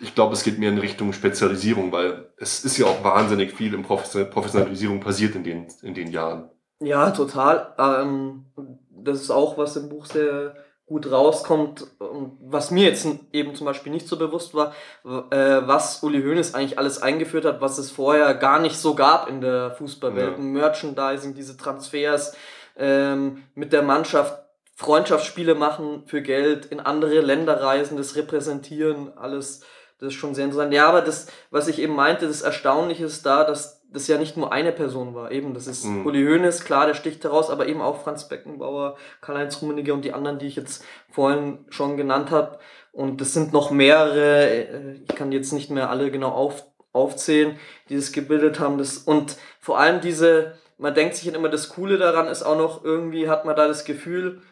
Ich 0.00 0.14
glaube, 0.14 0.34
es 0.34 0.44
geht 0.44 0.58
mehr 0.58 0.70
in 0.70 0.78
Richtung 0.78 1.12
Spezialisierung, 1.12 1.92
weil 1.92 2.32
es 2.36 2.64
ist 2.64 2.78
ja 2.78 2.86
auch 2.86 3.02
wahnsinnig 3.02 3.52
viel 3.52 3.74
in 3.74 3.82
Professionalisierung 3.82 5.00
passiert 5.00 5.34
in 5.34 5.44
den, 5.44 5.66
in 5.82 5.94
den 5.94 6.10
Jahren. 6.10 6.50
Ja, 6.80 7.10
total. 7.10 7.74
Ähm, 7.78 8.46
das 8.90 9.20
ist 9.20 9.30
auch, 9.30 9.58
was 9.58 9.76
im 9.76 9.88
Buch 9.88 10.06
sehr 10.06 10.54
gut 10.88 11.10
rauskommt 11.10 11.86
und 11.98 12.38
was 12.40 12.70
mir 12.70 12.84
jetzt 12.84 13.06
eben 13.32 13.54
zum 13.54 13.66
Beispiel 13.66 13.92
nicht 13.92 14.08
so 14.08 14.16
bewusst 14.16 14.54
war, 14.54 14.72
äh, 15.04 15.60
was 15.66 16.02
Uli 16.02 16.22
Hoeneß 16.22 16.54
eigentlich 16.54 16.78
alles 16.78 17.02
eingeführt 17.02 17.44
hat, 17.44 17.60
was 17.60 17.76
es 17.76 17.90
vorher 17.90 18.34
gar 18.34 18.58
nicht 18.58 18.76
so 18.76 18.94
gab 18.94 19.28
in 19.28 19.42
der 19.42 19.72
Fußballwelt. 19.72 20.38
Ja. 20.38 20.42
Merchandising, 20.42 21.34
diese 21.34 21.58
Transfers 21.58 22.34
ähm, 22.76 23.44
mit 23.54 23.74
der 23.74 23.82
Mannschaft, 23.82 24.42
Freundschaftsspiele 24.76 25.54
machen 25.54 26.04
für 26.06 26.22
Geld, 26.22 26.66
in 26.66 26.80
andere 26.80 27.20
Länder 27.20 27.60
reisen, 27.60 27.96
das 27.98 28.16
repräsentieren, 28.16 29.12
alles, 29.18 29.64
das 29.98 30.08
ist 30.08 30.14
schon 30.14 30.34
sehr 30.34 30.44
interessant. 30.44 30.72
Ja, 30.72 30.88
aber 30.88 31.02
das, 31.02 31.26
was 31.50 31.68
ich 31.68 31.80
eben 31.80 31.94
meinte, 31.94 32.26
das 32.26 32.42
Erstaunliche 32.42 33.04
ist 33.04 33.26
da, 33.26 33.44
dass 33.44 33.78
das 33.90 34.06
ja 34.06 34.18
nicht 34.18 34.36
nur 34.36 34.52
eine 34.52 34.72
Person 34.72 35.14
war. 35.14 35.32
Eben, 35.32 35.54
das 35.54 35.66
ist 35.66 35.84
mhm. 35.84 36.06
Uli 36.06 36.24
Hoeneß, 36.24 36.64
klar, 36.64 36.86
der 36.86 36.94
sticht 36.94 37.24
heraus, 37.24 37.50
aber 37.50 37.66
eben 37.66 37.80
auch 37.80 38.02
Franz 38.02 38.28
Beckenbauer, 38.28 38.96
Karl-Heinz 39.20 39.60
Rummenigge 39.60 39.94
und 39.94 40.04
die 40.04 40.12
anderen, 40.12 40.38
die 40.38 40.46
ich 40.46 40.56
jetzt 40.56 40.84
vorhin 41.10 41.64
schon 41.70 41.96
genannt 41.96 42.30
habe. 42.30 42.58
Und 42.92 43.20
es 43.20 43.32
sind 43.32 43.52
noch 43.52 43.70
mehrere, 43.70 44.48
äh, 44.48 44.92
ich 45.08 45.14
kann 45.14 45.32
jetzt 45.32 45.52
nicht 45.52 45.70
mehr 45.70 45.90
alle 45.90 46.10
genau 46.10 46.30
auf, 46.30 46.66
aufzählen, 46.92 47.58
die 47.88 47.96
das 47.96 48.12
gebildet 48.12 48.60
haben. 48.60 48.78
Das, 48.78 48.98
und 48.98 49.36
vor 49.60 49.78
allem 49.78 50.00
diese, 50.00 50.54
man 50.76 50.94
denkt 50.94 51.16
sich 51.16 51.32
immer, 51.32 51.48
das 51.48 51.70
Coole 51.70 51.96
daran 51.96 52.26
ist 52.26 52.42
auch 52.42 52.58
noch, 52.58 52.84
irgendwie 52.84 53.28
hat 53.28 53.44
man 53.44 53.56
da 53.56 53.66
das 53.66 53.84
Gefühl, 53.84 54.42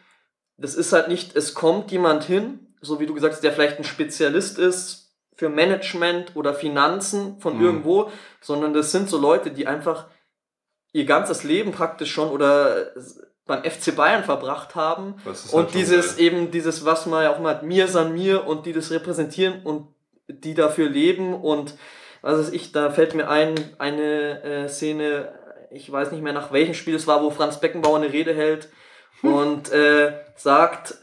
das 0.57 0.73
ist 0.73 0.93
halt 0.93 1.07
nicht, 1.07 1.35
es 1.35 1.53
kommt 1.53 1.91
jemand 1.91 2.23
hin, 2.23 2.73
so 2.81 2.99
wie 2.99 3.05
du 3.05 3.13
gesagt 3.13 3.35
hast, 3.35 3.43
der 3.43 3.53
vielleicht 3.53 3.77
ein 3.77 3.83
Spezialist 3.83 4.57
ist, 4.57 5.06
für 5.37 5.49
Management 5.49 6.35
oder 6.35 6.53
Finanzen 6.53 7.39
von 7.39 7.57
mhm. 7.57 7.63
irgendwo, 7.63 8.11
sondern 8.41 8.73
das 8.73 8.91
sind 8.91 9.09
so 9.09 9.17
Leute, 9.17 9.51
die 9.51 9.67
einfach 9.67 10.07
ihr 10.91 11.05
ganzes 11.05 11.43
Leben 11.43 11.71
praktisch 11.71 12.11
schon 12.11 12.29
oder 12.29 12.91
beim 13.45 13.63
FC 13.63 13.95
Bayern 13.95 14.23
verbracht 14.23 14.75
haben 14.75 15.15
und 15.51 15.53
halt 15.53 15.73
dieses 15.73 16.17
eben 16.17 16.51
dieses 16.51 16.85
was 16.85 17.05
man 17.05 17.23
ja 17.23 17.33
auch 17.33 17.39
mal 17.39 17.55
hat, 17.55 17.63
mir 17.63 17.87
san 17.87 18.13
mir 18.13 18.45
und 18.45 18.65
die 18.65 18.73
das 18.73 18.91
repräsentieren 18.91 19.61
und 19.63 19.87
die 20.27 20.53
dafür 20.53 20.89
leben 20.89 21.33
und 21.33 21.75
was 22.21 22.39
weiß 22.39 22.49
ich, 22.51 22.71
da 22.71 22.89
fällt 22.89 23.13
mir 23.13 23.29
ein 23.29 23.55
eine 23.77 24.43
äh, 24.43 24.67
Szene, 24.67 25.33
ich 25.71 25.89
weiß 25.89 26.11
nicht 26.11 26.23
mehr 26.23 26.33
nach 26.33 26.51
welchem 26.51 26.73
Spiel 26.73 26.95
es 26.95 27.07
war, 27.07 27.23
wo 27.23 27.29
Franz 27.29 27.59
Beckenbauer 27.59 27.97
eine 27.97 28.11
Rede 28.11 28.33
hält 28.33 28.69
und 29.21 29.71
äh, 29.71 30.13
sagt 30.35 30.95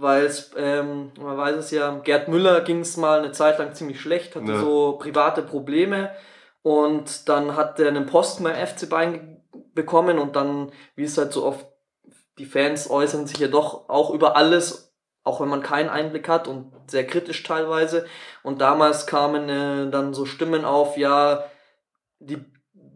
weil 0.00 0.24
es, 0.24 0.50
ähm, 0.56 1.12
man 1.20 1.36
weiß 1.36 1.56
es 1.56 1.70
ja, 1.70 1.90
Gerd 1.98 2.28
Müller 2.28 2.62
ging 2.62 2.80
es 2.80 2.96
mal 2.96 3.18
eine 3.18 3.32
Zeit 3.32 3.58
lang 3.58 3.74
ziemlich 3.74 4.00
schlecht, 4.00 4.34
hatte 4.34 4.52
ja. 4.52 4.58
so 4.58 4.98
private 4.98 5.42
Probleme 5.42 6.10
und 6.62 7.28
dann 7.28 7.54
hat 7.54 7.78
er 7.78 7.88
einen 7.88 8.06
Posten 8.06 8.44
beim 8.44 8.54
FC 8.54 8.88
Bayern 8.88 9.42
bekommen 9.74 10.18
und 10.18 10.36
dann, 10.36 10.72
wie 10.96 11.04
es 11.04 11.18
halt 11.18 11.32
so 11.32 11.44
oft, 11.44 11.66
die 12.38 12.46
Fans 12.46 12.88
äußern 12.88 13.26
sich 13.26 13.38
ja 13.38 13.48
doch 13.48 13.88
auch 13.90 14.10
über 14.10 14.36
alles, 14.36 14.94
auch 15.22 15.40
wenn 15.40 15.48
man 15.48 15.62
keinen 15.62 15.90
Einblick 15.90 16.28
hat 16.28 16.48
und 16.48 16.72
sehr 16.86 17.06
kritisch 17.06 17.42
teilweise. 17.42 18.06
Und 18.42 18.62
damals 18.62 19.06
kamen 19.06 19.48
äh, 19.48 19.90
dann 19.90 20.14
so 20.14 20.24
Stimmen 20.24 20.64
auf, 20.64 20.96
ja, 20.96 21.44
die 22.18 22.38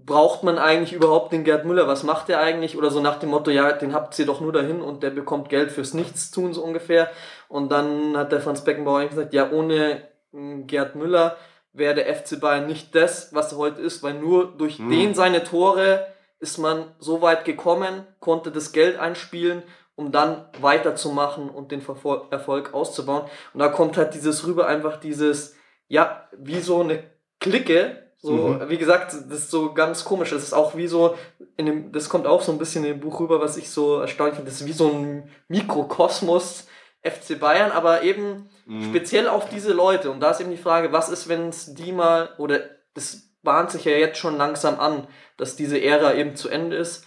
braucht 0.07 0.42
man 0.42 0.59
eigentlich 0.59 0.92
überhaupt 0.92 1.32
den 1.32 1.44
Gerd 1.44 1.64
Müller? 1.64 1.88
Was 1.88 2.02
macht 2.02 2.28
der 2.28 2.40
eigentlich? 2.40 2.76
Oder 2.76 2.90
so 2.90 3.00
nach 3.00 3.18
dem 3.18 3.30
Motto, 3.30 3.50
ja, 3.50 3.72
den 3.72 3.94
habt 3.94 4.18
ihr 4.18 4.26
doch 4.26 4.40
nur 4.40 4.52
dahin 4.52 4.82
und 4.82 5.02
der 5.02 5.11
bekommt 5.11 5.48
Geld 5.48 5.70
fürs 5.70 5.94
Nichtstun, 5.94 6.52
so 6.52 6.62
ungefähr. 6.62 7.11
Und 7.48 7.70
dann 7.72 8.16
hat 8.16 8.32
der 8.32 8.40
Franz 8.40 8.64
Beckenbauer 8.64 9.07
gesagt, 9.07 9.32
ja, 9.32 9.50
ohne 9.50 10.09
hm, 10.32 10.66
Gerd 10.66 10.94
Müller 10.94 11.36
wäre 11.72 11.94
der 11.94 12.14
FC 12.14 12.40
Bayern 12.40 12.66
nicht 12.66 12.94
das, 12.94 13.34
was 13.34 13.52
er 13.52 13.59
heute 13.59 13.80
ist, 13.80 14.02
weil 14.02 14.14
nur 14.14 14.57
durch 14.57 14.78
mhm. 14.78 14.90
den 14.90 15.14
seine 15.14 15.42
Tore 15.42 16.07
ist 16.38 16.59
man 16.59 16.94
so 16.98 17.22
weit 17.22 17.44
gekommen, 17.44 18.07
konnte 18.20 18.50
das 18.50 18.72
Geld 18.72 18.98
einspielen, 18.98 19.62
um 19.96 20.12
dann 20.12 20.44
weiterzumachen 20.61 21.48
und 21.48 21.72
den 21.72 21.82
Erfolg 22.30 22.74
auszubauen. 22.74 23.24
Und 23.52 23.61
da 23.61 23.68
kommt 23.68 23.96
halt 23.96 24.14
dieses 24.14 24.46
rüber, 24.46 24.66
einfach 24.66 24.98
dieses, 24.98 25.57
ja, 25.88 26.28
wie 26.36 26.61
so 26.61 26.80
eine 26.80 27.05
Clique, 27.40 28.03
so, 28.24 28.32
mhm. 28.32 28.70
wie 28.70 28.78
gesagt, 28.78 29.12
das 29.12 29.38
ist 29.38 29.50
so 29.50 29.74
ganz 29.74 30.02
komisch. 30.02 30.30
Das 30.30 30.42
ist 30.42 30.54
auch 30.54 30.74
wie 30.76 30.86
so, 30.86 31.14
in 31.58 31.66
dem, 31.66 31.92
das 31.92 32.08
kommt 32.08 32.26
auch 32.26 32.40
so 32.40 32.52
ein 32.52 32.58
bisschen 32.58 32.82
in 32.82 32.92
dem 32.94 33.00
Buch 33.00 33.20
rüber, 33.20 33.38
was 33.38 33.58
ich 33.58 33.68
so 33.68 33.98
erstaunlich 33.98 34.36
finde. 34.36 34.50
Das 34.50 34.62
ist 34.62 34.66
wie 34.66 34.72
so 34.72 34.88
ein 34.88 35.30
Mikrokosmos 35.48 36.66
FC 37.02 37.38
Bayern, 37.38 37.70
aber 37.70 38.02
eben 38.02 38.48
mhm. 38.64 38.88
speziell 38.88 39.28
auf 39.28 39.50
diese 39.50 39.74
Leute. 39.74 40.10
Und 40.10 40.20
da 40.20 40.30
ist 40.30 40.40
eben 40.40 40.50
die 40.50 40.56
Frage, 40.56 40.90
was 40.90 41.10
ist, 41.10 41.28
wenn 41.28 41.50
es 41.50 41.74
die 41.74 41.92
mal, 41.92 42.30
oder 42.38 42.60
das 42.94 43.28
bahnt 43.42 43.70
sich 43.70 43.84
ja 43.84 43.92
jetzt 43.92 44.16
schon 44.16 44.38
langsam 44.38 44.80
an, 44.80 45.06
dass 45.36 45.54
diese 45.54 45.78
Ära 45.78 46.14
eben 46.14 46.34
zu 46.34 46.48
Ende 46.48 46.78
ist. 46.78 47.06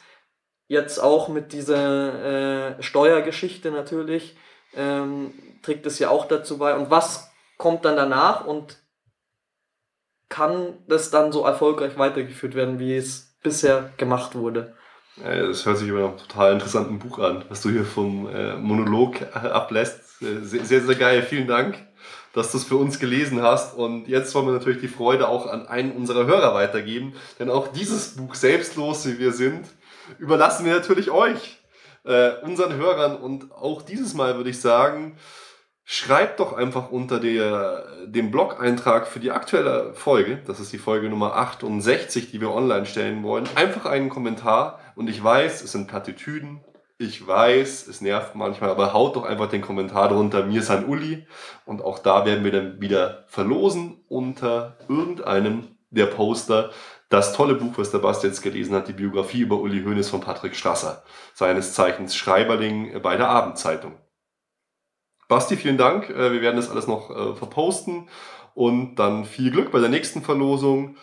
Jetzt 0.67 0.99
auch 0.99 1.29
mit 1.29 1.51
dieser 1.51 2.75
äh, 2.77 2.83
Steuergeschichte 2.83 3.71
natürlich 3.71 4.37
ähm, 4.75 5.33
trägt 5.63 5.87
es 5.87 5.97
ja 5.97 6.11
auch 6.11 6.25
dazu 6.25 6.59
bei. 6.59 6.75
Und 6.75 6.91
was 6.91 7.31
kommt 7.57 7.85
dann 7.85 7.95
danach? 7.95 8.45
Und 8.45 8.77
kann 10.29 10.77
das 10.87 11.09
dann 11.09 11.31
so 11.31 11.45
erfolgreich 11.45 11.97
weitergeführt 11.97 12.55
werden, 12.55 12.79
wie 12.79 12.95
es 12.95 13.37
bisher 13.41 13.91
gemacht 13.97 14.35
wurde. 14.35 14.75
Das 15.23 15.65
hört 15.65 15.77
sich 15.77 15.87
über 15.87 16.05
einem 16.05 16.17
total 16.17 16.53
interessanten 16.53 16.99
Buch 16.99 17.17
an, 17.19 17.43
was 17.49 17.61
du 17.61 17.69
hier 17.69 17.85
vom 17.85 18.27
äh, 18.29 18.55
Monolog 18.55 19.15
ablässt. 19.33 20.21
Äh, 20.21 20.43
sehr, 20.43 20.63
sehr, 20.63 20.81
sehr 20.81 20.95
geil. 20.95 21.23
Vielen 21.23 21.47
Dank, 21.47 21.75
dass 22.33 22.51
du 22.51 22.59
es 22.59 22.65
für 22.65 22.75
uns 22.75 22.99
gelesen 22.99 23.41
hast. 23.41 23.75
Und 23.75 24.07
jetzt 24.07 24.35
wollen 24.35 24.45
wir 24.45 24.53
natürlich 24.53 24.79
die 24.79 24.87
Freude 24.87 25.27
auch 25.27 25.47
an 25.47 25.67
einen 25.67 25.91
unserer 25.93 26.27
Hörer 26.27 26.53
weitergeben. 26.53 27.13
Denn 27.39 27.49
auch 27.49 27.69
dieses 27.69 28.15
Buch, 28.15 28.35
selbstlos 28.35 29.07
wie 29.07 29.17
wir 29.17 29.31
sind, 29.31 29.65
überlassen 30.19 30.65
wir 30.65 30.75
natürlich 30.75 31.09
euch, 31.09 31.57
äh, 32.03 32.33
unseren 32.43 32.75
Hörern. 32.75 33.17
Und 33.17 33.51
auch 33.51 33.81
dieses 33.81 34.13
Mal 34.13 34.37
würde 34.37 34.51
ich 34.51 34.61
sagen, 34.61 35.17
Schreibt 35.89 36.41
doch 36.41 36.51
einfach 36.51 36.91
unter 36.91 37.17
der, 37.17 37.85
dem 38.05 38.29
Blog-Eintrag 38.29 39.07
für 39.07 39.21
die 39.21 39.31
aktuelle 39.31 39.93
Folge, 39.93 40.43
das 40.45 40.59
ist 40.59 40.73
die 40.73 40.79
Folge 40.79 41.07
Nummer 41.07 41.37
68, 41.37 42.29
die 42.29 42.41
wir 42.41 42.51
online 42.51 42.85
stellen 42.85 43.23
wollen, 43.23 43.47
einfach 43.55 43.85
einen 43.85 44.09
Kommentar. 44.09 44.81
Und 44.95 45.09
ich 45.09 45.23
weiß, 45.23 45.63
es 45.63 45.71
sind 45.71 45.87
Plattitüden, 45.87 46.59
ich 46.97 47.25
weiß, 47.25 47.87
es 47.87 48.01
nervt 48.01 48.35
manchmal, 48.35 48.69
aber 48.69 48.91
haut 48.91 49.15
doch 49.15 49.23
einfach 49.23 49.47
den 49.47 49.61
Kommentar 49.61 50.09
drunter, 50.09 50.43
mir 50.43 50.59
ist 50.59 50.71
ein 50.71 50.87
Uli. 50.87 51.25
Und 51.65 51.81
auch 51.81 51.99
da 51.99 52.25
werden 52.25 52.43
wir 52.43 52.51
dann 52.51 52.81
wieder 52.81 53.23
verlosen 53.27 54.03
unter 54.09 54.75
irgendeinem 54.89 55.69
der 55.89 56.07
Poster 56.07 56.71
das 57.07 57.31
tolle 57.31 57.55
Buch, 57.55 57.77
was 57.77 57.91
der 57.91 57.99
Bast 57.99 58.25
jetzt 58.25 58.41
gelesen 58.41 58.75
hat, 58.75 58.89
die 58.89 58.93
Biografie 58.93 59.39
über 59.39 59.57
Uli 59.61 59.81
Hoeneß 59.85 60.09
von 60.09 60.19
Patrick 60.19 60.57
Strasser, 60.57 61.03
seines 61.33 61.73
Zeichens 61.73 62.13
Schreiberling 62.13 63.01
bei 63.01 63.15
der 63.15 63.29
Abendzeitung. 63.29 63.93
Basti, 65.27 65.57
vielen 65.57 65.77
Dank. 65.77 66.09
Äh, 66.09 66.31
wir 66.31 66.41
werden 66.41 66.55
das 66.55 66.69
alles 66.69 66.87
noch 66.87 67.09
äh, 67.09 67.35
verposten 67.35 68.09
und 68.53 68.95
dann 68.95 69.25
viel 69.25 69.51
Glück 69.51 69.71
bei 69.71 69.79
der 69.79 69.89
nächsten 69.89 70.21
Verlosung. 70.21 70.95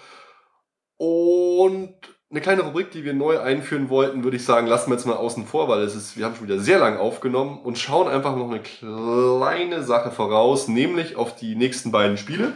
Und 0.96 1.94
eine 2.30 2.40
kleine 2.40 2.62
Rubrik, 2.62 2.90
die 2.90 3.04
wir 3.04 3.12
neu 3.12 3.38
einführen 3.38 3.90
wollten, 3.90 4.24
würde 4.24 4.36
ich 4.36 4.44
sagen, 4.44 4.66
lassen 4.66 4.90
wir 4.90 4.96
jetzt 4.96 5.06
mal 5.06 5.14
außen 5.14 5.46
vor, 5.46 5.68
weil 5.68 5.82
es 5.82 5.94
ist, 5.94 6.16
wir 6.16 6.24
haben 6.24 6.34
schon 6.34 6.48
wieder 6.48 6.58
sehr 6.58 6.78
lang 6.78 6.96
aufgenommen 6.96 7.60
und 7.60 7.78
schauen 7.78 8.08
einfach 8.08 8.34
noch 8.34 8.50
eine 8.50 8.60
kleine 8.60 9.84
Sache 9.84 10.10
voraus, 10.10 10.66
nämlich 10.66 11.16
auf 11.16 11.36
die 11.36 11.54
nächsten 11.54 11.92
beiden 11.92 12.16
Spiele. 12.16 12.54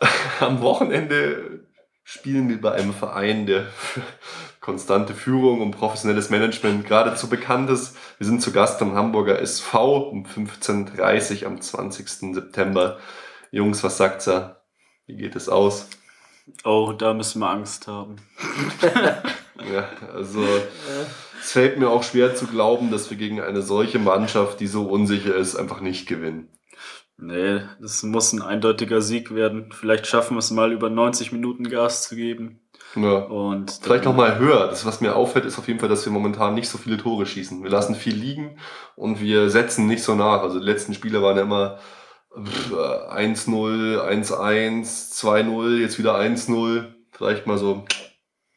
Am 0.40 0.60
Wochenende 0.60 1.66
spielen 2.02 2.48
wir 2.50 2.60
bei 2.60 2.72
einem 2.72 2.92
Verein, 2.92 3.46
der 3.46 3.66
konstante 4.64 5.12
Führung 5.12 5.60
und 5.60 5.72
professionelles 5.72 6.30
Management 6.30 6.86
geradezu 6.86 7.28
bekannt 7.28 7.68
ist. 7.68 7.98
Wir 8.16 8.26
sind 8.26 8.40
zu 8.40 8.50
Gast 8.50 8.80
am 8.80 8.94
Hamburger 8.94 9.38
SV 9.38 10.08
um 10.08 10.24
15.30 10.24 11.42
Uhr 11.42 11.48
am 11.48 11.60
20. 11.60 12.34
September. 12.34 12.98
Jungs, 13.50 13.84
was 13.84 13.98
sagt's 13.98 14.24
da? 14.24 14.62
Wie 15.06 15.16
geht 15.16 15.36
es 15.36 15.50
aus? 15.50 15.90
Oh, 16.64 16.94
da 16.96 17.12
müssen 17.12 17.40
wir 17.40 17.50
Angst 17.50 17.88
haben. 17.88 18.16
ja, 19.70 19.86
also 20.14 20.42
es 21.38 21.52
fällt 21.52 21.78
mir 21.78 21.90
auch 21.90 22.02
schwer 22.02 22.34
zu 22.34 22.46
glauben, 22.46 22.90
dass 22.90 23.10
wir 23.10 23.18
gegen 23.18 23.42
eine 23.42 23.60
solche 23.60 23.98
Mannschaft, 23.98 24.60
die 24.60 24.66
so 24.66 24.84
unsicher 24.84 25.34
ist, 25.34 25.56
einfach 25.56 25.82
nicht 25.82 26.08
gewinnen. 26.08 26.48
Nee, 27.18 27.60
das 27.82 28.02
muss 28.02 28.32
ein 28.32 28.40
eindeutiger 28.40 29.02
Sieg 29.02 29.34
werden. 29.34 29.72
Vielleicht 29.72 30.06
schaffen 30.06 30.36
wir 30.36 30.38
es 30.38 30.50
mal 30.50 30.72
über 30.72 30.88
90 30.88 31.32
Minuten 31.32 31.68
Gas 31.68 32.08
zu 32.08 32.16
geben. 32.16 32.63
Ja. 32.96 33.18
Und 33.24 33.70
Vielleicht 33.82 34.04
noch 34.04 34.14
mal 34.14 34.38
höher. 34.38 34.68
Das, 34.68 34.84
was 34.86 35.00
mir 35.00 35.16
auffällt, 35.16 35.44
ist 35.44 35.58
auf 35.58 35.66
jeden 35.68 35.80
Fall, 35.80 35.88
dass 35.88 36.04
wir 36.04 36.12
momentan 36.12 36.54
nicht 36.54 36.68
so 36.68 36.78
viele 36.78 36.96
Tore 36.96 37.26
schießen. 37.26 37.62
Wir 37.62 37.70
lassen 37.70 37.94
viel 37.94 38.14
liegen 38.14 38.58
und 38.96 39.20
wir 39.20 39.50
setzen 39.50 39.86
nicht 39.86 40.02
so 40.04 40.14
nach. 40.14 40.42
Also 40.42 40.58
die 40.60 40.64
letzten 40.66 40.94
Spiele 40.94 41.22
waren 41.22 41.36
ja 41.36 41.42
immer 41.42 41.78
pff, 42.32 42.72
1-0, 42.72 44.00
1-1, 44.00 45.12
2-0, 45.14 45.78
jetzt 45.80 45.98
wieder 45.98 46.16
1-0. 46.16 46.92
Vielleicht 47.12 47.46
mal 47.46 47.58
so 47.58 47.74
ein 47.74 47.84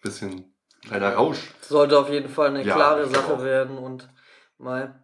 bisschen 0.01 0.53
kleiner 0.87 1.13
Rausch. 1.15 1.37
Sollte 1.61 1.97
auf 1.99 2.09
jeden 2.09 2.29
Fall 2.29 2.49
eine 2.49 2.63
Ja, 2.63 2.75
klare 2.75 3.07
Sache 3.07 3.33
auch. 3.33 3.43
werden 3.43 3.77
und 3.77 4.07
mal 4.57 5.03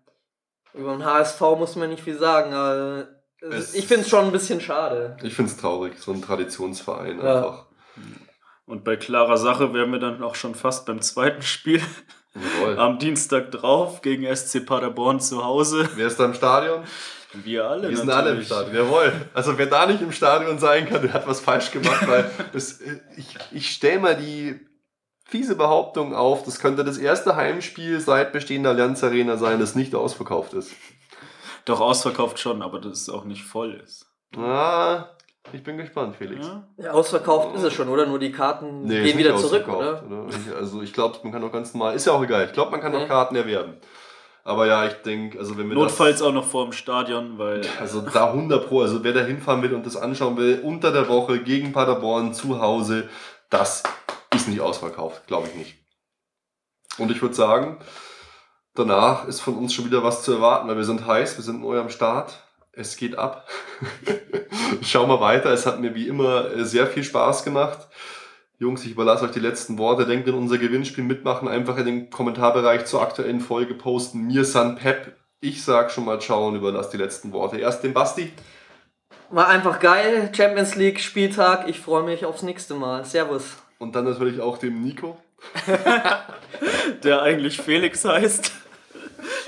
über 0.74 0.92
den 0.94 1.06
HSV 1.06 1.40
muss 1.58 1.76
man 1.76 1.90
nicht 1.90 2.04
viel 2.04 2.18
sagen. 2.18 3.06
ist- 3.42 3.76
ich 3.76 3.86
finde 3.88 4.04
es 4.04 4.10
schon 4.10 4.26
ein 4.26 4.32
bisschen 4.32 4.62
schade. 4.62 5.18
Ich 5.22 5.34
finde 5.36 5.52
es 5.52 5.58
traurig, 5.58 6.00
so 6.00 6.12
ein 6.14 6.22
Traditionsverein 6.22 7.20
Ja. 7.20 7.36
einfach. 7.36 7.68
Und 8.66 8.84
bei 8.84 8.96
klarer 8.96 9.38
Sache 9.38 9.74
wären 9.74 9.92
wir 9.92 10.00
dann 10.00 10.24
auch 10.24 10.36
schon 10.36 10.56
fast 10.56 10.86
beim 10.86 11.02
zweiten 11.02 11.42
Spiel 11.42 11.82
Jawohl. 12.34 12.80
am 12.80 12.98
Dienstag 12.98 13.52
drauf 13.52 14.02
gegen 14.02 14.34
SC 14.34 14.66
Paderborn 14.66 15.20
zu 15.20 15.44
Hause. 15.44 15.90
Wer 15.96 16.08
ist 16.08 16.20
da 16.20 16.26
im 16.26 16.34
Stadion? 16.34 16.84
Wir 17.34 17.66
alle. 17.68 17.90
Wir 17.90 17.98
sind 17.98 18.10
alle 18.10 18.30
im 18.30 18.38
natürlich. 18.38 18.48
Stadion, 18.48 18.76
jawohl. 18.76 19.12
Also 19.34 19.58
wer 19.58 19.66
da 19.66 19.86
nicht 19.86 20.02
im 20.02 20.12
Stadion 20.12 20.60
sein 20.60 20.88
kann, 20.88 21.02
der 21.02 21.14
hat 21.14 21.28
was 21.28 21.40
falsch 21.40 21.72
gemacht, 21.72 22.08
weil 22.08 22.30
das, 22.54 22.80
äh, 22.80 23.00
ich, 23.18 23.38
ich 23.52 23.72
stelle 23.72 24.00
mal 24.00 24.16
die 24.16 24.60
fiese 25.26 25.56
Behauptung 25.56 26.14
auf, 26.14 26.44
das 26.44 26.60
könnte 26.60 26.84
das 26.84 26.98
erste 26.98 27.36
Heimspiel 27.36 28.00
seit 28.00 28.34
Bestehen 28.34 28.64
der 28.64 28.74
Allianz 28.74 29.04
Arena 29.04 29.38
sein, 29.38 29.60
das 29.60 29.74
nicht 29.76 29.96
ausverkauft 29.96 30.54
ist. 30.54 30.72
Doch 31.66 31.82
ausverkauft 31.82 32.40
schon, 32.40 32.62
aber 32.62 32.80
dass 32.80 33.02
es 33.02 33.10
auch 33.10 33.24
nicht 33.24 33.44
voll 33.44 33.74
ist. 33.84 34.06
Ah, 34.38 35.10
ich 35.52 35.64
bin 35.64 35.78
gespannt, 35.78 36.16
Felix. 36.16 36.46
Ja? 36.46 36.68
Ja, 36.78 36.92
ausverkauft 36.92 37.56
ist 37.56 37.64
es 37.64 37.74
schon, 37.74 37.90
oder? 37.90 38.06
Nur 38.06 38.20
die 38.20 38.32
Karten 38.32 38.84
Nee, 38.84 39.04
gehen 39.04 39.18
wieder 39.18 39.36
zurück, 39.36 39.68
oder? 39.68 40.04
Ich, 40.30 40.56
also 40.56 40.82
ich 40.82 40.94
glaube, 40.94 41.18
man 41.24 41.32
kann 41.32 41.44
auch 41.44 41.52
ganz 41.52 41.74
normal, 41.74 41.96
ist 41.96 42.06
ja 42.06 42.14
auch 42.14 42.24
egal, 42.24 42.46
ich 42.46 42.54
glaube, 42.54 42.72
man 42.72 42.82
kann 42.82 42.94
noch. 42.94 43.08
Karten 43.08 43.36
erwerben. 43.36 43.74
Aber 44.46 44.68
ja, 44.68 44.86
ich 44.86 44.94
denke, 44.96 45.40
also 45.40 45.58
wenn 45.58 45.70
wir 45.70 45.76
Notfalls 45.76 46.20
das, 46.20 46.28
auch 46.28 46.34
noch 46.34 46.46
vor 46.46 46.66
dem 46.66 46.74
Stadion, 46.74 47.38
weil 47.38 47.62
also 47.80 48.02
da 48.02 48.28
100 48.28 48.68
Pro, 48.68 48.82
also 48.82 49.04
wer 49.04 49.14
da 49.14 49.22
hinfahren 49.22 49.62
will 49.62 49.74
und 49.74 49.86
das 49.86 49.96
anschauen 49.96 50.36
will, 50.38 50.62
unter 50.64 50.92
der 50.92 51.08
Woche 51.08 51.40
gegen 51.40 51.72
Paderborn 51.72 52.34
zu 52.34 52.60
Hause, 52.62 53.10
das 53.50 53.84
ist 54.36 54.48
nicht 54.50 54.60
ausverkauft, 54.62 55.28
glaube 55.28 55.48
ich 55.48 55.56
nicht. 55.56 55.76
Und 56.98 57.10
ich 57.10 57.22
würde 57.22 57.36
sagen, 57.36 57.78
danach 58.76 59.28
ist 59.28 59.40
von 59.40 59.56
uns 59.56 59.74
schon 59.74 59.86
wieder 59.86 60.04
was 60.04 60.24
zu 60.24 60.34
erwarten, 60.34 60.68
weil 60.68 60.78
wir 60.78 60.84
sind 60.84 61.08
heiß, 61.08 61.38
wir 61.38 61.44
sind 61.44 61.62
neu 61.62 61.80
am 61.80 61.90
Start. 61.90 62.44
Es 62.76 62.98
geht 62.98 63.18
ab. 63.18 63.48
Schauen 64.82 65.08
wir 65.08 65.22
weiter. 65.22 65.52
Es 65.52 65.68
hat 65.68 65.80
mir 65.80 65.94
wie 65.94 66.08
immer 66.08 66.52
äh, 66.52 66.66
sehr 66.66 66.88
viel 66.88 67.04
Spaß 67.04 67.44
gemacht. 67.44 67.88
Jungs, 68.58 68.84
ich 68.84 68.92
überlasse 68.92 69.26
euch 69.26 69.32
die 69.32 69.40
letzten 69.40 69.78
Worte. 69.78 70.08
Denkt 70.08 70.28
an 70.28 70.34
unser 70.34 70.58
Gewinnspiel 70.58 71.04
mitmachen. 71.04 71.48
Einfach 71.48 71.78
in 71.78 71.86
den 71.86 72.10
Kommentarbereich 72.10 72.86
zur 72.86 73.04
aktuellen 73.04 73.42
Folge 73.42 73.76
posten. 73.76 74.26
Mir 74.26 74.44
san 74.44 74.76
Pep. 74.76 75.16
Ich 75.40 75.64
sag 75.64 75.92
schon 75.92 76.06
mal 76.06 76.20
ciao 76.20 76.48
und 76.48 76.56
überlasse 76.56 76.92
die 76.92 76.98
letzten 76.98 77.32
Worte. 77.32 77.58
Erst 77.58 77.84
den 77.84 77.94
Basti. 77.94 78.32
War 79.30 79.50
einfach 79.50 79.80
geil. 79.80 80.32
Champions 80.36 80.76
League 80.76 81.00
Spieltag. 81.00 81.70
Ich 81.70 81.80
freue 81.80 82.04
mich 82.04 82.26
aufs 82.26 82.42
nächste 82.42 82.74
Mal. 82.74 83.06
Servus. 83.06 83.58
Und 83.78 83.96
dann 83.96 84.06
natürlich 84.06 84.42
auch 84.42 84.58
dem 84.58 84.82
Nico. 84.82 85.20
der 87.04 87.22
eigentlich 87.22 87.62
Felix 87.62 88.04
heißt. 88.04 88.52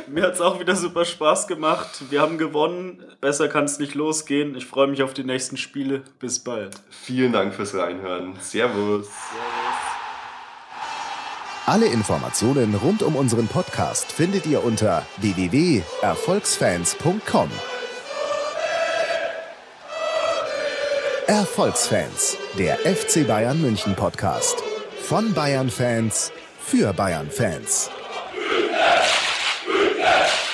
Mir 0.07 0.23
hat 0.23 0.33
es 0.33 0.41
auch 0.41 0.59
wieder 0.59 0.75
super 0.75 1.05
Spaß 1.05 1.47
gemacht. 1.47 2.03
Wir 2.09 2.21
haben 2.21 2.37
gewonnen. 2.37 3.01
Besser 3.21 3.47
kann 3.47 3.63
es 3.65 3.79
nicht 3.79 3.95
losgehen. 3.95 4.55
Ich 4.55 4.65
freue 4.65 4.87
mich 4.87 5.03
auf 5.03 5.13
die 5.13 5.23
nächsten 5.23 5.57
Spiele. 5.57 6.03
Bis 6.19 6.39
bald. 6.39 6.75
Vielen 6.89 7.31
Dank 7.33 7.53
fürs 7.53 7.75
Reinhören. 7.75 8.35
Servus. 8.39 9.07
Alle 11.65 11.87
Informationen 11.87 12.75
rund 12.75 13.01
um 13.01 13.15
unseren 13.15 13.47
Podcast 13.47 14.11
findet 14.11 14.45
ihr 14.45 14.63
unter 14.63 15.03
www.erfolgsfans.com. 15.17 17.49
Erfolgsfans, 21.27 22.37
der 22.59 22.77
FC 22.77 23.27
Bayern 23.27 23.59
München 23.59 23.95
Podcast. 23.95 24.61
Von 25.01 25.33
Bayern 25.33 25.71
Fans 25.71 26.31
für 26.59 26.93
Bayern 26.93 27.31
Fans. 27.31 27.89
Yes. 30.05 30.44